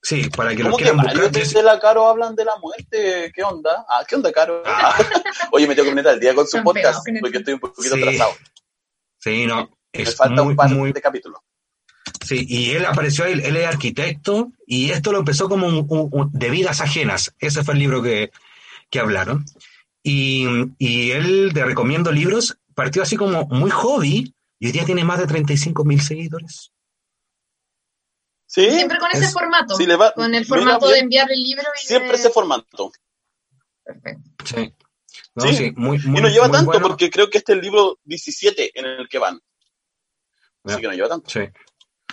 sí, 0.00 0.28
para 0.36 0.50
que 0.54 0.58
lo 0.62 0.70
¿Cómo 0.70 0.76
que 0.76 0.84
quieran 0.84 0.96
varios 0.98 1.14
buscar. 1.28 1.32
de, 1.42 1.48
yo- 1.48 1.58
de 1.58 1.62
la 1.64 1.78
Caro 1.80 2.06
hablan 2.08 2.34
de 2.36 2.44
la 2.44 2.56
muerte? 2.60 3.32
¿Qué 3.34 3.42
onda? 3.42 3.84
Ah, 3.88 4.04
¿qué 4.06 4.14
onda, 4.16 4.32
Caro? 4.32 4.62
Ah. 4.66 4.94
Oye, 5.52 5.66
me 5.66 5.74
tengo 5.74 5.86
que 5.86 5.90
poner 5.92 6.08
al 6.08 6.20
día 6.20 6.34
con 6.34 6.46
su 6.46 6.62
podcast 6.62 7.06
el- 7.08 7.20
porque 7.20 7.38
estoy 7.38 7.54
un 7.54 7.60
poquito 7.60 7.94
Sí, 7.96 8.00
atrasado. 8.02 8.32
Sí, 9.18 9.46
no, 9.46 9.68
Me 9.92 10.02
es 10.02 10.16
falta 10.16 10.42
muy, 10.42 10.50
un 10.52 10.56
par 10.56 10.70
muy, 10.70 10.92
de 10.92 11.00
capítulos. 11.00 11.40
Sí, 12.24 12.46
y 12.48 12.70
él 12.72 12.84
apareció 12.86 13.24
ahí, 13.24 13.32
él 13.32 13.56
es 13.56 13.66
arquitecto, 13.66 14.52
y 14.66 14.90
esto 14.90 15.10
lo 15.12 15.18
empezó 15.18 15.48
como 15.48 15.66
un, 15.66 15.86
un- 15.88 16.08
un- 16.12 16.30
de 16.32 16.50
vidas 16.50 16.80
ajenas. 16.80 17.34
Ese 17.38 17.64
fue 17.64 17.74
el 17.74 17.80
libro 17.80 18.02
que, 18.02 18.30
que 18.90 19.00
hablaron. 19.00 19.44
Y, 20.02 20.46
y 20.78 21.10
él, 21.12 21.52
de 21.52 21.64
Recomiendo 21.64 22.12
Libros, 22.12 22.58
partió 22.74 23.02
así 23.02 23.16
como 23.16 23.44
muy 23.46 23.70
hobby, 23.70 24.34
y 24.58 24.66
hoy 24.66 24.72
día 24.72 24.84
tiene 24.84 25.04
más 25.04 25.18
de 25.18 25.26
35 25.26 25.84
mil 25.84 26.00
seguidores. 26.00 26.70
Sí, 28.46 28.68
Siempre 28.70 28.98
con 28.98 29.08
ese 29.12 29.24
Es- 29.24 29.32
formato. 29.32 29.76
sí, 29.76 29.86
le 29.86 29.96
va- 29.96 30.12
con 30.12 30.34
el 30.34 30.44
formato 30.44 30.86
bien. 30.86 30.92
de 30.94 31.00
enviar 31.00 31.32
el 31.32 31.42
libro 31.42 31.64
y 31.82 31.86
siempre 31.86 32.10
de- 32.12 32.16
ese 32.18 32.30
formato. 32.30 32.92
Perfecto. 33.84 34.30
Sí. 34.44 34.72
No, 35.34 35.44
Sí. 35.46 35.56
sí, 35.56 35.72
muy, 35.76 35.98
muy, 36.00 36.18
y 36.18 36.22
no 36.22 36.28
lleva 36.28 36.46
muy 36.48 36.56
tanto 36.56 36.70
bueno. 36.72 36.86
porque 36.88 37.10
creo 37.10 37.30
que 37.30 37.38
este 37.38 37.52
es 37.52 37.58
el 37.58 37.64
libro 37.64 37.98
17 38.04 38.78
en 38.78 38.84
el 38.84 39.08
que 39.08 39.18
van. 39.18 39.40
Así 40.64 40.80
que 40.80 40.86
no 40.86 40.92
lleva 40.92 41.08
tanto 41.08 41.30
Sí. 41.30 41.40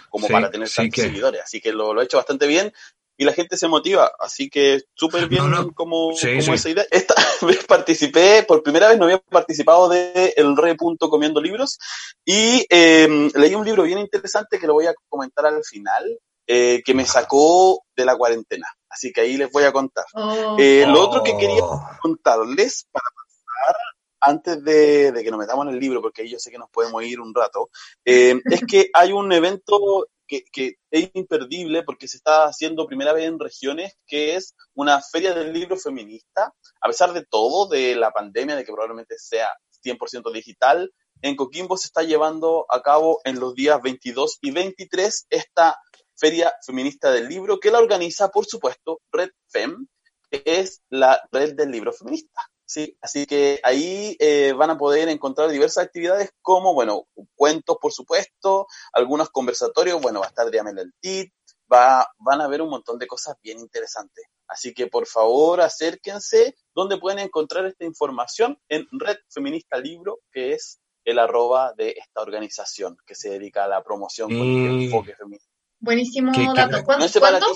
Como 0.10 0.28
Sí, 0.28 0.34
para 0.34 0.50
tener 0.52 0.68
sí 0.68 0.76
tantos 0.78 0.96
que- 0.96 1.02
seguidores. 1.02 1.42
Así 1.42 1.62
que 1.62 1.72
lo, 1.72 1.94
lo 1.94 2.02
ha 2.02 2.04
hecho 2.04 2.18
bastante 2.18 2.48
bien 2.48 2.74
y 3.18 3.26
la 3.26 3.34
gente 3.34 3.58
se 3.58 3.68
motiva. 3.68 4.12
Así 4.20 4.50
que 4.50 4.82
súper 4.94 5.28
bien 5.28 5.50
No, 5.52 5.64
no. 5.64 5.72
como, 5.74 6.14
Sí, 6.16 6.30
como 6.30 6.42
sí. 6.42 6.52
esa 6.54 6.70
idea. 6.70 6.86
Esta 6.92 7.16
vez 7.42 7.66
participé, 7.66 8.44
por 8.44 8.64
primera 8.64 8.88
vez 8.90 8.98
no 8.98 9.06
había 9.06 9.20
participado 9.20 9.90
de 9.90 10.34
El 10.38 10.56
Re 10.56 10.76
Punto 10.76 11.10
Comiendo 11.10 11.42
Libros 11.42 11.78
y 12.26 12.66
eh, 12.70 13.30
leí 13.36 13.56
un 13.56 13.66
libro 13.66 13.84
bien 13.84 14.00
interesante 14.00 14.58
que 14.60 14.68
lo 14.68 14.74
voy 14.74 14.86
a 14.88 14.94
comentar 15.10 15.46
al 15.46 15.64
final, 15.64 16.18
eh, 16.48 16.82
que 16.86 16.94
me 16.94 17.06
sacó 17.06 17.84
de 17.96 18.06
la 18.06 18.16
cuarentena. 18.18 18.68
Así 18.90 19.12
que 19.12 19.22
ahí 19.22 19.38
les 19.38 19.52
voy 19.52 19.64
a 19.66 19.72
contar. 19.72 20.06
Oh, 20.16 20.56
Eh, 20.58 20.86
Lo 20.88 21.02
otro 21.08 21.22
que 21.22 21.38
quería 21.38 21.62
Oh. 21.64 21.82
contarles 22.02 22.88
para 22.92 23.04
pasar 23.16 23.76
antes 24.22 24.64
de, 24.64 25.12
de 25.12 25.24
que 25.24 25.32
nos 25.32 25.40
metamos 25.40 25.68
en 25.68 25.74
el 25.74 25.80
libro, 25.80 26.02
porque 26.02 26.22
ahí 26.22 26.30
yo 26.30 26.40
sé 26.40 26.52
que 26.52 26.58
nos 26.58 26.70
podemos 26.70 27.04
ir 27.04 27.20
un 27.20 27.34
rato, 27.34 27.70
eh, 28.06 28.40
es 28.46 28.62
que 28.66 28.90
hay 28.94 29.12
un 29.12 29.32
evento 29.32 30.08
que, 30.28 30.44
que 30.52 30.76
es 30.92 31.10
imperdible 31.14 31.84
porque 31.84 32.08
se 32.08 32.18
está 32.18 32.46
haciendo 32.46 32.86
primera 32.86 33.14
vez 33.14 33.26
en 33.26 33.40
regiones, 33.40 33.98
que 34.06 34.36
es 34.36 34.56
una 34.76 35.02
feria 35.02 35.34
del 35.34 35.54
libro 35.54 35.76
feminista. 35.78 36.54
A 36.82 36.88
pesar 36.88 37.14
de 37.14 37.26
todo, 37.26 37.68
de 37.68 37.96
la 37.96 38.12
pandemia, 38.12 38.56
de 38.56 38.64
que 38.64 38.72
probablemente 38.72 39.16
sea 39.18 39.50
100% 39.84 40.32
digital, 40.32 40.92
en 41.22 41.36
Coquimbo 41.36 41.78
se 41.78 41.88
está 41.88 42.04
llevando 42.04 42.66
a 42.70 42.82
cabo 42.82 43.20
en 43.26 43.40
los 43.40 43.54
días 43.54 43.82
22 43.82 44.38
y 44.42 44.52
23 44.52 45.28
esta 45.30 45.78
feria 46.16 46.54
feminista 46.66 47.12
del 47.12 47.28
libro 47.28 47.60
que 47.60 47.72
la 47.72 47.80
organiza, 47.80 48.30
por 48.30 48.46
supuesto, 48.46 49.02
Red 49.12 49.32
Fem, 49.48 49.88
que 50.30 50.44
es 50.46 50.82
la 50.90 51.22
red 51.32 51.56
del 51.56 51.72
libro 51.72 51.92
feminista. 51.92 52.42
Sí, 52.72 52.96
así 53.02 53.26
que 53.26 53.60
ahí 53.64 54.16
eh, 54.20 54.54
van 54.54 54.70
a 54.70 54.78
poder 54.78 55.10
encontrar 55.10 55.50
diversas 55.50 55.86
actividades 55.86 56.30
como, 56.40 56.76
bueno, 56.76 57.08
cuentos, 57.34 57.78
por 57.82 57.92
supuesto, 57.92 58.68
algunos 58.94 59.32
conversatorios, 59.32 60.00
bueno, 60.00 60.20
va 60.20 60.28
a 60.28 60.30
estar 60.30 60.52
Diamel 60.52 60.78
el 60.78 60.94
Tit, 61.00 61.34
va, 61.72 62.08
van 62.20 62.42
a 62.42 62.48
ver 62.48 62.62
un 62.62 62.70
montón 62.70 63.00
de 63.00 63.08
cosas 63.08 63.38
bien 63.42 63.60
interesantes. 63.60 64.24
Así 64.48 64.72
que 64.76 64.86
por 64.86 65.08
favor 65.08 65.62
acérquense, 65.62 66.56
donde 66.76 67.00
pueden 67.00 67.18
encontrar 67.18 67.66
esta 67.66 67.86
información 67.86 68.60
en 68.70 68.88
Red 68.92 69.18
Feminista 69.30 69.78
Libro, 69.80 70.20
que 70.32 70.54
es 70.54 70.80
el 71.06 71.18
arroba 71.18 71.74
de 71.76 71.96
esta 71.98 72.22
organización 72.22 72.98
que 73.04 73.16
se 73.16 73.32
dedica 73.32 73.64
a 73.64 73.68
la 73.68 73.84
promoción 73.84 74.30
con 74.30 74.48
Mm. 74.48 74.68
este 74.74 74.86
enfoque 74.86 75.16
feminista. 75.16 75.50
buenísimo 75.80 76.32
¿Qué- 76.34 76.42
qué- 76.42 76.54
dato. 76.54 76.84
¿Cuándo? 76.86 77.08
¿Cuándo? 77.20 77.48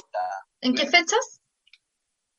¿En 0.62 0.74
qué 0.74 0.88
fechas? 0.88 1.40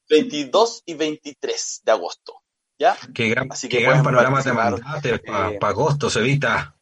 22 0.09 0.83
y 0.87 0.95
23 0.95 1.81
de 1.85 1.93
agosto. 1.93 2.41
¿Ya? 2.85 2.99
Qué 3.15 3.29
gran, 3.31 3.51
Así 3.51 3.67
qué 3.67 3.79
que 3.79 3.83
gran 3.85 4.03
pueden 4.03 4.05
panorama 4.05 4.43
te 4.43 4.53
mandaste 4.53 5.19
para 5.21 5.51
eh, 5.53 5.59
agosto, 5.63 6.11
Cevita. 6.11 6.77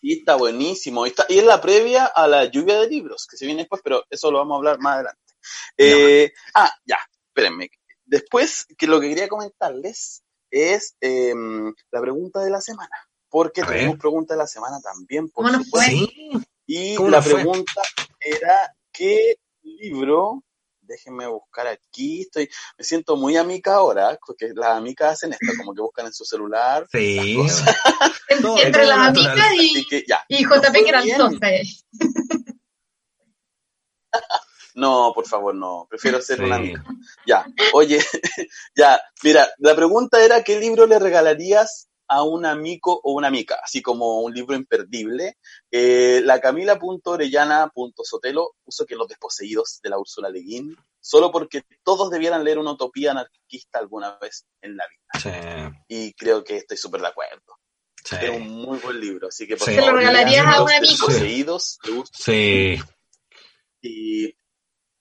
Y 0.00 0.20
está 0.20 0.36
buenísimo. 0.36 1.04
Y, 1.04 1.10
está- 1.10 1.26
y 1.28 1.38
es 1.38 1.44
la 1.44 1.60
previa 1.60 2.06
a 2.06 2.26
la 2.26 2.44
lluvia 2.46 2.80
de 2.80 2.88
libros, 2.88 3.26
que 3.30 3.36
se 3.36 3.44
viene 3.44 3.62
después, 3.62 3.82
pero 3.84 4.04
eso 4.08 4.30
lo 4.30 4.38
vamos 4.38 4.54
a 4.54 4.56
hablar 4.58 4.78
más 4.78 4.94
adelante. 4.94 5.20
Eh, 5.76 6.32
ah, 6.54 6.70
ya, 6.86 6.98
espérenme. 7.28 7.68
Después, 8.06 8.66
que 8.78 8.86
lo 8.86 9.00
que 9.00 9.10
quería 9.10 9.28
comentarles 9.28 10.22
es 10.50 10.96
eh, 11.02 11.34
la 11.90 12.00
pregunta 12.00 12.40
de 12.40 12.50
la 12.50 12.62
semana. 12.62 12.96
Porque 13.28 13.60
A 13.60 13.66
tenemos 13.66 13.92
ver. 13.94 13.98
pregunta 13.98 14.32
de 14.32 14.38
la 14.38 14.46
semana 14.46 14.80
también, 14.80 15.28
por 15.28 15.44
¿Cómo 15.44 15.58
fue? 15.58 15.64
supuesto. 15.64 16.06
Sí. 16.06 16.30
Y 16.66 16.94
¿Cómo 16.94 17.10
la 17.10 17.20
fue? 17.20 17.34
pregunta 17.34 17.82
era, 18.20 18.74
¿qué 18.92 19.36
libro? 19.62 20.42
Déjenme 20.86 21.26
buscar 21.26 21.66
aquí. 21.66 22.22
Estoy, 22.22 22.48
me 22.78 22.84
siento 22.84 23.16
muy 23.16 23.36
amica 23.36 23.74
ahora, 23.74 24.18
porque 24.26 24.50
las 24.54 24.76
amicas 24.76 25.12
hacen 25.14 25.32
esto, 25.32 25.52
como 25.58 25.74
que 25.74 25.82
buscan 25.82 26.06
en 26.06 26.12
su 26.12 26.24
celular. 26.24 26.86
Sí. 26.90 27.38
entre 28.62 28.86
las 28.86 28.98
amigas 29.08 29.38
y, 29.58 29.86
que 29.86 30.04
ya. 30.06 30.24
y 30.28 30.44
JP 30.44 31.16
sosta. 31.16 31.50
eh. 31.50 31.62
No, 34.74 35.12
por 35.14 35.26
favor, 35.26 35.54
no. 35.54 35.86
Prefiero 35.88 36.20
ser 36.20 36.38
Sí. 36.38 36.44
un 36.44 36.52
amigo. 36.52 36.82
Ya, 37.26 37.46
oye, 37.72 37.98
ya, 38.76 39.00
mira, 39.22 39.48
la 39.58 39.74
pregunta 39.74 40.22
era 40.22 40.42
¿qué 40.44 40.60
libro 40.60 40.86
le 40.86 40.98
regalarías 40.98 41.88
a 42.08 42.22
un 42.22 42.44
amigo 42.46 43.00
o 43.02 43.12
una 43.12 43.28
amiga? 43.28 43.58
Así 43.62 43.80
como 43.82 44.20
un 44.20 44.32
libro 44.34 44.54
imperdible. 44.56 45.36
Eh, 45.70 46.20
la 46.24 46.40
Camila.orellana.sotelo 46.40 48.54
puso 48.64 48.84
que 48.86 48.96
Los 48.96 49.08
Desposeídos 49.08 49.80
de 49.82 49.90
la 49.90 49.98
Úrsula 49.98 50.28
Le 50.30 50.40
Guin, 50.40 50.76
solo 51.00 51.30
porque 51.32 51.62
todos 51.82 52.10
debieran 52.10 52.44
leer 52.44 52.58
una 52.58 52.72
utopía 52.72 53.10
anarquista 53.12 53.78
alguna 53.78 54.16
vez 54.18 54.44
en 54.60 54.76
la 54.76 54.84
vida. 54.88 55.04
Sí, 55.22 55.30
Y 55.88 56.12
creo 56.14 56.42
que 56.44 56.56
estoy 56.58 56.76
súper 56.76 57.00
de 57.00 57.06
acuerdo. 57.08 57.56
sí. 58.04 58.16
Es 58.20 58.30
un 58.30 58.48
muy 58.48 58.78
buen 58.78 59.00
libro, 59.00 59.28
así 59.28 59.46
que 59.46 59.56
por 59.56 59.66
Sí. 59.66 59.74
¿Se 59.74 59.80
lo 59.80 59.86
favor, 59.86 60.00
regalarías 60.00 60.46
a 60.46 60.50
Los 60.58 60.62
un 60.62 60.72
amigo? 60.72 60.90
Desposeídos 61.06 61.78
de 61.84 61.90
Úrsula 61.92 62.18
Sí. 62.18 62.78
y 63.82 64.34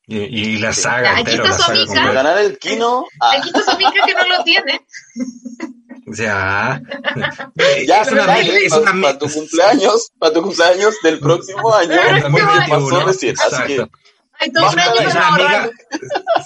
Y, 0.08 0.18
y 0.54 0.58
la 0.60 0.72
Sí. 0.72 0.82
saga 0.82 1.18
Aquí 1.18 1.32
está 1.32 1.44
la 1.46 1.52
su 1.58 1.64
saga 1.64 1.82
amiga. 1.82 2.12
ganar 2.14 2.38
el 2.38 2.60
Kino... 2.60 3.08
ah, 3.20 3.32
Aquí 3.40 3.48
está 3.50 3.64
su 3.64 3.72
amiga 3.72 3.92
que 4.06 4.14
no 4.14 4.28
lo 4.38 4.44
tiene. 4.44 4.86
Ya. 6.06 6.82
Ya, 7.88 8.02
es 8.02 8.12
una 8.12 8.38
es 8.40 8.74
para, 9.02 9.18
tu 9.18 9.30
cumpleaños, 9.30 10.12
para 10.20 10.34
tu 10.34 10.42
cumpleaños 10.44 10.96
del 11.04 11.20
próximo 11.20 11.74
año, 11.74 11.90
Del 11.90 12.22
pasó 12.22 12.30
2021. 12.30 13.06
recién, 13.06 13.36
así 13.40 13.64
que 13.68 13.74
Exacto. 13.76 13.98
Hay 14.40 14.52
todo 14.52 14.70
un 14.70 14.76
Basta 14.76 14.92
año 14.92 15.02
de 15.02 15.08
Es 15.08 15.14
para 15.14 15.28
una 15.28 15.28
ahorrar. 15.30 15.56
amiga, 15.62 15.72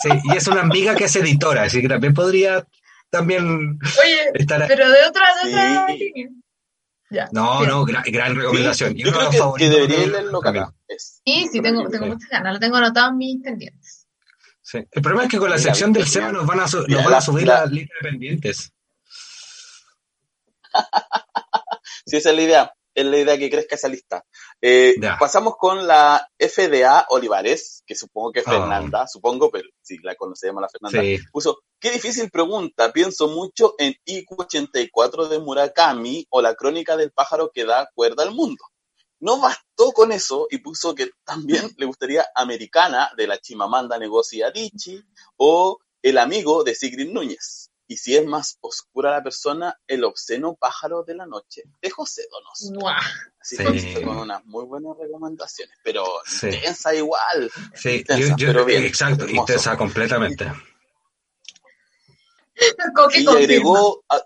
sí, 0.02 0.10
y 0.26 0.38
es 0.38 0.48
una 0.48 0.62
amiga 0.62 0.96
que 0.96 1.04
es 1.06 1.16
editora, 1.16 1.64
así 1.64 1.82
que 1.82 1.88
también 1.90 2.14
podría 2.14 2.66
también 3.10 3.80
Oye, 4.04 4.20
estar 4.36 4.66
pero 4.68 4.88
de 4.90 4.98
otra, 5.08 5.24
de 5.44 5.50
otra 5.50 5.88
Sí. 5.88 5.98
línea. 5.98 6.30
Ya. 7.12 7.28
No, 7.32 7.58
bien. 7.60 7.70
no, 7.72 7.86
gran, 7.86 8.04
gran 8.06 8.36
recomendación. 8.36 8.92
Sí, 8.92 9.00
Y 9.00 9.04
yo 9.06 9.12
creo 9.12 9.54
que, 9.56 9.64
que 9.64 9.70
debería 9.70 10.06
leerlo 10.08 10.40
acá. 10.46 10.72
Sí, 10.98 11.48
sí, 11.52 11.60
tengo, 11.62 11.90
tengo 11.90 12.06
Sí. 12.06 12.12
muchas 12.12 12.30
ganas. 12.30 12.54
Lo 12.54 12.60
tengo 12.60 12.78
anotado 12.78 13.10
en 13.10 13.18
mis 13.18 13.42
pendientes. 13.42 14.06
Sí. 14.62 14.78
El 14.92 15.02
problema 15.02 15.24
es 15.24 15.30
que 15.32 15.40
con 15.40 15.50
la 15.50 15.58
sección 15.58 15.92
del 15.92 16.06
SEBA 16.08 16.32
nos 16.32 16.46
van 16.46 16.60
a, 16.60 16.68
su- 16.68 16.84
mira, 16.88 16.98
nos 16.98 17.06
van 17.06 17.14
a 17.14 17.18
la- 17.18 17.22
subir 17.22 17.48
la- 17.48 17.62
las 17.62 17.72
listas 17.72 17.98
de 18.04 18.10
pendientes. 18.10 18.72
Sí, 22.06 22.18
esa 22.18 22.32
es 22.32 22.36
la 22.36 22.42
idea. 22.42 22.74
Es 22.96 23.06
la 23.06 23.18
idea 23.18 23.38
que 23.38 23.50
crezca 23.50 23.76
esa 23.76 23.88
lista. 23.88 24.26
Eh, 24.62 24.96
pasamos 25.20 25.56
con 25.58 25.86
la 25.88 26.28
FDA 26.38 27.06
Olivares, 27.10 27.84
que 27.86 27.96
supongo 27.96 28.32
que 28.32 28.40
es 28.40 28.48
Ah. 28.48 28.52
Fernanda, 28.52 29.08
supongo, 29.08 29.52
pero 29.52 29.70
si 29.82 30.00
la 30.00 30.16
conocemos 30.16 30.62
la 30.62 30.70
Fernanda. 30.70 31.02
Sí. 31.02 31.20
Puso, 31.32 31.60
qué 31.80 31.92
difícil 31.92 32.30
pregunta. 32.32 32.92
Pienso 32.92 33.28
mucho 33.28 33.76
en 33.78 33.94
IQ84 34.06 35.28
de 35.30 35.40
Murakami 35.40 36.26
o 36.30 36.42
la 36.42 36.56
crónica 36.56 36.98
del 36.98 37.12
pájaro 37.12 37.52
que 37.54 37.64
da 37.66 37.90
cuerda 37.94 38.24
al 38.24 38.32
mundo. 38.32 38.64
No 39.20 39.40
bastó 39.40 39.92
con 39.92 40.12
eso 40.12 40.48
y 40.50 40.58
puso 40.58 40.96
que 40.96 41.10
también 41.24 41.72
le 41.78 41.86
gustaría 41.86 42.26
Americana 42.36 43.12
de 43.16 43.28
la 43.28 43.38
Chimamanda 43.38 43.98
Ngozi 44.00 44.42
Adichie 44.42 45.04
o 45.38 45.78
El 46.02 46.18
amigo 46.18 46.64
de 46.64 46.74
Sigrid 46.74 47.12
Núñez. 47.12 47.69
Y 47.92 47.98
si 47.98 48.16
es 48.16 48.24
más 48.24 48.60
oscura 48.62 49.10
la 49.10 49.24
persona, 49.24 49.76
El 49.88 50.04
obsceno 50.04 50.54
pájaro 50.54 51.02
de 51.04 51.16
la 51.16 51.26
noche 51.26 51.64
de 51.82 51.90
José 51.90 52.22
Donoso. 52.32 52.80
Guau. 52.80 52.96
Así 53.42 53.58
Sí. 53.58 53.94
con 53.96 54.10
unas 54.16 54.46
muy 54.46 54.64
buenas 54.66 54.96
recomendaciones, 54.96 55.76
pero 55.84 56.06
Sí. 56.24 56.50
intensa 56.50 56.94
igual. 56.94 57.50
Sí, 57.74 57.90
Intensa, 57.98 58.28
yo, 58.30 58.36
yo- 58.38 58.48
pero 58.54 58.66
bien, 58.66 58.84
exacto, 58.86 59.24
hermoso. 59.24 59.42
intensa 59.42 59.76
completamente. 59.76 60.46
Y 63.16 63.28
agregó, 63.28 64.04
a- 64.10 64.24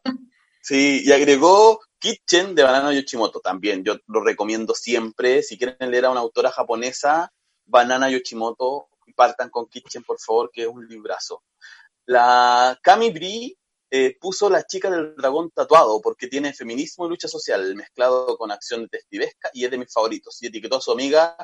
sí, 0.62 1.04
y 1.06 1.12
agregó 1.12 1.80
Kitchen 2.00 2.56
de 2.56 2.64
Banana 2.64 2.94
Yoshimoto 2.94 3.40
también. 3.40 3.84
Yo 3.84 3.98
lo 4.08 4.24
recomiendo 4.24 4.74
siempre. 4.74 5.44
Si 5.44 5.58
quieren 5.58 5.92
leer 5.92 6.06
a 6.06 6.12
una 6.12 6.20
autora 6.22 6.52
japonesa, 6.52 7.32
Banana 7.66 8.10
Yoshimoto, 8.10 8.90
partan 9.16 9.50
con 9.50 9.68
Kitchen, 9.68 10.04
por 10.04 10.20
favor, 10.20 10.50
que 10.52 10.64
es 10.64 10.68
un 10.68 10.88
librazo. 10.88 11.44
La 12.06 12.78
Cami 12.82 13.12
Brie 13.12 13.58
eh, 13.96 14.18
puso 14.20 14.50
La 14.50 14.64
chica 14.66 14.90
del 14.90 15.16
dragón 15.16 15.52
tatuado 15.52 16.02
porque 16.02 16.28
tiene 16.28 16.52
feminismo 16.54 17.06
y 17.06 17.10
lucha 17.10 17.28
social 17.28 17.76
mezclado 17.76 18.36
con 18.38 18.52
acción 18.52 18.82
detectivesca 18.84 19.52
y 19.54 19.66
es 19.66 19.72
de 19.72 19.78
mis 19.78 19.94
favoritos. 19.94 20.42
Y 20.42 20.48
etiquetó 20.48 20.78
a 20.78 20.82
su 20.82 20.92
amiga, 20.92 21.38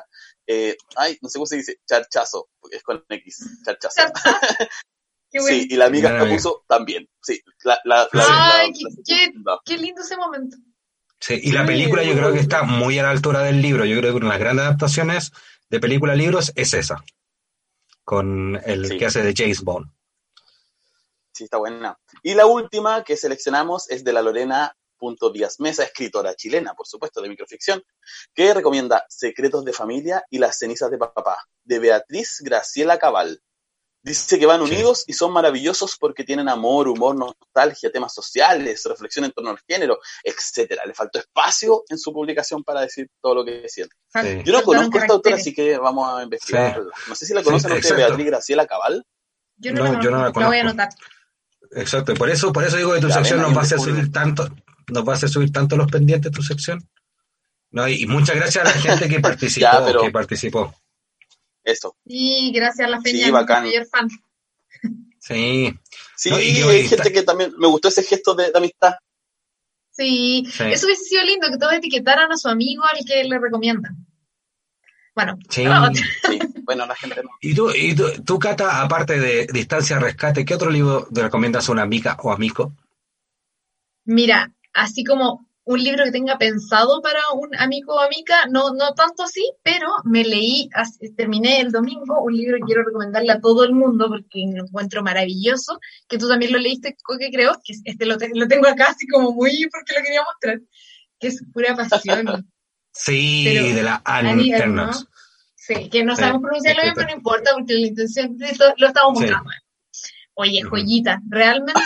eh, 0.46 0.76
ay, 0.96 1.16
no 1.22 1.28
sé 1.28 1.38
cómo 1.38 1.46
se 1.46 1.56
dice, 1.56 1.78
Charchazo, 1.86 2.48
es 2.70 2.82
con 2.82 3.04
X, 3.08 3.62
Charchazo. 3.64 4.00
Sí, 5.32 5.68
y 5.70 5.76
la 5.76 5.84
amiga 5.86 6.10
la 6.12 6.28
puso 6.28 6.64
también. 6.66 7.08
Sí, 7.22 7.40
la, 7.62 7.78
la, 7.84 8.08
la- 8.12 8.56
Ay, 8.58 8.72
la- 8.72 8.74
qué- 8.74 8.82
la- 8.82 9.02
qué- 9.06 9.32
la- 9.44 9.60
Qué 9.64 9.78
lindo 9.78 10.02
ese 10.02 10.16
momento. 10.16 10.56
Sí, 11.20 11.38
y 11.40 11.52
la 11.52 11.64
película 11.64 12.02
yo 12.02 12.14
creo 12.14 12.32
que 12.32 12.40
está 12.40 12.64
muy 12.64 12.98
a 12.98 13.04
la 13.04 13.10
altura 13.10 13.42
del 13.42 13.62
libro. 13.62 13.84
Yo 13.84 13.96
creo 14.00 14.10
que 14.10 14.16
una 14.16 14.26
de 14.26 14.30
las 14.32 14.40
grandes 14.40 14.64
adaptaciones 14.66 15.30
de 15.68 15.78
película 15.78 16.14
a 16.14 16.16
libros 16.16 16.50
es 16.56 16.74
esa. 16.74 17.04
Con 18.02 18.60
el 18.64 18.88
Sí. 18.88 18.98
que 18.98 19.06
hace 19.06 19.22
de 19.22 19.32
James 19.36 19.60
Bond. 19.62 19.86
Sí, 21.40 21.44
está 21.44 21.56
buena. 21.56 21.96
Y 22.22 22.34
la 22.34 22.44
última 22.44 23.02
que 23.02 23.16
seleccionamos 23.16 23.88
es 23.90 24.04
de 24.04 24.12
la 24.12 24.20
Lorena 24.20 24.76
Punto 24.98 25.30
Díaz 25.30 25.58
Mesa, 25.58 25.84
escritora 25.84 26.34
chilena, 26.34 26.74
por 26.74 26.86
supuesto, 26.86 27.22
de 27.22 27.30
microficción, 27.30 27.82
que 28.34 28.52
recomienda 28.52 29.06
Secretos 29.08 29.64
de 29.64 29.72
Familia 29.72 30.22
y 30.28 30.36
Las 30.36 30.58
cenizas 30.58 30.90
de 30.90 30.98
papá, 30.98 31.42
de 31.64 31.78
Beatriz 31.78 32.40
Graciela 32.44 32.98
Cabal. 32.98 33.40
Dice 34.02 34.38
que 34.38 34.44
van 34.44 34.58
Sí. 34.66 34.70
unidos 34.74 35.04
y 35.06 35.14
son 35.14 35.32
maravillosos 35.32 35.96
porque 35.98 36.24
tienen 36.24 36.50
amor, 36.50 36.88
humor, 36.88 37.16
nostalgia, 37.16 37.90
temas 37.90 38.12
sociales, 38.12 38.84
reflexión 38.84 39.24
en 39.24 39.32
torno 39.32 39.48
al 39.48 39.60
género, 39.66 39.98
etcétera. 40.22 40.84
Le 40.84 40.92
faltó 40.92 41.20
espacio 41.20 41.84
en 41.88 41.98
su 41.98 42.12
publicación 42.12 42.62
para 42.64 42.82
decir 42.82 43.08
todo 43.22 43.36
lo 43.36 43.44
que 43.46 43.66
siente. 43.70 43.96
Sí. 44.12 44.42
Yo 44.44 44.52
no 44.52 44.62
conozco 44.62 44.98
a 44.98 45.00
esta 45.00 45.14
autora, 45.14 45.36
así 45.36 45.54
que 45.54 45.78
vamos 45.78 46.06
a 46.06 46.22
investigarla. 46.22 46.90
No 47.08 47.14
sé 47.14 47.24
si 47.24 47.32
la 47.32 47.40
Sí, 47.40 47.44
conocen 47.46 47.70
ustedes, 47.72 47.86
exacto. 47.92 48.06
Beatriz 48.08 48.26
Graciela 48.26 48.66
Cabal. 48.66 49.06
Yo 49.62 49.74
no, 49.74 49.84
No, 49.84 49.92
la, 49.92 50.02
yo 50.02 50.10
no 50.10 50.16
la 50.16 50.22
conozco, 50.32 50.40
la 50.40 50.46
voy 50.46 50.56
a 50.56 50.60
anotar. 50.62 50.88
Exacto, 51.72 52.14
por 52.14 52.28
eso, 52.30 52.52
por 52.52 52.64
eso 52.64 52.76
digo 52.76 52.92
que 52.94 53.00
tu 53.00 53.10
sección 53.10 53.40
nos 53.40 53.54
va 53.56 53.60
a 53.60 53.62
hacer 53.64 53.78
subir 53.78 54.10
tanto, 54.10 54.48
nos 54.88 55.06
va 55.08 55.12
a 55.12 55.16
hacer 55.16 55.28
subir 55.28 55.52
tanto 55.52 55.76
los 55.76 55.90
pendientes 55.90 56.32
tu 56.32 56.42
sección. 56.42 56.86
No, 57.70 57.86
y, 57.86 58.02
y 58.02 58.06
muchas 58.06 58.34
gracias 58.36 58.64
a 58.64 58.68
la 58.68 58.74
gente 58.74 59.08
que 59.08 59.20
participó, 59.20 59.60
Ya, 59.72 59.84
pero- 59.84 60.00
que 60.02 60.10
participó. 60.10 60.74
Eso. 61.62 61.94
Y 62.06 62.50
gracias 62.52 62.88
a 62.88 62.90
la 62.90 63.00
Sí, 63.00 63.10
Feña, 63.12 63.26
mi 63.26 63.32
bacán. 63.32 63.64
mayor 63.64 63.86
fan. 63.86 64.08
Sí, 65.20 65.72
Sí, 66.16 66.30
No, 66.30 66.38
y 66.40 66.42
hay 66.62 66.80
gente 66.88 66.96
está- 66.96 67.10
que 67.12 67.22
también 67.22 67.52
me 67.58 67.66
gustó 67.68 67.88
ese 67.88 68.02
gesto 68.02 68.34
de, 68.34 68.50
de 68.50 68.58
amistad. 68.58 68.94
Sí, 69.90 70.44
Sí. 70.50 70.64
eso 70.64 70.86
hubiese 70.86 71.04
sido 71.04 71.22
lindo 71.24 71.48
que 71.50 71.58
todos 71.58 71.72
etiquetaran 71.74 72.32
a 72.32 72.36
su 72.36 72.48
amigo 72.48 72.82
al 72.84 73.04
que 73.04 73.24
le 73.24 73.38
recomiendan. 73.38 73.94
Bueno, 75.14 75.36
sí. 75.48 75.64
no, 75.64 75.90
Sí, 75.94 76.38
bueno, 76.62 76.86
la 76.86 76.94
gente 76.94 77.22
no. 77.22 77.30
Y 77.40 77.54
tú, 77.54 77.70
y 77.74 77.94
tú, 77.94 78.04
tú, 78.24 78.38
Cata, 78.38 78.82
aparte 78.82 79.18
de 79.18 79.46
Distancia 79.52 79.98
Rescate, 79.98 80.44
¿qué 80.44 80.54
otro 80.54 80.70
libro 80.70 81.06
te 81.12 81.22
recomiendas 81.22 81.68
a 81.68 81.72
una 81.72 81.82
amiga 81.82 82.16
o 82.22 82.32
amigo? 82.32 82.72
mira, 84.04 84.52
así 84.72 85.04
como 85.04 85.46
un 85.64 85.84
libro 85.84 86.04
que 86.04 86.10
tenga 86.10 86.36
pensado 86.38 87.00
para 87.00 87.20
un 87.34 87.54
amigo 87.56 87.94
o 87.94 88.00
amiga, 88.00 88.46
no, 88.50 88.72
no 88.74 88.92
tanto 88.94 89.22
así, 89.22 89.52
pero 89.62 89.86
me 90.04 90.24
leí, 90.24 90.68
terminé 91.16 91.60
el 91.60 91.70
domingo 91.70 92.20
un 92.22 92.36
libro 92.36 92.56
que 92.56 92.64
quiero 92.64 92.82
recomendarle 92.82 93.30
a 93.32 93.40
todo 93.40 93.62
el 93.62 93.72
mundo 93.72 94.08
porque 94.08 94.46
lo 94.52 94.64
encuentro 94.64 95.02
maravilloso, 95.02 95.78
que 96.08 96.18
tú 96.18 96.28
también 96.28 96.52
lo 96.52 96.58
leíste, 96.58 96.96
que 97.18 97.30
creo, 97.30 97.52
que 97.62 97.74
es- 97.74 97.82
este 97.84 98.06
lo, 98.06 98.16
te- 98.16 98.30
lo 98.34 98.48
tengo 98.48 98.66
acá 98.66 98.86
así 98.88 99.06
como 99.06 99.32
muy 99.32 99.68
porque 99.70 99.94
lo 99.96 100.02
quería 100.02 100.22
mostrar, 100.24 100.60
que 101.20 101.28
es 101.28 101.44
pura 101.52 101.76
pasión. 101.76 102.26
Sí, 102.92 103.42
Pero, 103.46 103.74
de 103.74 103.82
la 103.82 104.02
Anne 104.04 104.30
Annie 104.30 104.52
Ernaux. 104.52 104.88
Ernaux. 104.90 105.06
Sí, 105.54 105.88
que 105.88 106.02
no 106.04 106.16
sabemos 106.16 106.42
pronunciarlo 106.42 106.82
bien, 106.82 106.94
pero 106.94 107.08
no 107.08 107.14
importa, 107.14 107.50
porque 107.54 107.74
la 107.74 107.86
intención 107.86 108.36
lo 108.76 108.86
estamos 108.88 109.18
Sí. 109.18 109.24
buscando. 109.24 109.50
Oye, 110.34 110.62
joyita, 110.62 111.20
realmente, 111.28 111.80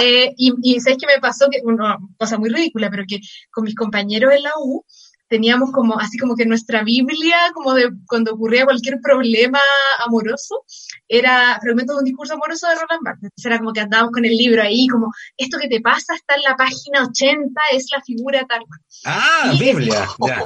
eh, 0.00 0.32
y, 0.36 0.52
y 0.62 0.80
sabes 0.80 0.98
que 0.98 1.06
me 1.06 1.20
pasó 1.20 1.48
que, 1.50 1.60
una 1.64 1.98
cosa 2.16 2.38
muy 2.38 2.48
ridícula, 2.48 2.88
pero 2.90 3.02
que 3.08 3.18
con 3.50 3.64
mis 3.64 3.74
compañeros 3.74 4.32
en 4.32 4.42
la 4.44 4.52
U 4.58 4.84
teníamos 5.32 5.72
como, 5.72 5.98
así 5.98 6.18
como 6.18 6.36
que 6.36 6.44
nuestra 6.44 6.82
Biblia, 6.84 7.36
como 7.54 7.72
de 7.72 7.88
cuando 8.06 8.34
ocurría 8.34 8.66
cualquier 8.66 9.00
problema 9.00 9.60
amoroso, 10.04 10.62
era 11.08 11.58
fragmentos 11.62 11.96
de 11.96 12.00
un 12.00 12.04
discurso 12.04 12.34
amoroso 12.34 12.68
de 12.68 12.74
Roland 12.74 13.02
Barthes. 13.02 13.30
Era 13.42 13.58
como 13.58 13.72
que 13.72 13.80
andábamos 13.80 14.12
con 14.12 14.26
el 14.26 14.36
libro 14.36 14.60
ahí, 14.62 14.86
como, 14.88 15.10
esto 15.38 15.56
que 15.58 15.68
te 15.68 15.80
pasa 15.80 16.14
está 16.14 16.34
en 16.34 16.42
la 16.42 16.54
página 16.54 17.04
80, 17.08 17.60
es 17.72 17.86
la 17.96 18.02
figura 18.02 18.44
tal. 18.46 18.60
Ah, 19.06 19.50
Y- 19.54 19.58
Biblia. 19.58 20.06
Ya. 20.28 20.44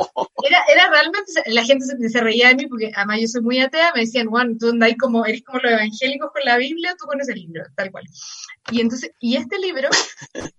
Era, 0.48 0.60
era 0.72 0.90
realmente, 0.90 1.32
la 1.46 1.64
gente 1.64 1.84
se, 1.84 2.08
se 2.08 2.20
reía 2.20 2.48
de 2.48 2.54
mí 2.54 2.66
porque 2.68 2.92
además 2.94 3.18
yo 3.20 3.26
soy 3.26 3.42
muy 3.42 3.58
atea, 3.58 3.90
me 3.92 4.02
decían, 4.02 4.28
Juan, 4.28 4.56
tú 4.56 4.70
andáis 4.70 4.96
como, 4.96 5.26
eres 5.26 5.42
como 5.42 5.58
los 5.58 5.72
evangélicos 5.72 6.30
con 6.32 6.44
la 6.44 6.56
Biblia, 6.58 6.94
tú 6.96 7.06
con 7.06 7.20
ese 7.20 7.34
libro, 7.34 7.64
tal 7.74 7.90
cual. 7.90 8.04
Y 8.70 8.80
entonces, 8.80 9.10
y 9.18 9.34
este 9.36 9.58
libro, 9.58 9.88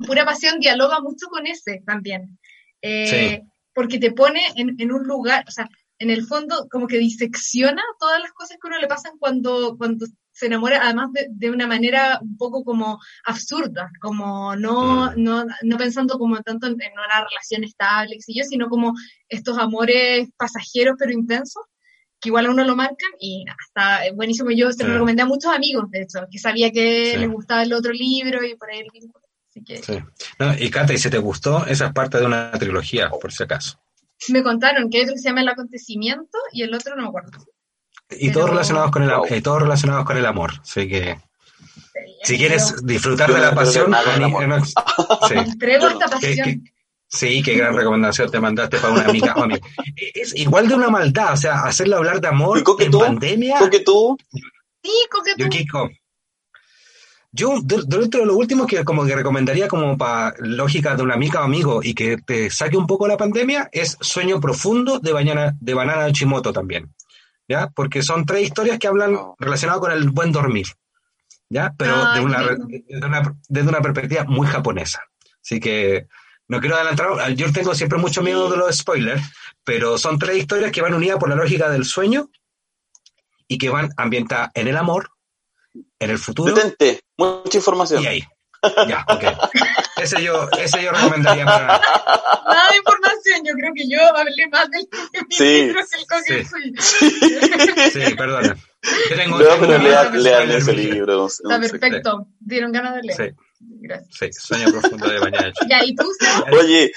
Pura 0.05 0.25
Pasión, 0.25 0.59
dialoga 0.59 0.99
mucho 0.99 1.27
con 1.29 1.47
ese 1.47 1.81
también. 1.85 2.37
Eh, 2.81 3.41
Porque 3.77 3.99
te 3.99 4.11
pone 4.11 4.41
en, 4.55 4.75
en 4.79 4.91
un 4.91 5.03
lugar, 5.05 5.45
o 5.47 5.51
sea, 5.51 5.69
en 5.99 6.09
el 6.09 6.25
fondo 6.25 6.67
como 6.71 6.87
que 6.87 6.97
disecciona 6.97 7.83
todas 7.99 8.19
las 8.19 8.31
cosas 8.31 8.57
que 8.59 8.67
a 8.67 8.69
uno 8.71 8.79
le 8.79 8.87
pasan 8.87 9.13
cuando, 9.19 9.75
cuando 9.77 10.05
se 10.31 10.47
enamora, 10.47 10.79
además 10.83 11.09
de, 11.13 11.27
de 11.29 11.49
una 11.51 11.67
manera 11.67 12.19
un 12.21 12.37
poco 12.37 12.63
como 12.63 12.99
absurda, 13.25 13.89
como 14.01 14.55
no, 14.55 15.13
no, 15.15 15.45
no 15.61 15.77
pensando 15.77 16.17
como 16.17 16.41
tanto 16.41 16.65
en, 16.67 16.73
en 16.73 16.91
una 16.93 17.25
relación 17.29 17.63
estable, 17.63 18.17
yo, 18.27 18.43
sino 18.43 18.67
como 18.67 18.93
estos 19.29 19.57
amores 19.59 20.29
pasajeros 20.37 20.95
pero 20.99 21.11
intensos, 21.11 21.63
que 22.19 22.29
igual 22.29 22.47
a 22.47 22.51
uno 22.51 22.63
lo 22.63 22.75
marcan 22.75 23.11
y 23.19 23.45
nada, 23.45 23.57
está 23.67 24.15
buenísimo. 24.15 24.49
Yo 24.51 24.71
se 24.71 24.83
lo 24.83 24.89
Sí. 24.89 24.93
recomendé 24.93 25.21
a 25.21 25.27
muchos 25.27 25.51
amigos, 25.53 25.85
de 25.91 26.01
hecho, 26.01 26.19
que 26.31 26.39
sabía 26.39 26.71
que 26.71 27.11
Sí. 27.13 27.17
les 27.19 27.29
gustaba 27.29 27.61
el 27.61 27.73
otro 27.73 27.91
libro 27.93 28.43
y 28.43 28.55
por 28.55 28.71
ahí 28.71 28.79
el 28.79 28.89
vínculo. 28.91 29.26
Así 29.57 29.63
que 29.63 29.81
Sí. 29.83 29.99
No, 30.39 30.53
y 30.57 30.69
Cata, 30.69 30.93
y 30.93 30.97
si 30.97 31.09
te 31.09 31.17
gustó, 31.17 31.65
esa 31.65 31.87
es 31.87 31.93
parte 31.93 32.19
de 32.19 32.25
una 32.25 32.51
trilogía, 32.51 33.09
por 33.09 33.31
si 33.31 33.43
acaso. 33.43 33.79
me 34.29 34.41
contaron 34.43 34.89
que 34.89 34.97
hay 34.97 35.03
otro 35.03 35.15
que 35.15 35.19
se 35.21 35.29
llama 35.29 35.41
El 35.41 35.49
Acontecimiento 35.49 36.37
y 36.51 36.63
el 36.63 36.73
otro 36.73 36.95
no 36.95 37.03
me 37.03 37.07
acuerdo. 37.09 37.31
Y 38.09 38.27
Pero- 38.27 38.33
todos 38.39 38.49
relacionados 38.51 38.91
con 38.91 39.03
el 39.03 39.11
y 39.37 39.41
todos 39.41 39.61
relacionados 39.61 40.05
con 40.05 40.17
el 40.17 40.25
amor. 40.25 40.53
Así 40.61 40.87
que 40.87 41.17
si 42.23 42.37
quieres 42.37 42.85
disfrutar 42.85 43.31
de 43.33 43.39
la 43.39 43.53
pasión, 43.53 43.93
sí. 45.27 45.33
Entrego 45.35 45.87
esta 45.89 46.05
¿Qué- 46.05 46.11
pasión. 46.11 46.45
qué- 46.45 46.59
Sí, 47.09 47.41
qué 47.41 47.53
gran 47.55 47.73
recomendación 47.73 48.29
te 48.29 48.37
mandaste 48.39 48.79
para 48.79 48.91
una 48.93 49.05
amiga 49.05 49.33
o 49.35 49.43
amigo. 49.43 49.65
Es 50.13 50.35
igual 50.35 50.67
de 50.67 50.75
una 50.75 50.89
maldad, 50.89 51.33
o 51.33 51.37
sea, 51.37 51.61
hacerle 51.61 51.95
hablar 51.95 52.19
de 52.19 52.27
amor 52.27 52.59
¿Y 52.59 52.63
con 52.63 52.75
que 52.77 52.85
en 52.85 52.91
pandemia. 52.91 53.59
Porque 53.59 53.79
tú, 53.79 54.17
Sí, 54.83 54.91
coqueto. 55.09 55.37
Yo, 55.37 55.47
Kiko. 55.49 55.89
Yo, 57.37 57.59
de- 57.61 57.83
dentro 57.85 58.21
de 58.21 58.25
lo 58.25 58.35
último 58.35 58.65
que 58.65 58.83
como 58.83 59.05
que 59.05 59.15
recomendaría 59.15 59.67
como 59.67 59.95
para 59.95 60.33
lógica 60.39 60.95
de 60.95 61.03
una 61.03 61.13
amiga 61.13 61.41
o 61.41 61.43
amigo 61.43 61.81
y 61.83 61.93
que 61.93 62.17
te 62.17 62.49
saque 62.49 62.75
un 62.77 62.87
poco 62.87 63.07
la 63.07 63.15
pandemia 63.15 63.69
es 63.71 63.95
Sueño 64.01 64.41
Profundo 64.41 64.97
de, 64.99 65.13
Banana, 65.13 65.53
de 65.59 65.73
Banana 65.75 66.11
Chimoto 66.11 66.51
también. 66.51 66.93
¿Ya? 67.47 67.67
Porque 67.75 68.01
son 68.01 68.25
tres 68.25 68.41
historias 68.47 68.79
que 68.79 68.87
hablan 68.87 69.17
relacionadas 69.37 69.79
con 69.81 69.91
el 69.91 70.09
buen 70.09 70.31
dormir. 70.31 70.67
¿Ya? 71.49 71.73
Pero 71.77 71.93
Ay, 71.95 72.19
de, 72.19 72.25
una, 72.25 72.39
desde 72.41 73.05
una, 73.05 73.35
desde 73.47 73.69
una 73.69 73.81
perspectiva 73.81 74.23
muy 74.25 74.47
japonesa. 74.47 75.01
Así 75.41 75.59
que 75.59 76.07
no 76.49 76.59
quiero 76.59 76.75
adelantar, 76.75 77.07
yo 77.35 77.51
tengo 77.53 77.75
siempre 77.75 77.99
mucho 77.99 78.21
miedo 78.23 78.49
de 78.49 78.57
los 78.57 78.75
spoilers, 78.77 79.21
pero 79.63 79.97
son 79.97 80.17
tres 80.17 80.37
historias 80.37 80.71
que 80.71 80.81
van 80.81 80.93
unidas 80.93 81.19
por 81.19 81.29
la 81.29 81.35
lógica 81.35 81.69
del 81.69 81.85
sueño 81.85 82.29
y 83.47 83.57
que 83.57 83.69
van 83.69 83.89
ambientadas 83.95 84.49
en 84.55 84.67
el 84.67 84.75
amor, 84.77 85.11
en 85.99 86.09
el 86.09 86.17
futuro 86.17 86.53
detente, 86.53 87.01
mucha 87.17 87.57
información. 87.57 88.03
y 88.03 88.07
ahí. 88.07 88.23
Ya, 88.87 89.05
ok. 89.07 89.23
Ese 89.97 90.21
yo, 90.23 90.49
ese 90.57 90.83
yo 90.83 90.91
recomendaría 90.91 91.45
para. 91.45 91.67
Nada 91.67 92.71
de 92.71 92.77
información, 92.77 93.41
yo 93.45 93.53
creo 93.53 93.71
que 93.75 93.87
yo 93.87 93.99
hablé 94.15 94.47
más 94.51 94.67
del 94.71 94.87
Sí, 95.29 95.43
libro 95.67 95.81
que 95.89 95.99
el 95.99 96.07
coque 96.07 96.43
sí. 96.43 96.49
suyo. 96.49 98.01
Sí, 98.09 98.15
perdona. 98.15 98.57
Yo 99.09 99.15
tengo, 99.15 99.37
No, 99.39 99.45
pero 99.59 99.77
lea- 99.77 100.09
lean 100.11 100.51
ese 100.51 100.73
libro. 100.73 101.27
Está 101.27 101.59
perfecto. 101.59 102.27
Dieron 102.39 102.71
ganas 102.71 102.95
de 102.95 103.01
leer. 103.03 103.35
Sí, 103.35 103.35
Gracias. 103.59 104.15
sí, 104.19 104.29
sueño 104.33 104.71
profundo 104.71 105.07
de 105.07 105.19
mañana. 105.19 105.51
Ya, 105.69 105.83
¿y 105.85 105.95
tú? 105.95 106.09
Oye, 106.59 106.91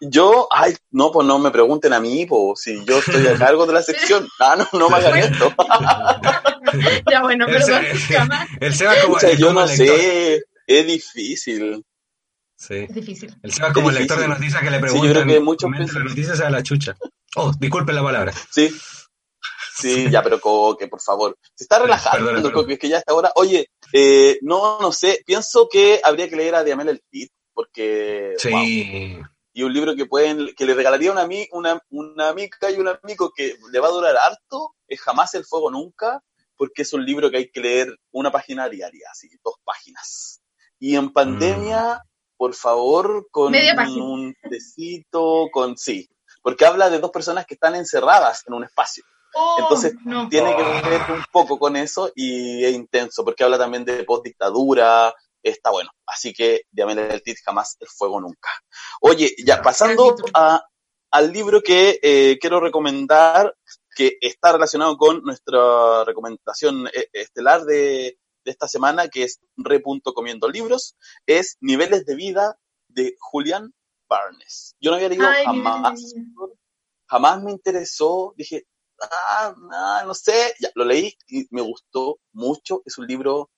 yo, 0.00 0.48
ay, 0.50 0.74
no, 0.92 1.10
pues 1.12 1.26
no 1.26 1.38
me 1.38 1.50
pregunten 1.50 1.92
a 1.92 2.00
mí, 2.00 2.24
pues, 2.26 2.60
si 2.62 2.84
yo 2.84 2.98
estoy 2.98 3.26
a 3.26 3.36
cargo 3.36 3.66
de 3.66 3.72
la 3.74 3.82
sección. 3.82 4.28
Ah, 4.40 4.56
no, 4.56 4.78
no 4.78 4.88
me 4.88 4.96
hagan 4.96 5.18
esto. 5.18 5.52
Ya, 7.10 7.22
bueno, 7.22 7.46
El 7.46 7.52
perdón. 7.52 7.84
El 8.60 8.74
Seba 8.74 8.94
como, 9.02 9.14
O 9.16 9.20
sea, 9.20 9.32
yo 9.34 9.48
como 9.48 9.60
no 9.60 9.66
lector. 9.66 9.86
sé, 9.86 10.42
es 10.66 10.86
difícil. 10.86 11.84
Sí. 12.56 12.74
Es 12.88 12.94
difícil. 12.94 13.34
El 13.42 13.52
Seba 13.52 13.72
como 13.72 13.90
Es 13.90 13.96
lector 13.98 14.18
de 14.18 14.28
noticias 14.28 14.62
que 14.62 14.70
le 14.70 14.76
Sí, 14.78 14.82
yo 14.84 14.90
preguntan. 14.90 15.12
creo 15.12 15.26
que 15.26 15.40
muchos 15.40 15.70
las 15.70 15.94
noticias 16.04 16.40
a 16.40 16.50
la 16.50 16.62
chucha. 16.62 16.96
Oh, 17.36 17.52
disculpen 17.58 17.94
la 17.94 18.02
palabra. 18.02 18.32
Sí. 18.50 18.74
Sí, 19.74 20.10
ya, 20.10 20.22
pero 20.22 20.40
Coque, 20.40 20.88
por 20.88 21.00
favor. 21.00 21.38
Se 21.54 21.62
está 21.64 21.78
relajando, 21.78 22.18
perdona, 22.18 22.36
perdona. 22.42 22.54
Coque, 22.54 22.72
es 22.74 22.78
que 22.80 22.88
ya 22.88 22.98
hasta 22.98 23.12
ahora. 23.12 23.30
Oye, 23.36 23.70
eh, 23.92 24.38
no, 24.42 24.80
no 24.80 24.90
sé, 24.90 25.22
pienso 25.24 25.68
que 25.70 26.00
habría 26.02 26.28
que 26.28 26.34
leer 26.34 26.56
a 26.56 26.64
Diamel 26.64 26.88
el 26.88 27.02
Tit, 27.08 27.30
porque. 27.54 28.34
Sí. 28.38 28.50
wow, 28.50 29.24
y 29.52 29.62
un 29.62 29.72
libro 29.72 29.94
que 29.96 30.06
pueden, 30.06 30.54
que 30.56 30.66
le 30.66 30.74
regalaría 30.74 31.10
a 31.10 31.12
una, 31.12 31.28
una, 31.52 31.82
una 31.90 32.28
amiga 32.28 32.70
y 32.70 32.74
un 32.80 32.88
amigo 32.88 33.32
que 33.34 33.56
le 33.72 33.80
va 33.80 33.88
a 33.88 33.92
durar 33.92 34.16
harto, 34.16 34.74
es 34.86 35.00
Jamás 35.00 35.34
el 35.34 35.44
Fuego 35.44 35.70
Nunca, 35.70 36.22
porque 36.58 36.82
es 36.82 36.92
un 36.92 37.06
libro 37.06 37.30
que 37.30 37.38
hay 37.38 37.50
que 37.50 37.60
leer 37.60 37.96
una 38.10 38.30
página 38.30 38.68
diaria, 38.68 39.08
así, 39.10 39.30
dos 39.42 39.54
páginas. 39.64 40.42
Y 40.78 40.96
en 40.96 41.10
pandemia, 41.12 42.02
por 42.36 42.54
favor, 42.54 43.28
con 43.30 43.54
un 43.54 44.34
tecito, 44.50 45.48
con 45.52 45.78
sí, 45.78 46.10
porque 46.42 46.66
habla 46.66 46.90
de 46.90 46.98
dos 46.98 47.10
personas 47.10 47.46
que 47.46 47.54
están 47.54 47.74
encerradas 47.76 48.42
en 48.46 48.54
un 48.54 48.64
espacio. 48.64 49.04
Oh, 49.34 49.56
Entonces, 49.60 49.94
no. 50.04 50.28
Tiene 50.28 50.56
que 50.56 50.88
ver 50.88 51.02
un 51.10 51.24
poco 51.30 51.58
con 51.58 51.76
eso 51.76 52.10
y 52.14 52.64
es 52.64 52.74
intenso, 52.74 53.24
porque 53.24 53.44
habla 53.44 53.58
también 53.58 53.84
de 53.84 54.04
postdictadura, 54.04 55.14
está 55.42 55.70
bueno. 55.70 55.90
Así 56.06 56.32
que 56.32 56.62
Diamela 56.70 57.02
del 57.02 57.22
Tit 57.22 57.38
jamás 57.44 57.76
el 57.80 57.88
fuego 57.88 58.20
nunca. 58.20 58.50
Oye, 59.00 59.34
ya 59.44 59.62
pasando 59.62 60.16
a, 60.34 60.62
al 61.10 61.32
libro 61.32 61.62
que 61.62 61.98
eh, 62.02 62.38
quiero 62.40 62.60
recomendar, 62.60 63.54
que 63.98 64.16
está 64.20 64.52
relacionado 64.52 64.96
con 64.96 65.24
nuestra 65.24 66.04
recomendación 66.04 66.86
eh, 66.86 67.08
estelar 67.12 67.64
de, 67.64 68.16
de 68.44 68.50
esta 68.52 68.68
semana, 68.68 69.08
que 69.08 69.24
es 69.24 69.40
Re.comiendo 69.56 70.48
libros, 70.48 70.96
es 71.26 71.56
Niveles 71.60 72.06
de 72.06 72.14
Vida 72.14 72.60
de 72.86 73.16
Julian 73.18 73.74
Barnes. 74.08 74.76
Yo 74.80 74.92
no 74.92 74.98
había 74.98 75.08
leído 75.08 75.26
Ay, 75.26 75.44
jamás, 75.46 76.14
jamás 77.08 77.42
me 77.42 77.50
interesó, 77.50 78.34
dije, 78.36 78.68
ah, 79.02 79.56
ah, 79.72 80.04
no 80.06 80.14
sé, 80.14 80.54
ya 80.60 80.70
lo 80.76 80.84
leí 80.84 81.12
y 81.26 81.48
me 81.50 81.62
gustó 81.62 82.20
mucho, 82.32 82.82
es 82.84 82.98
un 82.98 83.08
libro 83.08 83.50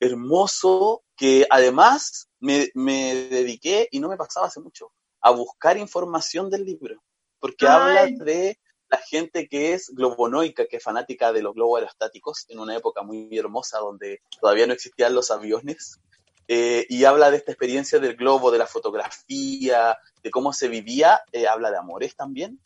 hermoso 0.00 1.04
que 1.16 1.46
además 1.48 2.28
me, 2.40 2.68
me 2.74 3.14
dediqué, 3.14 3.86
y 3.92 4.00
no 4.00 4.08
me 4.08 4.16
pasaba 4.16 4.48
hace 4.48 4.58
mucho, 4.58 4.92
a 5.20 5.30
buscar 5.30 5.76
información 5.76 6.50
del 6.50 6.64
libro, 6.64 7.00
porque 7.38 7.68
Ay. 7.68 7.72
habla 7.72 8.24
de 8.24 8.58
la 8.92 8.98
gente 8.98 9.48
que 9.48 9.72
es 9.72 9.90
globonoica, 9.94 10.66
que 10.66 10.76
es 10.76 10.82
fanática 10.82 11.32
de 11.32 11.42
los 11.42 11.54
globos 11.54 11.80
aerostáticos, 11.80 12.44
en 12.50 12.60
una 12.60 12.76
época 12.76 13.02
muy 13.02 13.36
hermosa 13.36 13.78
donde 13.78 14.20
todavía 14.38 14.66
no 14.66 14.74
existían 14.74 15.14
los 15.14 15.30
aviones, 15.30 15.98
eh, 16.46 16.84
y 16.90 17.04
habla 17.04 17.30
de 17.30 17.38
esta 17.38 17.52
experiencia 17.52 17.98
del 17.98 18.16
globo, 18.16 18.50
de 18.50 18.58
la 18.58 18.66
fotografía, 18.66 19.96
de 20.22 20.30
cómo 20.30 20.52
se 20.52 20.68
vivía, 20.68 21.22
eh, 21.32 21.46
habla 21.46 21.70
de 21.70 21.78
amores 21.78 22.14
también, 22.14 22.60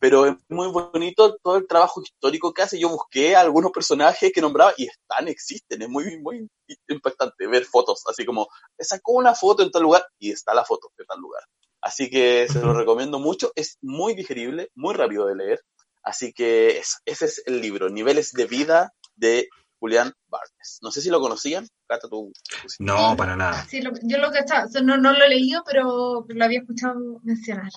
pero 0.00 0.24
es 0.24 0.34
muy 0.48 0.68
bonito 0.68 1.36
todo 1.36 1.56
el 1.56 1.66
trabajo 1.66 2.00
histórico 2.00 2.54
que 2.54 2.62
hace. 2.62 2.78
Yo 2.78 2.88
busqué 2.88 3.36
a 3.36 3.40
algunos 3.40 3.72
personajes 3.72 4.32
que 4.32 4.40
nombraba 4.40 4.72
y 4.78 4.86
están, 4.86 5.28
existen, 5.28 5.82
es 5.82 5.88
muy, 5.88 6.18
muy 6.20 6.48
impactante 6.88 7.46
ver 7.46 7.66
fotos, 7.66 8.02
así 8.08 8.24
como, 8.24 8.48
sacó 8.78 9.12
una 9.12 9.34
foto 9.34 9.62
en 9.62 9.70
tal 9.70 9.82
lugar 9.82 10.06
y 10.18 10.30
está 10.30 10.54
la 10.54 10.64
foto 10.64 10.90
de 10.96 11.04
tal 11.04 11.20
lugar. 11.20 11.42
Así 11.86 12.10
que 12.10 12.48
se 12.48 12.58
lo 12.60 12.72
recomiendo 12.80 13.20
mucho, 13.20 13.52
es 13.54 13.78
muy 13.80 14.14
digerible, 14.16 14.70
muy 14.74 14.92
rápido 14.94 15.24
de 15.26 15.36
leer, 15.36 15.60
así 16.02 16.32
que 16.32 16.78
eso, 16.78 16.96
ese 17.04 17.26
es 17.26 17.42
el 17.46 17.60
libro, 17.60 17.88
Niveles 17.88 18.32
de 18.32 18.46
Vida 18.46 18.92
de 19.14 19.48
Julián 19.78 20.12
Barnes. 20.26 20.78
No 20.82 20.90
sé 20.90 21.00
si 21.00 21.10
lo 21.10 21.20
conocían, 21.20 21.68
Cata, 21.86 22.08
tú. 22.08 22.32
tú 22.62 22.68
sí. 22.68 22.82
No, 22.82 23.14
para 23.16 23.36
nada. 23.36 23.64
Sí, 23.68 23.82
lo- 23.82 23.92
yo 24.02 24.18
lo 24.18 24.28
o 24.30 24.32
sea, 24.32 24.66
no, 24.82 24.96
no 24.96 25.12
lo 25.12 25.24
he 25.24 25.28
leído, 25.28 25.62
pero 25.64 26.24
lo 26.28 26.44
había 26.44 26.58
escuchado 26.58 26.96
mencionar. 27.22 27.70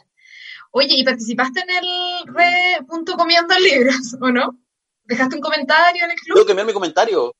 Oye, 0.72 0.96
¿y 0.98 1.04
participaste 1.04 1.62
en 1.62 1.70
el 1.70 2.34
re 2.34 2.84
punto 2.88 3.14
comiendo 3.16 3.54
libros, 3.60 4.16
o 4.20 4.32
no? 4.32 4.60
¿Dejaste 5.04 5.36
un 5.36 5.42
comentario 5.42 6.06
en 6.06 6.12
el 6.12 6.18
Tengo 6.18 6.36
club? 6.36 6.46
que 6.46 6.52
enviar 6.54 6.68
mi 6.68 6.74
comentario. 6.74 7.36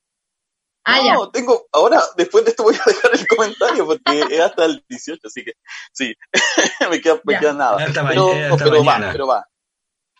Ah, 0.84 1.00
no, 1.14 1.30
tengo, 1.30 1.66
ahora, 1.72 2.00
después 2.16 2.44
de 2.44 2.50
esto 2.50 2.62
voy 2.62 2.74
a 2.74 2.82
dejar 2.86 3.10
el 3.12 3.26
comentario 3.26 3.86
porque 3.86 4.00
es 4.30 4.40
hasta 4.40 4.64
el 4.64 4.84
18, 4.88 5.20
así 5.26 5.44
que 5.44 5.52
sí, 5.92 6.14
me 6.90 7.00
queda, 7.00 7.20
me 7.24 7.34
Ya. 7.34 7.40
queda 7.40 7.52
nada. 7.52 7.84
Hasta 7.84 8.08
Pero, 8.08 8.26
pero 8.58 8.84
va, 8.84 9.08
pero 9.12 9.26
va. 9.26 9.46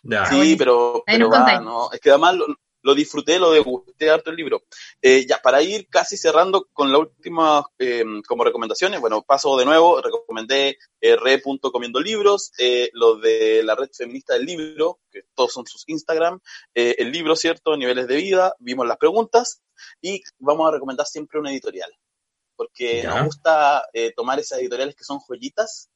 Ya. 0.03 0.25
Sí, 0.25 0.55
pero, 0.55 1.03
pero 1.05 1.29
va, 1.29 1.37
contáis. 1.37 1.61
¿no? 1.61 1.91
Es 1.91 1.99
que 1.99 2.09
además 2.09 2.35
lo, 2.35 2.45
lo 2.83 2.95
disfruté, 2.95 3.39
lo 3.39 3.51
degusté 3.51 4.09
harto 4.09 4.29
el 4.29 4.35
libro. 4.35 4.63
Eh, 5.01 5.25
ya, 5.27 5.39
para 5.41 5.61
ir 5.61 5.87
casi 5.87 6.17
cerrando 6.17 6.67
con 6.73 6.91
las 6.91 7.01
últimas 7.01 7.65
eh, 7.79 8.03
como 8.27 8.43
recomendaciones, 8.43 8.99
bueno, 8.99 9.21
paso 9.23 9.57
de 9.57 9.65
nuevo, 9.65 10.01
recomendé 10.01 10.77
eh, 10.99 11.17
libros, 12.03 12.51
eh, 12.57 12.89
los 12.93 13.21
de 13.21 13.63
la 13.63 13.75
red 13.75 13.89
feminista 13.93 14.33
del 14.33 14.45
libro, 14.45 14.99
que 15.11 15.23
todos 15.33 15.53
son 15.53 15.65
sus 15.67 15.83
Instagram, 15.87 16.39
el 16.73 17.11
libro, 17.11 17.35
¿cierto? 17.35 17.75
Niveles 17.77 18.07
de 18.07 18.15
vida, 18.15 18.55
vimos 18.59 18.87
las 18.87 18.97
preguntas 18.97 19.61
y 20.01 20.21
vamos 20.39 20.67
a 20.67 20.71
recomendar 20.71 21.05
siempre 21.05 21.39
una 21.39 21.51
editorial, 21.51 21.91
porque 22.55 23.01
Ya. 23.03 23.09
nos 23.15 23.25
gusta 23.25 23.83
tomar 24.15 24.39
esas 24.39 24.59
editoriales 24.59 24.95
que 24.95 25.03
son 25.03 25.19
joyitas 25.19 25.89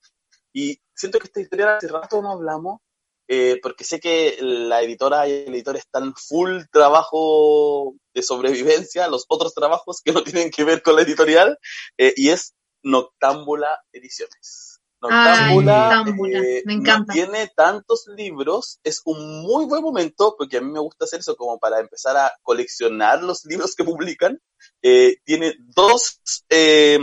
y 0.53 0.79
siento 0.93 1.19
que 1.19 1.27
esta 1.27 1.39
editorial 1.39 1.77
hace 1.77 1.87
rato 1.87 2.21
no 2.21 2.31
hablamos, 2.31 2.81
eh, 3.27 3.59
porque 3.61 3.83
sé 3.83 3.99
que 3.99 4.37
la 4.39 4.81
editora 4.81 5.27
y 5.27 5.31
el 5.31 5.53
editor 5.53 5.77
están 5.77 6.13
full 6.15 6.63
trabajo 6.71 7.95
de 8.13 8.21
sobrevivencia, 8.21 9.07
los 9.07 9.25
otros 9.27 9.53
trabajos 9.53 10.01
que 10.03 10.11
no 10.11 10.23
tienen 10.23 10.51
que 10.51 10.63
ver 10.63 10.81
con 10.81 10.95
la 10.95 11.01
editorial, 11.01 11.57
eh, 11.97 12.13
y 12.15 12.29
es 12.29 12.53
Noctámbula 12.83 13.83
Ediciones. 13.91 14.79
Ay, 15.01 15.55
Noctámbula, 15.55 15.95
Noctámbula, 15.95 16.39
eh, 16.39 16.63
me 16.65 16.75
no 16.75 16.81
encanta. 16.81 17.13
tiene 17.13 17.51
tantos 17.55 18.05
libros, 18.15 18.79
es 18.83 19.01
un 19.05 19.41
muy 19.43 19.65
buen 19.65 19.83
momento, 19.83 20.35
porque 20.37 20.57
a 20.57 20.61
mí 20.61 20.71
me 20.71 20.79
gusta 20.79 21.05
hacer 21.05 21.19
eso 21.19 21.35
como 21.35 21.59
para 21.59 21.79
empezar 21.79 22.17
a 22.17 22.33
coleccionar 22.41 23.21
los 23.23 23.45
libros 23.45 23.75
que 23.75 23.83
publican. 23.83 24.39
Eh, 24.81 25.17
tiene 25.23 25.55
dos, 25.59 26.21
eh, 26.49 26.99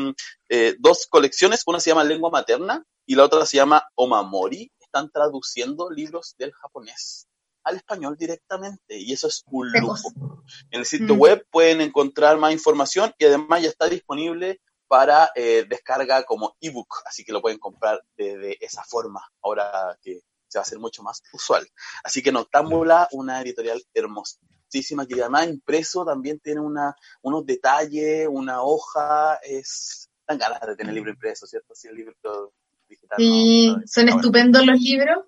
eh, 0.49 0.75
dos 0.79 1.07
colecciones, 1.09 1.63
una 1.67 1.81
se 1.81 1.91
llama 1.91 2.05
Lengua 2.05 2.31
Materna 2.31 2.85
y 3.07 3.15
la 3.15 3.25
otra 3.25 3.47
se 3.47 3.57
llama 3.57 3.85
Omamori. 3.95 4.73
Están 4.95 5.11
traduciendo 5.11 5.89
libros 5.89 6.35
del 6.37 6.53
japonés 6.53 7.27
al 7.65 7.77
español 7.77 8.15
directamente 8.19 8.99
y 8.99 9.15
eso 9.15 9.29
es 9.29 9.43
un 9.47 9.73
lujo. 9.73 10.13
En 10.71 10.81
el 10.81 10.85
sitio 10.85 11.15
Mm. 11.15 11.19
web 11.19 11.47
pueden 11.51 11.81
encontrar 11.81 12.37
más 12.37 12.53
información 12.53 13.11
y 13.17 13.25
además 13.25 13.63
ya 13.63 13.71
está 13.71 13.89
disponible 13.89 14.61
para 14.89 15.31
eh, 15.35 15.65
descarga 15.67 16.25
como 16.25 16.59
ebook, 16.61 16.89
así 17.07 17.25
que 17.25 17.33
lo 17.33 17.41
pueden 17.41 17.59
comprar 17.59 18.03
desde 18.19 18.63
esa 18.63 18.85
forma, 18.85 19.27
ahora 19.41 19.97
que 20.03 20.21
se 20.47 20.59
va 20.59 20.61
a 20.61 20.67
hacer 20.67 20.79
mucho 20.79 21.03
más 21.03 21.23
usual. 21.33 21.67
Así 22.05 22.23
que 22.23 22.31
Noctámbula, 22.31 23.09
una 23.13 23.41
editorial 23.41 23.83
hermosísima 23.95 25.07
que 25.07 25.15
además 25.23 25.49
impreso 25.49 26.05
también 26.05 26.39
tiene 26.39 26.61
una, 26.61 26.95
unos 27.23 27.47
detalles, 27.47 28.29
una 28.31 28.63
hoja, 28.63 29.37
es 29.37 30.11
dan 30.29 30.37
ganas 30.37 30.61
de 30.61 30.77
tener 30.77 30.93
libro 30.93 31.11
impreso, 31.11 31.47
¿cierto? 31.47 31.75
Si 31.75 31.89
el 31.89 31.95
libro 31.97 32.53
digital 32.93 33.19
no- 33.19 33.25
Sí, 33.25 33.69
no- 33.77 33.83
son 33.87 34.09
estupendos 34.09 34.67
los 34.67 34.81
libros. 34.81 35.19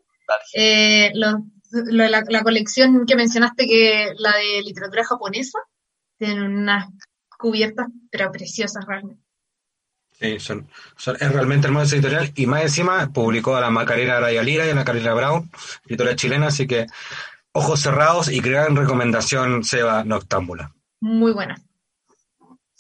Eh, 0.55 1.11
los- 1.15 1.35
lo- 1.73 2.09
la, 2.09 2.23
la 2.29 2.43
colección 2.43 3.05
que 3.07 3.17
mencionaste, 3.17 3.67
que 3.67 4.13
la 4.19 4.33
de 4.37 4.63
literatura 4.63 5.05
japonesa, 5.05 5.59
tiene 6.19 6.47
unas 6.47 6.87
cubiertas, 7.39 7.89
pero 8.11 8.31
preciosas 8.33 8.85
realmente. 8.87 9.23
Sí, 10.13 10.39
son, 10.39 10.69
son- 10.97 11.17
es 11.21 11.33
realmente 11.33 11.67
hermosa 11.67 11.87
esa 11.87 11.97
editorial 11.97 12.33
y 12.37 12.47
más 12.47 12.63
encima 12.63 13.13
publicó 13.13 13.57
a 13.57 13.61
la 13.61 13.71
Macarena 13.71 14.17
Araya 14.19 14.43
Lira 14.43 14.65
y 14.67 14.71
a 14.71 14.75
la 14.75 14.85
Carolina 14.85 15.13
Brown, 15.13 15.51
editorial 15.87 16.17
chilena, 16.17 16.47
así 16.47 16.67
que 16.69 16.87
ojos 17.53 17.81
cerrados 17.81 18.31
y 18.31 18.41
gran 18.41 18.77
recomendación 18.77 19.65
Seba 19.65 20.05
Noctámbula. 20.05 20.73
Muy 21.01 21.33
buena. 21.33 21.61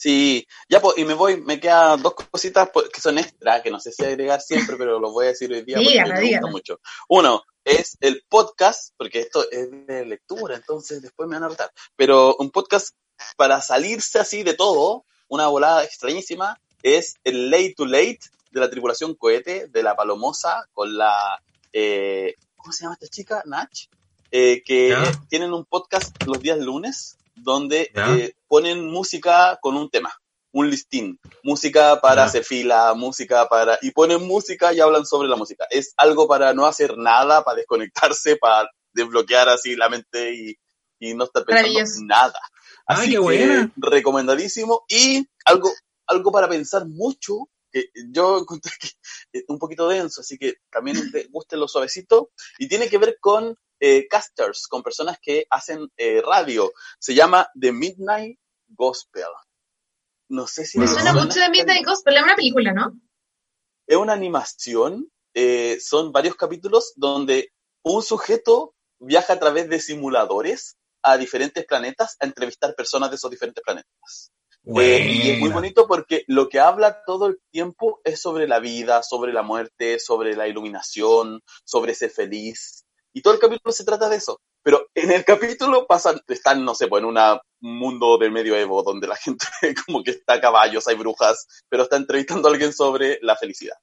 Sí, 0.04 0.46
ya 0.68 0.82
pues, 0.82 0.98
y 0.98 1.04
me 1.06 1.14
voy, 1.14 1.40
me 1.40 1.58
quedan 1.58 2.02
dos 2.02 2.12
cositas 2.12 2.68
pues, 2.74 2.90
que 2.90 3.00
son 3.00 3.16
extra, 3.16 3.62
que 3.62 3.70
no 3.70 3.80
sé 3.80 3.90
si 3.90 4.04
agregar 4.04 4.38
siempre, 4.42 4.76
pero 4.76 5.00
lo 5.00 5.12
voy 5.12 5.24
a 5.24 5.28
decir 5.28 5.50
hoy 5.50 5.62
día 5.62 5.78
porque 5.78 6.12
me 6.12 6.30
gusta 6.30 6.46
mucho. 6.48 6.80
Uno, 7.08 7.42
es 7.64 7.96
el 8.00 8.22
podcast, 8.28 8.92
porque 8.98 9.20
esto 9.20 9.50
es 9.50 9.66
de 9.86 10.04
lectura, 10.04 10.56
entonces 10.56 11.00
después 11.00 11.26
me 11.26 11.36
van 11.36 11.44
a 11.44 11.48
rotar, 11.48 11.72
pero 11.96 12.36
un 12.38 12.50
podcast 12.50 12.94
para 13.38 13.62
salirse 13.62 14.18
así 14.18 14.42
de 14.42 14.52
todo, 14.52 15.06
una 15.28 15.46
volada 15.46 15.82
extrañísima, 15.84 16.60
es 16.82 17.14
el 17.24 17.50
Late 17.50 17.72
to 17.74 17.86
Late 17.86 18.20
de 18.50 18.60
la 18.60 18.68
tripulación 18.68 19.14
cohete 19.14 19.68
de 19.68 19.82
la 19.82 19.96
Palomosa 19.96 20.68
con 20.74 20.98
la, 20.98 21.42
eh, 21.72 22.34
¿cómo 22.56 22.74
se 22.74 22.82
llama 22.84 22.98
esta 23.00 23.08
chica? 23.08 23.42
Nach, 23.46 23.72
eh, 24.30 24.62
que 24.66 24.90
Ya. 24.90 25.12
tienen 25.30 25.54
un 25.54 25.64
podcast 25.64 26.14
los 26.24 26.42
días 26.42 26.58
lunes 26.58 27.16
donde 27.36 27.90
eh, 27.94 28.34
ponen 28.54 28.86
música 28.86 29.58
con 29.60 29.76
un 29.76 29.90
tema, 29.90 30.14
un 30.52 30.70
listín, 30.70 31.18
música 31.42 32.00
para 32.00 32.22
Ya. 32.22 32.26
hacer 32.26 32.44
fila, 32.44 32.94
música 32.94 33.48
para... 33.48 33.78
y 33.82 33.90
ponen 33.90 34.22
música 34.28 34.72
y 34.72 34.78
hablan 34.80 35.04
sobre 35.06 35.28
la 35.28 35.34
música. 35.36 35.66
Es 35.70 35.92
algo 35.96 36.28
para 36.28 36.54
no 36.54 36.64
hacer 36.66 36.96
nada, 36.96 37.42
para 37.42 37.56
desconectarse, 37.56 38.36
para 38.40 38.68
desbloquear 38.92 39.48
así 39.48 39.74
la 39.74 39.88
mente 39.88 40.34
y, 40.34 40.54
y 41.00 41.14
no 41.14 41.24
estar 41.24 41.44
pensando 41.44 41.80
Maravilloso. 41.80 42.00
nada. 42.06 42.38
Ay, 42.86 42.96
Así 42.96 43.06
qué 43.06 43.12
que 43.14 43.18
buena. 43.18 43.72
recomendadísimo 43.76 44.84
y 44.88 45.26
algo, 45.46 45.70
algo 46.06 46.30
para 46.30 46.48
pensar 46.48 46.86
mucho, 46.86 47.48
que 47.72 47.86
yo 48.12 48.38
encontré 48.38 48.70
que 48.80 48.88
es 49.32 49.44
un 49.48 49.58
poquito 49.58 49.88
denso, 49.88 50.20
así 50.20 50.38
que 50.38 50.54
también 50.70 50.96
te 51.12 51.24
guste 51.32 51.56
lo 51.56 51.66
suavecito, 51.66 52.30
y 52.58 52.68
tiene 52.68 52.88
que 52.88 52.98
ver 52.98 53.16
con 53.20 53.56
eh, 53.80 54.06
casters, 54.08 54.68
con 54.68 54.82
personas 54.84 55.18
que 55.20 55.44
hacen 55.50 55.88
eh, 55.96 56.22
radio. 56.24 56.72
Se 57.00 57.14
llama 57.14 57.48
The 57.60 57.72
Midnight 57.72 58.38
Gospel. 58.68 59.24
No 60.28 60.46
sé 60.46 60.64
si 60.64 60.78
Me 60.78 60.88
suena 60.88 61.12
mucho 61.12 61.38
de 61.38 61.50
Midnight 61.50 61.86
Gospel, 61.86 62.16
es 62.16 62.22
una 62.22 62.36
película, 62.36 62.72
¿no? 62.72 62.92
es 63.86 63.96
una 63.96 64.12
animación, 64.12 65.10
eh, 65.34 65.78
son 65.80 66.12
varios 66.12 66.36
capítulos 66.36 66.92
donde 66.96 67.52
un 67.82 68.02
sujeto 68.02 68.74
viaja 68.98 69.34
a 69.34 69.38
través 69.38 69.68
de 69.68 69.80
simuladores 69.80 70.76
a 71.02 71.18
diferentes 71.18 71.64
planetas 71.66 72.16
a 72.20 72.26
entrevistar 72.26 72.74
personas 72.74 73.10
de 73.10 73.16
esos 73.16 73.30
diferentes 73.30 73.62
planetas. 73.62 74.32
Eh, 74.66 75.06
y 75.12 75.30
es 75.30 75.38
muy 75.40 75.50
bonito 75.50 75.86
porque 75.86 76.24
lo 76.26 76.48
que 76.48 76.58
habla 76.58 77.02
todo 77.04 77.26
el 77.26 77.38
tiempo 77.50 78.00
es 78.02 78.22
sobre 78.22 78.48
la 78.48 78.60
vida, 78.60 79.02
sobre 79.02 79.34
la 79.34 79.42
muerte, 79.42 79.98
sobre 79.98 80.34
la 80.34 80.48
iluminación, 80.48 81.42
sobre 81.64 81.94
ser 81.94 82.10
feliz. 82.10 82.86
Y 83.12 83.20
todo 83.20 83.34
el 83.34 83.40
capítulo 83.40 83.72
se 83.72 83.84
trata 83.84 84.08
de 84.08 84.16
eso. 84.16 84.40
Pero 84.62 84.86
en 84.94 85.12
el 85.12 85.26
capítulo 85.26 85.86
pasan, 85.86 86.18
están, 86.26 86.64
no 86.64 86.74
sé, 86.74 86.88
pues 86.88 87.02
en 87.02 87.08
una 87.08 87.38
mundo 87.64 88.18
del 88.18 88.30
medioevo 88.30 88.82
donde 88.82 89.06
la 89.06 89.16
gente 89.16 89.46
como 89.86 90.02
que 90.02 90.12
está 90.12 90.34
a 90.34 90.40
caballos, 90.40 90.86
hay 90.86 90.96
brujas, 90.96 91.46
pero 91.68 91.84
está 91.84 91.96
entrevistando 91.96 92.48
a 92.48 92.52
alguien 92.52 92.72
sobre 92.72 93.18
la 93.22 93.36
felicidad. 93.36 93.76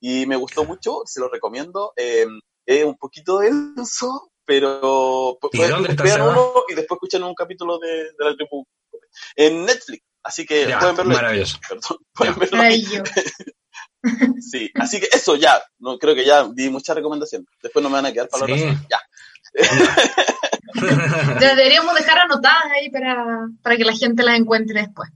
Y 0.00 0.26
me 0.26 0.36
gustó 0.36 0.64
mucho, 0.64 1.02
se 1.06 1.20
lo 1.20 1.28
recomiendo. 1.28 1.92
Eh, 1.96 2.26
es 2.66 2.84
un 2.84 2.96
poquito 2.96 3.38
denso, 3.38 4.30
pero 4.44 5.38
¿Y 5.52 5.58
dónde 5.64 5.90
está 5.90 6.02
vean 6.04 6.22
uno 6.22 6.52
y 6.68 6.74
después 6.74 6.96
escuchan 6.96 7.22
un 7.24 7.34
capítulo 7.34 7.78
de, 7.78 7.88
de 7.88 8.14
la 8.24 8.34
tribu. 8.36 8.64
En 9.34 9.64
Netflix, 9.64 10.04
así 10.22 10.44
que 10.46 10.66
Ya, 10.68 10.78
pueden 10.78 10.96
verlo. 10.96 11.14
maravilloso. 11.14 11.58
Perdón, 11.68 11.98
pueden 12.14 12.34
Ya. 12.34 12.38
verlo. 12.40 12.56
Maravilloso. 12.58 13.12
Sí, 14.40 14.70
así 14.76 15.00
que 15.00 15.08
eso 15.10 15.34
ya, 15.34 15.60
no 15.80 15.98
creo 15.98 16.14
que 16.14 16.24
ya 16.24 16.44
di 16.54 16.70
muchas 16.70 16.94
recomendaciones. 16.94 17.48
Después 17.60 17.82
no 17.82 17.88
me 17.88 17.94
van 17.96 18.06
a 18.06 18.12
quedar 18.12 18.28
para 18.28 18.46
la 18.46 18.56
Sí. 18.56 18.64
Ya. 18.88 19.00
Deberíamos 21.40 21.94
dejar 21.94 22.18
anotadas 22.18 22.64
ahí 22.74 22.90
para, 22.90 23.24
para 23.62 23.76
que 23.76 23.84
la 23.84 23.92
gente 23.94 24.22
las 24.22 24.38
encuentre 24.38 24.80
después. 24.80 25.10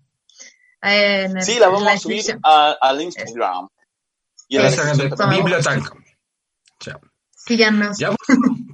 En 0.83 1.43
Sí, 1.43 1.59
la 1.59 1.67
en 1.67 1.73
vamos 1.73 1.89
a 1.89 1.99
subir 1.99 2.39
a- 2.43 2.77
al 2.81 3.01
Instagram. 3.03 3.69
Y 4.49 4.57
en 4.57 4.63
la. 4.65 5.27
Bibliotank. 5.31 5.89
Ya. 6.85 6.99
Síganos. 7.31 7.99
Ya, 7.99 8.11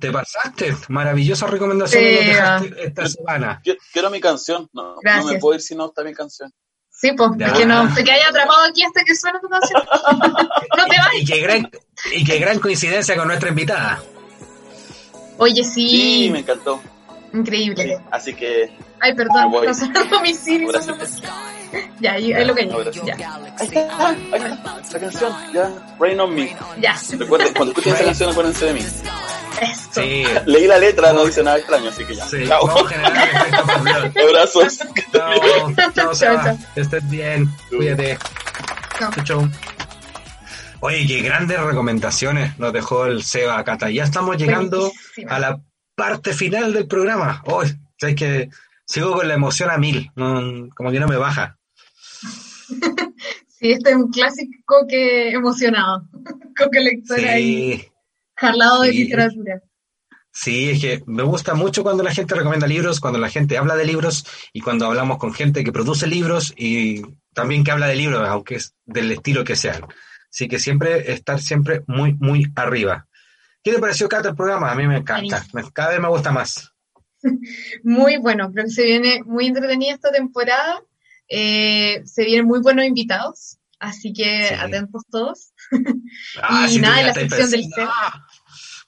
te 0.00 0.10
pasaste. 0.10 0.76
Sí, 1.86 1.98
nos 1.98 2.26
dejaste 2.26 2.84
esta 2.86 3.08
semana. 3.08 3.60
Quiero, 3.62 3.78
quiero 3.92 4.10
mi 4.10 4.20
canción. 4.20 4.68
No, 4.72 4.96
me 5.26 5.38
puedo 5.38 5.54
ir 5.56 5.60
si 5.60 5.74
no 5.74 5.86
está 5.86 6.02
mi 6.02 6.14
canción. 6.14 6.52
Sí, 6.90 7.12
pues, 7.12 7.30
que 7.56 7.66
no 7.66 7.92
te 7.94 8.02
quedas 8.04 8.28
atrapado 8.30 8.64
aquí 8.70 8.82
hasta 8.82 9.04
que 9.04 9.14
suene 9.14 9.38
tu 9.40 9.48
canción. 9.48 9.82
no 10.18 10.84
te 10.86 10.94
Y 10.94 10.98
vayas. 10.98 11.30
qué 11.30 11.40
gran, 11.40 11.70
y 12.12 12.24
qué 12.24 12.38
gran 12.38 12.58
coincidencia 12.58 13.16
con 13.16 13.28
nuestra 13.28 13.50
invitada. 13.50 14.02
Oye, 15.38 15.62
sí, 15.64 15.88
Sí, 15.88 16.30
me 16.30 16.40
encantó. 16.40 16.80
Sí, 17.32 17.38
increíble. 17.38 17.98
así 18.10 18.32
que 18.34 18.70
Ay, 19.00 19.14
perdón, 19.14 19.50
Me 19.50 19.58
voy. 19.58 19.66
está 19.66 19.84
sonando 19.86 20.20
mi 20.22 20.32
Siri. 20.34 20.66
Sí. 20.68 21.22
Ya, 22.00 22.12
ahí, 22.12 22.32
ahí 22.32 22.44
lo 22.44 22.54
que 22.54 22.62
Ahora 22.70 22.90
ya. 22.90 23.02
sí. 23.02 23.10
Ahí 23.10 23.66
está, 23.68 24.08
ahí 24.08 24.16
está, 24.34 24.80
esa 24.80 25.00
canción, 25.00 25.34
ya, 25.52 25.70
Rain 25.98 26.18
on 26.20 26.34
Me. 26.34 26.56
ya. 26.80 26.96
Recuerden, 27.18 27.52
cuando 27.54 27.72
escuchen 27.72 27.94
esa 27.94 28.04
canción, 28.04 28.30
acuérdense 28.30 28.66
de 28.66 28.72
mí. 28.74 28.80
Esto. 28.80 30.00
Sí, 30.02 30.24
Leí 30.46 30.66
la 30.66 30.78
letra, 30.78 31.12
no 31.12 31.24
dice 31.26 31.42
nada 31.42 31.58
extraño, 31.58 31.88
así 31.90 32.04
que 32.04 32.14
ya. 32.14 32.26
sí. 32.28 32.46
Chao. 32.46 32.68
Abrazos. 34.28 34.78
Chao, 35.12 35.72
chao, 35.76 35.92
Chao, 35.94 36.14
chao. 36.14 36.58
Que 36.74 36.80
estés 36.82 37.10
bien. 37.10 37.48
Cuídate. 37.70 38.18
Chao. 38.98 39.10
Chau. 39.24 39.50
Oye, 40.80 41.06
qué 41.06 41.20
grandes 41.22 41.58
recomendaciones 41.60 42.58
nos 42.58 42.72
dejó 42.72 43.06
el 43.06 43.22
Seba 43.22 43.62
Cata. 43.64 43.90
Ya 43.90 44.04
estamos 44.04 44.36
llegando 44.36 44.90
a 45.28 45.38
la 45.38 45.60
parte 45.94 46.32
final 46.32 46.72
del 46.72 46.86
programa. 46.86 47.42
Hoy, 47.46 47.68
es 47.98 48.14
que 48.14 48.50
sigo 48.84 49.12
con 49.12 49.26
la 49.26 49.34
emoción 49.34 49.70
a 49.70 49.78
mil. 49.78 50.10
no- 50.16 50.68
como 50.74 50.90
que 50.90 51.00
no 51.00 51.08
me 51.08 51.16
baja. 51.16 51.58
Sí, 53.58 53.72
este 53.72 53.88
es 53.88 53.96
un 53.96 54.10
clásico 54.10 54.86
que 54.86 55.30
emocionado. 55.30 56.06
Con 56.58 56.70
que 56.70 56.78
lector 56.80 57.18
ahí, 57.20 57.78
Sí, 57.78 57.88
jalado 58.36 58.82
de 58.82 58.90
Sí. 58.90 58.98
literatura. 59.04 59.62
sí, 60.30 60.70
es 60.72 60.80
que 60.82 61.02
me 61.06 61.22
gusta 61.22 61.54
mucho 61.54 61.82
cuando 61.82 62.02
la 62.02 62.12
gente 62.12 62.34
recomienda 62.34 62.66
libros, 62.66 63.00
cuando 63.00 63.18
la 63.18 63.30
gente 63.30 63.56
habla 63.56 63.74
de 63.74 63.86
libros 63.86 64.26
y 64.52 64.60
cuando 64.60 64.84
hablamos 64.84 65.16
con 65.16 65.32
gente 65.32 65.64
que 65.64 65.72
produce 65.72 66.06
libros 66.06 66.52
y 66.54 67.00
también 67.32 67.64
que 67.64 67.70
habla 67.70 67.86
de 67.86 67.96
libros, 67.96 68.28
aunque 68.28 68.56
es 68.56 68.74
del 68.84 69.10
estilo 69.10 69.42
que 69.42 69.56
sean. 69.56 69.86
Así 70.30 70.48
que 70.48 70.58
siempre 70.58 71.12
estar 71.12 71.40
siempre 71.40 71.82
muy, 71.86 72.14
muy 72.14 72.46
arriba. 72.56 73.06
¿Qué 73.62 73.72
te 73.72 73.78
pareció, 73.78 74.08
Cata, 74.08 74.28
el 74.30 74.36
programa? 74.36 74.70
A 74.70 74.74
mí 74.74 74.86
me 74.86 74.98
encanta. 74.98 75.44
Cada 75.72 75.90
vez 75.90 76.00
me 76.00 76.08
gusta 76.08 76.30
más. 76.32 76.72
Muy 77.82 78.18
bueno, 78.18 78.52
creo 78.52 78.66
que 78.66 78.70
se 78.70 78.84
viene 78.84 79.22
muy 79.24 79.46
entretenida 79.46 79.94
esta 79.94 80.12
temporada. 80.12 80.82
Eh, 81.28 82.02
se 82.04 82.24
vienen 82.24 82.46
muy 82.46 82.60
buenos 82.60 82.84
invitados, 82.84 83.58
así 83.80 84.12
que 84.12 84.48
Sí. 84.48 84.54
atentos 84.54 85.02
todos. 85.10 85.52
Ah, 86.40 86.68
Y 86.70 86.78
nada, 86.78 87.02
la 87.02 87.14
sección 87.14 87.50
del 87.50 87.64
Ah. 87.78 88.24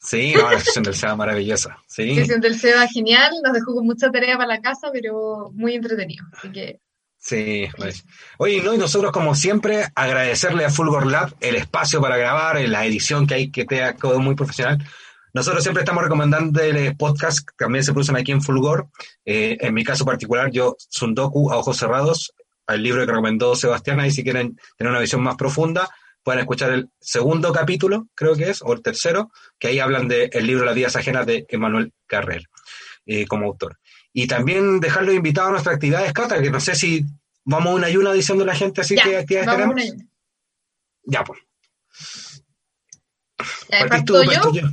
Sí, 0.00 0.32
no, 0.36 0.48
la 0.48 0.60
sección 0.60 0.84
del 0.84 0.94
SEA 0.94 1.16
maravillosa. 1.16 1.76
Sí. 1.88 2.14
Sesión 2.14 2.40
del 2.40 2.56
SEBA 2.58 2.86
genial, 2.86 3.32
nos 3.42 3.52
dejó 3.52 3.74
con 3.74 3.84
mucha 3.84 4.10
tarea 4.12 4.36
para 4.36 4.46
la 4.46 4.60
casa, 4.60 4.90
pero 4.92 5.50
muy 5.54 5.74
entretenido. 5.74 6.24
Así 6.32 6.52
que 6.52 6.80
Sí, 7.28 7.68
pues. 7.76 8.06
Oye, 8.38 8.62
no, 8.62 8.72
y 8.72 8.78
nosotros 8.78 9.12
como 9.12 9.34
siempre 9.34 9.84
agradecerle 9.94 10.64
a 10.64 10.70
Fulgor 10.70 11.06
Lab 11.06 11.34
el 11.40 11.56
espacio 11.56 12.00
para 12.00 12.16
grabar, 12.16 12.56
eh, 12.56 12.68
la 12.68 12.86
edición 12.86 13.26
que 13.26 13.34
hay 13.34 13.50
que 13.50 13.66
te 13.66 13.84
ha 13.84 13.96
quedado 13.96 14.18
muy 14.18 14.34
profesional. 14.34 14.78
Nosotros 15.34 15.62
siempre 15.62 15.82
estamos 15.82 16.02
recomendando 16.02 16.58
el 16.62 16.96
podcast 16.96 17.40
que 17.40 17.54
también 17.58 17.84
se 17.84 17.92
producen 17.92 18.16
aquí 18.16 18.32
en 18.32 18.40
Fulgor. 18.40 18.88
Eh, 19.26 19.58
en 19.60 19.74
mi 19.74 19.84
caso 19.84 20.06
particular, 20.06 20.50
yo 20.50 20.74
Sundoku 20.88 21.52
a 21.52 21.58
ojos 21.58 21.76
cerrados, 21.76 22.32
el 22.66 22.82
libro 22.82 23.02
que 23.02 23.12
recomendó 23.12 23.54
Sebastián, 23.54 24.00
ahí 24.00 24.10
si 24.10 24.24
quieren 24.24 24.56
tener 24.78 24.90
una 24.90 25.00
visión 25.00 25.22
más 25.22 25.36
profunda, 25.36 25.90
pueden 26.22 26.40
escuchar 26.40 26.72
el 26.72 26.88
segundo 26.98 27.52
capítulo, 27.52 28.06
creo 28.14 28.36
que 28.36 28.48
es, 28.48 28.62
o 28.62 28.72
el 28.72 28.80
tercero, 28.80 29.30
que 29.58 29.68
ahí 29.68 29.80
hablan 29.80 30.08
del 30.08 30.30
libro 30.46 30.64
Las 30.64 30.74
vidas 30.74 30.96
ajenas 30.96 31.26
de 31.26 31.44
Emmanuel 31.50 31.92
Carrer 32.06 32.48
eh, 33.04 33.26
como 33.26 33.44
autor. 33.44 33.78
Y 34.12 34.26
también 34.26 34.80
dejarlos 34.80 35.14
invitados 35.14 35.48
a 35.48 35.52
nuestras 35.52 35.74
actividades, 35.76 36.12
Cata, 36.12 36.40
que 36.42 36.50
no 36.50 36.60
sé 36.60 36.74
si 36.74 37.04
vamos 37.44 37.74
una 37.74 37.88
y 37.90 37.96
una 37.96 38.12
diciendo 38.12 38.44
a 38.44 38.48
la 38.48 38.54
gente 38.54 38.80
así 38.80 38.96
ya, 38.96 39.02
qué 39.04 39.16
actividades 39.18 39.46
vamos 39.46 39.58
tenemos. 39.58 39.74
una 39.74 39.84
y 39.84 39.90
una. 39.90 40.04
Ya, 41.04 41.24
pues. 41.24 41.40
Ya, 43.70 43.82
tú, 43.82 43.88
¿Parto 43.88 44.14
parto 44.24 44.52
yo? 44.54 44.60
yo. 44.62 44.68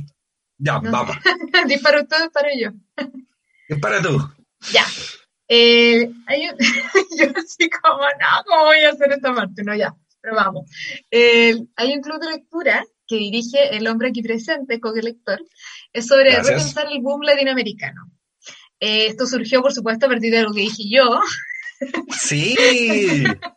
Ya, 0.58 0.80
No. 0.80 0.90
vamos. 0.90 1.16
¿Disparo 1.68 2.00
o 2.00 2.02
disparo 2.02 2.48
yo? 2.58 2.70
Dispara 3.68 4.02
tú. 4.02 4.18
Ya. 4.72 4.84
Eh, 5.48 6.10
hay 6.26 6.48
un- 6.48 6.56
yo 7.18 7.26
así 7.36 7.68
como, 7.70 7.98
no, 8.02 8.44
¿cómo 8.46 8.64
voy 8.64 8.78
a 8.82 8.90
hacer 8.90 9.12
esta 9.12 9.34
parte? 9.34 9.62
No, 9.62 9.74
ya, 9.74 9.94
pero 10.20 10.34
vamos. 10.34 10.68
Eh, 11.10 11.54
hay 11.76 11.92
un 11.94 12.00
club 12.00 12.20
de 12.20 12.30
lectura 12.30 12.84
que 13.06 13.16
dirige 13.16 13.76
el 13.76 13.86
hombre 13.86 14.08
aquí 14.08 14.22
presente, 14.22 14.80
co-lector, 14.80 15.40
es 15.92 16.06
sobre 16.06 16.32
Gracias. 16.32 16.48
repensar 16.48 16.86
el 16.90 17.00
boom 17.00 17.22
latinoamericano. 17.22 18.10
Eh, 18.80 19.06
esto 19.06 19.26
surgió, 19.26 19.62
por 19.62 19.72
supuesto, 19.72 20.06
a 20.06 20.08
partir 20.08 20.30
de 20.32 20.38
algo 20.38 20.52
que 20.54 20.60
dije 20.62 20.84
yo. 20.88 21.20
Sí. 22.20 22.56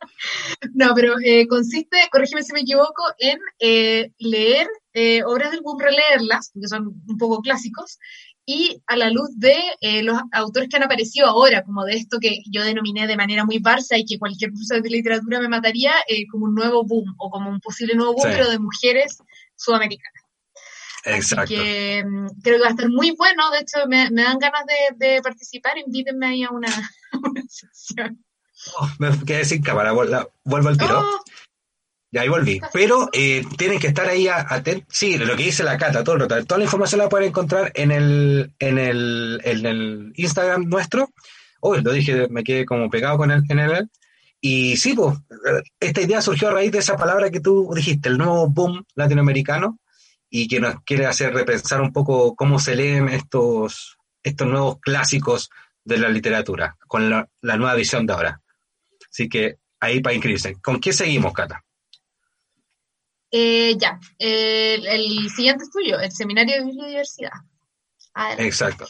No, 0.73 0.93
pero 0.93 1.15
eh, 1.23 1.47
consiste, 1.47 1.97
corrígeme 2.11 2.43
si 2.43 2.51
me 2.51 2.59
equivoco, 2.59 3.03
en 3.19 3.39
eh, 3.59 4.11
leer 4.17 4.67
eh, 4.93 5.23
obras 5.23 5.51
del 5.51 5.61
boom, 5.61 5.79
releerlas, 5.79 6.49
porque 6.53 6.67
son 6.67 6.87
un 7.07 7.17
poco 7.17 7.39
clásicos, 7.41 7.97
y 8.45 8.81
a 8.87 8.97
la 8.97 9.09
luz 9.09 9.29
de 9.37 9.55
eh, 9.79 10.03
los 10.03 10.19
autores 10.33 10.67
que 10.67 10.75
han 10.75 10.83
aparecido 10.83 11.27
ahora, 11.27 11.63
como 11.63 11.85
de 11.85 11.93
esto 11.93 12.17
que 12.19 12.39
yo 12.51 12.63
denominé 12.63 13.07
de 13.07 13.15
manera 13.15 13.45
muy 13.45 13.59
barça 13.59 13.97
y 13.97 14.03
que 14.03 14.19
cualquier 14.19 14.51
profesor 14.51 14.81
de 14.81 14.89
literatura 14.89 15.39
me 15.39 15.47
mataría, 15.47 15.93
eh, 16.09 16.25
como 16.29 16.45
un 16.45 16.55
nuevo 16.55 16.83
boom, 16.83 17.15
o 17.17 17.29
como 17.29 17.49
un 17.49 17.61
posible 17.61 17.95
nuevo 17.95 18.13
boom, 18.13 18.27
Sí. 18.27 18.33
pero 18.35 18.49
de 18.49 18.59
mujeres 18.59 19.19
sudamericanas. 19.55 20.18
Exacto. 21.15 21.43
Así 21.43 21.55
que 21.55 22.03
mm, 22.05 22.27
creo 22.41 22.55
que 22.57 22.61
va 22.61 22.67
a 22.67 22.71
estar 22.71 22.89
muy 22.89 23.11
bueno, 23.11 23.49
de 23.51 23.59
hecho 23.59 23.79
me, 23.87 24.09
me 24.11 24.23
dan 24.23 24.39
ganas 24.39 24.63
de, 24.65 25.05
de 25.13 25.21
participar, 25.21 25.77
invítenme 25.77 26.27
ahí 26.27 26.43
a 26.43 26.49
una, 26.51 26.67
a 27.11 27.17
una 27.17 27.41
sesión. 27.47 28.23
Oh, 28.77 28.89
me 28.99 29.09
quedé 29.25 29.45
sin 29.45 29.61
cámara, 29.61 29.93
vuel- 29.93 30.27
vuelvo 30.43 30.69
al 30.69 30.77
tiro. 30.77 30.99
Oh, 30.99 31.23
Ya 32.11 32.21
ahí 32.21 32.27
volví. 32.29 32.59
Pero 32.73 33.09
eh, 33.13 33.45
tienen 33.57 33.79
que 33.79 33.87
estar 33.87 34.07
ahí 34.07 34.27
atentos. 34.27 34.87
Sí, 34.91 35.17
lo 35.17 35.35
que 35.37 35.43
dice 35.43 35.63
la 35.63 35.77
Cata, 35.77 36.03
todo 36.03 36.15
el 36.15 36.21
rato. 36.21 36.43
Toda 36.45 36.57
la 36.57 36.65
información 36.65 36.99
la 36.99 37.07
pueden 37.09 37.29
encontrar 37.29 37.71
en 37.75 37.91
el, 37.91 38.53
en 38.59 38.77
el, 38.77 39.39
en 39.45 39.65
el 39.65 40.11
Instagram 40.15 40.65
nuestro. 40.67 41.09
Uy, 41.61 41.81
lo 41.81 41.91
dije, 41.93 42.27
me 42.29 42.43
quedé 42.43 42.65
como 42.65 42.89
pegado 42.89 43.17
con 43.17 43.31
el, 43.31 43.43
en 43.49 43.59
el. 43.59 43.89
Y 44.41 44.75
sí, 44.77 44.93
pues, 44.93 45.17
esta 45.79 46.01
idea 46.01 46.21
surgió 46.21 46.47
a 46.49 46.51
raíz 46.51 46.71
de 46.71 46.79
esa 46.79 46.95
palabra 46.97 47.29
que 47.29 47.39
tú 47.41 47.69
dijiste, 47.75 48.09
el 48.09 48.17
nuevo 48.17 48.47
boom 48.49 48.85
latinoamericano, 48.95 49.79
y 50.29 50.47
que 50.47 50.59
nos 50.59 50.75
quiere 50.83 51.05
hacer 51.05 51.33
repensar 51.33 51.81
un 51.81 51.91
poco 51.91 52.35
cómo 52.35 52.59
se 52.59 52.75
leen 52.75 53.09
estos, 53.09 53.97
estos 54.23 54.47
nuevos 54.47 54.79
clásicos 54.79 55.49
de 55.83 55.97
la 55.97 56.09
literatura, 56.09 56.77
con 56.87 57.09
la, 57.09 57.27
la 57.41 57.57
nueva 57.57 57.75
visión 57.75 58.05
de 58.05 58.13
ahora. 58.13 58.41
Así 59.11 59.27
que 59.27 59.57
ahí 59.79 60.01
para 60.01 60.13
inscribirse. 60.13 60.55
¿Con 60.61 60.79
qué 60.79 60.93
seguimos, 60.93 61.33
Cata? 61.33 61.63
Eh, 63.31 63.75
ya, 63.77 63.99
el, 64.17 64.85
el 64.87 65.29
siguiente 65.29 65.63
es 65.63 65.71
tuyo, 65.71 65.99
el 65.99 66.11
Seminario 66.11 66.55
de 66.55 66.65
Bibliodiversidad. 66.65 67.31
Adelante. 68.13 68.45
Exacto. 68.47 68.87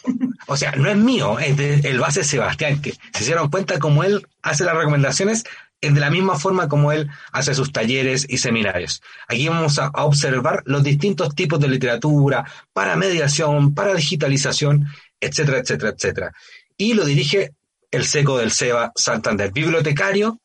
O 0.48 0.56
sea, 0.56 0.72
no 0.72 0.90
es 0.90 0.95
mío, 0.98 1.38
es 1.40 1.57
de- 1.57 1.90
el 1.90 1.99
base 1.99 2.24
Sebastián, 2.24 2.82
que 2.82 2.94
se 3.14 3.26
dieron 3.26 3.49
cuenta 3.49 3.78
como 3.80 4.03
él 4.03 4.26
hace 4.41 4.64
las 4.64 4.76
recomendaciones, 4.76 5.40
es 5.40 5.45
de 5.81 5.99
la 5.99 6.10
misma 6.10 6.38
forma 6.38 6.68
como 6.68 6.91
él 6.91 7.10
hace 7.31 7.53
sus 7.56 7.72
talleres 7.72 8.26
y 8.27 8.38
seminarios. 8.38 9.01
Aquí 9.27 9.47
vamos 9.47 9.80
a, 9.80 9.89
observar 9.93 10.61
los 10.65 10.84
distintos 10.84 11.34
tipos 11.35 11.60
de 11.60 11.69
literatura, 11.69 12.45
para 12.73 12.95
mediación, 12.95 13.73
para 13.73 13.93
digitalización, 13.93 14.88
etcétera, 15.19 15.60
etcétera, 15.60 15.93
etcétera. 15.95 16.34
Y 16.77 16.93
lo 16.93 17.06
dirige 17.06 17.53
el 17.91 18.06
seco 18.06 18.38
del 18.38 18.51
Seba 18.51 18.91
Santander, 18.95 19.51
bibliotecario, 19.51 20.39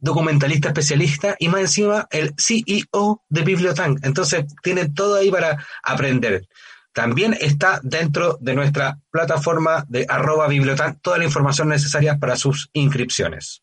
documentalista 0.00 0.68
especialista 0.68 1.36
y 1.38 1.48
más 1.48 1.60
encima 1.60 2.08
el 2.10 2.34
CEO 2.36 3.22
de 3.28 3.42
Bibliotank. 3.42 4.00
Entonces 4.04 4.46
tiene 4.62 4.88
todo 4.88 5.16
ahí 5.16 5.30
para 5.30 5.64
aprender. 5.82 6.48
También 6.92 7.36
está 7.40 7.80
dentro 7.82 8.36
de 8.40 8.54
nuestra 8.54 8.98
plataforma 9.10 9.84
de 9.88 10.04
arroba 10.08 10.48
bibliotan 10.48 10.98
toda 11.00 11.18
la 11.18 11.24
información 11.24 11.68
necesaria 11.68 12.18
para 12.18 12.36
sus 12.36 12.68
inscripciones. 12.74 13.62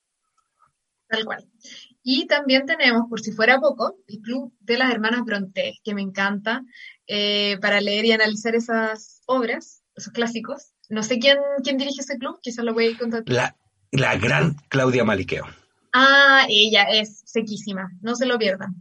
Tal 1.10 1.26
cual. 1.26 1.46
Y 2.04 2.28
también 2.28 2.66
tenemos, 2.66 3.10
por 3.10 3.20
si 3.20 3.32
fuera 3.32 3.60
poco, 3.60 3.98
el 4.08 4.20
Club 4.20 4.54
de 4.62 4.78
las 4.78 4.92
Hermanas 4.92 5.26
Bronte, 5.26 5.80
que 5.84 5.94
me 5.94 6.02
encanta, 6.02 6.64
eh, 7.08 7.58
para 7.62 7.82
leer 7.82 8.06
y 8.06 8.12
analizar 8.12 8.56
esas 8.56 9.22
obras, 9.26 9.82
esos 9.96 10.14
clásicos. 10.14 10.74
No 10.88 11.04
sé 11.04 11.20
quién, 11.20 11.38
quién 11.64 11.78
dirige 11.78 12.02
ese 12.02 12.18
club, 12.18 12.40
quizás 12.42 12.64
lo 12.64 12.74
voy 12.74 12.94
a 12.94 12.98
contar. 12.98 13.24
La, 13.26 13.56
la 13.92 14.16
gran 14.18 14.56
Claudia 14.70 15.04
Maliqueo. 15.04 15.46
Ah, 15.94 16.46
ella 16.48 16.84
es 16.84 17.22
sequísima, 17.26 17.92
no 18.02 18.16
se 18.16 18.26
lo 18.26 18.38
pierdan. 18.38 18.76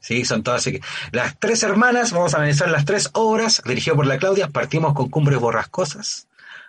Sí, 0.00 0.24
son 0.24 0.42
todas 0.42 0.66
así. 0.66 0.80
Las 1.12 1.38
tres 1.38 1.62
hermanas, 1.62 2.12
vamos 2.12 2.34
a 2.34 2.38
analizar 2.38 2.70
las 2.70 2.84
tres 2.84 3.10
obras, 3.14 3.62
dirigido 3.64 3.96
por 3.96 4.06
la 4.06 4.18
Claudia. 4.18 4.48
Partimos 4.48 4.94
con 4.94 5.08
Cumbres 5.08 5.38
Borrascosas, 5.38 6.28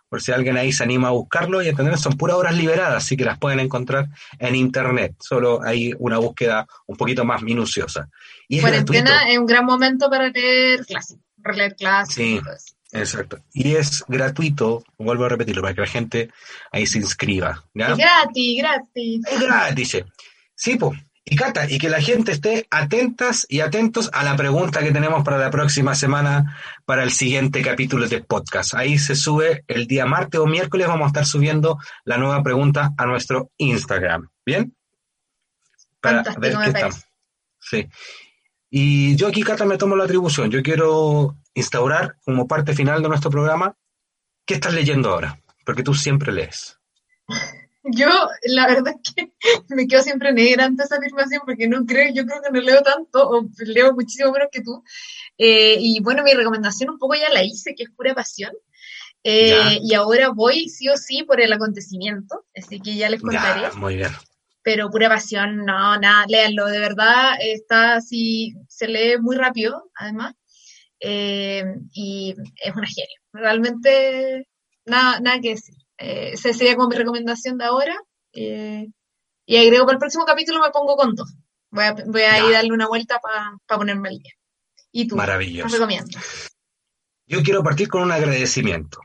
por 0.09 0.21
si 0.21 0.31
alguien 0.31 0.57
ahí 0.57 0.71
se 0.71 0.83
anima 0.83 1.09
a 1.09 1.11
buscarlo 1.11 1.61
y 1.61 1.67
entender, 1.67 1.97
son 1.97 2.17
puras 2.17 2.35
obras 2.35 2.55
liberadas, 2.55 3.03
así 3.03 3.15
que 3.15 3.25
las 3.25 3.37
pueden 3.37 3.59
encontrar 3.59 4.07
en 4.39 4.55
internet. 4.55 5.15
Solo 5.19 5.61
hay 5.63 5.93
una 5.99 6.17
búsqueda 6.17 6.67
un 6.87 6.97
poquito 6.97 7.23
más 7.25 7.41
minuciosa. 7.43 8.09
Y 8.47 8.57
es 8.57 8.61
Cuarentena 8.61 9.11
gratuito. 9.11 9.31
es 9.31 9.37
un 9.37 9.45
gran 9.45 9.65
momento 9.65 10.09
para 10.09 10.29
leer 10.29 10.85
clásicos, 10.85 11.23
releer 11.37 11.75
clásicos. 11.75 12.15
Sí. 12.15 12.41
Exacto. 12.91 13.37
Y 13.53 13.75
es 13.75 14.03
gratuito, 14.07 14.83
vuelvo 14.97 15.25
a 15.25 15.29
repetirlo, 15.29 15.61
para 15.61 15.75
que 15.75 15.81
la 15.81 15.87
gente 15.87 16.29
ahí 16.71 16.87
se 16.87 16.97
inscriba. 16.97 17.63
¿ya? 17.75 17.91
Es 17.91 17.97
gratis, 17.97 18.57
gratis. 18.57 19.21
Es 19.31 19.39
gratis. 19.39 19.97
Sí, 20.55 20.75
pues. 20.75 20.99
Y 21.31 21.35
Cata, 21.35 21.69
y 21.69 21.77
que 21.77 21.89
la 21.89 22.01
gente 22.01 22.31
esté 22.31 22.65
atentas 22.71 23.45
y 23.47 23.59
atentos 23.59 24.09
a 24.13 24.23
la 24.23 24.35
pregunta 24.35 24.79
que 24.79 24.91
tenemos 24.91 25.23
para 25.23 25.37
la 25.37 25.51
próxima 25.51 25.93
semana, 25.93 26.57
para 26.85 27.03
el 27.03 27.11
siguiente 27.11 27.61
capítulo 27.61 28.07
de 28.07 28.23
podcast. 28.23 28.73
Ahí 28.73 28.97
se 28.97 29.15
sube 29.15 29.63
el 29.67 29.85
día 29.85 30.07
martes 30.07 30.39
o 30.39 30.47
miércoles, 30.47 30.87
vamos 30.87 31.05
a 31.05 31.09
estar 31.09 31.27
subiendo 31.27 31.77
la 32.03 32.17
nueva 32.17 32.41
pregunta 32.41 32.93
a 32.97 33.05
nuestro 33.05 33.51
Instagram. 33.57 34.27
¿Bien? 34.43 34.75
Para 36.01 36.23
Fantástico, 36.23 36.41
ver 36.41 36.57
qué 36.63 36.77
estamos. 36.77 37.05
Sí. 37.59 37.87
Y 38.71 39.15
yo 39.15 39.27
aquí, 39.27 39.43
Cata, 39.43 39.65
me 39.65 39.77
tomo 39.77 39.95
la 39.95 40.05
atribución. 40.05 40.49
Yo 40.49 40.63
quiero 40.63 41.37
instaurar 41.53 42.15
como 42.25 42.47
parte 42.47 42.73
final 42.73 43.03
de 43.03 43.09
nuestro 43.09 43.29
programa, 43.29 43.75
¿qué 44.47 44.55
estás 44.55 44.73
leyendo 44.73 45.11
ahora? 45.11 45.39
Porque 45.63 45.83
tú 45.83 45.93
siempre 45.93 46.31
lees. 46.31 46.79
Yo, 47.83 48.09
la 48.43 48.67
verdad 48.67 48.95
es 49.01 49.13
que 49.13 49.31
me 49.69 49.87
quedo 49.87 50.01
siempre 50.01 50.33
negra 50.33 50.65
ante 50.65 50.83
esa 50.83 50.97
afirmación 50.97 51.41
porque 51.45 51.67
no 51.67 51.85
creo, 51.85 52.13
yo 52.13 52.25
creo 52.25 52.41
que 52.41 52.51
no 52.51 52.61
leo 52.61 52.81
tanto 52.81 53.29
o 53.29 53.47
leo 53.59 53.93
muchísimo 53.93 54.31
menos 54.31 54.49
que 54.51 54.61
tú. 54.61 54.83
Eh, 55.37 55.77
y 55.79 56.01
bueno, 56.01 56.23
mi 56.23 56.33
recomendación 56.33 56.89
un 56.89 56.99
poco 56.99 57.15
ya 57.15 57.29
la 57.29 57.43
hice, 57.43 57.75
que 57.75 57.83
es 57.83 57.89
pura 57.91 58.13
pasión. 58.13 58.51
Eh, 59.23 59.79
y 59.83 59.93
ahora 59.95 60.29
voy 60.29 60.69
sí 60.69 60.87
o 60.87 60.95
sí 60.95 61.23
por 61.23 61.41
el 61.41 61.51
acontecimiento, 61.51 62.45
así 62.55 62.79
que 62.79 62.95
ya 62.95 63.09
les 63.09 63.21
contaré. 63.21 63.61
Ya, 63.61 63.71
muy 63.73 63.97
bien. 63.97 64.11
Pero 64.61 64.89
pura 64.89 65.09
pasión, 65.09 65.65
no, 65.65 65.97
nada, 65.99 66.25
léanlo, 66.27 66.67
de 66.67 66.79
verdad, 66.79 67.33
está 67.39 67.95
así, 67.95 68.55
se 68.67 68.87
lee 68.87 69.17
muy 69.19 69.35
rápido, 69.35 69.89
además, 69.95 70.35
eh, 70.99 71.65
y 71.93 72.35
es 72.63 72.75
una 72.75 72.87
genio. 72.87 73.19
Realmente, 73.33 74.47
nada, 74.85 75.19
nada 75.19 75.39
que 75.41 75.49
decir. 75.49 75.75
Eh, 75.99 76.31
esa 76.33 76.53
sería 76.53 76.75
como 76.75 76.89
mi 76.89 76.95
recomendación 76.95 77.57
de 77.57 77.65
ahora. 77.65 77.95
eh, 78.33 78.87
y 79.45 79.57
agrego 79.57 79.85
para 79.85 79.93
el 79.95 79.99
próximo 79.99 80.25
capítulo 80.25 80.59
me 80.61 80.69
pongo 80.69 80.95
con 80.95 81.15
dos. 81.15 81.33
Voy 81.71 81.83
a, 81.83 81.93
voy 81.93 82.21
a 82.21 82.37
ir 82.39 82.45
a 82.53 82.57
darle 82.57 82.71
una 82.71 82.87
vuelta 82.87 83.19
para 83.19 83.57
ponerme 83.67 84.09
al 84.09 84.19
día. 84.19 84.33
¿Y 84.91 85.07
tú? 85.07 85.15
¿Qué 85.15 85.17
Maravilloso. 85.17 85.73
recomiendas? 85.75 86.49
Yo 87.25 87.41
quiero 87.41 87.63
partir 87.63 87.87
con 87.89 88.03
un 88.03 88.11
agradecimiento 88.11 88.99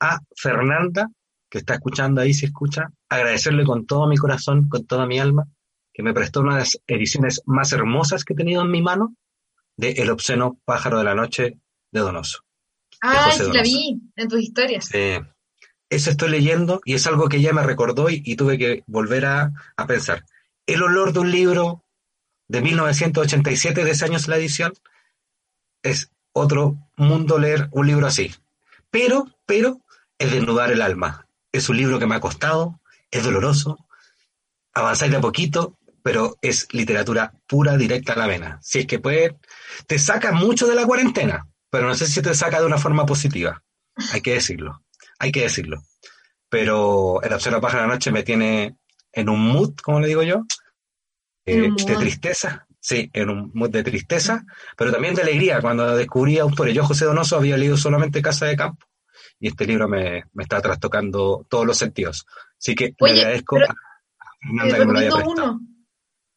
a 0.00 0.18
Fernanda, 0.36 1.08
que 1.50 1.58
está 1.58 1.74
escuchando 1.74 2.20
ahí, 2.22 2.32
si 2.32 2.46
escucha, 2.46 2.88
agradecerle 3.10 3.64
con 3.64 3.84
todo 3.86 4.06
mi 4.06 4.16
corazón, 4.16 4.68
con 4.70 4.86
toda 4.86 5.06
mi 5.06 5.18
alma, 5.18 5.44
que 5.92 6.02
me 6.02 6.14
prestó 6.14 6.40
una 6.40 6.54
de 6.54 6.60
las 6.60 6.78
ediciones 6.86 7.42
más 7.44 7.72
hermosas 7.72 8.24
que 8.24 8.32
he 8.32 8.36
tenido 8.36 8.62
en 8.62 8.70
mi 8.70 8.80
mano 8.80 9.14
de 9.76 9.90
El 9.92 10.10
obsceno 10.10 10.58
pájaro 10.64 10.98
de 10.98 11.04
la 11.04 11.14
noche 11.14 11.58
de 11.92 12.00
Donoso. 12.00 12.40
José 13.02 13.44
sí, 13.44 13.52
la 13.52 13.62
vi 13.62 14.00
en 14.16 14.28
tus 14.28 14.40
historias. 14.40 14.88
Eh, 14.94 15.20
eso 15.90 16.10
estoy 16.10 16.30
leyendo 16.30 16.80
y 16.84 16.94
es 16.94 17.06
algo 17.06 17.28
que 17.28 17.38
ella 17.38 17.52
me 17.52 17.62
recordó 17.62 18.08
y, 18.08 18.36
tuve 18.36 18.56
que 18.56 18.84
volver 18.86 19.26
a, 19.26 19.52
a 19.76 19.86
pensar. 19.86 20.24
El 20.66 20.82
olor 20.82 21.12
de 21.12 21.20
un 21.20 21.30
libro 21.30 21.84
de 22.48 22.62
1987, 22.62 23.84
de 23.84 23.90
ese 23.90 24.04
año 24.04 24.16
es 24.16 24.28
la 24.28 24.36
edición, 24.36 24.72
es 25.82 26.10
otro 26.32 26.76
mundo 26.96 27.38
leer 27.38 27.68
un 27.72 27.86
libro 27.86 28.06
así. 28.06 28.34
Pero, 28.90 29.26
pero, 29.46 29.80
es 30.18 30.30
desnudar 30.32 30.70
el 30.70 30.82
alma. 30.82 31.26
Es 31.52 31.68
un 31.68 31.76
libro 31.76 31.98
que 31.98 32.06
me 32.06 32.14
ha 32.14 32.20
costado, 32.20 32.80
es 33.10 33.24
doloroso, 33.24 33.78
avanzáis 34.72 35.10
de 35.10 35.18
a 35.18 35.20
poquito, 35.20 35.76
pero 36.02 36.38
es 36.40 36.72
literatura 36.72 37.34
pura, 37.46 37.76
directa 37.76 38.12
a 38.12 38.16
la 38.16 38.26
vena. 38.26 38.58
Si 38.62 38.80
es 38.80 38.86
que 38.86 38.98
puede, 38.98 39.36
te 39.86 39.98
saca 39.98 40.32
mucho 40.32 40.66
de 40.66 40.74
la 40.74 40.86
cuarentena, 40.86 41.46
pero 41.70 41.88
no 41.88 41.94
sé 41.94 42.06
si 42.06 42.22
te 42.22 42.34
saca 42.34 42.60
de 42.60 42.66
una 42.66 42.78
forma 42.78 43.06
positiva. 43.06 43.62
Hay 44.12 44.20
que 44.20 44.34
decirlo, 44.34 44.82
hay 45.20 45.30
que 45.30 45.42
decirlo. 45.42 45.82
Pero 46.48 47.22
el 47.22 47.32
observa 47.32 47.60
pájaro 47.60 47.82
de 47.82 47.88
la 47.88 47.94
noche 47.94 48.10
me 48.10 48.24
tiene 48.24 48.76
en 49.12 49.28
un 49.28 49.40
mood, 49.40 49.74
como 49.82 50.00
le 50.00 50.08
digo 50.08 50.22
yo, 50.24 50.44
eh, 51.46 51.68
de 51.86 51.96
tristeza, 51.96 52.66
sí, 52.80 53.08
en 53.12 53.30
un 53.30 53.50
mood 53.54 53.70
de 53.70 53.84
tristeza, 53.84 54.44
pero 54.76 54.90
también 54.92 55.14
de 55.14 55.22
alegría 55.22 55.60
cuando 55.60 55.96
descubrí 55.96 56.38
autores. 56.38 56.74
Yo, 56.74 56.84
José 56.84 57.04
Donoso, 57.04 57.36
había 57.36 57.56
leído 57.56 57.76
solamente 57.76 58.20
Casa 58.22 58.46
de 58.46 58.56
Campo 58.56 58.86
y 59.38 59.48
este 59.48 59.66
libro 59.66 59.88
me, 59.88 60.24
me 60.32 60.42
está 60.42 60.60
trastocando 60.60 61.46
todos 61.48 61.64
los 61.66 61.78
sentidos. 61.78 62.26
Así 62.58 62.74
que 62.74 62.94
Oye, 63.00 63.14
le 63.14 63.20
agradezco 63.20 63.56
pero- 63.56 63.72
a 63.72 63.76
Fernanda 64.42 64.78
que 64.78 64.86
me 64.86 64.92
lo 64.92 64.98
haya 64.98 65.10
prestado. 65.10 65.30
uno. 65.30 65.60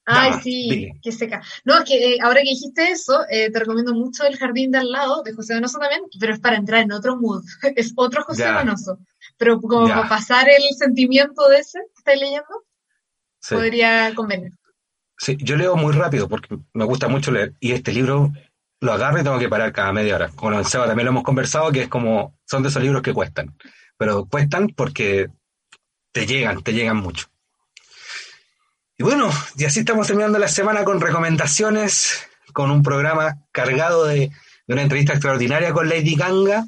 Ay, 0.05 0.33
sí, 0.43 0.69
dile. 0.69 0.99
que 1.01 1.11
seca. 1.11 1.41
No, 1.63 1.77
es 1.77 1.83
que 1.85 2.13
eh, 2.15 2.17
ahora 2.21 2.41
que 2.41 2.49
dijiste 2.49 2.89
eso, 2.91 3.21
eh, 3.29 3.49
te 3.51 3.59
recomiendo 3.59 3.93
mucho 3.93 4.25
El 4.25 4.37
Jardín 4.37 4.71
de 4.71 4.79
al 4.79 4.91
lado, 4.91 5.23
de 5.23 5.33
José 5.33 5.53
Donoso 5.53 5.79
también, 5.79 6.01
pero 6.19 6.33
es 6.33 6.39
para 6.39 6.57
entrar 6.57 6.81
en 6.81 6.91
otro 6.91 7.15
mood. 7.15 7.43
Es 7.77 7.93
otro 7.95 8.23
José 8.23 8.43
Ya. 8.43 8.59
Donoso. 8.59 8.99
Pero 9.37 9.59
como 9.61 9.87
Ya. 9.87 9.95
para 9.95 10.09
pasar 10.09 10.47
el 10.49 10.63
sentimiento 10.77 11.47
de 11.47 11.57
ese 11.59 11.79
que 11.79 11.93
estáis 11.99 12.19
leyendo, 12.19 12.65
Sí. 13.39 13.55
podría 13.55 14.13
convenir. 14.15 14.51
Sí, 15.17 15.37
yo 15.39 15.55
leo 15.55 15.75
muy 15.75 15.93
rápido 15.93 16.27
porque 16.27 16.57
me 16.73 16.85
gusta 16.85 17.07
mucho 17.07 17.31
leer 17.31 17.53
y 17.59 17.71
este 17.71 17.91
libro 17.93 18.31
lo 18.81 18.91
agarro 18.93 19.19
y 19.21 19.23
tengo 19.23 19.39
que 19.39 19.47
parar 19.47 19.71
cada 19.71 19.93
media 19.93 20.15
hora. 20.15 20.29
Con 20.29 20.53
el 20.53 20.65
Seba 20.65 20.85
también 20.87 21.05
lo 21.05 21.11
hemos 21.11 21.23
conversado 21.23 21.71
que 21.71 21.83
es 21.83 21.87
como, 21.87 22.37
son 22.45 22.63
de 22.63 22.69
esos 22.69 22.81
libros 22.83 23.01
que 23.01 23.13
cuestan, 23.13 23.55
pero 23.97 24.25
cuestan 24.25 24.67
porque 24.69 25.29
te 26.11 26.25
llegan, 26.25 26.61
te 26.61 26.73
llegan 26.73 26.97
mucho. 26.97 27.27
Y 28.97 29.03
bueno, 29.03 29.29
y 29.57 29.65
así 29.65 29.79
estamos 29.79 30.07
terminando 30.07 30.37
la 30.37 30.47
semana 30.47 30.83
con 30.83 31.01
recomendaciones, 31.01 32.27
con 32.53 32.69
un 32.69 32.83
programa 32.83 33.39
cargado 33.51 34.05
de, 34.05 34.31
una 34.67 34.83
entrevista 34.83 35.13
extraordinaria 35.13 35.73
con 35.73 35.89
Lady 35.89 36.15
Ganga. 36.15 36.65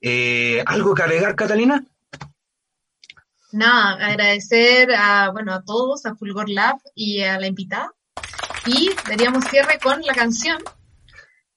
Eh, 0.00 0.62
¿Algo 0.66 0.94
que 0.94 1.02
agregar, 1.02 1.36
Catalina? 1.36 1.84
Nada, 3.52 4.04
agradecer 4.06 4.92
a, 4.96 5.30
bueno, 5.30 5.54
a 5.54 5.62
todos, 5.62 6.04
a 6.06 6.16
Fulgor 6.16 6.48
Lab 6.48 6.76
y 6.94 7.22
a 7.22 7.38
la 7.38 7.46
invitada. 7.46 7.92
Y 8.66 8.90
daríamos 9.08 9.44
cierre 9.44 9.78
con 9.78 10.02
la 10.02 10.14
canción 10.14 10.58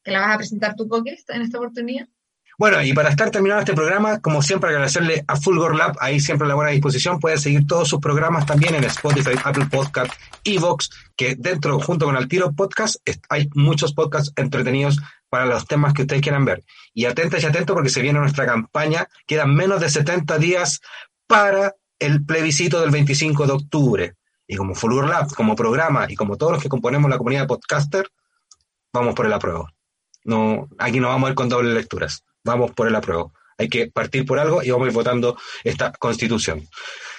que 0.03 0.11
la 0.11 0.19
vas 0.19 0.36
a 0.36 0.38
presentar 0.38 0.76
tú, 0.76 0.88
Coque, 0.88 1.18
en 1.30 1.41
esta 1.41 1.57
oportunidad. 1.57 2.07
Bueno, 2.57 2.82
y 2.82 2.94
para 2.94 3.10
estar 3.10 3.32
terminando 3.32 3.61
este 3.61 3.73
programa, 3.73 4.22
como 4.22 4.41
siempre, 4.41 4.69
agradecerle 4.69 5.26
a 5.27 5.36
Fulgor 5.36 5.76
Lab, 5.76 5.98
ahí 5.99 6.22
siempre 6.22 6.45
a 6.45 6.49
la 6.49 6.56
buena 6.56 6.72
disposición. 6.72 7.19
Pueden 7.19 7.40
seguir 7.40 7.68
todos 7.68 7.90
sus 7.90 7.99
programas 7.99 8.45
también 8.45 8.76
en 8.76 8.86
Spotify, 8.86 9.32
Apple 9.44 9.65
Podcast, 9.69 10.14
Evox, 10.45 10.90
que 11.18 11.36
dentro, 11.36 11.80
junto 11.80 12.06
con 12.06 12.15
el 12.15 12.30
Tiro 12.30 12.53
Podcast, 12.53 12.95
hay 13.30 13.49
muchos 13.56 13.94
podcasts 13.94 14.32
entretenidos 14.38 14.99
para 15.30 15.45
los 15.45 15.68
temas 15.68 15.94
que 15.94 16.03
ustedes 16.03 16.22
quieran 16.22 16.45
ver. 16.45 16.64
Y 16.94 17.06
atentas 17.06 17.44
y 17.44 17.45
atentos 17.45 17.73
porque 17.73 17.90
se 17.90 18.02
viene 18.02 18.19
nuestra 18.19 18.45
campaña. 18.45 19.10
Quedan 19.27 19.53
menos 19.53 19.82
de 19.82 19.90
70 19.90 20.38
días 20.38 20.80
para 21.27 21.76
el 21.99 22.23
plebiscito 22.26 22.80
del 22.80 22.91
25 22.91 23.48
de 23.48 23.52
octubre. 23.52 24.14
Y 24.48 24.56
como 24.56 24.76
Fulgor 24.76 25.10
Lab, 25.10 25.34
como 25.34 25.56
programa 25.56 26.06
y 26.07 26.15
como 26.15 26.38
todos 26.38 26.53
los 26.53 26.61
que 26.61 26.69
componemos 26.69 27.10
la 27.10 27.18
comunidad 27.18 27.41
de 27.41 27.48
podcaster, 27.48 28.07
vamos 28.94 29.14
por 29.14 29.26
el 29.26 29.34
apruebo. 29.34 29.68
No, 30.23 30.69
aquí 30.77 31.02
no 31.02 31.10
vamos 31.10 31.27
a 31.27 31.30
ir 31.32 31.36
con 31.36 31.49
dobles 31.49 31.73
lecturas. 31.73 32.23
Vamos 32.45 32.72
por 32.72 32.88
el 32.88 32.95
apruebo. 32.95 33.34
Hay 33.57 33.67
que 33.67 33.88
partir 33.88 34.26
por 34.26 34.39
algo 34.39 34.63
y 34.63 34.72
vamos 34.72 34.85
a 34.85 34.89
ir 34.89 34.95
votando 34.95 35.38
esta 35.63 35.91
constitución. 35.91 36.67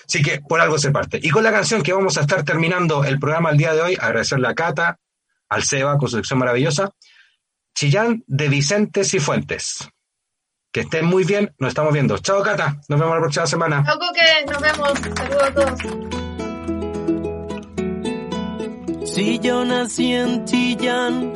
Así 0.07 0.23
que 0.23 0.40
por 0.40 0.61
algo 0.61 0.78
se 0.78 0.90
parte. 0.90 1.19
Y 1.23 1.31
con 1.31 1.43
la 1.43 1.53
canción 1.53 1.82
que 1.82 1.93
vamos 1.93 2.16
a 2.16 2.20
estar 2.23 2.44
terminando 2.44 3.05
el 3.05 3.19
programa 3.19 3.51
el 3.51 3.59
día 3.59 3.74
de 3.74 3.82
hoy, 3.82 3.98
agradecerle 4.01 4.48
a 4.48 4.55
Cata, 4.55 4.98
al 5.48 5.65
Seba 5.65 5.98
con 5.98 6.09
su 6.09 6.16
sección 6.16 6.39
maravillosa. 6.39 6.93
Chillán 7.74 8.23
de 8.27 8.48
Vicente 8.48 9.05
Cifuentes. 9.05 9.89
Que 10.73 10.81
estén 10.81 11.05
muy 11.07 11.24
bien, 11.24 11.55
nos 11.59 11.69
estamos 11.70 11.93
viendo. 11.93 12.19
Chao 12.19 12.43
Cata, 12.43 12.81
nos 12.89 13.01
vemos 13.01 13.15
la 13.15 13.20
próxima 13.20 13.47
semana. 13.47 13.85
Chao, 13.85 13.98
Coque, 13.98 14.44
nos 14.51 14.61
vemos. 14.62 14.93
Saludos 15.16 15.43
a 15.43 15.55
todos. 15.55 16.07
Si 19.11 19.39
yo 19.39 19.65
nací 19.65 20.12
en 20.12 20.44
Chillán, 20.44 21.32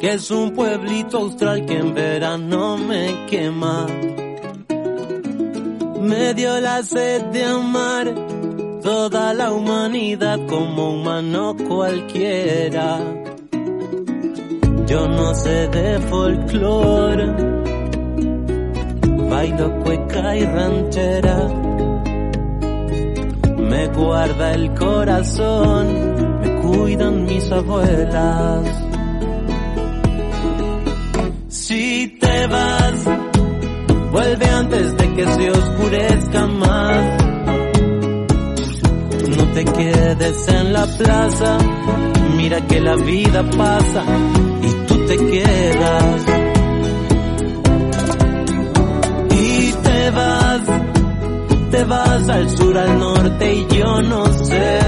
que 0.00 0.14
es 0.14 0.30
un 0.30 0.52
pueblito 0.52 1.18
austral 1.18 1.66
que 1.66 1.76
en 1.76 1.94
verano 1.94 2.78
me 2.78 3.26
quema. 3.26 3.86
Me 6.00 6.32
dio 6.32 6.58
la 6.58 6.82
sed 6.82 7.26
de 7.26 7.44
amar 7.44 8.14
toda 8.82 9.34
la 9.34 9.52
humanidad 9.52 10.38
como 10.48 10.94
humano 10.94 11.54
cualquiera. 11.68 12.98
Yo 14.86 15.06
no 15.06 15.34
sé 15.34 15.68
de 15.68 16.00
folclore, 16.08 17.26
bailo 19.28 19.80
cueca 19.82 20.36
y 20.36 20.44
ranchera. 20.46 21.48
Me 23.58 23.86
guarda 23.88 24.54
el 24.54 24.74
corazón, 24.74 26.40
me 26.40 26.60
cuidan 26.62 27.24
mis 27.26 27.52
abuelas. 27.52 28.89
Si 32.00 32.08
te 32.08 32.46
vas, 32.46 33.04
vuelve 34.10 34.46
antes 34.46 34.96
de 34.96 35.14
que 35.16 35.26
se 35.26 35.50
oscurezca 35.50 36.46
más. 36.46 37.22
No 39.36 39.44
te 39.52 39.64
quedes 39.66 40.48
en 40.48 40.72
la 40.72 40.86
plaza, 40.86 41.58
mira 42.38 42.66
que 42.66 42.80
la 42.80 42.96
vida 42.96 43.44
pasa 43.50 44.02
y 44.62 44.86
tú 44.86 44.94
te 45.08 45.16
quedas. 45.18 46.22
Y 49.38 49.72
te 49.82 50.10
vas, 50.10 50.60
te 51.70 51.84
vas 51.84 52.28
al 52.30 52.48
sur, 52.56 52.78
al 52.78 52.98
norte 52.98 53.54
y 53.54 53.66
yo 53.76 54.00
no 54.00 54.24
sé. 54.24 54.78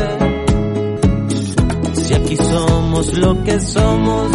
Si 1.92 2.14
aquí 2.14 2.36
somos 2.38 3.18
lo 3.18 3.44
que 3.44 3.60
somos, 3.60 4.30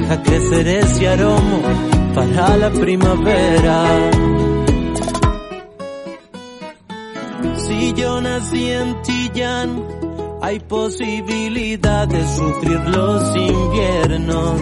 deja 0.00 0.22
crecer 0.22 0.68
ese 0.68 1.08
aroma 1.08 1.60
para 2.14 2.56
la 2.58 2.70
primavera. 2.70 4.10
Si 7.56 7.94
yo 7.94 8.20
nací 8.20 8.70
en 8.72 9.02
Chillán, 9.02 9.82
hay 10.42 10.60
posibilidad 10.60 12.06
de 12.06 12.22
sufrir 12.36 12.80
los 12.96 13.36
inviernos. 13.36 14.60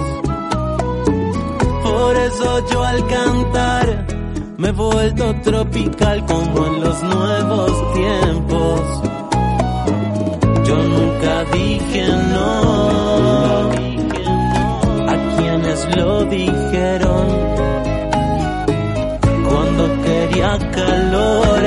Por 1.82 2.16
eso 2.16 2.68
yo 2.70 2.84
al 2.84 3.06
cantar 3.08 4.06
me 4.56 4.68
he 4.68 4.72
vuelto 4.72 5.34
tropical 5.42 6.24
como 6.26 6.66
en 6.66 6.80
los 6.80 7.02
nuevos 7.02 7.94
tiempos. 7.94 8.80
Yo 10.64 10.76
nunca 10.76 11.44
dije 11.52 12.06
no 12.32 13.13
lo 15.96 16.24
dijeron. 16.24 17.26
Cuando 19.48 20.02
quería 20.02 20.58
calor, 20.72 21.62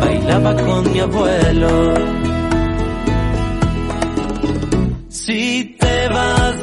bailaba 0.00 0.56
con 0.56 0.92
mi 0.92 1.00
abuelo. 1.00 1.94
Si 5.08 5.76
te 5.78 6.08
vas, 6.08 6.56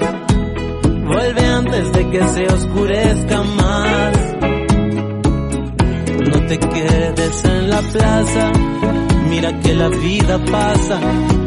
vuelve 1.06 1.46
antes 1.46 1.92
de 1.94 2.10
que 2.10 2.28
se 2.28 2.46
oscurezca 2.48 3.44
más. 3.44 4.14
No 6.32 6.46
te 6.48 6.60
quedes 6.60 7.46
en 7.46 7.70
la 7.70 7.82
plaza, 7.82 8.52
mira 9.30 9.60
que 9.62 9.74
la 9.74 9.90
vida 9.90 10.40
pasa 10.52 11.00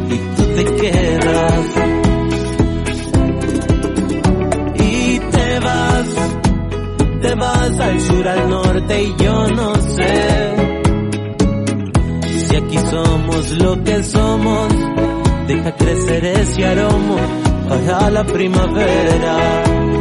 y 0.09 0.17
tú 0.35 0.43
te 0.55 0.65
quedas. 0.75 1.82
Al 7.79 8.01
sur, 8.01 8.27
al 8.27 8.49
norte 8.49 9.03
y 9.03 9.23
yo 9.23 9.47
no 9.49 9.75
sé. 9.75 10.55
Si 12.47 12.55
aquí 12.55 12.77
somos 12.89 13.51
lo 13.51 13.83
que 13.83 14.03
somos, 14.03 14.73
deja 15.47 15.75
crecer 15.75 16.25
ese 16.25 16.65
aroma 16.65 17.17
para 17.69 18.09
la 18.09 18.23
primavera. 18.23 19.92